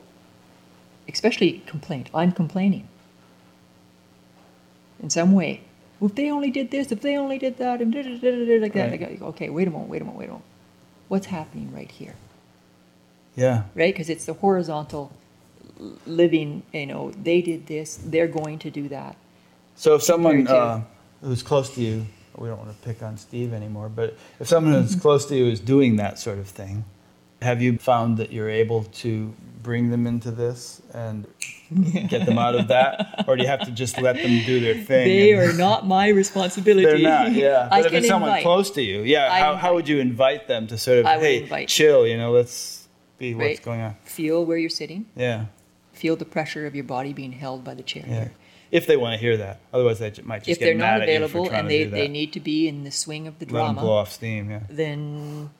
especially 1.08 1.62
complaint. 1.66 2.10
I'm 2.14 2.32
complaining. 2.32 2.88
In 5.02 5.10
some 5.10 5.32
way. 5.32 5.62
Well, 6.00 6.10
if 6.10 6.16
they 6.16 6.30
only 6.30 6.50
did 6.50 6.70
this, 6.70 6.92
if 6.92 7.00
they 7.00 7.16
only 7.16 7.38
did 7.38 7.58
that, 7.58 7.80
and 7.80 7.92
da, 7.92 8.02
da, 8.02 8.18
da, 8.18 8.30
da, 8.30 8.44
da, 8.46 8.58
like 8.60 8.72
that. 8.74 8.90
Right. 8.90 9.00
like, 9.00 9.22
okay, 9.22 9.50
wait 9.50 9.66
a 9.66 9.70
moment, 9.70 9.90
wait 9.90 10.02
a 10.02 10.04
moment, 10.04 10.20
wait 10.20 10.28
a 10.28 10.32
moment. 10.32 10.44
What's 11.08 11.26
happening 11.26 11.72
right 11.72 11.90
here? 11.90 12.14
Yeah. 13.34 13.64
Right? 13.74 13.92
Because 13.92 14.08
it's 14.08 14.26
the 14.26 14.34
horizontal 14.34 15.12
living, 16.06 16.62
you 16.72 16.86
know, 16.86 17.10
they 17.10 17.40
did 17.40 17.66
this, 17.66 17.98
they're 18.04 18.28
going 18.28 18.58
to 18.60 18.70
do 18.70 18.88
that. 18.88 19.16
So 19.76 19.94
if 19.94 20.02
someone 20.02 20.46
uh, 20.48 20.82
who's 21.20 21.42
close 21.42 21.74
to 21.74 21.80
you, 21.80 22.06
we 22.40 22.48
don't 22.48 22.58
want 22.58 22.70
to 22.70 22.88
pick 22.88 23.02
on 23.02 23.16
Steve 23.16 23.52
anymore, 23.52 23.88
but 23.88 24.16
if 24.40 24.48
someone 24.48 24.74
who's 24.74 24.92
Mm-hmm. 24.92 25.00
close 25.00 25.26
to 25.26 25.36
you 25.36 25.46
is 25.46 25.60
doing 25.60 25.96
that 25.96 26.18
sort 26.18 26.38
of 26.38 26.46
thing, 26.48 26.84
have 27.42 27.62
you 27.62 27.78
found 27.78 28.16
that 28.18 28.32
you're 28.32 28.48
able 28.50 28.84
to 28.84 29.32
bring 29.62 29.90
them 29.90 30.06
into 30.06 30.30
this 30.30 30.80
and 30.94 31.26
get 32.08 32.26
them 32.26 32.38
out 32.38 32.54
of 32.54 32.68
that, 32.68 33.24
or 33.28 33.36
do 33.36 33.42
you 33.42 33.48
have 33.48 33.64
to 33.64 33.70
just 33.70 34.00
let 34.00 34.16
them 34.16 34.42
do 34.46 34.58
their 34.60 34.74
thing? 34.74 35.06
They 35.08 35.32
are 35.34 35.52
not 35.52 35.86
my 35.86 36.08
responsibility. 36.22 36.84
They're 36.86 36.98
not, 36.98 37.32
yeah. 37.32 37.68
I 37.72 37.82
But 37.82 37.86
if 37.86 37.92
it's 37.98 38.08
someone 38.08 38.30
invite. 38.30 38.42
close 38.42 38.70
to 38.72 38.82
you, 38.82 39.02
yeah, 39.02 39.30
I 39.32 39.38
how, 39.40 39.54
how 39.56 39.74
would 39.74 39.88
you 39.88 39.98
invite 40.00 40.48
them 40.48 40.66
to 40.68 40.78
sort 40.78 40.98
of, 40.98 41.06
I 41.06 41.18
hey, 41.18 41.66
chill, 41.66 42.06
you 42.06 42.16
know, 42.16 42.32
let's 42.32 42.88
be 43.18 43.34
what's 43.34 43.60
going 43.60 43.80
on? 43.82 43.96
Feel 44.04 44.44
where 44.44 44.56
you're 44.58 44.70
sitting. 44.70 45.06
Yeah, 45.14 45.46
Feel 45.92 46.14
the 46.16 46.24
pressure 46.24 46.64
of 46.66 46.74
your 46.76 46.84
body 46.84 47.12
being 47.12 47.32
held 47.32 47.64
by 47.64 47.74
the 47.74 47.82
chair. 47.82 48.04
Yeah. 48.08 48.28
If 48.70 48.86
they 48.86 48.96
want 48.96 49.14
to 49.14 49.18
hear 49.20 49.36
that. 49.38 49.60
Otherwise, 49.72 49.98
they 49.98 50.12
might 50.24 50.38
just 50.44 50.48
if 50.50 50.58
get 50.58 50.64
they're 50.66 50.74
mad 50.76 50.98
not 51.00 51.02
at 51.02 51.08
you 51.08 51.24
available 51.24 51.50
and 51.50 51.70
they, 51.70 51.84
they 51.84 52.08
need 52.08 52.32
to 52.34 52.40
be 52.40 52.68
in 52.68 52.84
the 52.84 52.90
swing 52.90 53.26
of 53.26 53.38
the 53.38 53.46
drama. 53.46 53.68
Let 53.68 53.74
them 53.76 53.84
blow 53.84 53.92
off 53.96 54.12
steam. 54.12 54.50
Yeah. 54.50 54.60
then 54.68 55.50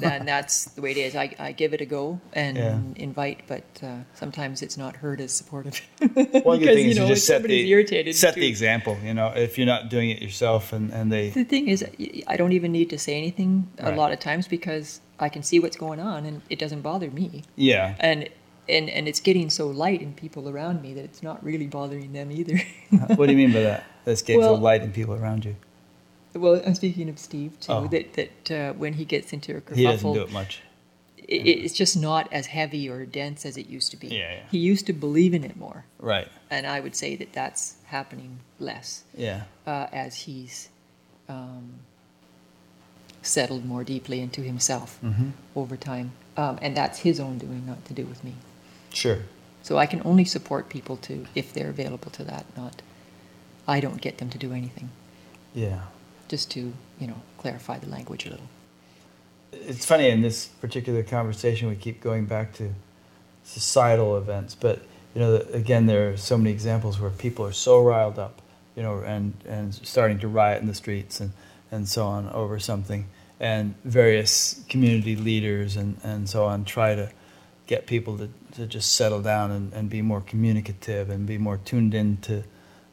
then 0.00 0.24
that's 0.24 0.66
the 0.66 0.80
way 0.82 0.92
it 0.92 0.96
is. 0.96 1.16
I, 1.16 1.34
I 1.36 1.50
give 1.50 1.74
it 1.74 1.80
a 1.80 1.84
go 1.84 2.20
and 2.32 2.56
Yeah. 2.56 2.78
invite, 2.94 3.40
but 3.48 3.64
uh, 3.82 3.96
sometimes 4.14 4.62
it's 4.62 4.76
not 4.76 4.94
heard 4.94 5.20
as 5.20 5.32
supportive. 5.32 5.80
One 5.98 6.10
good 6.14 6.32
Because, 6.44 6.74
thing 6.76 6.84
you 6.84 6.90
is 6.92 6.96
know, 6.96 7.02
you 7.06 7.10
if 7.10 7.14
just 7.16 7.26
set 7.26 7.34
somebody's 7.38 7.64
the 7.64 7.72
irritated 7.72 8.14
set 8.14 8.34
too- 8.34 8.40
the 8.40 8.46
example. 8.46 8.96
You 9.02 9.14
know, 9.14 9.32
if 9.34 9.58
you're 9.58 9.66
not 9.66 9.88
doing 9.88 10.10
it 10.10 10.22
yourself, 10.22 10.72
and 10.72 10.92
and 10.92 11.10
they 11.10 11.30
The 11.30 11.42
thing 11.42 11.66
is, 11.68 11.84
I 12.28 12.36
don't 12.36 12.52
even 12.52 12.70
need 12.70 12.88
to 12.90 12.98
say 13.00 13.16
anything 13.18 13.68
a 13.78 13.90
lot 13.92 14.12
of 14.12 14.20
times 14.20 14.46
because 14.46 15.00
I 15.18 15.28
can 15.28 15.42
see 15.42 15.58
what's 15.58 15.76
going 15.76 15.98
on 15.98 16.24
and 16.24 16.42
it 16.50 16.58
doesn't 16.60 16.82
bother 16.82 17.10
me. 17.10 17.42
yeah. 17.56 17.96
And 17.98 18.28
and 18.68 18.88
and 18.90 19.06
it's 19.08 19.20
getting 19.20 19.50
so 19.50 19.68
light 19.68 20.00
in 20.02 20.12
people 20.14 20.48
around 20.48 20.82
me 20.82 20.94
that 20.94 21.04
it's 21.04 21.22
not 21.22 21.42
really 21.44 21.66
bothering 21.66 22.12
them 22.12 22.30
either. 22.32 22.60
what 23.16 23.26
do 23.26 23.32
you 23.32 23.36
mean 23.38 23.52
by 23.52 23.60
that? 23.60 23.84
That's 24.04 24.22
getting 24.22 24.42
so 24.42 24.54
light 24.54 24.82
in 24.82 24.92
people 24.92 25.14
around 25.14 25.44
you. 25.44 25.56
well, 26.34 26.60
I'm 26.66 26.74
speaking 26.74 27.08
of 27.08 27.18
Steve 27.18 27.58
too. 27.60 27.72
Oh. 27.72 27.86
That 27.88 28.12
that 28.14 28.50
uh, 28.50 28.72
when 28.74 28.94
he 28.94 29.04
gets 29.04 29.32
into 29.32 29.56
a 29.56 29.60
kerfuffle, 29.60 29.76
He 29.76 29.84
doesn't 29.84 30.12
do 30.14 30.22
it 30.22 30.32
much. 30.32 30.62
it, 31.16 31.46
it's 31.46 31.74
just 31.74 31.96
not 31.96 32.30
as 32.32 32.46
heavy 32.46 32.88
or 32.88 33.06
dense 33.06 33.46
as 33.46 33.56
it 33.56 33.66
used 33.68 33.90
to 33.92 33.96
be. 33.96 34.08
Yeah, 34.08 34.32
yeah. 34.32 34.40
He 34.50 34.58
used 34.58 34.86
to 34.86 34.92
believe 34.92 35.32
in 35.34 35.42
it 35.44 35.56
more, 35.56 35.84
Right. 35.98 36.28
and 36.50 36.66
I 36.66 36.80
would 36.80 36.94
say 36.96 37.16
that 37.16 37.32
that's 37.32 37.76
happening 37.86 38.40
less 38.58 39.04
Yeah. 39.16 39.42
uh, 39.66 39.86
as 39.92 40.14
he's 40.26 40.68
um, 41.28 41.80
settled 43.22 43.64
more 43.64 43.84
deeply 43.84 44.20
into 44.20 44.42
himself 44.42 44.98
Mm-hmm. 45.02 45.30
over 45.56 45.76
time, 45.76 46.12
um, 46.36 46.58
and 46.60 46.76
that's 46.76 46.98
his 47.00 47.18
own 47.20 47.38
doing, 47.38 47.64
not 47.66 47.84
to 47.86 47.94
do 47.94 48.04
with 48.04 48.22
me. 48.24 48.34
Sure. 48.94 49.18
So 49.62 49.78
I 49.78 49.86
can 49.86 50.02
only 50.04 50.24
support 50.24 50.68
people 50.68 50.96
to 50.98 51.26
if 51.34 51.52
they're 51.52 51.70
available 51.70 52.10
to 52.12 52.24
that. 52.24 52.44
Not, 52.56 52.82
I 53.66 53.80
don't 53.80 54.00
get 54.00 54.18
them 54.18 54.30
to 54.30 54.38
do 54.38 54.52
anything. 54.52 54.90
Yeah. 55.54 55.82
Just 56.28 56.50
to 56.52 56.72
you 57.00 57.06
know 57.06 57.22
clarify 57.38 57.78
the 57.78 57.88
language 57.88 58.26
a 58.26 58.30
little. 58.30 58.48
it's 59.52 59.84
funny 59.86 60.08
in 60.08 60.20
this 60.22 60.46
particular 60.46 61.02
conversation 61.02 61.68
we 61.68 61.76
keep 61.76 62.00
going 62.00 62.24
back 62.24 62.52
to 62.54 62.72
societal 63.44 64.16
events 64.16 64.54
but 64.54 64.80
you 65.14 65.20
know 65.20 65.36
again 65.52 65.86
there 65.86 66.10
are 66.10 66.16
so 66.16 66.36
many 66.36 66.50
examples 66.50 66.98
where 66.98 67.10
people 67.10 67.44
are 67.44 67.52
so 67.52 67.82
riled 67.82 68.18
up 68.18 68.40
you 68.76 68.82
know 68.82 69.00
and 69.00 69.34
and 69.46 69.74
starting 69.74 70.18
to 70.18 70.26
riot 70.28 70.60
in 70.60 70.66
the 70.66 70.74
streets 70.74 71.20
and 71.20 71.32
and 71.70 71.88
so 71.88 72.06
on 72.06 72.28
over 72.30 72.58
something 72.58 73.06
and 73.38 73.74
various 73.84 74.64
community 74.68 75.14
leaders 75.16 75.76
and 75.76 75.98
and 76.02 76.28
so 76.28 76.44
on 76.46 76.64
try 76.64 76.94
to 76.94 77.10
get 77.66 77.86
people 77.86 78.18
to, 78.18 78.28
to 78.52 78.66
just 78.66 78.92
settle 78.94 79.20
down 79.22 79.50
and, 79.50 79.72
and 79.72 79.88
be 79.90 80.02
more 80.02 80.20
communicative 80.20 81.08
and 81.10 81.26
be 81.26 81.38
more 81.38 81.56
tuned 81.58 81.94
into 81.94 82.44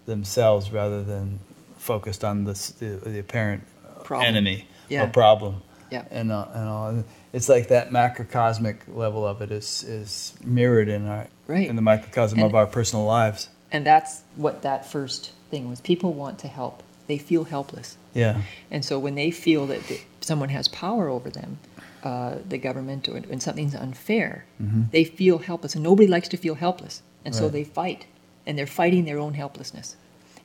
themselves 0.05 0.71
rather 0.71 1.03
than 1.03 1.39
focused 1.77 2.23
on 2.23 2.45
this, 2.45 2.69
the, 2.71 2.85
the 3.03 3.19
apparent 3.19 3.63
Problem. 4.03 4.27
enemy 4.27 4.67
Yeah. 4.89 5.03
or 5.05 5.07
problem 5.07 5.61
Yeah. 5.89 6.05
and 6.11 6.31
uh, 6.31 6.47
and 6.53 6.67
all. 6.69 7.03
It's 7.33 7.47
like 7.49 7.67
that 7.69 7.91
macrocosmic 7.91 8.77
level 8.87 9.25
of 9.25 9.41
it 9.41 9.51
is 9.51 9.83
is 9.83 10.33
mirrored 10.43 10.89
in 10.89 11.07
our 11.07 11.27
Right. 11.47 11.67
in 11.69 11.75
the 11.75 11.81
microcosm 11.81 12.39
And- 12.39 12.47
of 12.47 12.55
our 12.55 12.65
personal 12.67 13.05
lives. 13.05 13.49
And 13.73 13.85
that's 13.85 14.21
what 14.35 14.63
that 14.63 14.85
first 14.85 15.31
thing 15.49 15.69
was. 15.69 15.79
People 15.81 16.13
want 16.13 16.39
to 16.39 16.47
help. 16.49 16.83
They 17.07 17.17
feel 17.17 17.45
helpless. 17.45 17.97
Yeah, 18.13 18.41
And 18.69 18.83
so 18.83 18.99
when 18.99 19.15
they 19.15 19.31
feel 19.31 19.65
that 19.67 19.81
th- 19.85 20.05
someone 20.19 20.49
has 20.49 20.67
power 20.67 21.07
over 21.07 21.29
them, 21.29 21.59
uh, 22.03 22.37
the 22.47 22.57
government, 22.57 23.07
or 23.07 23.13
when 23.13 23.39
something's 23.39 23.75
unfair, 23.75 24.45
they 24.91 25.03
feel 25.03 25.39
helpless. 25.39 25.75
And 25.75 25.83
nobody 25.83 26.07
likes 26.07 26.27
to 26.29 26.37
feel 26.37 26.55
helpless. 26.55 27.01
And 27.23 27.35
so 27.35 27.49
they 27.49 27.63
fight. 27.63 28.05
And 28.45 28.57
they're 28.57 28.67
fighting 28.67 29.05
their 29.05 29.19
own 29.19 29.35
helplessness. 29.35 29.95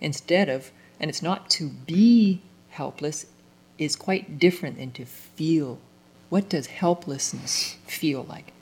Instead 0.00 0.48
of, 0.48 0.70
and 1.00 1.08
it's 1.08 1.22
not 1.22 1.48
to 1.50 1.68
be 1.68 2.42
helpless, 2.70 3.26
is 3.78 3.96
quite 3.96 4.38
different 4.38 4.78
than 4.78 4.90
to 4.92 5.04
feel. 5.04 5.78
What 6.28 6.48
does 6.48 6.66
helplessness 6.66 7.76
feel 7.86 8.24
like? 8.24 8.52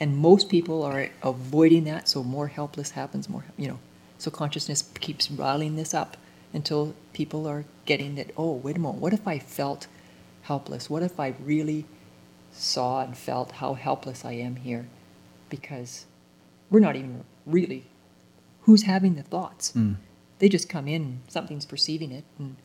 And 0.00 0.16
most 0.16 0.48
people 0.48 0.82
are 0.82 1.10
avoiding 1.22 1.84
that, 1.84 2.08
so 2.08 2.24
more 2.24 2.48
helpless 2.48 2.92
happens, 2.92 3.28
more, 3.28 3.44
you 3.56 3.68
know. 3.68 3.78
So 4.18 4.30
consciousness 4.30 4.82
keeps 5.00 5.30
riling 5.30 5.76
this 5.76 5.94
up 5.94 6.16
until 6.52 6.94
people 7.12 7.46
are 7.46 7.64
getting 7.84 8.14
that, 8.16 8.32
oh, 8.36 8.54
wait 8.54 8.76
a 8.76 8.80
moment, 8.80 9.02
what 9.02 9.12
if 9.12 9.28
I 9.28 9.38
felt 9.38 9.86
helpless? 10.42 10.90
What 10.90 11.02
if 11.02 11.20
I 11.20 11.34
really 11.44 11.84
saw 12.52 13.02
and 13.02 13.16
felt 13.16 13.52
how 13.52 13.74
helpless 13.74 14.24
I 14.24 14.32
am 14.32 14.56
here? 14.56 14.88
Because 15.48 16.06
we're 16.70 16.80
not 16.80 16.96
even 16.96 17.24
really 17.46 17.84
who's 18.62 18.82
having 18.82 19.14
the 19.14 19.22
thoughts. 19.22 19.72
Mm. 19.72 19.96
They 20.38 20.48
just 20.48 20.68
come 20.68 20.88
in, 20.88 21.20
something's 21.28 21.66
perceiving 21.66 22.12
it, 22.12 22.24
and 22.38 22.56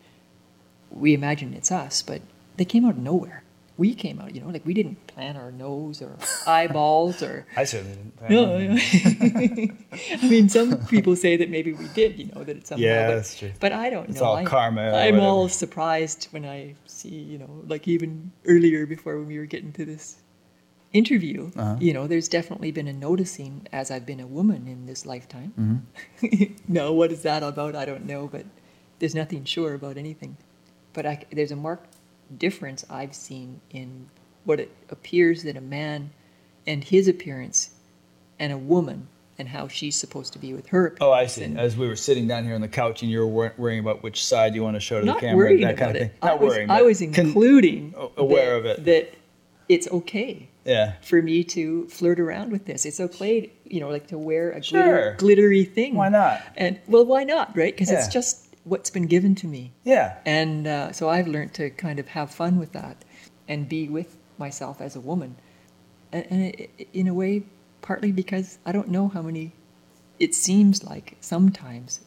we 0.92 1.14
imagine 1.14 1.54
it's 1.54 1.72
us, 1.72 2.02
but 2.02 2.22
they 2.58 2.66
came 2.66 2.86
out 2.86 2.92
of 2.92 2.98
nowhere. 2.98 3.44
We 3.78 3.94
came 3.94 4.20
out, 4.22 4.34
you 4.34 4.40
know, 4.42 4.48
like 4.50 4.66
we 4.66 4.74
didn't 4.74 5.06
plan 5.08 5.36
our 5.36 5.52
nose 5.52 6.02
or 6.02 6.16
eyeballs 6.48 7.22
or 7.22 7.46
I 7.58 7.66
certainly 7.66 7.96
didn't. 7.98 8.16
plan 8.18 8.32
no, 8.32 8.56
on 8.56 8.62
it. 8.80 9.72
I 10.24 10.28
mean, 10.30 10.48
some 10.50 10.78
people 10.88 11.16
say 11.18 11.36
that 11.38 11.50
maybe 11.50 11.74
we 11.74 11.88
did, 11.90 12.18
you 12.18 12.28
know, 12.34 12.44
that 12.46 12.56
it's 12.56 12.70
somehow. 12.70 12.86
Yeah, 12.86 13.08
but, 13.08 13.16
that's 13.16 13.38
true. 13.38 13.52
But 13.60 13.74
I 13.74 13.90
don't 13.90 14.10
It's 14.10 14.20
know. 14.22 14.28
all 14.28 14.36
I, 14.38 14.46
karma. 14.46 14.92
I'm 14.94 15.20
all 15.20 15.50
surprised 15.50 16.28
when 16.32 16.46
I 16.46 16.76
see, 16.86 17.10
you 17.10 17.38
know, 17.38 17.64
like 17.68 17.86
even 17.88 18.32
earlier 18.46 18.86
before 18.86 19.18
when 19.18 19.28
we 19.28 19.38
were 19.40 19.46
getting 19.46 19.74
to 19.74 19.84
this 19.86 20.18
interview, 20.94 21.52
Uh-huh. 21.58 21.76
you 21.80 21.94
know, 21.94 22.08
there's 22.08 22.30
definitely 22.30 22.72
been 22.72 22.88
a 22.88 22.94
noticing 22.94 23.68
as 23.74 23.92
I've 23.92 24.06
been 24.06 24.22
a 24.22 24.28
woman 24.28 24.68
in 24.68 24.86
this 24.86 25.06
lifetime. 25.06 25.52
Mhm. 26.22 26.56
no, 26.70 26.94
what 26.94 27.12
is 27.12 27.24
that 27.24 27.44
about? 27.44 27.76
I 27.76 27.84
don't 27.86 28.06
know, 28.06 28.28
but 28.28 28.46
there's 29.00 29.16
nothing 29.16 29.44
sure 29.44 29.74
about 29.74 29.98
anything. 29.98 30.38
But 30.94 31.06
I, 31.06 31.24
there's 31.32 31.52
a 31.52 31.58
marked 31.58 31.95
difference 32.38 32.86
I've 32.90 33.16
seen 33.16 33.62
in 33.72 34.10
what 34.44 34.60
it 34.60 34.72
appears 34.90 35.44
that 35.44 35.56
a 35.58 35.62
man 35.62 36.12
and 36.68 36.84
his 36.84 37.08
appearance 37.08 37.72
and 38.40 38.52
a 38.54 38.58
woman 38.58 39.08
and 39.38 39.50
how 39.50 39.68
she's 39.68 39.96
supposed 39.96 40.32
to 40.34 40.40
be 40.40 40.54
with 40.54 40.68
her 40.68 40.88
appearance. 40.88 41.02
Oh, 41.02 41.12
I 41.12 41.26
see. 41.26 41.44
And 41.44 41.60
As 41.60 41.76
we 41.76 41.88
were 41.88 41.96
sitting 41.96 42.28
down 42.28 42.46
here 42.46 42.56
on 42.56 42.62
the 42.62 42.68
couch, 42.70 43.02
and 43.02 43.12
you 43.12 43.20
were 43.20 43.28
wor- 43.28 43.54
worrying 43.58 43.80
about 43.80 44.02
which 44.02 44.24
side 44.26 44.56
you 44.56 44.64
want 44.64 44.76
to 44.76 44.80
show 44.80 45.00
to 45.02 45.06
the 45.06 45.14
camera, 45.16 45.58
that 45.60 45.78
kind 45.78 45.92
of 45.92 45.98
thing. 45.98 46.10
it. 46.10 46.16
Not 46.24 46.32
I 46.32 46.36
was, 46.36 46.50
worrying. 46.54 46.70
I 46.70 46.82
was 46.84 47.02
including 47.02 47.94
a- 47.98 48.08
aware 48.22 48.62
that, 48.62 48.80
of 48.80 48.80
it. 48.80 48.86
that 48.86 49.18
it's 49.68 49.88
okay 49.92 50.48
yeah. 50.64 50.94
for 51.02 51.22
me 51.22 51.44
to 51.44 51.88
flirt 51.88 52.20
around 52.20 52.52
with 52.52 52.66
this. 52.66 52.86
It's 52.86 53.00
okay, 53.00 53.52
you 53.66 53.80
know, 53.82 53.90
like 53.90 54.08
to 54.08 54.18
wear 54.18 54.52
a 54.52 54.64
Sure. 54.64 54.82
glitter, 54.84 55.16
glittery 55.18 55.66
thing. 55.66 55.96
Why 55.96 56.10
not? 56.10 56.42
And 56.56 56.80
well, 56.88 57.06
why 57.06 57.24
not, 57.26 57.56
right? 57.58 57.74
Because 57.74 57.92
Yeah. 57.92 58.00
it's 58.00 58.08
just 58.14 58.45
what's 58.66 58.90
been 58.90 59.08
given 59.08 59.36
to 59.36 59.48
me. 59.48 59.72
Yeah. 59.84 60.18
And 60.26 60.68
uh, 60.68 60.92
so 60.92 61.08
I've 61.08 61.28
learned 61.28 61.54
to 61.56 61.70
kind 61.70 62.00
of 62.00 62.10
have 62.10 62.32
fun 62.32 62.60
with 62.60 62.74
that 62.74 63.06
and 63.48 63.70
be 63.70 63.88
with 63.88 64.18
myself 64.38 64.82
as 64.82 64.96
a 64.96 65.00
woman. 65.00 65.38
And, 66.12 66.26
and 66.30 66.42
it, 66.44 66.88
in 66.92 67.08
a 67.08 67.14
way, 67.14 67.44
partly 67.82 68.12
because 68.12 68.58
I 68.66 68.72
don't 68.72 68.90
know 68.90 69.08
how 69.08 69.22
many, 69.22 69.54
it 70.20 70.34
seems 70.36 70.84
like 70.84 71.16
sometimes 71.22 72.02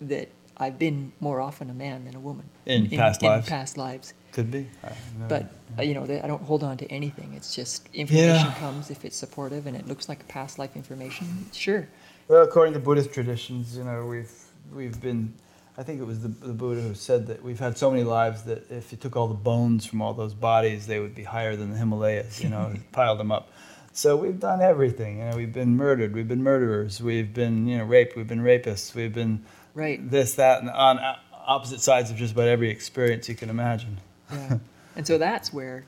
that 0.00 0.28
I've 0.58 0.78
been 0.78 1.12
more 1.20 1.40
often 1.40 1.70
a 1.70 1.74
man 1.74 2.04
than 2.04 2.16
a 2.16 2.20
woman. 2.20 2.48
In 2.66 2.90
past 2.90 3.22
in 3.22 3.28
lives? 3.28 3.48
past 3.48 3.78
lives. 3.78 4.14
Could 4.32 4.50
be. 4.50 4.68
I. 4.82 4.92
But, 5.28 5.52
uh, 5.78 5.82
you 5.82 5.94
know, 5.94 6.02
I 6.02 6.26
don't 6.26 6.42
hold 6.42 6.64
on 6.64 6.76
to 6.78 6.86
anything. 6.90 7.32
It's 7.34 7.54
just 7.54 7.88
information 7.94 8.46
Yeah. 8.46 8.54
comes 8.58 8.90
if 8.90 9.04
it's 9.04 9.16
supportive 9.16 9.66
and 9.66 9.76
it 9.76 9.86
looks 9.86 10.08
like 10.08 10.26
past 10.28 10.58
life 10.58 10.74
information. 10.74 11.46
Sure. 11.52 11.88
Well, 12.28 12.42
according 12.42 12.74
to 12.74 12.80
Buddhist 12.80 13.12
traditions, 13.12 13.76
you 13.76 13.84
know, 13.84 14.04
we've 14.04 14.32
we've 14.74 15.00
been. 15.00 15.32
I 15.78 15.82
think 15.82 16.00
it 16.00 16.04
was 16.04 16.20
the, 16.20 16.28
the 16.28 16.52
Buddha 16.54 16.80
who 16.80 16.94
said 16.94 17.26
that 17.26 17.42
we've 17.42 17.58
had 17.58 17.76
so 17.76 17.90
many 17.90 18.02
lives 18.02 18.44
that 18.44 18.70
if 18.70 18.92
you 18.92 18.98
took 18.98 19.14
all 19.16 19.28
the 19.28 19.34
bones 19.34 19.84
from 19.84 20.00
all 20.00 20.14
those 20.14 20.32
bodies, 20.34 20.86
they 20.86 21.00
would 21.00 21.14
be 21.14 21.24
higher 21.24 21.54
than 21.54 21.72
the 21.72 21.78
Himalayas. 21.78 22.42
You 22.42 22.48
know, 22.48 22.74
piled 22.92 23.18
them 23.18 23.30
up. 23.30 23.50
So 23.92 24.16
we've 24.16 24.40
done 24.40 24.60
everything. 24.62 25.18
You 25.18 25.24
know, 25.26 25.36
we've 25.36 25.52
been 25.52 25.76
murdered. 25.76 26.14
We've 26.14 26.28
been 26.28 26.42
murderers. 26.42 27.02
We've 27.02 27.32
been 27.32 27.66
you 27.66 27.78
know 27.78 27.84
raped. 27.84 28.16
We've 28.16 28.26
been 28.28 28.40
rapists. 28.42 28.94
We've 28.94 29.12
been 29.12 29.44
Right. 29.74 30.10
this, 30.10 30.36
that, 30.36 30.60
and 30.62 30.70
on 30.70 30.98
opposite 31.32 31.80
sides 31.82 32.10
of 32.10 32.16
just 32.16 32.32
about 32.32 32.48
every 32.48 32.70
experience 32.70 33.28
you 33.28 33.34
can 33.34 33.50
imagine. 33.50 33.98
Yeah. 34.32 34.58
and 34.96 35.06
so 35.06 35.18
that's 35.18 35.52
where, 35.52 35.84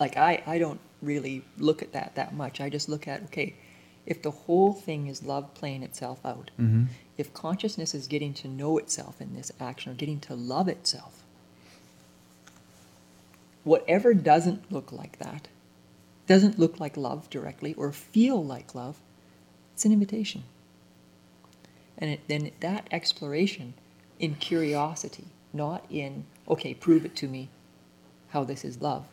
like, 0.00 0.16
I, 0.16 0.42
I 0.46 0.58
don't 0.58 0.80
really 1.02 1.44
look 1.58 1.82
at 1.82 1.92
that 1.92 2.14
that 2.14 2.34
much. 2.34 2.60
I 2.60 2.70
just 2.70 2.88
look 2.88 3.06
at, 3.06 3.22
okay, 3.24 3.54
if 4.06 4.22
the 4.22 4.30
whole 4.30 4.72
thing 4.72 5.06
is 5.06 5.22
love 5.22 5.52
playing 5.52 5.82
itself 5.82 6.24
out, 6.24 6.50
Mm-hmm. 6.58 6.84
If 7.18 7.34
consciousness 7.34 7.94
is 7.94 8.06
getting 8.06 8.32
to 8.32 8.48
know 8.48 8.78
itself 8.78 9.20
in 9.20 9.34
this 9.34 9.52
action 9.60 9.92
or 9.92 9.94
getting 9.96 10.20
to 10.20 10.34
love 10.34 10.68
itself, 10.68 11.24
whatever 13.64 14.14
doesn't 14.14 14.70
look 14.72 14.92
like 14.92 15.18
that, 15.18 15.48
doesn't 16.26 16.58
look 16.58 16.78
like 16.78 16.96
love 16.96 17.28
directly 17.28 17.74
or 17.74 17.90
feel 17.90 18.42
like 18.42 18.74
love, 18.74 18.96
it's 19.74 19.84
an 19.84 19.92
invitation. 19.92 20.44
And 21.98 22.12
it, 22.12 22.20
then 22.28 22.52
that 22.60 22.86
exploration 22.92 23.74
in 24.20 24.36
curiosity, 24.36 25.24
not 25.52 25.84
in, 25.90 26.24
okay, 26.48 26.72
prove 26.72 27.04
it 27.04 27.16
to 27.16 27.26
me 27.26 27.48
how 28.28 28.44
this 28.44 28.64
is 28.64 28.80
love. 28.80 29.06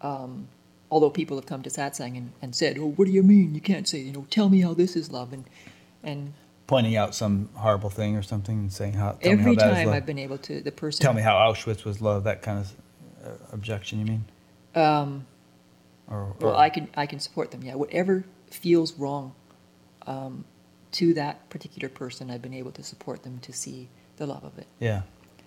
Um, 0.00 0.48
although 0.90 1.10
people 1.10 1.36
have 1.36 1.46
come 1.46 1.62
to 1.62 1.70
satsang 1.70 2.16
and, 2.16 2.32
and 2.40 2.54
said, 2.54 2.76
oh, 2.78 2.90
what 2.90 3.06
do 3.06 3.12
you 3.12 3.22
mean? 3.22 3.54
You 3.54 3.60
can't 3.60 3.88
say, 3.88 3.98
you 3.98 4.12
know, 4.12 4.26
tell 4.30 4.48
me 4.48 4.60
how 4.60 4.74
this 4.74 4.94
is 4.94 5.10
love. 5.10 5.32
And, 5.32 5.44
and 6.02 6.34
pointing 6.66 6.96
out 6.96 7.14
some 7.14 7.48
horrible 7.54 7.90
thing 7.90 8.16
or 8.16 8.22
something 8.22 8.58
and 8.58 8.72
saying 8.72 8.94
how 8.94 9.12
tell 9.12 9.32
Every 9.32 9.44
me 9.44 9.54
how 9.56 9.60
that 9.66 9.72
is 9.78 9.84
time. 9.84 9.88
I've 9.94 10.06
been 10.06 10.18
able 10.18 10.38
to, 10.38 10.60
the 10.60 10.72
person. 10.72 11.02
tell 11.02 11.12
me 11.12 11.22
how 11.22 11.34
Auschwitz 11.34 11.84
was 11.84 12.00
love. 12.00 12.24
That 12.24 12.42
kind 12.42 12.58
of 12.60 12.72
uh, 13.24 13.30
objection, 13.52 13.98
you 13.98 14.06
mean? 14.06 14.24
Um, 14.74 15.26
Or, 16.08 16.34
well, 16.40 16.56
I 16.56 16.70
can 16.70 16.88
I 16.96 17.06
can 17.06 17.20
support 17.20 17.50
them. 17.50 17.62
Yeah, 17.62 17.74
whatever 17.74 18.24
feels 18.50 18.94
wrong 18.98 19.34
um, 20.06 20.44
to 20.92 21.14
that 21.14 21.48
particular 21.50 21.88
person, 21.88 22.30
I've 22.30 22.42
been 22.42 22.54
able 22.54 22.72
to 22.72 22.82
support 22.82 23.22
them 23.22 23.38
to 23.40 23.52
see 23.52 23.88
the 24.16 24.26
love 24.26 24.44
of 24.44 24.58
it. 24.58 24.66
yeah, 24.78 25.02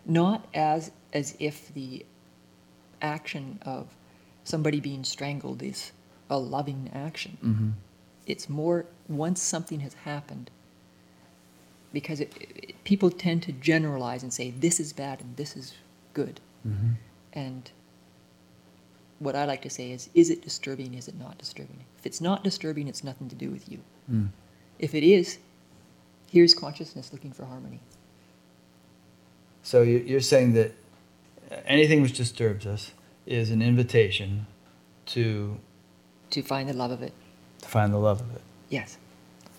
Not 0.05 0.45
as 0.53 0.91
as 1.13 1.35
if 1.39 1.73
the 1.73 2.05
action 3.01 3.59
of 3.63 3.87
somebody 4.43 4.79
being 4.79 5.03
strangled 5.03 5.61
is 5.63 5.91
a 6.29 6.37
loving 6.37 6.89
action. 6.93 7.37
hmm 7.41 7.69
It's 8.25 8.49
more 8.49 8.85
once 9.07 9.41
something 9.41 9.79
has 9.81 9.93
happened. 10.05 10.49
Because 11.95 12.19
it, 12.19 12.31
it, 12.39 12.75
people 12.83 13.09
tend 13.09 13.39
to 13.43 13.51
generalize 13.71 14.21
and 14.25 14.31
say 14.39 14.51
this 14.51 14.79
is 14.83 14.91
bad 14.93 15.21
and 15.21 15.29
this 15.37 15.55
is 15.61 15.73
good. 16.13 16.35
hmm 16.63 16.91
And 17.33 17.63
what 19.19 19.35
I 19.35 19.45
like 19.45 19.61
to 19.61 19.69
say 19.69 19.91
is, 19.95 20.09
is 20.13 20.29
it 20.29 20.41
disturbing? 20.49 20.93
Is 20.93 21.07
it 21.07 21.17
not 21.25 21.37
disturbing? 21.37 21.79
If 21.99 22.05
it's 22.05 22.19
not 22.29 22.43
disturbing, 22.43 22.87
it's 22.91 23.03
nothing 23.03 23.29
to 23.29 23.35
do 23.45 23.49
with 23.49 23.65
you. 23.71 23.79
Mm. 24.11 24.27
If 24.77 24.93
it 24.93 25.03
is, 25.17 25.37
here's 26.29 26.53
consciousness 26.53 27.13
looking 27.13 27.31
for 27.37 27.45
harmony. 27.45 27.79
So 29.63 29.81
you- 29.81 30.03
you're 30.09 30.27
saying 30.33 30.53
that 30.59 30.71
anything 31.65 32.01
which 32.01 32.13
disturbs 32.23 32.65
us 32.65 32.91
is 33.25 33.49
an 33.51 33.61
invitation 33.61 34.45
to 35.15 35.23
To 36.31 36.41
find 36.41 36.67
the 36.67 36.73
love 36.73 36.91
of 36.91 37.01
it. 37.01 37.13
to 37.61 37.67
find 37.69 37.93
the 37.93 37.97
love 38.09 38.19
of 38.21 38.29
it. 38.35 38.41
Yes. 38.69 38.97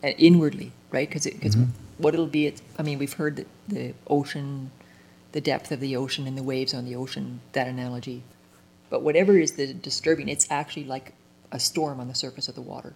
And 0.02 0.14
inwardly, 0.18 0.72
right? 0.96 1.08
Because 1.08 1.24
because 1.38 1.56
Mhm. 1.56 1.70
What 1.98 2.14
it'll 2.14 2.26
be, 2.26 2.46
it's, 2.46 2.62
I 2.78 2.82
mean, 2.82 2.98
we've 2.98 3.12
heard 3.14 3.36
that 3.36 3.46
the 3.68 3.94
ocean, 4.06 4.70
the 5.32 5.40
depth 5.40 5.72
of 5.72 5.80
the 5.80 5.96
ocean 5.96 6.26
and 6.26 6.36
the 6.36 6.42
waves 6.42 6.74
on 6.74 6.84
the 6.84 6.94
ocean, 6.96 7.40
that 7.52 7.66
analogy. 7.66 8.22
But 8.90 9.02
whatever 9.02 9.38
is 9.38 9.52
the 9.52 9.72
disturbing, 9.74 10.28
it's 10.28 10.46
actually 10.50 10.84
like 10.84 11.12
a 11.50 11.58
storm 11.58 12.00
on 12.00 12.08
the 12.08 12.14
surface 12.14 12.48
of 12.48 12.54
the 12.54 12.60
water. 12.60 12.94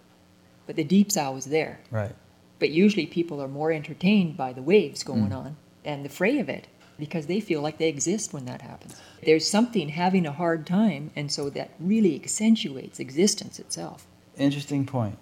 But 0.66 0.76
the 0.76 0.84
deep 0.84 1.10
sow 1.10 1.36
is 1.36 1.46
there. 1.46 1.80
Right. 1.90 2.14
But 2.58 2.70
usually 2.70 3.06
people 3.06 3.40
are 3.42 3.48
more 3.48 3.72
entertained 3.72 4.36
by 4.36 4.52
the 4.52 4.62
waves 4.62 5.02
going 5.02 5.30
Mm. 5.30 5.36
on 5.36 5.56
and 5.84 6.04
the 6.04 6.08
fray 6.10 6.38
of 6.38 6.48
it 6.48 6.68
because 6.98 7.26
they 7.26 7.40
feel 7.40 7.62
like 7.62 7.78
they 7.78 7.88
exist 7.88 8.32
when 8.34 8.44
that 8.44 8.60
happens. 8.60 9.00
There's 9.24 9.48
something 9.48 9.88
having 9.88 10.26
a 10.26 10.32
hard 10.32 10.66
time, 10.66 11.10
and 11.16 11.32
so 11.32 11.48
that 11.50 11.70
really 11.80 12.14
accentuates 12.14 13.00
existence 13.00 13.58
itself. 13.58 14.06
Interesting 14.36 14.84
point. 14.84 15.16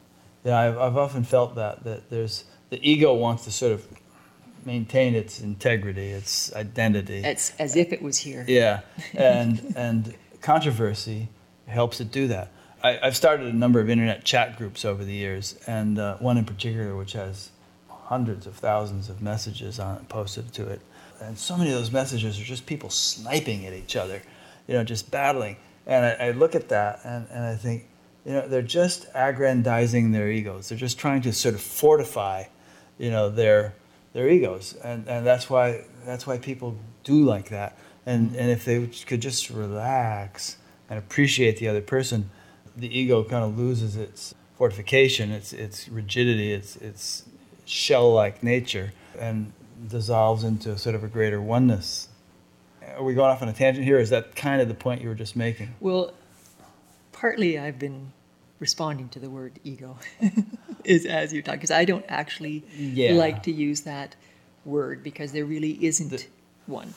Yeah, 0.45 0.59
I've, 0.59 0.79
I've 0.79 0.97
often 0.97 1.23
felt 1.23 1.55
that 1.55 1.85
that 1.85 2.11
there's 2.11 2.45
the 2.70 2.78
ego 2.89 3.15
wants 3.15 3.45
to 3.45 3.51
sort 3.51 3.73
of 3.73 3.86
maintain 4.65 5.15
its 5.15 5.40
integrity, 5.40 6.09
its 6.09 6.55
identity. 6.55 7.23
It's 7.24 7.51
as 7.59 7.77
if 7.77 7.93
it 7.93 8.03
was 8.03 8.19
here. 8.19 8.45
Yeah, 8.47 8.81
and 9.15 9.74
and 9.77 10.15
controversy 10.40 11.28
helps 11.66 12.01
it 12.01 12.11
do 12.11 12.28
that. 12.28 12.51
I, 12.82 12.99
I've 13.03 13.16
started 13.16 13.47
a 13.47 13.57
number 13.57 13.81
of 13.81 13.90
internet 13.90 14.24
chat 14.24 14.57
groups 14.57 14.85
over 14.85 15.05
the 15.05 15.15
years, 15.15 15.59
and 15.66 15.99
uh, 15.99 16.16
one 16.19 16.39
in 16.39 16.45
particular 16.45 16.97
which 16.97 17.12
has 17.12 17.51
hundreds 17.89 18.47
of 18.47 18.55
thousands 18.55 19.09
of 19.11 19.20
messages 19.20 19.78
on 19.78 19.97
it 19.97 20.09
posted 20.09 20.53
to 20.55 20.69
it, 20.69 20.81
and 21.20 21.39
so 21.39 21.57
many 21.57 21.70
of 21.70 21.77
those 21.77 21.90
messages 21.90 22.40
are 22.40 22.45
just 22.45 22.66
people 22.66 22.90
sniping 22.90 23.66
at 23.66 23.73
each 23.73 23.97
other, 23.97 24.23
you 24.66 24.74
know, 24.74 24.85
just 24.85 25.11
battling. 25.11 25.57
And 25.86 26.05
I, 26.05 26.28
I 26.28 26.31
look 26.32 26.55
at 26.55 26.69
that 26.69 27.01
and, 27.05 27.27
and 27.31 27.45
I 27.45 27.57
think, 27.57 27.89
you 28.24 28.32
know, 28.32 28.47
they're 28.47 28.62
just 28.62 29.07
aggrandizing 29.15 30.12
their 30.12 30.31
egos. 30.31 30.69
They're 30.69 30.78
just 30.78 30.99
trying 30.99 31.23
to 31.23 31.32
sort 31.32 31.55
of 31.55 31.61
fortify, 31.61 32.45
you 32.99 33.11
know, 33.11 33.31
their 33.31 33.75
their 34.12 34.29
egos, 34.29 34.75
and 34.85 35.09
and 35.09 35.27
that's 35.27 35.49
why 35.49 35.85
that's 36.05 36.27
why 36.27 36.39
people 36.39 36.77
do 37.05 37.25
like 37.25 37.49
that. 37.51 37.79
And 38.05 38.31
mm-hmm. 38.31 38.39
and 38.39 38.51
if 38.51 38.65
they 38.65 38.87
could 39.07 39.20
just 39.20 39.51
relax 39.51 40.57
and 40.91 40.99
appreciate 40.99 41.59
the 41.59 41.69
other 41.69 41.81
person, 41.83 42.31
the 42.77 42.99
ego 42.99 43.23
kind 43.23 43.45
of 43.45 43.59
loses 43.59 43.97
its 43.97 44.35
fortification, 44.57 45.31
its 45.31 45.53
its 45.53 45.89
rigidity, 45.89 46.53
its 46.53 46.77
its 46.77 47.25
shell-like 47.65 48.43
nature, 48.43 48.93
and 49.19 49.53
dissolves 49.89 50.43
into 50.43 50.77
sort 50.79 50.95
of 50.95 51.05
a 51.05 51.09
greater 51.09 51.41
oneness. 51.41 52.09
Are 52.97 53.05
we 53.05 53.15
going 53.15 53.31
off 53.31 53.43
on 53.43 53.49
a 53.49 53.53
tangent 53.53 53.85
here? 53.85 53.99
Is 53.99 54.11
that 54.11 54.35
kind 54.35 54.61
of 54.61 54.69
the 54.69 54.75
point 54.75 55.03
you 55.03 55.09
were 55.09 55.15
just 55.15 55.37
making? 55.37 55.75
Well, 55.79 56.12
partly 57.12 57.59
I've 57.59 57.79
been 57.79 58.12
responding 58.60 59.09
to 59.10 59.18
the 59.20 59.30
word 59.30 59.59
ego, 59.64 59.97
is 60.85 61.06
as 61.06 61.32
you're 61.32 61.43
talking, 61.43 61.59
because 61.59 61.70
I 61.70 61.85
don't 61.85 62.05
actually 62.09 62.64
Yeah. 62.76 63.12
like 63.12 63.43
to 63.44 63.52
use 63.52 63.82
that 63.82 64.16
word 64.64 65.02
because 65.02 65.32
there 65.32 65.44
really 65.44 65.78
isn't 65.85 66.10
The- 66.10 66.24
one, 66.66 66.94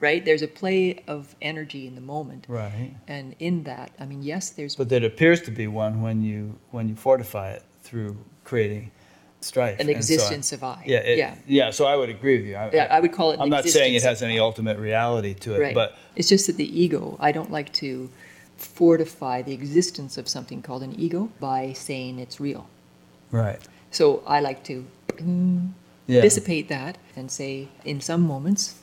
right? 0.00 0.24
There's 0.24 0.42
a 0.42 0.48
play 0.48 1.02
of 1.08 1.34
energy 1.42 1.86
in 1.86 1.94
the 1.94 2.00
moment, 2.00 2.44
Right. 2.48 2.94
and 3.08 3.34
in 3.38 3.64
that, 3.64 3.90
I 3.98 4.04
mean, 4.06 4.22
yes, 4.22 4.50
there's 4.50 4.76
But 4.76 4.88
there 4.88 5.04
appears 5.04 5.40
to 5.42 5.50
be 5.50 5.66
one 5.66 6.02
when 6.02 6.22
you 6.22 6.58
when 6.70 6.88
you 6.88 6.94
fortify 6.94 7.52
it 7.52 7.62
through 7.82 8.16
creating 8.44 8.90
strife. 9.40 9.80
an 9.80 9.88
and 9.88 10.04
so 10.04 10.14
existence 10.14 10.52
of 10.52 10.62
I. 10.62 10.82
Yeah, 10.86 10.98
it, 10.98 11.18
yeah. 11.18 11.34
yeah. 11.48 11.70
So 11.70 11.84
I 11.86 11.96
would 11.96 12.08
agree 12.10 12.36
with 12.38 12.46
you. 12.46 12.54
I, 12.54 12.70
Yeah, 12.72 12.86
I 12.90 13.00
would 13.00 13.12
call 13.12 13.32
it 13.32 13.40
I'm 13.40 13.48
not 13.48 13.64
saying 13.64 13.94
it 13.94 14.02
has 14.04 14.22
any 14.22 14.38
ultimate 14.38 14.78
reality 14.78 15.34
to 15.34 15.54
it, 15.56 15.60
Right. 15.60 15.74
but 15.74 15.96
it's 16.14 16.28
just 16.28 16.46
that 16.46 16.56
the 16.58 16.80
ego, 16.82 17.16
I 17.18 17.32
don't 17.32 17.50
like 17.50 17.72
to 17.74 18.08
fortify 18.64 19.42
the 19.42 19.52
existence 19.52 20.16
of 20.18 20.28
something 20.28 20.62
called 20.62 20.82
an 20.82 20.98
ego 20.98 21.30
by 21.40 21.72
saying 21.72 22.18
it's 22.18 22.40
real. 22.40 22.66
right. 23.30 23.60
So 23.90 24.22
I 24.26 24.40
like 24.40 24.64
to 24.64 24.86
mm, 25.18 25.68
Yeah. 26.06 26.22
dissipate 26.22 26.68
that 26.68 26.96
and 27.16 27.30
say, 27.30 27.68
in 27.84 28.00
some 28.00 28.22
moments, 28.22 28.74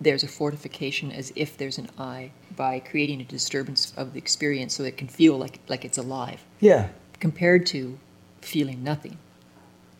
there's 0.00 0.22
a 0.22 0.28
fortification 0.28 1.10
as 1.10 1.32
if 1.34 1.56
there's 1.56 1.78
an 1.78 1.88
I 1.98 2.30
by 2.54 2.78
creating 2.80 3.20
a 3.20 3.24
disturbance 3.24 3.92
of 3.96 4.12
the 4.12 4.18
experience 4.18 4.74
so 4.76 4.84
it 4.84 4.96
can 4.96 5.08
feel 5.08 5.36
like, 5.38 5.58
like 5.68 5.84
it's 5.84 5.98
alive, 5.98 6.44
Yeah. 6.60 6.88
compared 7.18 7.66
to 7.66 7.98
feeling 8.42 8.84
nothing, 8.84 9.16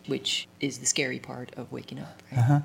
which 0.07 0.47
is 0.61 0.77
the 0.77 0.85
scary 0.85 1.19
part 1.19 1.51
of 1.57 1.71
waking 1.71 1.99
up. 1.99 2.21
Right? 2.31 2.39
Uh-huh. 2.39 2.59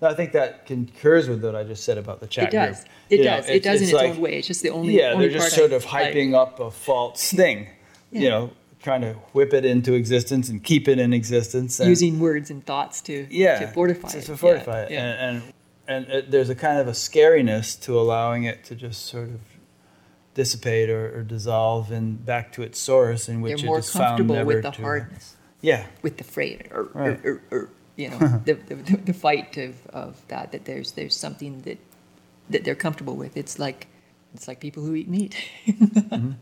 No, 0.00 0.08
I 0.08 0.14
think 0.14 0.32
that 0.32 0.64
concurs 0.66 1.28
with 1.28 1.44
what 1.44 1.56
I 1.56 1.64
just 1.64 1.82
said 1.84 1.98
about 1.98 2.20
the 2.20 2.26
chat 2.28 2.48
It 2.48 2.50
does. 2.52 2.76
group. 2.76 2.88
It 3.10 3.18
You 3.18 3.24
know, 3.24 3.36
does. 3.38 3.48
it 3.48 3.62
does 3.64 3.80
in 3.80 3.84
it's 3.88 3.92
like- 3.92 4.10
own 4.12 4.20
way. 4.20 4.38
It's 4.38 4.46
just 4.46 4.62
the 4.62 4.70
only. 4.70 4.96
Yeah, 4.98 5.12
only 5.12 5.28
they're 5.28 5.38
just 5.38 5.54
sort 5.56 5.72
of 5.72 5.84
hyping 5.84 6.34
up 6.34 6.60
a 6.60 6.70
false 6.70 7.32
thing. 7.32 7.66
Yeah. 8.12 8.20
You 8.20 8.28
know, 8.30 8.50
trying 8.80 9.00
to 9.00 9.14
whip 9.32 9.52
it 9.52 9.64
into 9.64 9.94
existence 9.94 10.48
and 10.48 10.62
keep 10.62 10.86
it 10.88 10.98
in 11.00 11.12
existence. 11.12 11.80
And, 11.80 11.88
using 11.88 12.20
words 12.20 12.48
and 12.50 12.64
thoughts 12.64 13.00
to 13.02 13.26
yeah, 13.28 13.58
to 13.58 13.66
fortify 13.68 14.08
to, 14.10 14.18
it. 14.18 14.24
to 14.26 14.36
fortify 14.36 14.80
Yeah, 14.82 14.86
it, 14.86 14.90
yeah. 14.92 15.28
and 15.28 15.42
and, 15.88 16.06
and 16.06 16.14
it, 16.14 16.30
there's 16.30 16.48
a 16.48 16.54
kind 16.54 16.78
of 16.78 16.86
a 16.86 16.92
scariness 16.92 17.78
to 17.82 17.98
allowing 17.98 18.44
it 18.44 18.62
to 18.66 18.74
just 18.76 19.06
sort 19.06 19.28
of 19.30 19.40
dissipate 20.34 20.88
or, 20.90 21.18
or 21.18 21.22
dissolve 21.22 21.90
and 21.90 22.24
back 22.24 22.52
to 22.52 22.62
its 22.62 22.78
source, 22.78 23.28
in 23.28 23.40
which 23.40 23.62
They're 23.62 23.74
it 23.74 23.78
is 23.80 23.90
found 23.90 24.04
comfortable 24.18 24.34
never 24.36 24.46
with 24.46 24.62
the 24.62 24.70
to. 24.70 24.82
hardness, 24.82 25.36
Yeah, 25.60 25.86
with 26.02 26.16
the 26.18 26.24
fray, 26.24 26.68
or, 26.70 26.84
Right. 26.94 27.18
or, 27.24 27.42
or 27.50 27.70
you 27.98 28.08
know, 28.10 28.18
the, 28.46 28.54
the, 28.54 28.74
the 29.10 29.12
fight 29.12 29.56
of, 29.58 29.74
of 29.88 30.22
that. 30.28 30.52
That 30.52 30.64
there's 30.64 30.92
there's 30.92 31.16
something 31.16 31.62
that 31.62 31.78
that 32.48 32.64
they're 32.64 32.74
comfortable 32.86 33.16
with. 33.16 33.36
It's 33.36 33.58
like 33.58 33.88
it's 34.34 34.46
like 34.48 34.60
people 34.60 34.82
who 34.84 34.94
eat 34.94 35.08
meat. 35.08 35.36
Mm-hmm. 35.66 36.32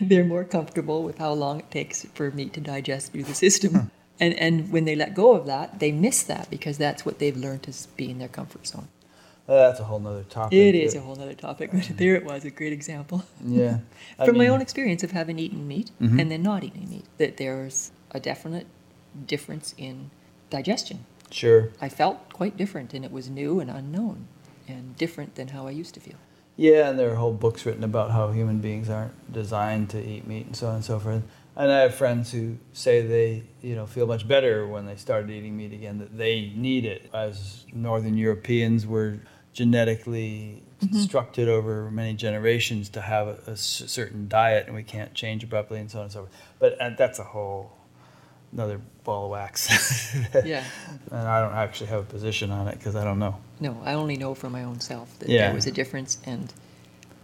they're 0.08 0.24
more 0.24 0.44
comfortable 0.44 1.02
with 1.02 1.18
how 1.18 1.32
long 1.32 1.60
it 1.60 1.70
takes 1.70 2.04
for 2.14 2.30
meat 2.30 2.52
to 2.54 2.60
digest 2.60 3.12
through 3.12 3.24
the 3.24 3.34
system. 3.34 3.90
And, 4.22 4.34
and 4.34 4.70
when 4.70 4.84
they 4.84 4.94
let 4.94 5.14
go 5.14 5.34
of 5.34 5.46
that, 5.46 5.80
they 5.80 5.92
miss 5.92 6.22
that 6.24 6.50
because 6.50 6.76
that's 6.76 7.06
what 7.06 7.18
they've 7.18 7.36
learned 7.36 7.62
to 7.62 7.72
be 7.96 8.10
in 8.10 8.18
their 8.18 8.28
comfort 8.28 8.66
zone. 8.66 8.88
Uh, 9.48 9.56
that's 9.56 9.80
a 9.80 9.84
whole 9.84 9.98
nother 9.98 10.24
topic. 10.24 10.52
It 10.52 10.74
is 10.74 10.94
a 10.94 11.00
whole 11.00 11.18
other 11.20 11.34
topic, 11.34 11.70
but 11.72 11.88
there 11.96 12.14
it 12.16 12.24
was, 12.24 12.44
a 12.44 12.50
great 12.50 12.72
example. 12.74 13.24
Yeah, 13.44 13.78
From 14.22 14.36
my 14.36 14.48
own 14.48 14.60
experience 14.60 15.02
of 15.02 15.10
having 15.12 15.38
eaten 15.38 15.66
meat 15.66 15.90
Mhm. 16.00 16.20
and 16.20 16.30
then 16.30 16.42
not 16.42 16.62
eating 16.62 16.88
meat, 16.90 17.06
that 17.16 17.38
there's 17.38 17.90
a 18.12 18.20
definite 18.20 18.66
difference 19.26 19.74
in 19.78 20.10
digestion. 20.50 21.04
Sure. 21.30 21.70
I 21.80 21.88
felt 21.88 22.32
quite 22.32 22.56
different, 22.56 22.92
and 22.92 23.04
it 23.04 23.12
was 23.12 23.30
new 23.30 23.60
and 23.60 23.70
unknown, 23.70 24.26
and 24.66 24.96
different 24.96 25.36
than 25.36 25.48
how 25.48 25.66
I 25.66 25.70
used 25.70 25.94
to 25.94 26.00
feel. 26.00 26.16
Yeah, 26.56 26.90
and 26.90 26.98
there 26.98 27.10
are 27.10 27.14
whole 27.14 27.32
books 27.32 27.64
written 27.64 27.84
about 27.84 28.10
how 28.10 28.32
human 28.32 28.58
beings 28.58 28.90
aren't 28.90 29.32
designed 29.32 29.88
to 29.90 30.04
eat 30.04 30.26
meat 30.26 30.46
and 30.46 30.56
so 30.56 30.68
on 30.68 30.74
and 30.76 30.84
so 30.84 30.98
forth. 30.98 31.22
And 31.56 31.70
I 31.70 31.80
have 31.80 31.94
friends 31.94 32.32
who 32.32 32.58
say 32.72 33.06
they, 33.06 33.44
you 33.62 33.74
know, 33.74 33.86
feel 33.86 34.06
much 34.06 34.26
better 34.26 34.66
when 34.66 34.86
they 34.86 34.96
started 34.96 35.30
eating 35.30 35.56
meat 35.56 35.72
again. 35.72 35.98
That 35.98 36.16
they 36.16 36.52
need 36.54 36.84
it. 36.84 37.08
As 37.14 37.64
Northern 37.72 38.16
Europeans 38.16 38.86
were 38.86 39.20
genetically 39.52 40.62
mm-hmm. 40.80 40.92
constructed 40.92 41.48
over 41.48 41.90
many 41.90 42.14
generations 42.14 42.88
to 42.90 43.00
have 43.00 43.28
a 43.48 43.56
certain 43.56 44.28
diet, 44.28 44.66
and 44.66 44.74
we 44.74 44.82
can't 44.82 45.14
change 45.14 45.42
abruptly 45.42 45.80
and 45.80 45.90
so 45.90 45.98
on 45.98 46.04
and 46.04 46.12
so 46.12 46.20
forth. 46.20 46.32
But 46.58 46.76
and 46.80 46.96
that's 46.96 47.18
a 47.18 47.24
whole 47.24 47.72
another 48.52 48.80
ball 49.04 49.24
of 49.26 49.30
wax. 49.30 49.68
Yeah. 50.44 50.64
And 51.10 51.28
I 51.28 51.40
don't 51.40 51.54
actually 51.54 51.88
have 51.88 52.00
a 52.00 52.04
position 52.04 52.50
on 52.50 52.68
it 52.68 52.78
because 52.78 52.96
I 52.96 53.04
don't 53.04 53.18
know. 53.18 53.36
No, 53.60 53.80
I 53.84 53.94
only 53.94 54.16
know 54.16 54.34
for 54.34 54.50
my 54.50 54.64
own 54.64 54.80
self 54.80 55.18
that 55.20 55.28
Yeah. 55.28 55.46
there 55.46 55.54
was 55.54 55.66
a 55.66 55.72
difference, 55.72 56.18
and 56.24 56.52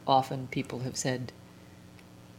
often 0.06 0.46
people 0.48 0.80
have 0.80 0.96
said 0.96 1.32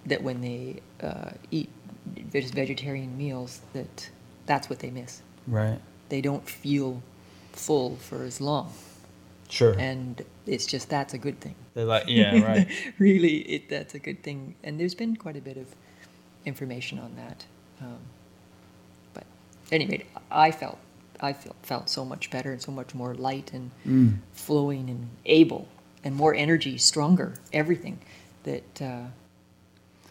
that 0.06 0.24
when 0.24 0.42
they 0.42 0.82
uh, 1.02 1.32
eat 1.52 1.70
veg- 2.06 2.54
vegetarian 2.54 3.18
meals, 3.18 3.62
that 3.74 4.10
that's 4.46 4.70
what 4.70 4.80
they 4.80 4.90
miss. 4.90 5.22
Right. 5.48 5.80
they 6.10 6.22
don't 6.22 6.48
feel 6.48 7.02
full 7.54 7.96
for 7.98 8.24
as 8.24 8.40
long. 8.42 8.72
Sure. 9.50 9.74
And 9.80 10.24
it's 10.46 10.66
just 10.66 10.90
that's 10.90 11.14
a 11.14 11.18
good 11.18 11.40
thing. 11.40 11.56
They're 11.74 11.86
like, 11.86 12.06
yeah, 12.08 12.42
right. 12.46 12.68
really, 13.00 13.38
it, 13.56 13.70
that's 13.70 13.94
a 13.96 14.00
good 14.00 14.24
thing. 14.24 14.56
And 14.64 14.78
there's 14.80 14.96
been 14.96 15.16
quite 15.16 15.38
a 15.38 15.42
bit 15.42 15.58
of 15.58 15.68
information 16.46 17.00
on 17.00 17.16
that. 17.16 17.46
Um, 17.82 18.00
anyway, 19.72 20.06
I 20.32 20.52
felt 20.52 20.78
I 21.20 21.34
felt 21.34 21.56
felt 21.64 21.90
so 21.90 22.06
much 22.06 22.30
better 22.30 22.52
and 22.52 22.62
so 22.62 22.72
much 22.72 22.94
more 22.94 23.16
light 23.16 23.52
and 23.54 23.72
Mm. 23.88 24.18
flowing 24.34 24.90
and 24.90 25.10
able 25.26 25.68
and 26.04 26.16
more 26.16 26.34
energy, 26.36 26.78
stronger, 26.78 27.34
everything. 27.52 28.00
That 28.44 28.82
uh, 28.82 29.06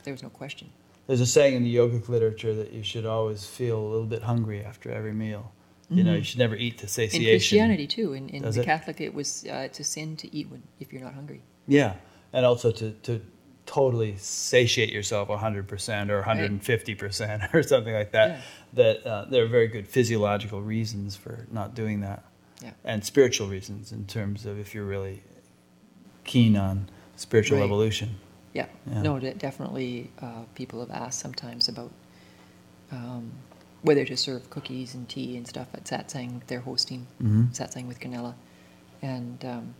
there 0.05 0.13
was 0.13 0.23
no 0.23 0.29
question. 0.31 0.69
There's 1.07 1.21
a 1.21 1.27
saying 1.27 1.55
in 1.55 1.63
the 1.63 1.75
yogic 1.75 2.09
literature 2.09 2.53
that 2.55 2.73
you 2.73 2.83
should 2.83 3.07
always 3.07 3.47
feel 3.47 3.79
a 3.79 3.89
little 3.89 4.07
bit 4.07 4.23
hungry 4.23 4.65
after 4.65 4.91
every 4.91 5.13
meal. 5.13 5.53
You 5.89 6.03
know, 6.03 6.15
you 6.15 6.25
should 6.25 6.41
never 6.41 6.57
eat 6.57 6.79
to 6.79 6.87
Mm-hmm. 6.87 7.17
In. 7.17 7.25
Christianity 7.25 7.87
too, 7.87 8.13
in, 8.13 8.29
in 8.31 8.43
the 8.43 8.61
it? 8.61 8.65
Catholic, 8.65 9.01
it 9.01 9.15
was 9.15 9.47
uh, 9.47 9.69
to 9.73 9.85
sin 9.85 10.17
to 10.17 10.37
eat 10.37 10.51
when 10.51 10.65
if 10.81 10.93
you're 10.93 11.03
not 11.03 11.15
hungry. 11.15 11.43
Yeah, 11.69 11.95
and 12.33 12.45
also 12.45 12.73
to, 12.73 12.91
to 12.91 13.21
totally 13.67 14.17
satiate 14.19 14.93
yourself 14.93 15.29
100% 15.29 16.11
or 16.11 16.23
150% 16.23 17.55
or 17.55 17.63
something 17.63 17.95
like 17.95 18.11
that. 18.13 18.41
That 18.77 19.07
uh, 19.07 19.25
there 19.25 19.43
are 19.45 19.49
very 19.49 19.69
good 19.69 19.89
physiological 19.89 20.61
reasons 20.63 21.17
for 21.17 21.47
not 21.51 21.75
doing 21.75 22.01
that, 22.01 22.23
Yeah. 22.63 22.73
and 22.85 23.05
spiritual 23.05 23.49
reasons 23.49 23.91
in 23.91 24.05
terms 24.07 24.47
of 24.47 24.59
if 24.59 24.75
you're 24.75 24.85
really 24.97 25.23
keen 26.25 26.57
on 26.57 26.89
spiritual 27.17 27.59
Right. 27.59 27.65
evolution. 27.65 28.09
Yeah, 28.53 28.67
Yeah. 28.87 29.03
no, 29.03 29.19
de- 29.19 29.35
definitely. 29.35 30.11
Uh, 30.21 30.45
people 30.55 30.81
have 30.81 30.91
asked 30.91 31.19
sometimes 31.21 31.69
about 31.69 31.91
um, 32.93 33.33
whether 33.83 34.05
to 34.05 34.17
serve 34.17 34.49
cookies 34.51 34.95
and 34.95 35.09
tea 35.09 35.37
and 35.37 35.47
stuff 35.47 35.69
at 35.75 35.85
satsang. 35.85 36.41
They're 36.47 36.61
hosting 36.61 37.07
Mhm. 37.23 37.53
satsang 37.55 37.87
with 37.89 37.99
Canella, 37.99 38.35
and 39.03 39.45
um, 39.45 39.75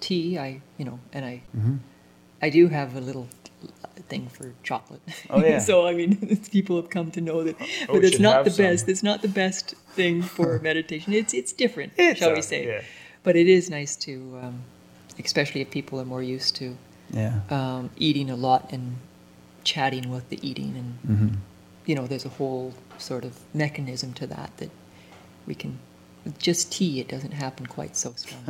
tea. 0.00 0.38
I, 0.38 0.60
you 0.78 0.84
know, 0.84 0.98
and 1.12 1.24
I, 1.24 1.42
Mm-hmm. 1.56 1.76
I 2.42 2.50
do 2.50 2.68
have 2.68 2.94
a 2.96 3.00
little 3.00 3.28
thing 4.08 4.28
for 4.28 4.52
chocolate. 4.62 5.00
Oh, 5.28 5.40
yeah. 5.44 5.58
so 5.70 5.86
I 5.86 5.94
mean, 5.94 6.16
people 6.52 6.76
have 6.76 6.90
come 6.90 7.10
to 7.12 7.20
know 7.20 7.42
that, 7.44 7.56
Oh, 7.88 7.94
but 7.94 8.04
it's 8.04 8.18
not 8.18 8.44
the 8.44 8.50
some. 8.50 8.64
best. 8.64 8.88
It's 8.88 9.02
not 9.02 9.22
the 9.22 9.28
best 9.28 9.74
thing 9.94 10.22
for 10.22 10.58
meditation. 10.70 11.12
It's 11.12 11.32
it's 11.34 11.52
different, 11.52 11.92
It's 11.96 12.18
shall 12.20 12.30
all 12.30 12.34
we 12.36 12.42
say? 12.42 12.66
yeah. 12.66 12.82
But 13.22 13.36
it 13.36 13.48
is 13.48 13.68
nice 13.68 13.96
to, 14.06 14.12
um, 14.42 14.62
especially 15.22 15.60
if 15.60 15.70
people 15.70 16.00
are 16.00 16.06
more 16.06 16.22
used 16.22 16.56
to 16.56 16.76
Yeah. 17.12 17.40
um, 17.50 17.90
eating 17.96 18.30
a 18.30 18.36
lot 18.36 18.72
and 18.72 18.96
chatting 19.64 20.10
with 20.10 20.28
the 20.30 20.38
eating 20.48 20.74
and 20.76 20.90
hmm 21.18 21.34
you 21.86 21.94
know 21.96 22.06
there's 22.06 22.24
a 22.24 22.34
whole 22.38 22.72
sort 22.98 23.24
of 23.24 23.32
mechanism 23.54 24.12
to 24.14 24.26
that 24.26 24.50
that 24.58 24.70
we 25.46 25.54
can 25.54 25.78
with 26.24 26.38
just 26.38 26.70
tea 26.72 27.00
it 27.00 27.08
doesn't 27.08 27.32
happen 27.32 27.66
quite 27.66 27.94
so 27.96 28.12
strong 28.16 28.44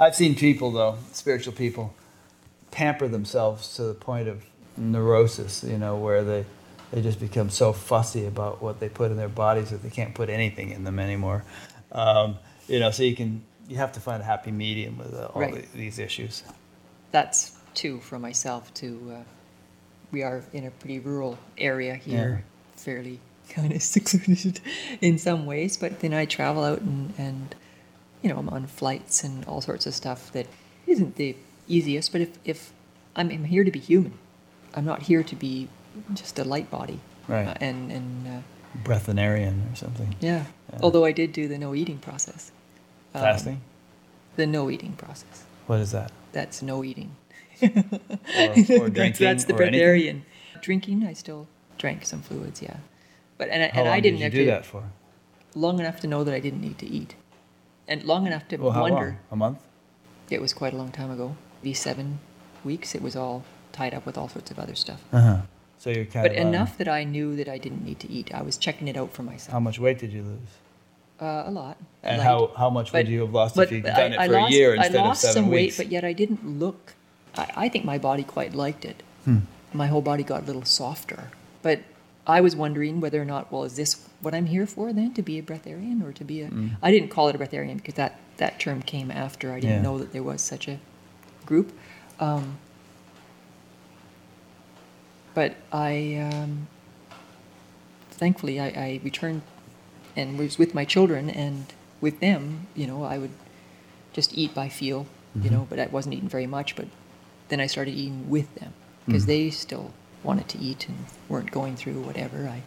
I've 0.00 0.14
seen 0.16 0.34
people, 0.34 0.70
though, 0.72 0.96
spiritual 1.12 1.52
people, 1.52 1.94
pamper 2.72 3.06
themselves 3.06 3.76
to 3.76 3.84
the 3.84 3.94
point 3.94 4.26
of 4.28 4.44
neurosis, 4.76 5.62
you 5.62 5.78
know, 5.78 5.96
where 5.96 6.24
they, 6.24 6.44
they 6.90 7.00
just 7.02 7.20
become 7.20 7.48
so 7.50 7.72
fussy 7.72 8.26
about 8.26 8.60
what 8.62 8.80
they 8.80 8.88
put 8.88 9.10
in 9.10 9.16
their 9.16 9.28
bodies 9.28 9.70
that 9.70 9.82
they 9.82 9.90
can't 9.90 10.14
put 10.14 10.28
anything 10.28 10.70
in 10.70 10.82
them 10.84 10.98
anymore. 10.98 11.44
Um, 11.92 12.36
you 12.68 12.80
know, 12.80 12.90
so 12.90 13.02
you 13.04 13.14
can, 13.14 13.42
you 13.68 13.76
have 13.76 13.92
to 13.92 14.00
find 14.00 14.20
a 14.20 14.24
happy 14.24 14.50
medium 14.50 14.98
with 14.98 15.14
uh, 15.14 15.26
all 15.34 15.40
Right. 15.42 15.70
the, 15.72 15.78
these 15.78 15.98
issues. 15.98 16.42
that's 17.12 17.56
too 17.74 18.00
for 18.00 18.18
myself 18.18 18.72
too. 18.74 19.14
uh, 19.14 19.22
we 20.10 20.22
are 20.22 20.42
in 20.52 20.66
a 20.66 20.70
pretty 20.70 20.98
rural 20.98 21.38
area 21.56 21.94
here 21.94 22.44
fairly 22.76 23.18
kind 23.48 23.72
of 23.72 23.82
secluded 23.82 24.60
in 25.00 25.16
some 25.18 25.46
ways 25.46 25.76
but 25.78 26.00
then 26.00 26.12
i 26.12 26.24
travel 26.26 26.62
out 26.64 26.80
and, 26.82 27.14
and 27.16 27.54
you 28.20 28.28
know 28.28 28.36
i'm 28.38 28.48
on 28.50 28.66
flights 28.66 29.24
and 29.24 29.42
all 29.46 29.60
sorts 29.62 29.86
of 29.86 29.94
stuff 29.94 30.30
that 30.32 30.46
isn't 30.86 31.16
the 31.16 31.34
easiest 31.76 32.12
but 32.12 32.20
if, 32.20 32.30
if 32.44 32.72
I'm, 33.16 33.30
I'm 33.30 33.44
here 33.44 33.64
to 33.64 33.70
be 33.70 33.78
human 33.78 34.14
i'm 34.74 34.84
not 34.84 35.02
here 35.02 35.22
to 35.22 35.36
be 35.36 35.68
just 36.14 36.38
a 36.38 36.44
light 36.44 36.70
body 36.70 36.98
Right. 37.28 37.46
Uh, 37.46 37.54
and 37.60 37.92
and 37.92 38.26
uh, 38.26 38.40
Breathanarian 38.88 39.56
or 39.72 39.76
something. 39.76 40.16
yeah. 40.20 40.44
Yeah. 40.72 40.78
although 40.82 41.04
i 41.04 41.12
did 41.12 41.32
do 41.32 41.46
the 41.48 41.58
no 41.58 41.74
eating 41.74 41.98
process 41.98 42.50
Um, 43.14 43.22
Fasting? 43.22 43.60
the 44.36 44.46
no 44.46 44.70
eating 44.70 44.94
process 45.04 45.44
What 45.68 45.80
is 45.80 45.90
that? 45.92 46.10
that's 46.32 46.62
no 46.62 46.82
eating 46.82 47.10
Or, 47.62 47.68
or 47.68 47.72
that's, 47.74 48.66
drinking? 48.98 49.26
that's 49.26 49.44
the 49.44 49.54
breatharian. 49.54 50.22
Drinking, 50.66 50.98
I 51.06 51.12
still 51.12 51.46
drank 51.78 52.04
some 52.04 52.22
fluids, 52.22 52.60
yeah. 52.62 52.78
But 53.38 53.48
and, 53.50 53.62
I- 53.62 53.68
How 53.68 53.80
and 53.80 53.86
long 53.88 53.96
I 53.96 54.00
didn't 54.00 54.18
did 54.20 54.34
you 54.34 54.40
do 54.44 54.46
that 54.54 54.64
for? 54.66 54.82
long 55.54 55.78
enough 55.78 55.98
to 56.00 56.06
know 56.12 56.24
that 56.24 56.34
I 56.34 56.40
didn't 56.46 56.60
need 56.68 56.78
to 56.78 56.86
eat, 56.98 57.14
and 57.86 58.02
long 58.12 58.26
enough 58.26 58.44
to 58.48 58.56
Well, 58.56 58.72
how 58.72 58.82
wonder. 58.82 59.06
long? 59.10 59.18
A 59.30 59.36
month? 59.36 59.58
It 60.30 60.40
was 60.40 60.52
quite 60.60 60.72
a 60.72 60.76
long 60.82 60.90
time 60.90 61.10
ago. 61.16 61.36
Maybe 61.62 61.74
seven 61.74 62.18
weeks. 62.64 62.94
It 62.94 63.02
was 63.02 63.14
all 63.14 63.44
tied 63.70 63.94
up 63.94 64.04
with 64.04 64.18
all 64.18 64.28
sorts 64.28 64.50
of 64.50 64.58
other 64.58 64.74
stuff. 64.74 65.00
Uh 65.12 65.20
huh. 65.20 65.36
So 65.78 65.90
you're 65.90 66.04
kind 66.04 66.24
But 66.28 66.32
of. 66.36 66.40
on- 66.46 66.54
enough 66.54 66.76
that 66.78 66.88
I 66.88 67.04
knew 67.04 67.36
that 67.36 67.48
I 67.48 67.58
didn't 67.58 67.84
need 67.84 68.00
to 68.00 68.10
eat. 68.10 68.34
I 68.34 68.42
was 68.42 68.56
checking 68.56 68.88
it 68.88 68.96
out 68.96 69.12
for 69.12 69.22
myself. 69.22 69.52
How 69.52 69.60
much 69.60 69.78
weight 69.78 69.98
did 69.98 70.12
you 70.12 70.22
lose? 70.22 70.38
Uh, 71.20 71.44
a 71.46 71.50
lot. 71.52 71.76
And 72.02 72.18
lied. 72.18 72.26
how, 72.26 72.50
how 72.56 72.68
much 72.68 72.92
would 72.92 73.06
you 73.06 73.20
have 73.20 73.32
lost 73.32 73.54
but 73.54 73.68
if 73.68 73.72
you'd 73.72 73.86
I- 73.86 73.96
done 73.96 74.12
it 74.12 74.18
I 74.18 74.26
for 74.26 74.32
lost- 74.40 74.52
a 74.52 74.56
year 74.56 74.74
instead 74.74 74.96
of 74.96 74.96
seven 74.96 75.04
weeks? 75.04 75.18
I 75.20 75.22
lost 75.28 75.34
some 75.34 75.50
weight, 75.50 75.74
but 75.76 75.86
yet 75.92 76.04
I 76.04 76.12
didn't 76.12 76.58
look. 76.58 76.94
I, 77.36 77.52
I 77.56 77.68
think 77.68 77.84
my 77.84 77.96
body 77.98 78.24
quite 78.24 78.54
liked 78.54 78.84
it. 78.84 79.02
Hmm. 79.24 79.38
My 79.72 79.86
whole 79.86 80.02
body 80.02 80.24
got 80.24 80.42
a 80.42 80.46
little 80.46 80.64
softer. 80.64 81.30
But 81.62 81.80
I 82.26 82.40
was 82.40 82.56
wondering 82.56 83.00
whether 83.00 83.22
or 83.22 83.24
not, 83.24 83.52
well, 83.52 83.62
is 83.62 83.76
this 83.76 84.04
what 84.20 84.34
I'm 84.34 84.46
here 84.46 84.66
for 84.66 84.92
then, 84.92 85.14
to 85.14 85.22
be 85.22 85.38
a 85.38 85.42
breatharian 85.42 86.04
or 86.04 86.12
to 86.12 86.24
be 86.24 86.42
a? 86.42 86.48
Mm. 86.48 86.70
I 86.82 86.90
didn't 86.90 87.08
call 87.10 87.28
it 87.28 87.36
a 87.36 87.38
breatharian 87.38 87.76
because 87.76 87.94
that, 87.94 88.18
that 88.38 88.58
term 88.58 88.82
came 88.82 89.10
after. 89.12 89.52
I 89.52 89.60
didn't 89.60 89.76
Yeah. 89.76 89.82
know 89.82 89.98
that 89.98 90.12
there 90.12 90.22
was 90.24 90.42
such 90.42 90.66
a 90.68 90.78
group. 91.46 91.72
Um, 92.20 92.58
but 95.34 95.56
I, 95.72 96.16
um, 96.16 96.68
thankfully, 98.10 98.60
I, 98.60 98.66
I 98.68 99.00
returned 99.02 99.42
and 100.16 100.38
was 100.38 100.58
with 100.58 100.74
my 100.74 100.84
children, 100.84 101.30
and 101.30 101.66
with 102.00 102.20
them, 102.20 102.66
you 102.74 102.86
know, 102.86 103.02
I 103.04 103.16
would 103.16 103.30
just 104.12 104.36
eat 104.36 104.54
by 104.54 104.68
feel, 104.68 105.06
you 105.34 105.48
Mhm. 105.48 105.50
know, 105.52 105.66
but 105.70 105.78
I 105.78 105.86
wasn't 105.86 106.14
eating 106.14 106.28
very 106.28 106.46
much. 106.46 106.76
But 106.76 106.88
then 107.48 107.60
I 107.60 107.66
started 107.66 107.92
eating 107.94 108.28
with 108.28 108.54
them 108.56 108.74
because 109.06 109.24
Mm. 109.24 109.26
they 109.26 109.50
still 109.50 109.92
wanted 110.22 110.48
to 110.48 110.58
eat 110.58 110.86
and 110.88 111.06
weren't 111.30 111.50
going 111.50 111.76
through 111.76 112.02
whatever. 112.02 112.46
I 112.46 112.62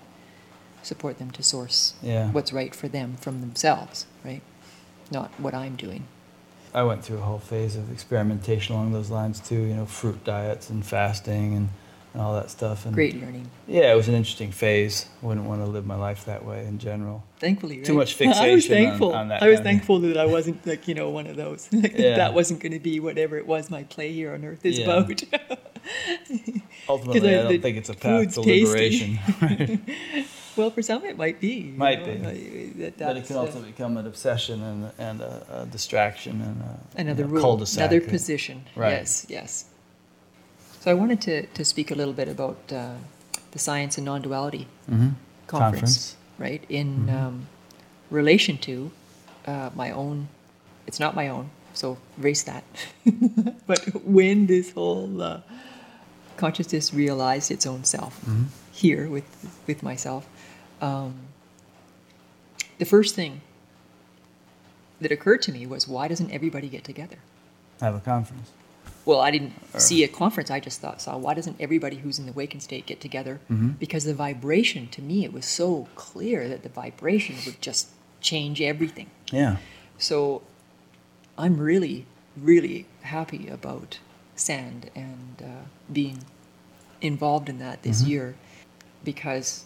support 0.81 1.19
them 1.19 1.29
to 1.31 1.43
source 1.43 1.93
Yeah. 2.01 2.31
what's 2.31 2.51
right 2.51 2.73
for 2.73 2.87
them 2.87 3.15
from 3.21 3.41
themselves, 3.41 4.07
right? 4.23 4.41
Not 5.11 5.29
what 5.39 5.53
I'm 5.53 5.75
doing. 5.75 6.05
I 6.75 6.83
went 6.83 7.03
through 7.03 7.17
a 7.17 7.21
whole 7.21 7.39
phase 7.39 7.75
of 7.75 7.91
experimentation 7.91 8.75
along 8.75 8.91
those 8.91 9.09
lines 9.09 9.39
too. 9.39 9.55
You 9.61 9.73
know, 9.75 9.85
fruit 9.85 10.23
diets 10.25 10.69
and 10.69 10.85
fasting 10.85 11.55
and, 11.55 11.69
and 12.13 12.21
all 12.21 12.33
that 12.35 12.49
stuff. 12.51 12.85
And 12.85 12.93
Great 12.93 13.15
learning. 13.19 13.49
Yeah, 13.67 13.93
it 13.93 13.95
was 13.95 14.07
an 14.09 14.13
interesting 14.15 14.51
phase. 14.51 15.07
I 15.23 15.25
wouldn't 15.25 15.45
want 15.47 15.61
to 15.61 15.67
live 15.67 15.85
my 15.85 15.95
life 15.95 16.25
that 16.25 16.43
way 16.45 16.65
in 16.65 16.77
general. 16.77 17.23
Thankfully, 17.39 17.81
Too 17.81 17.93
right? 17.93 17.99
much 17.99 18.21
I 18.21 18.25
was 18.27 18.65
fixation 18.67 18.77
on- 18.77 18.83
thankful. 18.83 19.13
on 19.13 19.27
that 19.29 19.41
I 19.41 19.47
was 19.47 19.57
kind 19.57 19.59
of 19.59 19.63
thing. 19.63 19.77
thankful 19.77 19.99
that 19.99 20.17
I 20.17 20.25
wasn't 20.25 20.67
like 20.67 20.87
you 20.89 20.95
know 20.95 21.09
one 21.09 21.27
of 21.27 21.37
those. 21.37 21.69
Like, 21.73 21.93
that 21.93 21.99
Yeah. 21.99 22.15
That 22.17 22.33
wasn't 22.33 22.59
going 22.59 22.73
to 22.73 22.79
be 22.79 22.99
whatever 22.99 23.37
it 23.37 23.47
was 23.47 23.69
my 23.71 23.83
play 23.83 24.11
here 24.11 24.33
on 24.33 24.43
earth 24.43 24.65
is 24.65 24.77
Yeah. 24.79 24.85
about. 24.85 25.23
Ultimately, 26.89 27.35
I- 27.35 27.39
I, 27.39 27.43
don't 27.43 27.61
think 27.61 27.77
it's 27.77 27.89
a 27.89 27.93
path 27.93 28.33
to 28.35 28.41
liberation. 28.41 29.17
Well, 30.57 30.69
for 30.71 30.81
some 30.81 31.03
it 31.05 31.17
might 31.17 31.39
be. 31.39 31.63
Might 31.63 31.99
know, 32.05 32.31
be. 32.31 32.67
that- 32.81 32.97
but 32.97 33.17
it 33.17 33.25
can 33.27 33.35
also 33.37 33.61
become 33.61 33.97
an 33.97 34.05
obsession 34.07 34.61
and, 34.63 34.91
and 34.97 35.21
a, 35.21 35.61
a 35.61 35.65
distraction 35.65 36.41
and 36.41 36.61
a 36.61 36.79
another 37.01 37.23
you 37.23 37.27
know, 37.27 37.33
rule, 37.33 37.41
cul-de-sac. 37.41 37.77
another 37.77 38.01
position. 38.01 38.63
Right. 38.75 38.91
Yes, 38.91 39.25
yes. 39.29 39.65
So 40.81 40.91
I 40.91 40.93
wanted 40.93 41.19
to, 41.21 41.45
to 41.47 41.65
speak 41.65 41.91
a 41.91 41.95
little 41.95 42.13
bit 42.13 42.27
about 42.27 42.57
uh, 42.71 42.93
the 43.51 43.59
science 43.59 43.97
and 43.97 44.05
non-duality 44.05 44.67
hmm 44.87 45.09
conference, 45.47 46.15
right? 46.39 46.63
In 46.69 47.05
Mhm. 47.07 47.13
um, 47.27 47.47
relation 48.09 48.57
to 48.59 48.91
uh, 49.47 49.69
my 49.75 49.91
own, 49.91 50.27
it's 50.87 50.99
not 50.99 51.13
my 51.15 51.27
own, 51.29 51.49
so 51.73 51.97
erase 52.19 52.43
that. 52.43 52.63
but 53.67 53.79
when 54.03 54.47
this 54.47 54.71
whole 54.73 55.21
uh, 55.21 55.41
consciousness 56.37 56.93
realized 56.93 57.51
its 57.51 57.65
own 57.65 57.83
self 57.83 58.19
Mhm. 58.25 58.45
Here 58.75 59.07
with 59.07 59.23
with 59.67 59.81
myself, 59.81 60.27
um, 60.81 61.13
the 62.77 62.83
first 62.85 63.15
thing 63.15 63.39
that 64.99 65.11
occurred 65.13 65.41
to 65.43 65.51
me 65.53 65.65
was, 65.65 65.87
why 65.87 66.09
doesn't 66.09 66.29
everybody 66.31 66.67
get 66.67 66.83
together? 66.83 67.17
Have 67.79 67.95
a 67.95 67.99
conference. 68.01 68.49
Well, 69.05 69.21
I 69.21 69.31
didn't 69.31 69.53
Or- 69.73 69.79
see 69.79 70.03
a 70.03 70.07
conference. 70.09 70.51
I 70.51 70.59
just 70.59 70.81
thought, 70.81 71.01
saw 71.01 71.17
why 71.17 71.33
doesn't 71.35 71.55
everybody 71.59 71.97
who's 71.97 72.19
in 72.19 72.25
the 72.25 72.33
wakened 72.33 72.63
state 72.63 72.85
get 72.85 72.99
together? 72.99 73.39
Mhm. 73.49 73.79
Because 73.79 74.03
the 74.03 74.13
vibration, 74.13 74.89
to 74.89 75.01
me, 75.01 75.23
it 75.23 75.31
was 75.31 75.45
so 75.45 75.87
clear 75.95 76.49
that 76.49 76.63
the 76.63 76.69
vibration 76.69 77.35
would 77.45 77.61
just 77.61 77.87
change 78.19 78.61
everything. 78.61 79.09
Yeah. 79.31 79.57
So 79.97 80.41
I'm 81.37 81.57
really, 81.57 82.05
really 82.35 82.87
happy 83.03 83.47
about 83.47 83.99
SAND 84.35 84.89
and 84.95 85.41
uh, 85.41 85.47
being 85.91 86.19
involved 87.01 87.47
in 87.47 87.59
that 87.59 87.83
this 87.83 88.01
Mhm. 88.03 88.07
year 88.07 88.35
because 89.05 89.63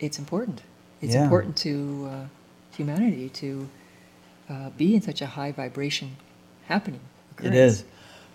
it's 0.00 0.18
important. 0.18 0.62
It's 1.00 1.14
Yeah. 1.14 1.24
important 1.24 1.56
to 1.58 2.08
uh, 2.10 2.26
humanity 2.76 3.28
to 3.30 3.68
uh, 4.50 4.70
be 4.76 4.94
in 4.94 5.00
such 5.00 5.22
a 5.22 5.26
high 5.26 5.52
vibration 5.52 6.16
happening. 6.68 7.00
It 7.38 7.46
occurrence. 7.46 7.56
is. 7.56 7.84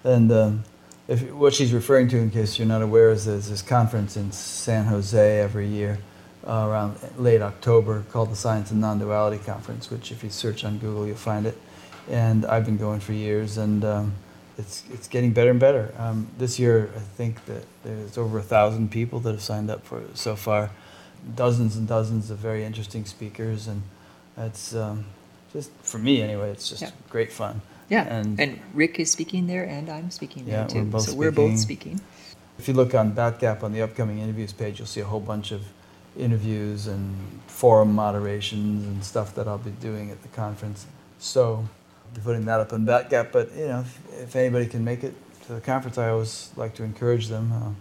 And 0.03 0.32
um, 0.32 0.64
if, 1.07 1.30
what 1.32 1.53
she's 1.53 1.74
referring 1.74 2.07
to, 2.10 2.18
in 2.18 2.32
case 2.32 2.57
you're 2.57 2.68
not 2.68 2.82
aware, 2.82 3.11
is 3.11 3.26
there's 3.26 3.49
this 3.49 3.61
conference 3.61 4.18
in 4.18 4.32
San 4.32 4.86
Jose 4.86 5.40
every 5.40 5.68
year 5.68 5.99
uh, 6.48 6.66
around 6.68 6.98
late 7.18 7.41
October 7.41 8.03
called 8.11 8.32
the 8.32 8.36
Science 8.36 8.72
and 8.72 8.80
Non-Duality 8.82 9.44
Conference, 9.44 9.91
which 9.91 10.11
if 10.11 10.24
you 10.24 10.30
search 10.30 10.64
on 10.64 10.78
Google, 10.78 11.06
you'll 11.06 11.16
find 11.18 11.45
it. 11.45 11.57
And 12.10 12.45
I've 12.45 12.66
been 12.66 12.78
going 12.78 13.02
for 13.02 13.14
years, 13.14 13.57
and 13.57 13.84
um, 13.86 14.14
it's, 14.60 14.84
it's 14.94 15.07
getting 15.07 15.31
better 15.31 15.49
and 15.52 15.60
better. 15.60 15.94
Um, 15.98 16.27
this 16.38 16.60
year, 16.60 16.91
I 16.95 16.99
think 16.99 17.44
that 17.45 17.64
there's 17.84 18.18
over 18.18 18.38
a 18.38 18.44
thousand 18.44 18.91
people 18.91 19.19
that 19.22 19.31
have 19.31 19.41
signed 19.41 19.72
up 19.72 19.84
for 19.86 19.99
it 20.02 20.18
so 20.18 20.36
far. 20.36 20.69
Dozens 21.36 21.76
and 21.76 21.88
dozens 21.88 22.30
of 22.30 22.38
very 22.38 22.64
interesting 22.64 23.06
speakers, 23.06 23.68
and 23.68 23.81
it's 24.38 24.76
um, 24.76 25.06
just, 25.53 25.72
for 25.81 25.98
me 25.98 26.22
anyway, 26.22 26.52
it's 26.52 26.69
just 26.69 26.81
Yeah. 26.81 26.91
great 27.10 27.31
fun. 27.31 27.61
Yeah, 27.90 28.03
And- 28.03 28.40
and, 28.40 28.60
Rick 28.73 28.99
is 28.99 29.10
speaking 29.11 29.48
there, 29.48 29.64
and 29.64 29.90
I'm 29.90 30.11
speaking 30.11 30.44
Yeah, 30.48 30.57
there 30.57 30.68
too. 30.68 30.77
we're 30.84 30.86
both 30.91 31.02
so 31.10 31.15
we're 31.15 31.31
both 31.31 31.57
speaking. 31.57 31.98
speaking. 31.98 32.02
If 32.60 32.68
you 32.68 32.73
look 32.73 32.94
on 32.94 33.14
Batgap 33.14 33.64
on 33.64 33.72
the 33.72 33.81
upcoming 33.81 34.19
interviews 34.19 34.53
page, 34.53 34.77
you'll 34.80 34.86
see 34.88 34.99
a 35.02 35.06
whole 35.06 35.22
bunch 35.22 35.52
of 35.52 35.61
interviews 36.18 36.86
and 36.88 37.15
forum 37.48 37.95
moderations 37.95 38.86
and 38.86 39.03
stuff 39.03 39.34
that 39.36 39.48
I'll 39.48 39.57
be 39.57 39.72
doing 39.72 40.11
at 40.11 40.22
the 40.22 40.27
conference. 40.30 40.86
So 41.19 41.68
be 42.14 42.22
putting 42.22 42.45
that 42.45 42.60
up 42.60 42.73
on 42.73 42.86
Batgap. 42.86 43.31
But 43.31 43.52
you 43.56 43.68
know, 43.68 43.80
if, 43.81 43.99
if 44.23 44.36
anybody 44.36 44.65
can 44.68 44.84
make 44.84 45.03
it 45.03 45.14
to 45.48 45.53
the 45.53 45.61
conference, 45.61 45.98
I 45.98 46.10
always 46.10 46.52
like 46.56 46.73
to 46.76 46.84
encourage 46.84 47.27
them. 47.27 47.52
Uh, 47.52 47.72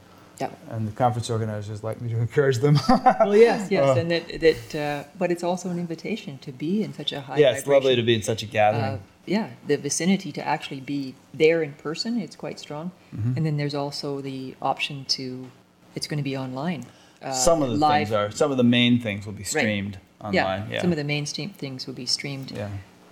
Yeah. 0.40 0.50
and 0.70 0.86
the 0.86 0.92
conference 0.92 1.30
organizers 1.30 1.82
like 1.82 2.00
me 2.00 2.08
to 2.10 2.18
encourage 2.26 2.58
them. 2.58 2.78
Well, 2.88 3.36
yes, 3.36 3.70
yes, 3.76 3.96
Uh, 3.96 4.00
and 4.00 4.10
that 4.10 4.24
that. 4.40 4.74
Uh, 4.74 5.04
but 5.18 5.30
it's 5.32 5.42
also 5.42 5.68
an 5.70 5.78
invitation 5.78 6.38
to 6.38 6.52
be 6.52 6.82
in 6.84 6.92
such 6.94 7.12
a 7.12 7.20
high. 7.20 7.38
yeah, 7.38 7.56
it's 7.56 7.66
lovely 7.66 7.96
to 7.96 8.02
be 8.02 8.14
in 8.14 8.22
such 8.22 8.42
a 8.42 8.46
gathering. 8.46 8.84
Uh, 8.84 8.98
yeah, 9.26 9.48
the 9.66 9.76
vicinity 9.76 10.30
to 10.32 10.42
actually 10.46 10.80
be 10.80 11.14
there 11.34 11.62
in 11.62 11.72
person, 11.72 12.18
it's 12.20 12.36
quite 12.36 12.58
strong. 12.58 12.90
Mhm. 13.14 13.36
And 13.36 13.44
then 13.46 13.56
there's 13.58 13.74
also 13.74 14.20
the 14.22 14.54
option 14.62 15.04
to, 15.16 15.50
it's 15.94 16.06
going 16.06 16.16
to 16.24 16.28
be 16.32 16.36
online. 16.36 16.84
Uh, 17.20 17.32
some 17.32 17.60
of 17.62 17.68
the 17.70 17.76
live, 17.76 18.08
things 18.08 18.12
are, 18.12 18.30
some 18.30 18.50
of 18.52 18.56
the 18.56 18.64
main 18.78 19.00
things 19.00 19.26
will 19.26 19.34
be 19.34 19.44
streamed 19.44 19.98
online. 20.20 20.34
Yeah, 20.34 20.66
Yeah, 20.74 20.80
some 20.80 20.92
of 20.92 20.96
the 20.96 21.04
mainstream 21.04 21.50
things 21.50 21.86
will 21.86 21.94
be 21.94 22.06
streamed. 22.06 22.52
yeah. 22.52 22.68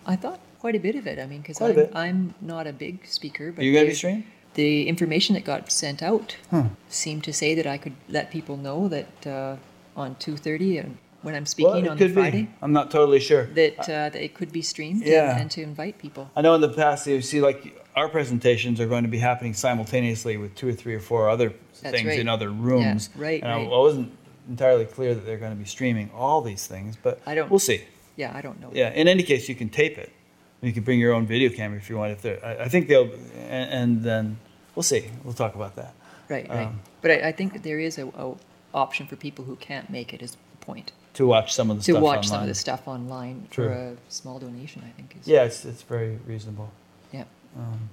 I 0.07 0.17
thought 0.17 0.39
quite 0.67 0.75
a 0.75 0.81
bit 0.81 0.97
of 0.97 1.07
it. 1.07 1.19
I 1.21 1.27
mean, 1.27 1.43
because 1.43 1.61
I'm. 1.61 1.89
I'm 1.95 2.35
not 2.41 2.67
a 2.67 2.73
big 2.73 3.07
speaker, 3.07 3.53
but 3.53 3.61
Are 3.63 3.65
you 3.67 3.73
going 3.73 3.85
to 3.85 3.91
the- 3.91 3.93
be 3.93 4.03
streamed? 4.05 4.25
the 4.55 4.89
information 4.89 5.35
that 5.37 5.45
got 5.45 5.71
sent 5.71 6.03
out 6.03 6.29
Hmm. 6.51 6.69
seemed 6.89 7.23
to 7.25 7.33
say 7.33 7.55
that 7.59 7.67
I 7.75 7.77
could 7.79 7.93
let 8.09 8.31
people 8.37 8.57
know 8.57 8.89
that 8.89 9.27
uh, 9.27 9.57
on 10.03 10.17
2:30 10.17 10.79
and 10.81 10.97
when 11.23 11.35
I'm 11.39 11.47
speaking 11.47 11.83
Well, 11.85 11.91
on 11.93 11.99
Friday 11.99 12.43
be. 12.43 12.49
I'm 12.63 12.73
not 12.73 12.91
totally 12.91 13.21
sure. 13.21 13.45
that 13.61 13.79
uh, 13.81 14.09
that 14.13 14.21
it 14.27 14.33
could 14.39 14.51
be 14.61 14.63
streamed 14.63 15.03
and- 15.03 15.11
Yeah. 15.17 15.39
and, 15.41 15.49
to 15.57 15.61
invite 15.63 15.99
people. 16.07 16.25
I 16.39 16.41
know 16.45 16.55
in 16.59 16.63
the 16.69 16.75
past, 16.83 17.07
you 17.07 17.21
see, 17.23 17.41
like 17.51 17.61
our 18.01 18.09
presentations 18.09 18.77
are 18.81 18.89
going 18.95 19.05
to 19.09 19.13
be 19.19 19.19
happening 19.31 19.55
simultaneously 19.55 20.35
with 20.43 20.53
two 20.61 20.69
or 20.73 20.77
three 20.83 20.95
or 20.99 21.01
four 21.11 21.23
other 21.35 21.49
That's 21.83 21.95
things 21.95 22.09
right. 22.09 22.21
in 22.25 22.29
other 22.37 22.51
rooms. 22.69 23.03
Yeah, 23.15 23.23
right, 23.29 23.41
And 23.45 23.53
I, 23.53 23.57
right. 23.59 23.67
I 23.79 23.79
wasn't 23.89 24.09
entirely 24.49 24.87
clear 24.97 25.11
that 25.17 25.25
they're 25.27 25.43
going 25.47 25.53
to 25.59 25.63
be 25.67 25.71
streaming 25.77 26.09
all 26.23 26.41
these 26.51 26.65
things, 26.67 26.91
but 27.07 27.15
I 27.31 27.35
don't- 27.37 27.51
we'll 27.51 27.67
see. 27.73 27.81
Yeah, 28.23 28.33
I 28.39 28.41
don't 28.47 28.59
know. 28.63 28.71
Yeah. 28.73 28.91
In 29.01 29.07
any 29.09 29.23
case, 29.23 29.43
you 29.51 29.55
can 29.63 29.69
tape 29.69 29.97
it. 30.05 30.11
You 30.63 30.73
can 30.73 30.83
bring 30.83 30.99
your 30.99 31.13
own 31.13 31.27
video 31.27 31.51
camera 31.51 31.79
if 31.79 31.89
you 31.91 31.97
want. 31.99 32.13
If 32.13 32.23
they're, 32.23 32.45
I, 32.45 32.65
I 32.65 32.69
think 32.69 32.89
they'll, 32.89 33.11
and, 33.49 33.71
and 33.71 34.03
then 34.03 34.39
we'll 34.75 34.83
see. 34.83 35.11
We'll 35.23 35.35
talk 35.35 35.55
about 35.55 35.77
that. 35.77 35.95
Right, 36.29 36.49
right. 36.49 36.67
Um, 36.67 36.81
but 37.03 37.11
I, 37.11 37.29
I 37.29 37.33
think 37.33 37.63
there 37.63 37.79
is 37.79 37.99
a, 37.99 38.07
a 38.09 38.35
option 38.75 39.07
for 39.07 39.17
people 39.17 39.45
who 39.45 39.57
can't 39.57 39.91
make 39.91 40.13
it. 40.15 40.23
Is 40.23 40.33
the 40.33 40.65
point 40.65 40.93
To 41.15 41.27
watch 41.27 41.55
some 41.55 41.71
of 41.71 41.77
the 41.79 41.83
to 41.85 41.93
stuff 41.93 42.03
watch 42.03 42.27
some 42.27 42.35
of 42.37 42.41
online. 42.41 42.49
the 42.49 42.55
stuff 42.55 42.89
online 42.89 43.49
True. 43.51 43.67
for 43.69 43.73
a 43.73 43.97
small 44.09 44.39
donation? 44.39 44.83
I 44.85 44.91
think 44.97 45.17
is 45.21 45.29
Yeah, 45.29 45.45
it's 45.45 45.65
it's 45.65 45.83
very 45.83 46.19
reasonable. 46.27 46.73
yeah. 47.13 47.25
Um, 47.57 47.91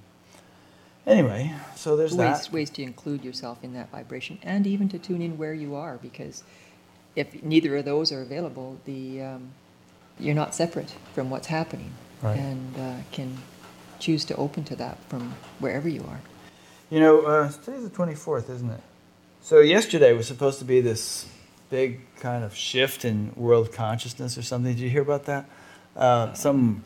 anyway, 1.06 1.52
so 1.76 1.96
there's 1.96 2.14
ways 2.14 2.42
that. 2.46 2.52
ways 2.52 2.70
to 2.70 2.82
include 2.82 3.24
yourself 3.24 3.58
in 3.62 3.72
that 3.74 3.90
vibration 3.90 4.38
and 4.42 4.66
even 4.66 4.88
to 4.88 4.98
tune 4.98 5.22
in 5.22 5.36
where 5.38 5.54
you 5.54 5.74
are 5.74 5.96
because 5.98 6.42
if 7.16 7.42
neither 7.42 7.76
of 7.76 7.84
those 7.84 8.10
are 8.10 8.22
available 8.22 8.78
the 8.84 9.22
um, 9.22 9.50
you're 10.18 10.34
not 10.34 10.54
separate 10.54 10.94
from 11.14 11.30
what's 11.30 11.46
happening 11.48 11.92
Right. 12.22 12.38
and 12.38 12.76
uh, 12.78 12.94
can 13.12 13.38
choose 13.98 14.24
to 14.26 14.36
open 14.36 14.64
to 14.64 14.76
that 14.76 14.98
from 15.08 15.34
wherever 15.58 15.88
you 15.88 16.02
are 16.08 16.20
You 16.90 17.00
know, 17.00 17.22
uh, 17.22 17.50
today's 17.50 17.84
the 17.84 17.90
24th, 17.90 18.50
isn't 18.50 18.70
it? 18.70 18.80
So 19.42 19.60
yesterday 19.60 20.12
was 20.12 20.26
supposed 20.26 20.58
to 20.60 20.64
be 20.64 20.80
this 20.80 21.26
big 21.70 22.00
kind 22.20 22.44
of 22.44 22.54
shift 22.54 23.04
in 23.04 23.32
world 23.36 23.72
consciousness 23.72 24.38
or 24.38 24.42
something. 24.42 24.72
Did 24.74 24.80
you 24.80 24.90
hear 24.90 25.02
about 25.02 25.24
that? 25.26 25.48
Uh, 25.96 26.32
some 26.34 26.82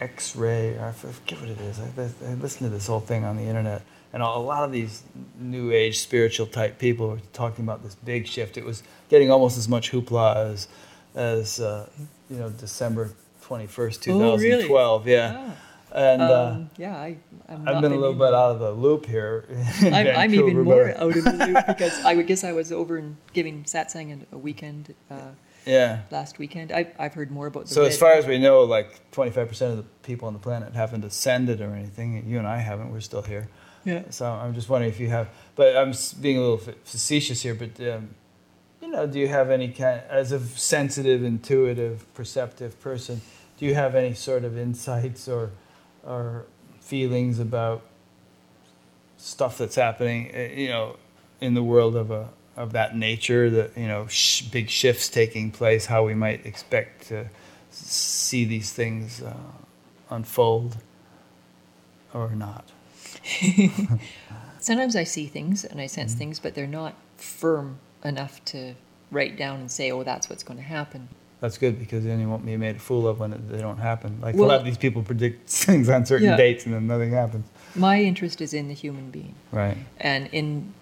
X-ray, 0.00 0.78
I 0.78 0.92
forget 0.92 1.40
what 1.40 1.48
it 1.48 1.60
is. 1.60 1.80
I, 1.80 2.30
I 2.30 2.34
listened 2.34 2.68
to 2.68 2.74
this 2.74 2.86
whole 2.86 3.00
thing 3.00 3.24
on 3.24 3.36
the 3.36 3.44
internet, 3.44 3.82
and 4.12 4.22
a 4.22 4.28
lot 4.28 4.64
of 4.64 4.72
these 4.72 5.02
New 5.38 5.72
Age 5.72 5.98
spiritual 6.00 6.46
type 6.46 6.78
people 6.78 7.08
were 7.08 7.20
talking 7.32 7.64
about 7.64 7.82
this 7.82 7.94
big 7.94 8.26
shift. 8.26 8.56
It 8.56 8.64
was 8.64 8.82
getting 9.08 9.30
almost 9.30 9.56
as 9.56 9.68
much 9.68 9.92
hoopla 9.92 10.36
as, 10.36 10.68
as 11.14 11.60
uh, 11.60 11.88
you 12.30 12.36
know, 12.36 12.50
December 12.50 13.10
21st, 13.44 14.10
Oh, 14.12 14.36
really? 14.36 14.62
2012. 14.68 15.06
Yeah, 15.08 15.50
and. 15.92 16.22
uh, 16.22 16.44
um, 16.52 16.70
yeah 16.76 16.96
I, 16.96 17.16
I'm 17.48 17.68
I've 17.68 17.82
been 17.82 17.92
a 17.92 17.96
little 17.96 18.14
bit 18.14 18.34
out 18.34 18.52
of 18.52 18.58
the 18.58 18.72
loop 18.72 19.06
here. 19.06 19.44
I'm, 19.82 20.06
I'm 20.08 20.34
even 20.34 20.62
more 20.62 20.90
out 20.90 21.16
of 21.16 21.24
the 21.24 21.46
loop 21.46 21.66
because 21.66 22.04
I 22.04 22.14
would 22.14 22.26
guess 22.26 22.42
I 22.42 22.52
was 22.52 22.72
over 22.72 22.96
and 22.96 23.16
giving 23.32 23.64
satsang 23.64 24.10
in 24.10 24.26
a 24.32 24.38
weekend 24.38 24.94
uh, 25.10 25.32
Yeah. 25.66 26.00
last 26.10 26.38
weekend. 26.38 26.72
I, 26.72 26.90
I've 26.98 27.14
heard 27.14 27.30
more 27.30 27.46
about 27.46 27.66
the 27.66 27.74
So 27.74 27.82
red- 27.82 27.90
as 27.92 27.98
far 27.98 28.12
as 28.14 28.26
we 28.26 28.38
know, 28.38 28.62
like 28.62 29.10
25% 29.12 29.70
of 29.70 29.76
the 29.76 29.82
people 30.02 30.26
on 30.26 30.32
the 30.34 30.40
planet 30.40 30.72
haven't 30.74 31.04
ascended 31.04 31.60
or 31.60 31.74
anything. 31.74 32.24
You 32.26 32.38
and 32.38 32.46
I 32.46 32.56
haven't. 32.58 32.90
We're 32.90 33.00
still 33.00 33.22
here. 33.22 33.48
yeah. 33.84 34.02
So 34.10 34.24
I'm 34.26 34.54
just 34.54 34.68
wondering 34.70 34.90
if 34.92 34.98
you 34.98 35.08
have. 35.10 35.28
But 35.54 35.76
I'm 35.76 35.92
being 36.20 36.38
a 36.38 36.40
little 36.40 36.58
facetious 36.84 37.42
here. 37.42 37.54
But 37.54 37.78
um, 37.86 38.08
you 38.84 38.90
know, 38.90 39.06
do 39.06 39.18
you 39.18 39.28
have 39.28 39.50
any 39.50 39.68
kind, 39.68 40.02
as 40.10 40.30
a 40.32 40.40
sensitive, 40.40 41.24
intuitive, 41.24 42.12
perceptive 42.14 42.78
person, 42.80 43.22
do 43.58 43.64
you 43.66 43.74
have 43.74 43.94
any 43.94 44.12
sort 44.14 44.44
of 44.44 44.58
insights 44.58 45.28
or 45.28 45.50
or 46.06 46.44
feelings 46.80 47.38
about 47.38 47.80
stuff 49.16 49.56
that's 49.58 49.76
happening? 49.76 50.30
uh, 50.34 50.38
You 50.54 50.68
know, 50.68 50.96
in 51.40 51.54
the 51.54 51.62
world 51.62 51.96
of 51.96 52.10
a 52.10 52.28
of 52.56 52.72
that 52.72 52.96
nature, 52.96 53.50
that 53.50 53.76
you 53.76 53.88
know, 53.88 54.06
sh- 54.06 54.42
big 54.42 54.68
shifts 54.70 55.08
taking 55.08 55.50
place, 55.50 55.86
how 55.86 56.04
we 56.04 56.14
might 56.14 56.44
expect 56.46 57.08
to 57.08 57.28
see 57.70 58.44
these 58.44 58.72
things 58.72 59.22
uh, 59.22 59.34
unfold 60.10 60.76
or 62.12 62.30
not. 62.30 62.64
Sometimes 64.60 64.94
I 64.96 65.04
see 65.04 65.26
things 65.26 65.64
and 65.64 65.80
I 65.80 65.86
sense 65.86 66.12
Mm-hmm. 66.12 66.18
things, 66.18 66.38
but 66.38 66.54
they're 66.54 66.66
not 66.66 66.94
firm 67.16 67.78
enough 68.04 68.44
to 68.46 68.74
write 69.10 69.36
down 69.36 69.60
and 69.60 69.70
say, 69.70 69.90
"Oh, 69.90 70.02
that's 70.02 70.28
what's 70.28 70.42
going 70.42 70.58
to 70.58 70.62
happen." 70.64 71.08
That's 71.40 71.58
good 71.58 71.78
because 71.78 72.04
then 72.04 72.20
you 72.20 72.28
won't 72.28 72.46
be 72.46 72.56
made 72.56 72.76
a 72.76 72.78
fool 72.78 73.06
of 73.06 73.18
when 73.20 73.32
it, 73.32 73.48
they 73.50 73.58
don't 73.58 73.78
happen. 73.78 74.18
Like 74.20 74.34
Well- 74.34 74.46
a 74.46 74.48
lot 74.48 74.60
of 74.60 74.64
these 74.64 74.78
people 74.78 75.02
predict 75.02 75.50
things 75.66 75.88
on 75.88 76.06
certain 76.06 76.28
Yeah. 76.28 76.36
dates 76.36 76.64
and 76.64 76.74
then 76.74 76.86
nothing 76.86 77.10
happens. 77.12 77.46
My 77.74 78.00
interest 78.02 78.40
is 78.40 78.54
in 78.54 78.68
the 78.68 78.74
human 78.74 79.10
being 79.10 79.34
Right. 79.52 79.76
and 80.00 80.28
in 80.32 80.72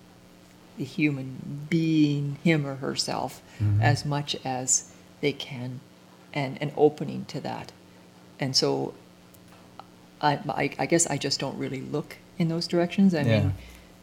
the 0.78 0.84
human 0.84 1.66
being, 1.68 2.38
him 2.44 2.66
or 2.66 2.76
herself, 2.76 3.42
Mhm. 3.60 3.82
as 3.82 4.04
much 4.04 4.36
as 4.44 4.92
they 5.20 5.32
can, 5.32 5.80
and 6.32 6.60
an 6.62 6.70
opening 6.76 7.24
to 7.26 7.40
that. 7.40 7.72
And 8.38 8.54
so, 8.54 8.94
I, 10.20 10.38
I, 10.48 10.70
I 10.78 10.86
guess 10.86 11.06
I 11.08 11.16
just 11.16 11.40
don't 11.40 11.58
really 11.58 11.80
look 11.80 12.16
in 12.38 12.48
those 12.48 12.66
directions. 12.68 13.14
I 13.14 13.22
Yeah. 13.22 13.40
mean, 13.40 13.54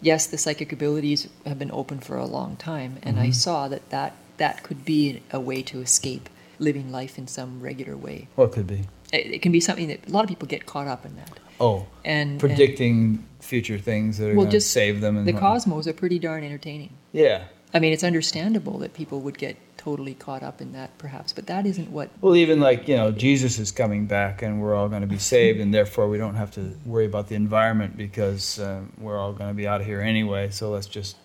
yes, 0.01 0.25
the 0.27 0.37
psychic 0.37 0.71
abilities 0.71 1.27
have 1.45 1.59
been 1.59 1.71
open 1.71 1.99
for 1.99 2.17
a 2.17 2.25
long 2.25 2.55
time, 2.55 2.97
and 3.03 3.19
I 3.19 3.27
Mhm. 3.27 3.35
saw 3.35 3.67
that, 3.67 3.89
that 3.89 4.13
that 4.37 4.63
could 4.63 4.85
be 4.85 5.21
a 5.31 5.39
way 5.39 5.61
to 5.63 5.81
escape 5.81 6.29
living 6.59 6.91
life 6.91 7.17
in 7.17 7.27
some 7.27 7.59
regular 7.61 7.97
way. 7.97 8.27
What 8.35 8.51
could 8.53 8.67
be? 8.67 8.81
It, 9.11 9.25
it 9.35 9.41
can 9.41 9.51
be 9.51 9.59
something 9.59 9.87
that 9.87 10.07
a 10.07 10.11
lot 10.11 10.23
of 10.23 10.29
people 10.29 10.47
get 10.47 10.65
caught 10.65 10.87
up 10.87 11.05
in 11.05 11.15
that. 11.17 11.39
Oh, 11.59 11.87
And 12.05 12.31
and 12.31 12.39
predicting 12.39 13.25
future 13.41 13.77
things 13.77 14.17
that 14.17 14.25
are 14.25 14.35
Well, 14.35 14.45
going 14.45 14.51
to 14.51 14.61
save 14.61 15.01
them. 15.01 15.17
And 15.17 15.27
the 15.27 15.33
whatnot. 15.33 15.53
cosmos 15.55 15.87
are 15.87 15.93
pretty 15.93 16.19
darn 16.19 16.43
entertaining. 16.45 16.91
Yeah. 17.11 17.45
I 17.73 17.79
mean, 17.79 17.91
it's 17.91 18.03
understandable 18.03 18.77
that 18.79 18.93
people 18.93 19.19
would 19.21 19.37
get 19.37 19.57
totally 19.79 20.13
caught 20.13 20.43
up 20.43 20.61
in 20.61 20.73
that, 20.73 20.95
perhaps, 20.97 21.31
but 21.33 21.47
that 21.47 21.65
isn't 21.65 21.89
what. 21.89 22.09
Well, 22.21 22.35
even 22.35 22.59
like, 22.59 22.87
you 22.87 22.97
know, 22.97 23.11
Jesus 23.11 23.57
is 23.57 23.71
coming 23.71 24.05
back 24.05 24.41
and 24.41 24.61
we're 24.61 24.75
all 24.75 24.89
going 24.89 25.01
to 25.01 25.07
be 25.07 25.17
saved, 25.17 25.59
and 25.59 25.73
therefore 25.73 26.07
we 26.09 26.17
don't 26.17 26.35
have 26.35 26.51
to 26.51 26.77
worry 26.85 27.05
about 27.05 27.29
the 27.29 27.35
environment 27.35 27.97
because 27.97 28.59
um, 28.59 28.91
we're 28.97 29.17
all 29.17 29.33
going 29.33 29.49
to 29.49 29.53
be 29.53 29.67
out 29.67 29.81
of 29.81 29.87
here 29.87 30.01
anyway, 30.01 30.49
so 30.49 30.69
let's 30.69 30.87
just 30.87 31.15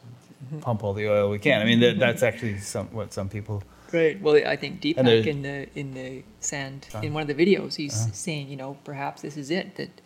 Mm-hmm. 0.45 0.59
pump 0.59 0.85
all 0.85 0.93
the 0.93 1.09
oil 1.09 1.31
we 1.31 1.39
can. 1.39 1.63
I 1.63 1.65
mean, 1.65 1.81
that, 1.81 1.99
that's 1.99 2.23
actually 2.23 2.59
some, 2.59 2.89
what 2.89 3.15
some 3.15 3.31
people. 3.31 3.63
Right. 3.93 4.21
Well, 4.21 4.37
I 4.47 4.57
think 4.57 4.83
Deepak 4.83 5.27
in 5.27 5.43
the 5.43 5.69
in 5.75 5.95
the 5.95 6.23
SAND 6.41 6.89
Uh, 6.95 7.01
in 7.01 7.15
one 7.15 7.23
of 7.23 7.29
the 7.29 7.35
videos, 7.35 7.77
he's 7.77 7.95
uh-huh. 7.95 8.13
saying, 8.13 8.49
you 8.49 8.57
know, 8.57 8.77
perhaps 8.85 9.23
this 9.23 9.37
is 9.37 9.51
it. 9.51 9.77
That 9.77 10.03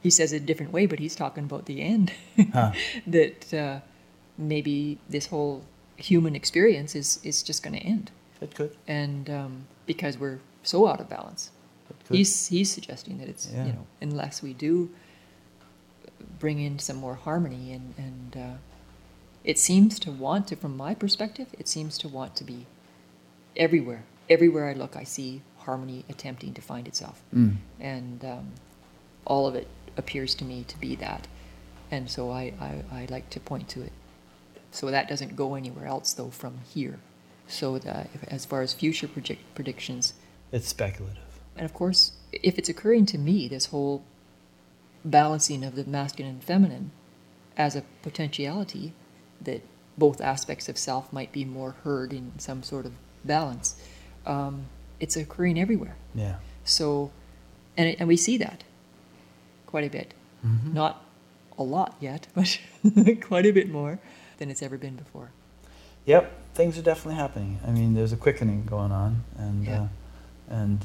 he 0.00 0.10
says 0.10 0.32
it 0.32 0.42
a 0.42 0.46
different 0.46 0.72
way, 0.72 0.86
but 0.86 0.98
he's 0.98 1.14
talking 1.14 1.44
about 1.44 1.66
the 1.66 1.82
end. 1.82 2.12
Huh. 2.52 2.72
that 3.06 3.52
uh, 3.52 3.80
maybe 4.38 4.98
this 5.10 5.26
whole 5.26 5.64
human 5.96 6.34
experience 6.34 6.94
is 6.94 7.18
is 7.22 7.42
just 7.42 7.62
going 7.62 7.74
to 7.74 7.80
end. 7.86 8.10
It 8.40 8.54
could. 8.54 8.76
and 8.88 9.30
um, 9.30 9.66
because 9.86 10.18
we're 10.18 10.40
so 10.62 10.86
out 10.86 11.00
of 11.00 11.08
balance. 11.08 11.50
He's 12.10 12.46
he's 12.48 12.70
suggesting 12.72 13.18
that 13.18 13.28
it's 13.28 13.48
Yeah. 13.50 13.66
you 13.66 13.72
know 13.72 13.86
unless 14.00 14.42
we 14.42 14.52
do 14.54 14.90
bring 16.38 16.58
in 16.60 16.78
some 16.78 16.96
more 16.96 17.14
harmony 17.14 17.72
and 17.72 17.94
and 17.96 18.36
uh, 18.36 18.56
it 19.44 19.58
seems 19.58 19.98
to 20.00 20.10
want 20.10 20.48
to 20.48 20.56
from 20.56 20.76
my 20.76 20.94
perspective 20.94 21.48
it 21.58 21.68
seems 21.68 21.98
to 21.98 22.08
want 22.08 22.34
to 22.36 22.44
be 22.44 22.66
everywhere 23.56 24.04
everywhere 24.28 24.68
I 24.68 24.72
look 24.72 24.96
I 24.96 25.04
see 25.04 25.42
harmony 25.58 26.04
attempting 26.08 26.54
to 26.54 26.62
find 26.62 26.88
itself 26.88 27.22
Mm. 27.34 27.56
and 27.80 28.24
um, 28.24 28.46
all 29.24 29.46
of 29.46 29.54
it 29.54 29.68
appears 29.96 30.34
to 30.36 30.44
me 30.44 30.64
to 30.64 30.78
be 30.80 30.96
that 30.96 31.26
and 31.90 32.10
so 32.10 32.30
I, 32.30 32.52
I, 32.60 32.82
I 33.00 33.06
like 33.10 33.28
to 33.30 33.40
point 33.40 33.68
to 33.70 33.82
it 33.82 33.92
so 34.72 34.90
that 34.90 35.06
doesn't 35.08 35.36
go 35.36 35.54
anywhere 35.54 35.86
else 35.86 36.12
though 36.14 36.30
from 36.30 36.54
here 36.74 36.98
so 37.46 37.74
if, 37.76 37.86
as 38.28 38.44
far 38.46 38.62
as 38.62 38.72
future 38.72 39.06
project, 39.06 39.40
predictions 39.54 40.14
It's 40.50 40.66
speculative. 40.68 41.22
and 41.56 41.64
of 41.64 41.72
course, 41.74 42.12
if 42.32 42.58
it's 42.58 42.68
occurring 42.68 43.04
to 43.06 43.18
me, 43.18 43.46
this 43.48 43.66
whole 43.66 44.02
balancing 45.04 45.64
of 45.64 45.74
the 45.74 45.84
masculine 45.84 46.34
and 46.34 46.44
feminine 46.44 46.90
as 47.56 47.76
a 47.76 47.82
potentiality, 48.02 48.92
that 49.40 49.60
both 49.98 50.20
aspects 50.20 50.68
of 50.68 50.78
self 50.78 51.12
might 51.12 51.32
be 51.32 51.44
more 51.44 51.72
heard 51.84 52.12
in 52.12 52.32
some 52.38 52.62
sort 52.62 52.86
of 52.86 52.92
balance, 53.24 53.76
um, 54.24 54.66
it's 55.00 55.16
occurring 55.16 55.58
everywhere. 55.60 55.96
Yeah. 56.14 56.36
So, 56.64 57.10
and, 57.76 57.88
it- 57.88 57.96
and 57.98 58.08
we 58.08 58.16
see 58.16 58.38
that 58.38 58.64
quite 59.66 59.84
a 59.84 59.90
bit. 59.90 60.14
Mhm. 60.46 60.72
Not 60.72 61.04
a 61.58 61.62
lot 61.62 61.96
yet, 62.00 62.28
but 62.34 62.58
quite 63.20 63.44
a 63.46 63.50
bit 63.52 63.68
more 63.68 63.98
than 64.42 64.50
it's 64.50 64.60
ever 64.62 64.76
been 64.76 64.96
before. 64.96 65.30
Yep, 66.04 66.32
things 66.54 66.76
are 66.76 66.82
definitely 66.82 67.14
happening. 67.14 67.60
I 67.64 67.70
mean, 67.70 67.94
there's 67.94 68.12
a 68.12 68.16
quickening 68.16 68.64
going 68.64 68.90
on, 68.90 69.22
and 69.38 69.64
Yeah. 69.64 69.82
uh, 69.82 69.88
and 70.50 70.84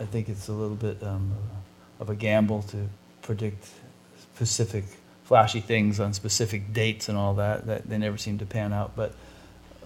I 0.00 0.04
think 0.06 0.30
it's 0.30 0.48
a 0.48 0.52
little 0.54 0.74
bit 0.76 1.02
um, 1.02 1.32
of 2.00 2.08
a 2.08 2.14
gamble 2.14 2.62
to 2.62 2.88
predict 3.20 3.68
specific 4.32 4.84
flashy 5.24 5.60
things 5.60 6.00
on 6.00 6.14
specific 6.14 6.72
dates 6.72 7.10
and 7.10 7.18
all 7.18 7.34
that. 7.34 7.66
That 7.66 7.90
they 7.90 7.98
never 7.98 8.16
seem 8.16 8.38
to 8.38 8.46
pan 8.46 8.72
out. 8.72 8.96
But 8.96 9.12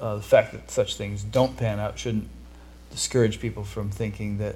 uh, 0.01 0.15
the 0.15 0.23
fact 0.23 0.53
that 0.53 0.71
such 0.71 0.95
things 0.97 1.25
don't 1.25 1.57
pan 1.57 1.81
out 1.81 1.99
shouldn't 1.99 2.29
discourage 2.93 3.41
people 3.41 3.65
from 3.65 3.91
thinking 3.91 4.39
that 4.39 4.55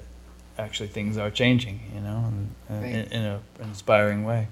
actually 0.57 0.87
things 0.87 1.17
are 1.17 1.29
changing. 1.29 1.81
You 1.93 1.99
know, 1.99 2.23
and, 2.29 2.49
and 2.69 2.81
Right. 2.81 2.95
in, 2.95 3.11
in 3.11 3.21
an 3.25 3.39
inspiring 3.61 4.23
way. 4.23 4.47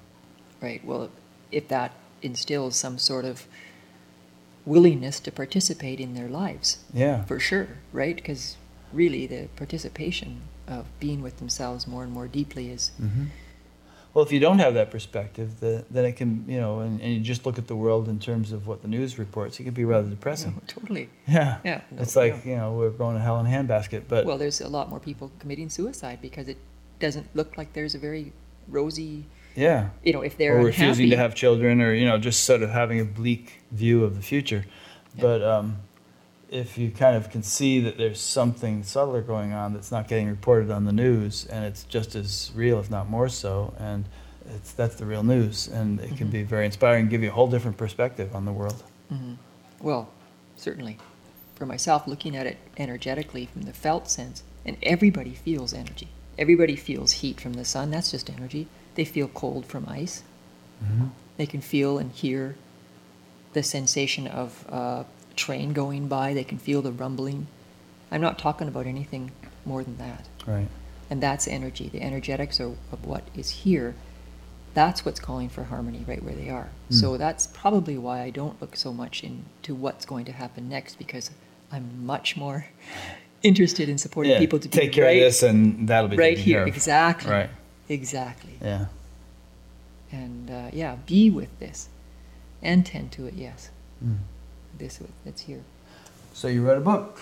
Right. 0.60 0.84
Well, 0.84 1.10
if 1.50 1.70
that 1.70 1.94
instills 2.24 2.76
some 2.76 2.98
sort 2.98 3.26
of 3.26 3.46
willingness 4.66 5.20
to 5.20 5.32
participate 5.32 6.00
in 6.00 6.14
their 6.14 6.30
lives, 6.30 6.78
Yeah. 6.94 7.24
for 7.26 7.40
sure, 7.40 7.68
right? 7.92 8.16
Because 8.16 8.56
really, 8.94 9.28
the 9.28 9.48
participation 9.56 10.42
of 10.68 10.86
being 11.00 11.22
with 11.22 11.38
themselves 11.38 11.86
more 11.88 12.04
and 12.04 12.12
more 12.14 12.28
deeply 12.28 12.70
is 12.70 12.92
hmm 12.98 13.26
Well, 14.14 14.24
if 14.24 14.32
you 14.32 14.40
don't 14.40 14.60
have 14.60 14.76
that 14.76 14.92
perspective, 14.92 15.60
the, 15.60 15.84
then 15.90 16.06
it 16.06 16.16
can, 16.16 16.46
you 16.48 16.60
know, 16.62 16.80
and, 16.82 17.02
and 17.02 17.14
you 17.16 17.20
just 17.20 17.46
look 17.48 17.58
at 17.58 17.66
the 17.68 17.76
world 17.76 18.08
in 18.08 18.20
terms 18.20 18.52
of 18.52 18.68
what 18.68 18.82
the 18.84 18.88
news 18.88 19.18
reports, 19.18 19.60
it 19.60 19.64
can 19.64 19.74
be 19.74 19.86
rather 19.86 20.08
depressing. 20.08 20.52
No, 20.52 20.62
totally. 20.68 21.10
Yeah. 21.28 21.58
Yeah, 21.66 21.82
no, 21.92 22.02
it's 22.04 22.16
like, 22.16 22.46
no. 22.46 22.52
you 22.52 22.58
know, 22.58 22.74
we're 22.74 22.92
going 22.92 23.16
to 23.16 23.22
hell 23.22 23.40
in 23.40 23.48
a 23.48 23.50
handbasket, 23.50 24.04
but 24.08 24.26
Well, 24.26 24.38
there's 24.38 24.62
a 24.62 24.70
lot 24.70 24.90
more 24.90 25.00
people 25.00 25.32
committing 25.40 25.68
suicide 25.70 26.20
because 26.22 26.48
it 26.48 26.58
doesn't 27.00 27.28
look 27.36 27.58
like 27.58 27.74
there's 27.74 27.96
a 27.96 28.00
very 28.00 28.32
rosy, 28.70 29.26
yeah. 29.56 29.90
you 30.04 30.14
know, 30.14 30.22
if 30.22 30.38
they're 30.38 30.58
or 30.60 30.66
refusing 30.66 31.10
to 31.10 31.18
have 31.18 31.36
children 31.36 31.82
or, 31.82 31.94
you 31.94 32.06
know, 32.06 32.18
just 32.18 32.44
sort 32.44 32.62
of 32.62 32.70
having 32.70 33.00
a 33.00 33.06
bleak 33.06 33.62
view 33.72 34.04
of 34.04 34.16
the 34.16 34.22
future. 34.22 34.66
Yeah. 35.16 35.22
But 35.22 35.42
um, 35.44 35.78
if 36.50 36.78
you 36.78 36.92
kind 36.92 37.16
of 37.16 37.30
can 37.30 37.44
see 37.44 37.80
that 37.82 37.98
there's 37.98 38.20
something 38.20 38.84
subtler 38.84 39.22
going 39.22 39.54
on 39.54 39.74
that's 39.74 39.92
not 39.92 40.08
getting 40.08 40.28
reported 40.30 40.72
on 40.72 40.86
the 40.86 40.92
news 40.94 41.46
and 41.46 41.66
it's 41.66 41.84
just 41.84 42.16
as 42.16 42.52
real, 42.56 42.80
if 42.80 42.90
not 42.90 43.10
more 43.10 43.30
so, 43.30 43.74
and 43.80 44.06
it's, 44.56 44.74
that's 44.74 44.96
the 44.96 45.06
real 45.06 45.24
news. 45.24 45.68
And 45.68 46.00
it 46.00 46.18
can 46.18 46.28
Mhm. 46.28 46.32
be 46.32 46.44
very 46.44 46.66
inspiring, 46.66 47.08
give 47.10 47.24
you 47.24 47.30
a 47.30 47.34
whole 47.34 47.48
different 47.50 47.78
perspective 47.78 48.36
on 48.36 48.46
the 48.46 48.52
world. 48.52 48.84
Mhm. 49.12 49.38
Well, 49.82 50.10
certainly. 50.56 50.98
For 51.56 51.66
myself, 51.66 52.08
looking 52.08 52.36
at 52.36 52.46
it 52.46 52.58
energetically 52.78 53.46
from 53.46 53.62
the 53.64 53.74
felt 53.74 54.10
sense, 54.10 54.44
and 54.66 54.76
everybody 54.84 55.32
feels 55.32 55.74
energy. 55.74 56.08
Everybody 56.38 56.76
feels 56.76 57.12
heat 57.14 57.40
from 57.40 57.54
the 57.54 57.64
sun. 57.64 57.92
That's 57.92 58.10
just 58.12 58.30
energy. 58.30 58.68
They 58.96 59.06
feel 59.06 59.28
cold 59.28 59.66
from 59.66 59.88
ice. 59.90 60.24
Mm-hmm. 60.84 61.08
They 61.38 61.46
can 61.46 61.62
feel 61.62 61.98
and 61.98 62.12
hear 62.12 62.56
the 63.54 63.64
sensation 63.64 64.28
of 64.28 64.66
a 64.70 65.06
train 65.36 65.74
going 65.74 66.08
by. 66.08 66.34
They 66.34 66.44
can 66.44 66.58
feel 66.58 66.82
the 66.82 66.92
rumbling. 66.92 67.48
I'm 68.12 68.22
not 68.22 68.38
talking 68.38 68.68
about 68.68 68.86
anything 68.86 69.32
more 69.66 69.84
than 69.84 69.98
that. 69.98 70.28
Right. 70.46 70.68
And 71.10 71.22
that's 71.22 71.48
energy. 71.48 71.90
The 71.90 72.02
energetics 72.02 72.60
are 72.60 72.74
of 72.92 73.06
what 73.06 73.24
is 73.36 73.50
here. 73.50 73.96
That's 74.74 75.06
what's 75.06 75.20
calling 75.20 75.50
for 75.50 75.66
harmony 75.66 76.04
right 76.08 76.24
where 76.24 76.34
they 76.36 76.50
are. 76.50 76.70
Mm. 76.90 76.96
So 77.00 77.18
that's 77.18 77.48
probably 77.48 77.98
why 77.98 78.22
I 78.22 78.30
don't 78.30 78.60
look 78.62 78.76
so 78.76 78.92
much 78.94 79.24
into 79.24 79.76
what's 79.76 80.06
going 80.06 80.26
to 80.26 80.32
happen 80.32 80.68
next 80.70 80.98
because 80.98 81.30
I'm 81.72 82.06
much 82.06 82.36
more 82.36 82.68
interested 83.44 83.90
in 83.90 83.98
supporting 83.98 84.32
Yeah, 84.34 84.40
people 84.40 84.60
to 84.60 84.68
be 84.68 84.78
take 84.78 84.92
care 84.92 85.06
right, 85.06 85.18
of 85.18 85.24
this 85.24 85.44
and 85.44 85.88
that'll 85.88 86.10
be 86.10 86.18
right 86.18 86.38
here. 86.38 86.60
care. 86.60 86.68
Exactly. 86.68 87.32
Right. 87.32 87.50
Exactly. 87.90 88.58
Yeah. 88.62 88.86
And 90.12 90.50
uh, 90.50 90.70
yeah, 90.72 90.96
be 91.06 91.30
with 91.30 91.58
this 91.60 91.90
and 92.62 92.86
tend 92.86 93.12
to 93.14 93.26
it. 93.26 93.34
Yes, 93.34 93.70
Mm. 94.04 94.18
this 94.78 95.00
that's 95.24 95.42
here. 95.44 95.62
So 96.34 96.48
you 96.48 96.62
wrote 96.66 96.78
a 96.78 96.82
book. 96.82 97.20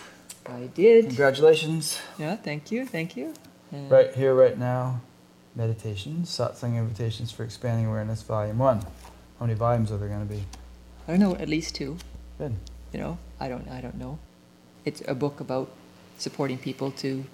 I 0.47 0.69
did. 0.73 1.05
Congratulations. 1.07 1.99
Yeah, 2.17 2.35
thank 2.37 2.71
you, 2.71 2.85
thank 2.85 3.15
you. 3.15 3.33
And 3.71 3.89
Right 3.91 4.13
here, 4.15 4.33
right 4.33 4.57
now. 4.57 5.01
Meditations, 5.55 6.29
Satsang 6.29 6.77
Invitations 6.77 7.31
for 7.31 7.43
Expanding 7.43 7.85
Awareness, 7.87 8.21
Volume 8.23 8.57
1. 8.57 8.77
How 8.81 8.87
many 9.41 9.53
volumes 9.53 9.91
are 9.91 9.97
there 9.97 10.07
going 10.07 10.25
to 10.25 10.33
be? 10.33 10.43
I 11.07 11.11
don't 11.11 11.19
know, 11.19 11.35
at 11.35 11.49
least 11.49 11.75
two. 11.75 11.97
Good. 12.37 12.55
You 12.93 12.99
know, 12.99 13.17
I 13.39 13.49
don't, 13.49 13.67
I 13.67 13.81
don't 13.81 13.95
know. 13.95 14.17
It's 14.85 15.01
a 15.07 15.13
book 15.13 15.39
about 15.41 15.69
supporting 16.17 16.57
people 16.57 16.89
to 17.03 17.25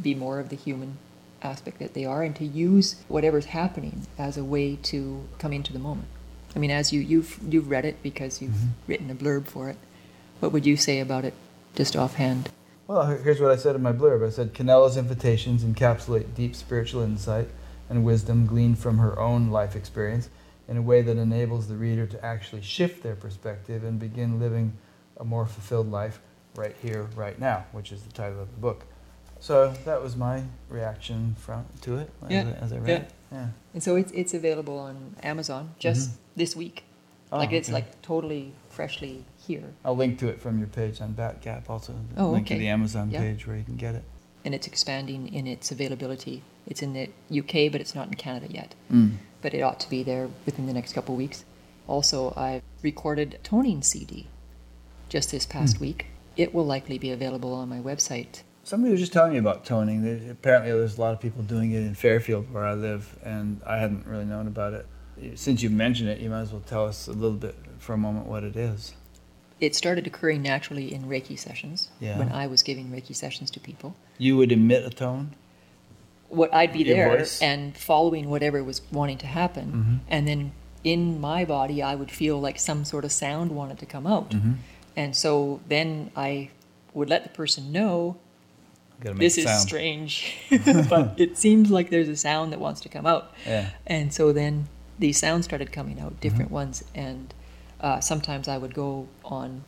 be 0.00 0.14
more 0.14 0.38
of 0.40 0.50
the 0.50 0.56
human 0.56 0.98
aspect 1.42 1.78
that 1.78 1.94
they 1.94 2.04
are, 2.04 2.22
and 2.22 2.34
to 2.36 2.44
use 2.44 2.96
whatever's 3.08 3.46
happening 3.46 4.06
as 4.18 4.36
a 4.36 4.44
way 4.44 4.76
to 4.84 5.24
come 5.38 5.52
into 5.52 5.72
the 5.72 5.78
moment. 5.78 6.08
I 6.56 6.58
mean, 6.58 6.70
as 6.70 6.92
you 6.92 7.00
you've 7.00 7.38
you've 7.48 7.70
read 7.70 7.84
it 7.84 8.02
because 8.02 8.40
you've 8.42 8.52
Mhm. 8.52 8.68
written 8.86 9.10
a 9.10 9.14
blurb 9.14 9.46
for 9.46 9.68
it. 9.68 9.76
What 10.40 10.52
would 10.52 10.66
you 10.66 10.76
say 10.76 11.00
about 11.00 11.24
it, 11.24 11.34
just 11.74 11.96
offhand? 11.96 12.50
Well, 12.86 13.06
here's 13.06 13.40
what 13.40 13.50
I 13.50 13.56
said 13.56 13.76
in 13.76 13.82
my 13.82 13.92
blurb. 13.92 14.26
I 14.26 14.30
said, 14.30 14.54
Canella's 14.54 14.96
invitations 14.96 15.62
encapsulate 15.62 16.34
deep 16.34 16.56
spiritual 16.56 17.02
insight 17.02 17.48
and 17.90 18.04
wisdom 18.04 18.46
gleaned 18.46 18.78
from 18.78 18.98
her 18.98 19.18
own 19.20 19.50
life 19.50 19.76
experience 19.76 20.30
in 20.66 20.76
a 20.76 20.82
way 20.82 21.02
that 21.02 21.16
enables 21.16 21.68
the 21.68 21.76
reader 21.76 22.06
to 22.06 22.24
actually 22.24 22.62
shift 22.62 23.02
their 23.02 23.14
perspective 23.14 23.84
and 23.84 23.98
begin 23.98 24.38
living 24.40 24.72
a 25.18 25.24
more 25.24 25.44
fulfilled 25.46 25.90
life 25.90 26.20
right 26.56 26.76
here, 26.82 27.08
right 27.14 27.38
now, 27.38 27.64
which 27.72 27.92
is 27.92 28.02
the 28.02 28.12
title 28.12 28.40
of 28.40 28.50
the 28.50 28.60
book. 28.60 28.84
So 29.40 29.72
that 29.84 30.02
was 30.02 30.16
my 30.16 30.42
reaction 30.68 31.36
from 31.38 31.64
to 31.82 31.98
it 31.98 32.10
as, 32.24 32.30
Yeah, 32.30 32.40
I, 32.60 32.64
as 32.64 32.72
I 32.72 32.76
read 32.78 32.88
yeah. 32.88 32.96
it. 32.96 33.10
Yeah. 33.32 33.46
And 33.74 33.82
so 33.82 33.96
it's 33.96 34.10
it's 34.12 34.34
available 34.34 34.78
on 34.78 35.14
Amazon 35.22 35.74
just 35.78 36.10
Mhm. 36.10 36.14
this 36.36 36.56
week. 36.56 36.84
Oh, 37.30 37.36
like 37.38 37.52
it's 37.52 37.68
okay. 37.68 37.74
like 37.74 38.02
totally 38.02 38.52
freshly 38.70 39.24
here. 39.46 39.74
I'll 39.84 39.96
link 39.96 40.18
to 40.20 40.28
it 40.28 40.40
from 40.40 40.58
your 40.58 40.66
page 40.68 41.00
on 41.00 41.14
Batgap 41.14 41.68
also. 41.68 41.94
Oh, 42.16 42.30
link 42.30 42.46
to 42.48 42.54
okay. 42.54 42.60
the 42.60 42.68
Amazon 42.68 43.10
Yeah. 43.10 43.20
page 43.20 43.46
where 43.46 43.56
you 43.56 43.64
can 43.64 43.76
get 43.76 43.94
it. 43.94 44.04
and 44.44 44.54
it's 44.54 44.68
expanding 44.68 45.28
in 45.34 45.46
its 45.46 45.70
availability. 45.72 46.42
It's 46.66 46.80
in 46.80 46.92
the 46.94 47.10
UK, 47.28 47.68
but 47.68 47.80
it's 47.82 47.94
not 47.94 48.06
in 48.06 48.14
Canada 48.14 48.46
yet. 48.48 48.74
Mm. 48.90 49.16
But 49.42 49.52
it 49.52 49.60
ought 49.60 49.80
to 49.80 49.90
be 49.90 50.02
there 50.04 50.28
within 50.46 50.66
the 50.66 50.72
next 50.72 50.92
couple 50.94 51.14
of 51.14 51.18
weeks. 51.18 51.44
Also, 51.86 52.32
I 52.36 52.62
recorded 52.80 53.34
a 53.34 53.38
toning 53.38 53.82
CD 53.82 54.28
just 55.08 55.32
this 55.32 55.44
past 55.44 55.76
Hmm. 55.76 55.82
week. 55.84 56.06
It 56.36 56.54
will 56.54 56.64
likely 56.64 56.98
be 56.98 57.10
available 57.10 57.52
on 57.52 57.68
my 57.68 57.80
website. 57.80 58.42
Somebody 58.68 58.90
was 58.92 59.00
just 59.00 59.14
telling 59.14 59.32
me 59.32 59.38
about 59.38 59.64
toning. 59.64 60.28
Apparently, 60.30 60.70
there's 60.70 60.98
a 60.98 61.00
lot 61.00 61.14
of 61.14 61.20
people 61.20 61.42
doing 61.42 61.72
it 61.72 61.78
in 61.78 61.94
Fairfield, 61.94 62.52
where 62.52 62.66
I 62.66 62.74
live, 62.74 63.18
and 63.24 63.62
I 63.64 63.78
hadn't 63.78 64.06
really 64.06 64.26
known 64.26 64.46
about 64.46 64.74
it. 64.74 64.86
Since 65.36 65.62
you 65.62 65.70
mentioned 65.70 66.10
it, 66.10 66.20
you 66.20 66.28
might 66.28 66.42
as 66.42 66.52
well 66.52 66.60
tell 66.66 66.84
us 66.86 67.08
a 67.08 67.12
little 67.12 67.38
bit 67.38 67.54
for 67.78 67.94
a 67.94 67.96
moment 67.96 68.26
what 68.26 68.44
it 68.44 68.56
is. 68.56 68.92
It 69.58 69.74
started 69.74 70.06
occurring 70.06 70.42
naturally 70.42 70.92
in 70.92 71.04
Reiki 71.04 71.38
sessions 71.38 71.88
Yeah. 71.98 72.18
when 72.18 72.30
I 72.30 72.46
was 72.46 72.62
giving 72.62 72.88
Reiki 72.90 73.16
sessions 73.16 73.50
to 73.52 73.60
people. 73.60 73.96
You 74.18 74.36
would 74.36 74.52
emit 74.52 74.84
a 74.84 74.90
tone. 74.90 75.30
What 76.28 76.52
I'd 76.52 76.74
be 76.74 76.80
Your 76.80 76.94
there 76.94 77.16
voice? 77.16 77.40
and 77.40 77.74
following 77.74 78.28
whatever 78.28 78.62
was 78.62 78.82
wanting 78.92 79.16
to 79.18 79.26
happen, 79.26 79.72
Mhm. 79.72 80.12
and 80.12 80.28
then 80.28 80.52
in 80.84 81.18
my 81.18 81.46
body, 81.46 81.82
I 81.82 81.94
would 81.94 82.10
feel 82.10 82.38
like 82.38 82.58
some 82.60 82.84
sort 82.84 83.06
of 83.06 83.12
sound 83.12 83.50
wanted 83.52 83.78
to 83.78 83.86
come 83.86 84.06
out. 84.06 84.32
Mm-hmm. 84.32 84.52
And 84.94 85.16
so 85.16 85.60
then 85.68 86.10
I 86.14 86.50
would 86.92 87.08
let 87.08 87.22
the 87.22 87.30
person 87.30 87.72
know 87.72 87.88
Got 87.98 88.12
to 88.12 88.16
make 88.16 88.27
this 89.00 89.38
is 89.38 89.44
sound. 89.44 89.60
strange, 89.60 90.36
but 90.88 91.14
it 91.18 91.36
seems 91.38 91.70
like 91.70 91.90
there's 91.90 92.08
a 92.08 92.16
sound 92.16 92.52
that 92.52 92.60
wants 92.60 92.80
to 92.82 92.88
come 92.88 93.06
out. 93.06 93.32
Yeah. 93.46 93.70
And 93.86 94.12
so 94.12 94.32
then 94.32 94.68
these 94.98 95.18
sounds 95.18 95.44
started 95.44 95.72
coming 95.72 95.96
Mm-hmm. 95.96 96.06
out, 96.06 96.20
different 96.20 96.50
ones. 96.50 96.84
And 96.94 97.32
uh, 97.80 98.00
sometimes 98.00 98.48
I 98.48 98.58
would 98.58 98.74
go 98.74 99.08
on 99.24 99.64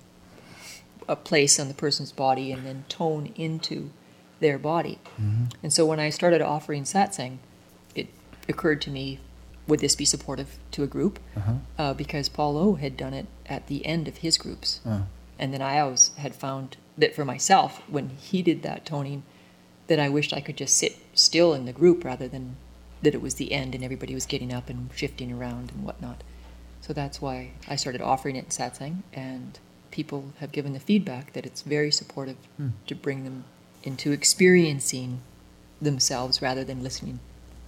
a 1.09 1.17
place 1.17 1.59
on 1.61 1.69
the 1.69 1.75
person's 1.75 2.13
body 2.13 2.53
and 2.53 2.67
then 2.67 2.85
tone 2.89 3.33
into 3.37 3.91
their 4.41 4.59
body. 4.59 4.99
Mm-hmm. 5.21 5.45
And 5.63 5.73
so 5.73 5.85
when 5.87 6.01
I 6.01 6.11
started 6.11 6.41
offering 6.41 6.85
satsang, 6.85 7.39
it 7.95 8.09
occurred 8.49 8.81
to 8.83 8.91
me, 8.91 9.21
would 9.67 9.81
this 9.81 9.95
be 9.95 10.05
supportive 10.05 10.59
to 10.73 10.83
a 10.83 10.87
group? 10.87 11.19
Uh-huh. 11.37 11.53
Uh, 11.79 11.95
because 11.95 12.29
Paul 12.29 12.57
O 12.57 12.75
had 12.75 12.97
done 12.97 13.15
it 13.15 13.27
at 13.47 13.67
the 13.69 13.85
end 13.87 14.09
of 14.09 14.19
his 14.19 14.39
groups. 14.39 14.81
Oh. 14.87 15.05
And 15.39 15.53
then 15.55 15.63
I 15.63 15.79
always 15.79 16.09
had 16.17 16.35
found 16.35 16.77
that 16.99 17.15
for 17.15 17.25
myself, 17.25 17.83
when 17.89 18.11
he 18.11 18.43
did 18.43 18.63
that 18.63 18.85
toning, 18.85 19.23
that 19.87 19.99
I 20.01 20.09
wished 20.09 20.33
I 20.33 20.41
could 20.41 20.57
just 20.57 20.77
sit 20.77 20.97
still 21.15 21.55
in 21.55 21.65
the 21.65 21.73
group 21.73 22.05
rather 22.05 22.29
than 22.29 22.57
that 23.03 23.15
it 23.15 23.23
was 23.23 23.35
the 23.35 23.53
end 23.53 23.75
and 23.75 23.83
everybody 23.83 24.15
was 24.15 24.27
getting 24.27 24.53
up 24.53 24.69
and 24.69 24.91
shifting 24.95 25.33
around 25.33 25.73
and 25.73 25.83
whatnot. 25.85 26.23
So 26.81 26.93
that's 26.93 27.21
why 27.21 27.51
I 27.69 27.77
started 27.77 28.01
offering 28.01 28.37
it 28.37 28.45
in 28.45 28.51
satsang, 28.51 29.03
and 29.13 29.59
people 29.91 30.33
have 30.39 30.53
given 30.53 30.73
the 30.73 30.81
feedback 30.81 31.33
that 31.33 31.45
it's 31.47 31.63
very 31.63 31.91
supportive 31.91 32.37
Hmm. 32.57 32.69
to 32.87 32.95
bring 32.95 33.25
them 33.25 33.45
into 33.83 34.13
experiencing 34.13 35.21
themselves 35.81 36.43
rather 36.43 36.63
than 36.65 36.83
listening. 36.83 37.21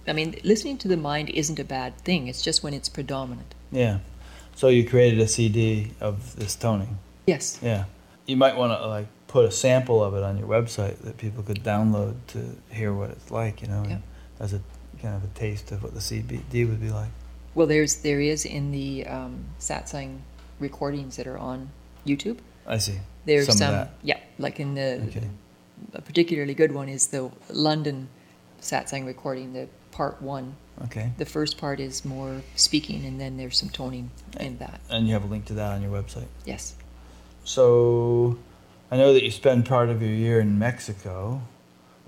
I 0.07 0.13
mean, 0.13 0.35
listening 0.43 0.77
to 0.79 0.87
the 0.87 0.97
mind 0.97 1.29
isn't 1.29 1.59
a 1.59 1.63
bad 1.63 1.97
thing. 1.99 2.27
It's 2.27 2.41
just 2.41 2.61
when 2.63 2.73
it's 2.73 2.89
predominant. 2.89 3.55
Yeah. 3.71 3.99
So 4.55 4.67
you 4.67 4.87
created 4.87 5.19
a 5.19 5.27
CD 5.27 5.91
of 5.99 6.35
this 6.35 6.55
toning. 6.55 6.97
Yes. 7.25 7.57
Yeah. 7.61 7.85
You 8.25 8.37
might 8.37 8.55
want 8.55 8.71
to 8.79 8.87
like 8.87 9.07
put 9.27 9.45
a 9.45 9.51
sample 9.51 10.03
of 10.03 10.13
it 10.13 10.23
on 10.23 10.37
your 10.37 10.47
website 10.47 10.99
that 11.01 11.17
people 11.17 11.43
could 11.43 11.63
download 11.63 12.15
to 12.27 12.55
hear 12.71 12.93
what 12.93 13.09
it's 13.09 13.31
like, 13.31 13.61
you 13.61 13.67
know, 13.67 13.83
Yeah. 13.87 13.97
as 14.39 14.53
a 14.53 14.61
kind 15.01 15.15
of 15.15 15.23
a 15.23 15.27
taste 15.33 15.71
of 15.71 15.83
what 15.83 15.93
the 15.93 16.01
CD 16.01 16.65
would 16.65 16.79
be 16.79 16.89
like. 16.89 17.09
Well, 17.55 17.67
there's 17.67 17.95
there 17.97 18.21
is 18.21 18.45
in 18.45 18.71
the 18.71 19.05
um, 19.07 19.45
satsang 19.59 20.19
recordings 20.59 21.17
that 21.17 21.27
are 21.27 21.37
on 21.37 21.69
YouTube. 22.05 22.37
I 22.65 22.77
see. 22.77 22.99
There's 23.25 23.47
Some 23.47 23.57
some, 23.57 23.87
yeah, 24.01 24.19
like 24.39 24.59
in 24.59 24.75
the 24.75 25.03
Okay. 25.07 25.29
a 25.93 26.01
particularly 26.01 26.53
good 26.53 26.71
one 26.71 26.87
is 26.89 27.07
the 27.07 27.29
London 27.49 28.07
satsang 28.61 29.05
recording, 29.05 29.53
the 29.53 29.67
part 29.91 30.21
one. 30.21 30.55
Okay. 30.85 31.11
The 31.17 31.25
first 31.25 31.57
part 31.57 31.79
is 31.79 32.03
more 32.03 32.41
speaking, 32.55 33.05
and 33.05 33.19
then 33.21 33.37
there's 33.37 33.57
some 33.57 33.69
toning 33.69 34.09
in 34.39 34.57
that. 34.57 34.79
And 34.89 35.07
you 35.07 35.13
have 35.13 35.23
a 35.23 35.27
link 35.27 35.45
to 35.45 35.53
that 35.53 35.73
on 35.73 35.81
your 35.81 35.91
website. 35.91 36.27
Yes. 36.45 36.75
So 37.43 38.37
I 38.91 38.97
know 38.97 39.13
that 39.13 39.23
you 39.23 39.31
spend 39.31 39.65
part 39.65 39.89
of 39.89 40.01
your 40.01 40.11
year 40.11 40.39
in 40.39 40.57
Mexico 40.59 41.41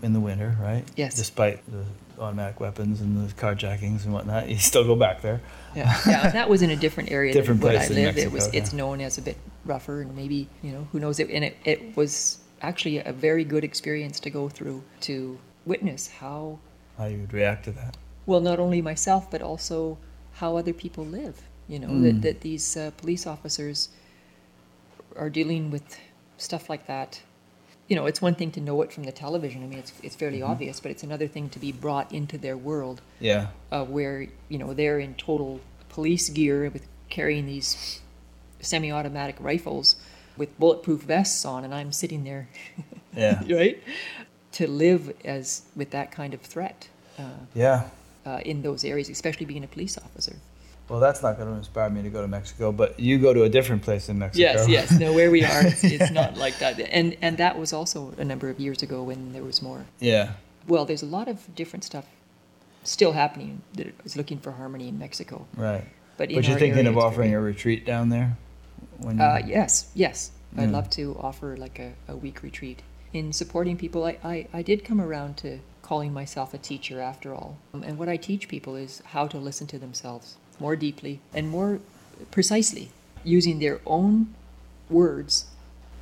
in 0.02 0.14
the 0.14 0.20
winter, 0.20 0.56
right? 0.62 0.84
Yes. 0.96 1.16
Despite 1.16 1.60
the 1.72 1.86
automatic 2.22 2.60
weapons 2.60 3.02
and 3.02 3.28
the 3.28 3.34
carjackings 3.34 4.06
and 4.06 4.14
whatnot, 4.14 4.50
you 4.50 4.58
still 4.58 4.84
go 4.86 4.96
back 4.96 5.22
there. 5.22 5.42
Yeah, 5.76 5.98
yeah. 6.08 6.32
That 6.32 6.50
was 6.50 6.62
in 6.62 6.70
a 6.70 6.76
different 6.76 7.12
area 7.12 7.34
Different 7.34 7.60
than 7.62 7.72
place 7.72 7.92
I 7.92 7.94
live. 7.94 8.18
it 8.18 8.32
was 8.32 8.44
Mexico, 8.46 8.58
it's 8.58 8.74
known 8.74 9.02
as 9.02 9.18
a 9.18 9.22
bit 9.22 9.38
rougher, 9.66 10.02
and 10.02 10.16
maybe 10.16 10.48
you 10.64 10.72
know 10.72 10.88
who 10.92 11.00
knows 11.00 11.20
it. 11.20 11.30
And 11.30 11.44
it, 11.44 11.58
it 11.66 11.98
was 11.98 12.40
actually 12.62 13.00
a 13.00 13.12
very 13.12 13.44
good 13.44 13.64
experience 13.64 14.20
to 14.22 14.30
go 14.30 14.48
through 14.50 14.84
to 15.02 15.38
witness 15.66 16.08
how 16.08 16.60
How 16.98 17.06
you 17.06 17.20
would 17.20 17.34
react 17.34 17.66
to 17.66 17.72
that. 17.74 17.98
well 18.26 18.40
not 18.40 18.60
only 18.60 18.82
myself 18.82 19.30
but 19.30 19.42
also 19.42 19.98
how 20.36 20.56
other 20.58 20.74
people 20.74 21.06
live. 21.06 21.42
You 21.68 21.80
know 21.80 21.88
Mm. 21.90 22.04
that 22.04 22.22
that 22.22 22.42
these 22.42 22.78
uh, 22.78 22.92
police 22.98 23.26
officers 23.28 23.90
are 25.18 25.30
dealing 25.30 25.72
with 25.72 25.98
stuff 26.38 26.70
like 26.70 26.88
that. 26.88 27.22
You 27.88 27.96
know, 27.96 28.06
it's 28.08 28.22
one 28.22 28.34
thing 28.36 28.52
to 28.52 28.62
know 28.62 28.82
it 28.82 28.92
from 28.92 29.04
the 29.04 29.12
television. 29.12 29.64
I 29.64 29.68
mean, 29.68 29.80
it's 29.80 29.94
it's 30.04 30.16
fairly 30.16 30.40
Mm-hmm. 30.40 30.52
obvious, 30.52 30.80
but 30.80 30.92
it's 30.92 31.04
another 31.04 31.28
thing 31.28 31.50
to 31.50 31.60
be 31.60 31.72
brought 31.72 32.12
into 32.12 32.38
their 32.38 32.58
world 32.58 33.02
Yeah. 33.20 33.48
uh, 33.72 33.86
where 33.86 34.28
you 34.50 34.58
know 34.58 34.74
they're 34.74 35.00
in 35.00 35.14
total 35.16 35.60
police 35.90 36.30
gear 36.30 36.70
with 36.70 36.88
carrying 37.10 37.46
these 37.46 38.02
semi-automatic 38.62 39.36
rifles 39.40 39.96
with 40.38 40.58
bulletproof 40.60 41.02
vests 41.02 41.46
on, 41.46 41.64
and 41.64 41.74
I'm 41.74 41.92
sitting 41.92 42.24
there, 42.24 42.48
Yeah. 43.16 43.42
right, 43.50 43.82
to 44.54 44.68
live 44.68 45.14
as 45.24 45.62
with 45.76 45.92
that 45.92 46.12
kind 46.12 46.34
of 46.34 46.42
threat 46.42 46.90
uh, 47.18 47.24
Yeah. 47.54 47.90
uh, 48.26 48.40
in 48.44 48.62
those 48.62 48.84
areas, 48.84 49.10
especially 49.10 49.46
being 49.46 49.64
a 49.64 49.68
police 49.68 49.98
officer. 49.98 50.36
Well, 50.88 51.00
that's 51.00 51.24
not 51.24 51.38
going 51.38 51.50
to 51.50 51.56
inspire 51.58 51.90
me 51.90 52.04
to 52.04 52.10
go 52.10 52.22
to 52.22 52.28
Mexico, 52.28 52.72
but 52.72 53.00
you 53.00 53.18
go 53.18 53.34
to 53.34 53.44
a 53.44 53.50
different 53.50 53.82
place 53.82 54.08
in 54.08 54.20
Mexico. 54.20 54.42
Yes, 54.42 54.68
yes. 54.68 54.92
No, 55.00 55.14
where 55.14 55.32
we 55.32 55.44
are, 55.44 55.66
it's, 55.66 55.84
it's 55.84 56.12
not 56.12 56.38
like 56.46 56.60
that, 56.60 56.80
and 56.80 57.18
and 57.22 57.38
that 57.38 57.58
was 57.58 57.74
also 57.74 58.14
a 58.18 58.24
number 58.24 58.50
of 58.50 58.60
years 58.60 58.84
ago 58.84 59.02
when 59.04 59.34
there 59.34 59.44
was 59.44 59.62
more. 59.62 59.86
yeah. 60.00 60.34
Well, 60.68 60.86
there's 60.86 61.04
a 61.04 61.08
lot 61.18 61.28
of 61.28 61.54
different 61.56 61.84
stuff 61.84 62.06
still 62.84 63.12
happening 63.14 63.62
that 63.74 63.94
is 64.04 64.16
looking 64.18 64.40
for 64.40 64.52
harmony 64.54 64.88
in 64.88 64.98
Mexico, 65.00 65.46
Right. 65.56 65.86
but 66.18 66.30
But 66.34 66.48
you're 66.48 66.58
thinking 66.58 66.88
of 66.88 66.98
offering 66.98 67.32
very- 67.32 67.42
a 67.44 67.46
retreat 67.54 67.86
down 67.86 68.10
there? 68.10 68.38
When 68.98 69.20
Uh, 69.22 69.42
yes, 69.46 69.90
yes. 69.94 70.32
I'd 70.58 70.70
Mm. 70.70 70.72
love 70.72 70.90
to 70.92 71.18
offer 71.20 71.58
like 71.58 71.78
a, 71.80 71.92
a 72.08 72.16
week 72.16 72.42
retreat. 72.42 72.82
In 73.14 73.34
supporting 73.34 73.76
people, 73.78 74.04
I, 74.06 74.18
I, 74.24 74.48
I 74.54 74.62
did 74.62 74.84
come 74.86 75.02
around 75.02 75.38
to 75.38 75.60
calling 75.82 76.14
myself 76.14 76.54
a 76.54 76.58
teacher 76.58 77.00
after 77.02 77.34
all. 77.34 77.58
And 77.74 77.98
what 78.00 78.08
I 78.10 78.18
teach 78.18 78.48
people 78.48 78.76
is 78.76 79.02
how 79.14 79.28
to 79.28 79.38
listen 79.38 79.68
to 79.68 79.78
themselves 79.80 80.38
more 80.60 80.76
deeply 80.76 81.20
and 81.34 81.50
more 81.50 81.80
precisely, 82.32 82.90
using 83.24 83.60
their 83.60 83.80
own 83.86 84.28
words 84.90 85.46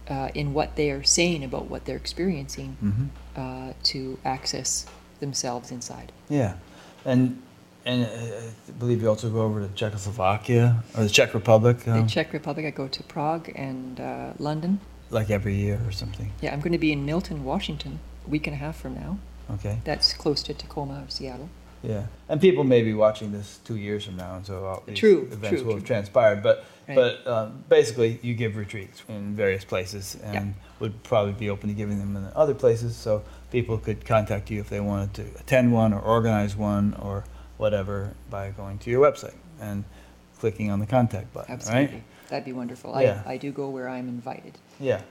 uh, 0.10 0.30
in 0.36 0.54
what 0.54 0.76
they 0.76 0.92
are 0.92 1.04
saying 1.04 1.44
about 1.44 1.70
what 1.70 1.86
they're 1.86 1.96
experiencing 1.98 2.76
Mhm. 2.84 3.08
uh, 3.38 3.74
to 3.84 4.18
access 4.26 4.86
themselves 5.20 5.72
inside. 5.72 6.12
Yeah. 6.30 6.54
And 7.06 7.42
and 7.86 8.06
uh, 8.06 8.08
I 8.08 8.72
believe 8.80 9.02
you 9.02 9.10
also 9.10 9.30
go 9.30 9.42
over 9.42 9.60
to 9.68 9.74
Czechoslovakia 9.76 10.84
or 10.96 11.04
the 11.04 11.10
Czech 11.10 11.34
Republic, 11.34 11.80
The 11.84 11.92
um, 12.00 12.08
Czech 12.08 12.32
Republic, 12.34 12.66
I 12.66 12.72
go 12.72 12.88
to 12.88 13.04
Prague 13.04 13.52
and 13.56 14.00
uh, 14.00 14.34
London. 14.40 14.80
like 15.12 15.30
every 15.30 15.54
year 15.56 15.80
or 15.86 15.92
something. 15.92 16.32
Yeah, 16.42 16.54
I'm 16.54 16.60
going 16.60 16.72
to 16.72 16.80
be 16.80 16.92
in 16.92 17.06
Milton, 17.06 17.44
Washington, 17.44 18.00
a 18.26 18.30
week 18.32 18.48
and 18.48 18.56
a 18.56 18.58
half 18.58 18.78
from 18.82 18.96
now. 18.96 19.18
Okay. 19.56 19.78
That's 19.84 20.14
close 20.14 20.42
to 20.44 20.54
Tacoma 20.54 21.04
or 21.06 21.10
Seattle. 21.10 21.50
Yeah, 21.84 22.06
and 22.30 22.40
people 22.40 22.64
may 22.64 22.82
be 22.82 22.94
watching 22.94 23.34
this 23.34 23.60
two 23.66 23.76
years 23.76 24.06
from 24.06 24.16
now, 24.16 24.36
and 24.38 24.46
so 24.46 24.64
all 24.66 24.84
these 24.86 24.98
True, 24.98 25.28
events 25.32 25.50
true, 25.60 25.64
will 25.68 25.74
have 25.76 25.84
true. 25.84 25.88
transpired. 25.88 26.42
But 26.42 26.64
Right. 26.88 26.96
but 26.96 27.28
um, 27.28 27.64
basically, 27.70 28.20
you 28.22 28.34
give 28.36 28.56
retreats 28.58 29.04
in 29.10 29.36
various 29.36 29.64
places, 29.66 30.18
and 30.24 30.48
Yeah. 30.48 30.64
would 30.80 31.04
probably 31.04 31.34
be 31.34 31.50
open 31.50 31.70
to 31.70 31.76
giving 31.76 32.00
them 32.00 32.16
in 32.18 32.28
other 32.36 32.54
places. 32.54 32.96
So 32.96 33.24
people 33.52 33.78
could 33.78 34.06
contact 34.06 34.50
you 34.50 34.60
if 34.62 34.70
they 34.70 34.80
wanted 34.80 35.14
to 35.16 35.22
attend 35.40 35.72
one 35.74 35.94
or 35.94 36.00
organize 36.00 36.56
one 36.58 36.94
or 37.02 37.24
whatever 37.58 38.14
by 38.30 38.50
going 38.52 38.80
to 38.80 38.90
your 38.90 39.02
website 39.02 39.36
and 39.62 39.84
clicking 40.40 40.70
on 40.72 40.80
the 40.80 40.86
contact 40.86 41.34
button. 41.34 41.54
Absolutely. 41.54 41.96
Right? 41.96 42.04
That'd 42.30 42.46
be 42.46 42.54
wonderful. 42.54 43.00
Yeah. 43.02 43.22
I, 43.26 43.34
I 43.34 43.38
do 43.38 43.52
go 43.52 43.70
where 43.70 43.88
I'm 43.88 44.08
invited. 44.10 44.58
Yeah, 44.80 45.02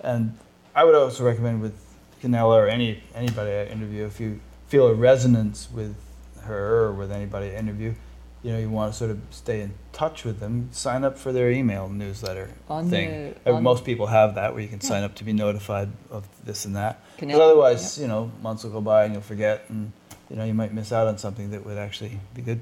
and 0.00 0.36
I 0.74 0.84
would 0.84 0.94
also 0.94 1.24
recommend 1.24 1.60
with 1.60 1.74
Canella 2.22 2.56
or 2.56 2.68
any 2.68 3.02
anybody 3.14 3.50
I 3.52 3.64
interview, 3.66 4.04
if 4.06 4.18
you 4.20 4.40
feel 4.68 4.86
a 4.86 4.94
resonance 4.94 5.68
with 5.72 5.94
her 6.42 6.84
or 6.86 6.92
with 6.92 7.10
anybody 7.12 7.50
I 7.50 7.56
interview, 7.58 7.94
you 8.42 8.52
know, 8.52 8.58
you 8.58 8.70
want 8.70 8.92
to 8.92 8.98
sort 8.98 9.10
of 9.10 9.18
stay 9.30 9.60
in 9.60 9.74
touch 9.92 10.24
with 10.24 10.40
them, 10.40 10.68
sign 10.72 11.04
up 11.04 11.18
for 11.18 11.30
their 11.32 11.50
email 11.50 11.88
newsletter 11.88 12.50
On 12.70 12.88
thing. 12.88 13.34
the- 13.44 13.52
on- 13.52 13.62
Most 13.62 13.84
people 13.84 14.06
have 14.06 14.34
that 14.36 14.52
where 14.54 14.62
you 14.62 14.68
can 14.68 14.80
Yeah. 14.82 14.88
sign 14.88 15.02
up 15.02 15.14
to 15.16 15.24
be 15.24 15.32
notified 15.32 15.90
of 16.10 16.26
this 16.44 16.64
and 16.64 16.74
that. 16.76 17.00
Because 17.18 17.38
otherwise, 17.38 17.98
you 17.98 18.08
know, 18.08 18.30
months 18.42 18.64
will 18.64 18.70
go 18.70 18.80
by 18.80 19.04
and 19.04 19.12
you'll 19.12 19.22
forget, 19.22 19.64
and 19.68 19.92
you 20.30 20.36
know, 20.36 20.44
you 20.44 20.54
might 20.54 20.72
miss 20.72 20.90
out 20.92 21.06
on 21.08 21.18
something 21.18 21.50
that 21.50 21.66
would 21.66 21.76
actually 21.76 22.18
be 22.34 22.40
good 22.40 22.60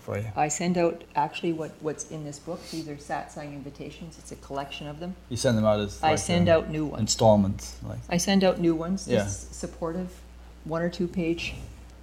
for 0.00 0.18
you. 0.18 0.26
I 0.36 0.48
send 0.48 0.76
out 0.76 1.04
actually 1.14 1.52
what, 1.52 1.70
what's 1.80 2.10
in 2.10 2.24
this 2.24 2.38
book. 2.38 2.60
These 2.70 2.88
are 2.88 2.96
satsang 2.96 3.52
invitations. 3.54 4.16
It's 4.18 4.32
a 4.32 4.36
collection 4.36 4.88
of 4.88 4.98
them. 4.98 5.14
You 5.30 5.36
send 5.36 5.56
them 5.56 5.64
out 5.64 5.78
as 5.80 6.02
I 6.02 6.10
like, 6.10 6.18
send 6.18 6.48
um, 6.50 6.56
out 6.64 6.70
new 6.70 6.84
ones. 6.86 7.00
installments, 7.00 7.76
like 7.82 7.98
I 8.10 8.16
send 8.18 8.44
out 8.44 8.60
new 8.60 8.74
ones, 8.74 9.06
Yeah. 9.08 9.26
supportive, 9.26 10.20
one 10.64 10.82
or 10.82 10.90
two 10.90 11.06
page 11.06 11.54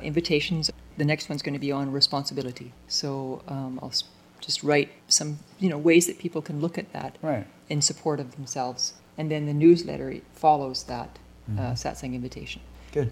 invitations. 0.02 0.72
The 0.98 1.06
next 1.06 1.30
one's 1.30 1.42
going 1.42 1.54
to 1.54 1.60
be 1.60 1.72
on 1.72 1.92
responsibility. 1.92 2.74
So 2.88 3.42
um, 3.48 3.80
I'll 3.82 3.94
just 4.42 4.64
write 4.64 4.90
some, 5.08 5.40
you 5.60 5.70
know, 5.70 5.78
ways 5.78 6.08
that 6.08 6.20
people 6.20 6.42
can 6.42 6.60
look 6.62 6.78
at 6.78 6.92
that 6.94 7.18
right. 7.22 7.46
in 7.70 7.82
support 7.82 8.20
of 8.20 8.36
themselves. 8.36 8.94
And 9.18 9.30
then 9.32 9.46
the 9.46 9.54
newsletter 9.54 10.16
follows 10.34 10.84
that 10.86 11.18
uh, 11.58 11.62
Mhm. 11.62 11.72
satsang 11.74 12.14
invitation. 12.14 12.62
Good. 12.92 13.12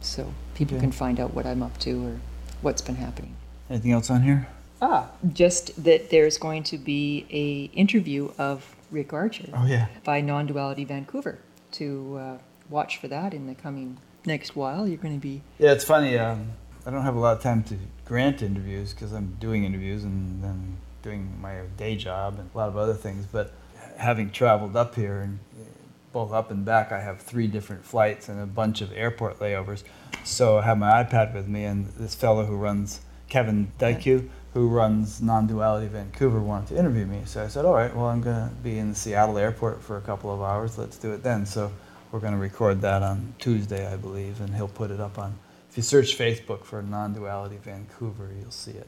So 0.00 0.32
people 0.54 0.76
Okay. 0.76 0.82
can 0.84 0.92
find 0.92 1.20
out 1.20 1.34
what 1.34 1.46
I'm 1.46 1.62
up 1.62 1.78
to 1.80 2.04
or 2.06 2.16
what's 2.62 2.82
been 2.82 2.96
happening. 2.96 3.34
Anything 3.70 3.92
else 3.92 4.10
on 4.10 4.22
here? 4.22 4.48
Ah, 4.82 5.10
just 5.32 5.82
that 5.84 6.10
there's 6.10 6.36
going 6.38 6.62
to 6.64 6.78
be 6.78 7.26
a 7.30 7.64
interview 7.76 8.30
of 8.38 8.74
Rick 8.90 9.12
Archer 9.12 9.48
Oh 9.54 9.66
yeah. 9.66 9.86
by 10.04 10.20
Non-Duality 10.20 10.84
Vancouver. 10.84 11.38
To 11.72 12.16
uh, 12.18 12.38
watch 12.70 12.96
for 12.98 13.08
that 13.08 13.34
in 13.34 13.46
the 13.46 13.54
coming 13.54 13.98
next 14.24 14.56
while. 14.56 14.86
You're 14.88 14.98
going 14.98 15.14
to 15.14 15.20
be 15.20 15.42
Yeah, 15.58 15.72
it's 15.72 15.84
funny. 15.84 16.16
Um, 16.18 16.52
I 16.86 16.90
don't 16.92 17.02
have 17.02 17.16
a 17.16 17.18
lot 17.18 17.36
of 17.36 17.42
time 17.42 17.64
to 17.64 17.76
grant 18.04 18.42
interviews 18.42 18.94
because 18.94 19.12
I'm 19.12 19.36
doing 19.40 19.64
interviews 19.64 20.04
and 20.04 20.44
then 20.44 20.76
doing 21.02 21.36
my 21.40 21.62
day 21.76 21.96
job 21.96 22.38
and 22.38 22.48
a 22.54 22.56
lot 22.56 22.68
of 22.68 22.76
other 22.76 22.94
things. 22.94 23.26
But 23.26 23.52
having 23.96 24.30
traveled 24.30 24.76
up 24.76 24.94
here 24.94 25.18
and 25.18 25.40
uh, 25.60 25.64
both 26.12 26.32
up 26.32 26.52
and 26.52 26.64
back, 26.64 26.92
I 26.92 27.00
have 27.00 27.20
three 27.20 27.48
different 27.48 27.84
flights 27.84 28.28
and 28.28 28.40
a 28.40 28.46
bunch 28.46 28.82
of 28.82 28.92
airport 28.92 29.40
layovers. 29.40 29.82
So 30.22 30.58
I 30.58 30.62
have 30.62 30.78
my 30.78 31.02
iPad 31.02 31.34
with 31.34 31.48
me, 31.48 31.64
and 31.64 31.86
this 31.98 32.14
fellow 32.14 32.44
who 32.44 32.54
runs 32.54 33.00
Kevin 33.28 33.72
Dyke, 33.78 34.22
who 34.54 34.68
runs 34.68 35.20
Non-Duality 35.20 35.88
Vancouver, 35.88 36.40
wanted 36.40 36.68
to 36.68 36.78
interview 36.78 37.04
me. 37.04 37.22
So 37.24 37.42
I 37.42 37.48
said, 37.48 37.64
"All 37.64 37.74
right, 37.74 37.94
well, 37.94 38.06
I'm 38.06 38.20
going 38.20 38.48
to 38.48 38.54
be 38.62 38.78
in 38.78 38.90
the 38.90 38.94
Seattle 38.94 39.38
airport 39.38 39.82
for 39.82 39.96
a 39.96 40.00
couple 40.00 40.32
of 40.32 40.40
hours. 40.40 40.78
Let's 40.78 40.98
do 40.98 41.12
it 41.12 41.24
then." 41.24 41.46
So 41.46 41.72
we're 42.12 42.20
going 42.20 42.32
to 42.32 42.38
record 42.38 42.80
that 42.82 43.02
on 43.02 43.34
Tuesday, 43.40 43.92
I 43.92 43.96
believe, 43.96 44.40
and 44.40 44.54
he'll 44.54 44.68
put 44.68 44.92
it 44.92 45.00
up 45.00 45.18
on. 45.18 45.36
If 45.76 45.80
you 45.80 45.82
search 45.82 46.16
Facebook 46.16 46.64
for 46.64 46.80
Non 46.80 47.12
Duality 47.12 47.58
Vancouver, 47.58 48.30
you'll 48.40 48.50
see 48.50 48.70
it 48.70 48.86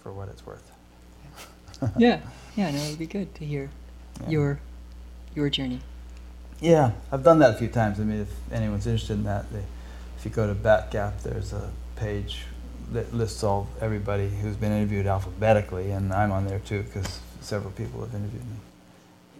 for 0.00 0.12
what 0.12 0.28
it's 0.28 0.46
worth. 0.46 0.70
yeah, 1.98 2.20
yeah, 2.54 2.70
no, 2.70 2.78
it'd 2.78 2.96
be 2.96 3.08
good 3.08 3.34
to 3.34 3.44
hear 3.44 3.68
Yeah. 4.20 4.28
your 4.28 4.60
your 5.34 5.50
journey. 5.50 5.80
Yeah, 6.60 6.92
I've 7.10 7.24
done 7.24 7.40
that 7.40 7.56
a 7.56 7.58
few 7.58 7.66
times. 7.66 7.98
I 7.98 8.04
mean, 8.04 8.20
if 8.20 8.28
anyone's 8.52 8.86
interested 8.86 9.14
in 9.14 9.24
that, 9.24 9.52
they, 9.52 9.64
if 10.16 10.24
you 10.24 10.30
go 10.30 10.46
to 10.46 10.54
Batgap, 10.54 11.22
there's 11.24 11.52
a 11.52 11.72
page 11.96 12.44
that 12.92 13.12
lists 13.12 13.42
all 13.42 13.66
everybody 13.80 14.28
who's 14.28 14.54
been 14.54 14.70
interviewed 14.70 15.08
alphabetically, 15.08 15.90
and 15.90 16.12
I'm 16.12 16.30
on 16.30 16.46
there 16.46 16.60
too 16.60 16.84
because 16.84 17.18
several 17.40 17.72
people 17.72 18.00
have 18.02 18.14
interviewed 18.14 18.44
me. 18.48 18.58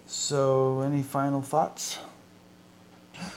So, 0.09 0.81
any 0.81 1.05
final 1.05 1.43
thoughts? 1.43 2.01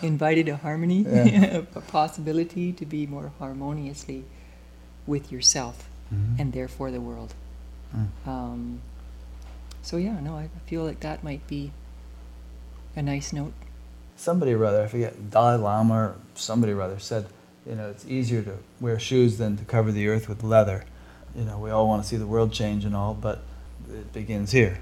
Invited 0.02 0.48
a 0.50 0.58
harmony, 0.58 1.02
Yeah. 1.08 1.62
a 1.76 1.82
possibility 1.82 2.72
to 2.74 2.86
be 2.86 3.06
more 3.08 3.32
harmoniously 3.40 4.24
with 5.08 5.32
yourself 5.32 5.88
Mhm. 6.14 6.40
and 6.40 6.54
therefore 6.54 6.92
the 6.92 7.02
world. 7.02 7.34
Mm. 7.96 8.08
Um, 8.28 8.82
so 9.82 9.98
yeah, 9.98 10.20
no, 10.20 10.36
I 10.38 10.50
feel 10.68 10.84
like 10.84 11.00
that 11.02 11.24
might 11.24 11.46
be 11.48 11.72
a 12.96 13.02
nice 13.02 13.34
note. 13.34 13.54
somebody 14.18 14.54
or 14.54 14.64
other, 14.64 14.82
I 14.84 14.88
forget, 14.88 15.30
Dalai 15.30 15.58
Lama 15.58 15.94
or 15.94 16.16
somebody 16.36 16.72
or 16.72 16.82
other 16.82 17.00
said, 17.00 17.26
you 17.68 17.76
know, 17.76 17.90
it's 17.90 18.06
easier 18.06 18.42
to 18.44 18.58
wear 18.80 18.98
shoes 18.98 19.38
than 19.38 19.58
to 19.58 19.66
cover 19.66 19.92
the 19.92 20.08
earth 20.08 20.30
with 20.30 20.42
leather. 20.42 20.86
You 21.36 21.44
know, 21.44 21.58
we 21.60 21.70
all 21.70 21.86
want 21.88 22.02
to 22.04 22.08
see 22.08 22.16
the 22.16 22.26
world 22.26 22.54
change 22.54 22.86
and 22.86 22.96
all, 22.96 23.14
but 23.14 23.44
it 23.90 24.14
begins 24.14 24.52
here. 24.54 24.80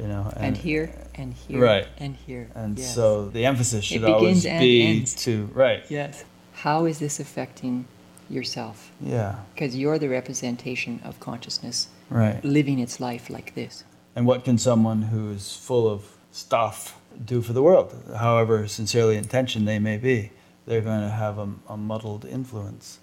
You 0.00 0.08
know, 0.08 0.32
And, 0.36 0.56
here, 0.56 0.90
and 1.14 1.34
here, 1.34 1.60
Right. 1.60 1.86
and 1.98 2.16
here. 2.16 2.48
And 2.54 2.78
yes. 2.78 2.94
so 2.94 3.28
the 3.28 3.44
emphasis 3.44 3.84
should 3.84 4.00
begins 4.00 4.14
always 4.16 4.46
and 4.46 4.60
be 4.60 4.82
ends. 4.86 5.14
to 5.24 5.50
right. 5.54 5.84
yes. 5.90 6.24
How 6.52 6.86
is 6.86 6.98
this 6.98 7.20
affecting 7.20 7.84
yourself? 8.30 8.90
Yeah. 9.00 9.36
Because 9.54 9.76
you're 9.76 9.98
the 9.98 10.08
representation 10.08 11.00
of 11.04 11.20
consciousness 11.20 11.88
Right. 12.10 12.42
living 12.44 12.78
its 12.78 13.00
life 13.00 13.28
like 13.30 13.54
this. 13.54 13.84
And 14.16 14.26
what 14.26 14.44
can 14.44 14.58
someone 14.58 15.02
who's 15.02 15.56
full 15.56 15.88
of 15.88 16.04
stuff 16.30 16.98
do 17.24 17.42
for 17.42 17.52
the 17.52 17.62
world? 17.62 17.94
However 18.16 18.66
sincerely 18.68 19.16
intentioned 19.16 19.66
they 19.68 19.78
may 19.78 19.98
be, 19.98 20.30
they're 20.66 20.80
going 20.80 21.00
to 21.02 21.08
have 21.10 21.38
a, 21.38 21.48
a 21.68 21.76
muddled 21.76 22.24
influence. 22.24 22.98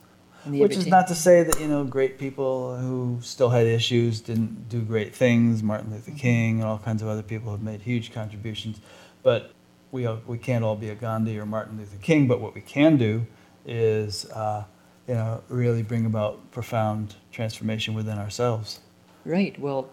Which 0.46 0.76
is 0.76 0.88
not 0.88 1.08
to 1.08 1.16
say 1.16 1.44
that 1.44 1.60
you 1.60 1.68
know 1.68 1.84
great 1.84 2.18
people 2.18 2.78
who 2.78 3.20
still 3.22 3.50
had 3.50 3.68
issues 3.68 4.22
didn't 4.22 4.70
do 4.70 4.82
great 4.82 5.14
things. 5.14 5.62
Martin 5.62 5.92
Luther 5.92 6.12
King 6.12 6.60
and 6.60 6.68
all 6.68 6.80
kinds 6.80 7.02
of 7.02 7.08
other 7.08 7.24
people 7.24 7.52
have 7.52 7.62
made 7.62 7.82
huge 7.82 8.14
contributions, 8.14 8.80
but 9.22 9.52
we 9.92 10.08
we 10.26 10.38
can't 10.38 10.64
all 10.64 10.76
be 10.76 10.90
a 10.90 10.96
Gandhi 10.96 11.38
or 11.38 11.46
Martin 11.46 11.78
Luther 11.78 11.98
King. 12.02 12.28
But 12.28 12.40
what 12.40 12.56
we 12.56 12.62
can 12.62 12.98
do 12.98 13.26
is 13.66 14.26
uh, 14.32 14.64
you 15.08 15.14
know 15.16 15.42
really 15.50 15.84
bring 15.84 16.06
about 16.06 16.52
profound 16.52 17.16
transformation 17.32 17.94
within 17.94 18.18
ourselves, 18.18 18.80
Right. 19.26 19.60
Well, 19.60 19.90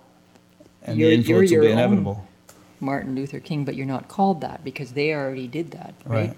and 0.83 0.99
You're- 0.99 1.11
the 1.11 1.17
influence 1.19 1.51
you're 1.51 1.61
will 1.63 1.69
be 1.69 1.73
inevitable. 1.73 2.27
Martin 2.79 3.15
Luther 3.15 3.41
King, 3.41 3.65
but 3.65 3.75
you're 3.75 3.87
not 3.87 4.07
called 4.09 4.41
that 4.43 4.63
because 4.63 4.93
they 4.93 5.13
already 5.13 5.49
did 5.49 5.71
that, 5.73 5.95
right? 6.05 6.29
Right. 6.29 6.37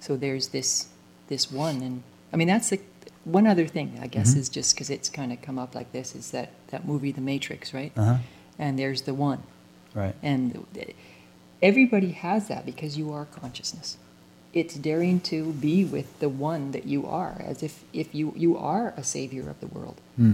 So 0.00 0.16
there's 0.16 0.48
this 0.48 0.88
this 1.28 1.50
one, 1.50 1.80
and 1.80 2.02
I 2.32 2.36
mean 2.36 2.48
that's 2.48 2.70
the 2.70 2.80
one 3.26 3.46
other 3.46 3.66
thing 3.66 3.98
I 4.00 4.06
guess 4.06 4.34
Mhm. 4.34 4.38
is 4.38 4.48
just 4.48 4.74
because 4.74 4.88
it's 4.88 5.08
kind 5.10 5.32
of 5.32 5.42
come 5.42 5.58
up 5.58 5.74
like 5.74 5.90
this 5.92 6.14
is 6.14 6.30
that 6.30 6.50
that 6.68 6.86
movie 6.86 7.10
The 7.12 7.20
Matrix, 7.20 7.74
right? 7.74 7.92
Uh 7.96 8.04
huh. 8.04 8.16
And 8.58 8.78
there's 8.78 9.02
the 9.02 9.12
one, 9.14 9.42
Right. 9.94 10.14
and 10.22 10.64
everybody 11.62 12.12
has 12.12 12.48
that 12.48 12.64
because 12.66 12.96
you 12.96 13.12
are 13.12 13.24
consciousness. 13.26 13.96
It's 14.52 14.74
daring 14.74 15.20
to 15.20 15.52
be 15.52 15.84
with 15.84 16.18
the 16.20 16.28
one 16.30 16.70
that 16.72 16.86
you 16.86 17.06
are, 17.06 17.42
as 17.44 17.62
if 17.62 17.84
if 17.92 18.14
you 18.14 18.32
you 18.36 18.56
are 18.56 18.94
a 18.96 19.04
savior 19.04 19.50
of 19.50 19.60
the 19.60 19.66
world, 19.66 19.96
Hmm. 20.16 20.32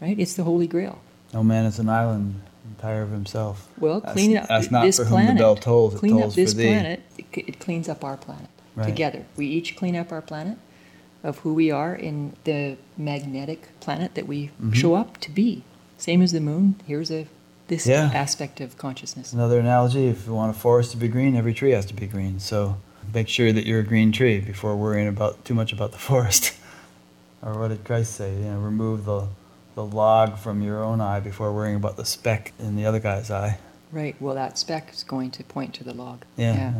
right? 0.00 0.18
It's 0.18 0.34
the 0.34 0.44
Holy 0.44 0.66
Grail. 0.66 0.98
No 1.32 1.42
man 1.42 1.64
is 1.64 1.78
an 1.78 1.88
island, 1.88 2.40
entire 2.76 3.02
of 3.02 3.10
himself. 3.10 3.68
Well, 3.78 4.00
That's- 4.00 4.14
clean 4.14 4.36
up 4.36 4.48
that's 4.48 4.70
not 4.70 4.84
this 4.84 4.98
for 4.98 5.04
whom 5.04 5.12
planet. 5.18 5.36
the 5.36 5.42
bell 5.42 5.56
tolls, 5.56 5.94
it 5.94 5.98
clean 5.98 6.18
tolls 6.18 6.32
up 6.32 6.36
this 6.36 6.52
for 6.52 6.58
thee. 6.58 6.66
planet. 6.68 7.00
It, 7.16 7.26
it 7.34 7.58
cleans 7.60 7.88
up 7.88 8.04
our 8.04 8.16
planet 8.18 8.48
Right. 8.76 8.86
together. 8.86 9.22
We 9.36 9.46
each 9.46 9.74
clean 9.76 9.96
up 9.96 10.12
our 10.12 10.20
planet 10.20 10.58
of 11.22 11.38
who 11.38 11.54
we 11.54 11.70
are 11.70 11.94
in 11.94 12.32
the 12.44 12.76
magnetic 12.96 13.68
planet 13.80 14.14
that 14.14 14.26
we 14.26 14.50
Mhm. 14.62 14.74
show 14.74 14.94
up 14.94 15.18
to 15.18 15.30
be. 15.30 15.62
Same 15.98 16.20
as 16.22 16.32
the 16.32 16.40
moon. 16.40 16.74
Here's 16.86 17.10
a 17.10 17.26
this 17.68 17.86
Yeah. 17.86 18.10
aspect 18.12 18.60
of 18.60 18.76
consciousness. 18.76 19.32
Another 19.32 19.58
analogy, 19.58 20.08
if 20.08 20.26
you 20.26 20.34
want 20.34 20.54
a 20.54 20.58
forest 20.58 20.90
to 20.90 20.96
be 20.98 21.08
green, 21.08 21.34
every 21.36 21.54
tree 21.54 21.70
has 21.70 21.86
to 21.86 21.94
be 21.94 22.06
green. 22.06 22.38
So 22.38 22.76
make 23.14 23.28
sure 23.28 23.50
that 23.52 23.64
you're 23.64 23.80
a 23.80 23.84
green 23.84 24.12
tree 24.12 24.40
before 24.40 24.76
worrying 24.76 25.08
about 25.08 25.42
too 25.44 25.54
much 25.54 25.72
about 25.72 25.92
the 25.92 25.98
forest. 25.98 26.52
or 27.42 27.58
what 27.58 27.68
did 27.68 27.84
Christ 27.84 28.14
say? 28.14 28.34
You 28.34 28.44
know, 28.50 28.58
remove 28.58 29.04
the, 29.06 29.28
the 29.74 29.84
log 29.86 30.38
from 30.38 30.60
your 30.60 30.82
own 30.82 31.00
eye 31.00 31.20
before 31.20 31.52
worrying 31.52 31.76
about 31.76 31.96
the 31.96 32.04
speck 32.04 32.52
in 32.58 32.76
the 32.76 32.84
other 32.84 32.98
guy's 33.00 33.30
eye. 33.30 33.58
Right. 33.90 34.16
Well, 34.20 34.34
that 34.34 34.58
speck 34.58 34.90
is 34.92 35.02
going 35.04 35.30
to 35.30 35.44
point 35.44 35.72
to 35.74 35.84
the 35.84 35.94
log. 35.94 36.24
Yeah. 36.36 36.54
yeah. 36.54 36.72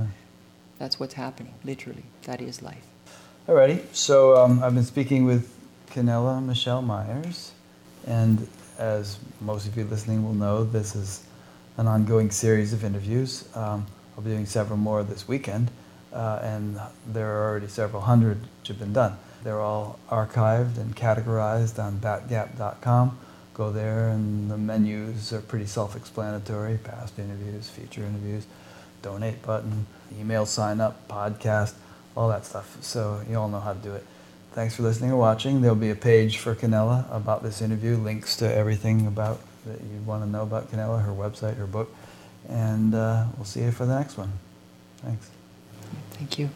That's 0.78 0.98
what's 1.01 1.14
happening. 1.14 1.55
Literally, 1.64 2.05
that 2.24 2.43
is 2.43 2.60
life. 2.60 2.86
Alrighty, 3.48 3.82
so 3.93 4.36
um, 4.36 4.62
I've 4.62 4.73
been 4.73 4.85
speaking 4.85 5.24
with 5.24 5.52
Canella 5.90 6.40
Michelle 6.40 6.81
Myers, 6.81 7.51
and 8.06 8.47
as 8.78 9.19
most 9.40 9.66
of 9.66 9.77
you 9.77 9.82
listening 9.82 10.23
will 10.23 10.32
know, 10.32 10.62
this 10.62 10.94
is 10.94 11.24
an 11.77 11.89
ongoing 11.89 12.31
series 12.31 12.73
of 12.73 12.85
interviews. 12.85 13.48
Um, 13.56 13.85
I'll 14.16 14.23
be 14.23 14.31
doing 14.31 14.47
several 14.47 14.77
more 14.77 15.02
this 15.02 15.27
weekend, 15.27 15.73
uh, 16.12 16.39
and 16.40 16.78
there 17.05 17.36
are 17.36 17.51
already 17.51 17.66
several 17.66 18.02
hundred 18.02 18.39
which 18.60 18.69
have 18.69 18.78
been 18.78 18.93
done. 18.93 19.16
They're 19.43 19.60
all 19.60 19.98
archived 20.09 20.77
and 20.77 20.94
categorized 20.94 21.82
on 21.82 21.98
batgap.com. 21.98 23.19
Go 23.55 23.73
there, 23.73 24.06
and 24.10 24.52
the 24.52 24.56
menus 24.56 25.32
are 25.32 25.40
pretty 25.40 25.66
self 25.66 25.97
explanatory 25.97 26.78
past 26.78 27.19
interviews, 27.19 27.69
future 27.69 28.02
interviews, 28.02 28.47
donate 29.02 29.43
button, 29.43 29.86
email 30.16 30.47
sign 30.47 30.81
up, 30.81 31.09
podcast, 31.09 31.74
all 32.16 32.28
that 32.28 32.44
stuff. 32.44 32.76
So 32.82 33.22
you 33.28 33.36
all 33.36 33.48
know 33.48 33.60
how 33.60 33.72
to 33.72 33.78
do 33.78 33.93
it. 33.94 34.05
Thanks 34.52 34.76
for 34.76 34.82
listening 34.82 35.12
or 35.12 35.16
watching. 35.16 35.62
There'll 35.62 35.76
be 35.76 35.90
a 35.90 35.94
page 35.94 36.39
for 36.39 36.55
Canella 36.55 37.06
about 37.14 37.43
this 37.43 37.62
interview, 37.62 37.97
links 37.97 38.36
to 38.36 38.55
everything 38.55 39.06
about 39.06 39.40
that 39.66 39.80
you 39.80 40.01
want 40.05 40.22
to 40.24 40.28
know 40.28 40.43
about 40.43 40.70
Canella, 40.70 41.05
her 41.05 41.12
website, 41.12 41.56
her 41.56 41.66
book, 41.66 41.94
and 42.48 42.94
uh, 42.94 43.26
we'll 43.36 43.44
see 43.44 43.60
you 43.60 43.70
for 43.70 43.86
the 43.86 43.97
next 43.97 44.18
one. 44.18 44.32
Thanks. 44.98 45.30
Thank 46.12 46.39
you. 46.39 46.51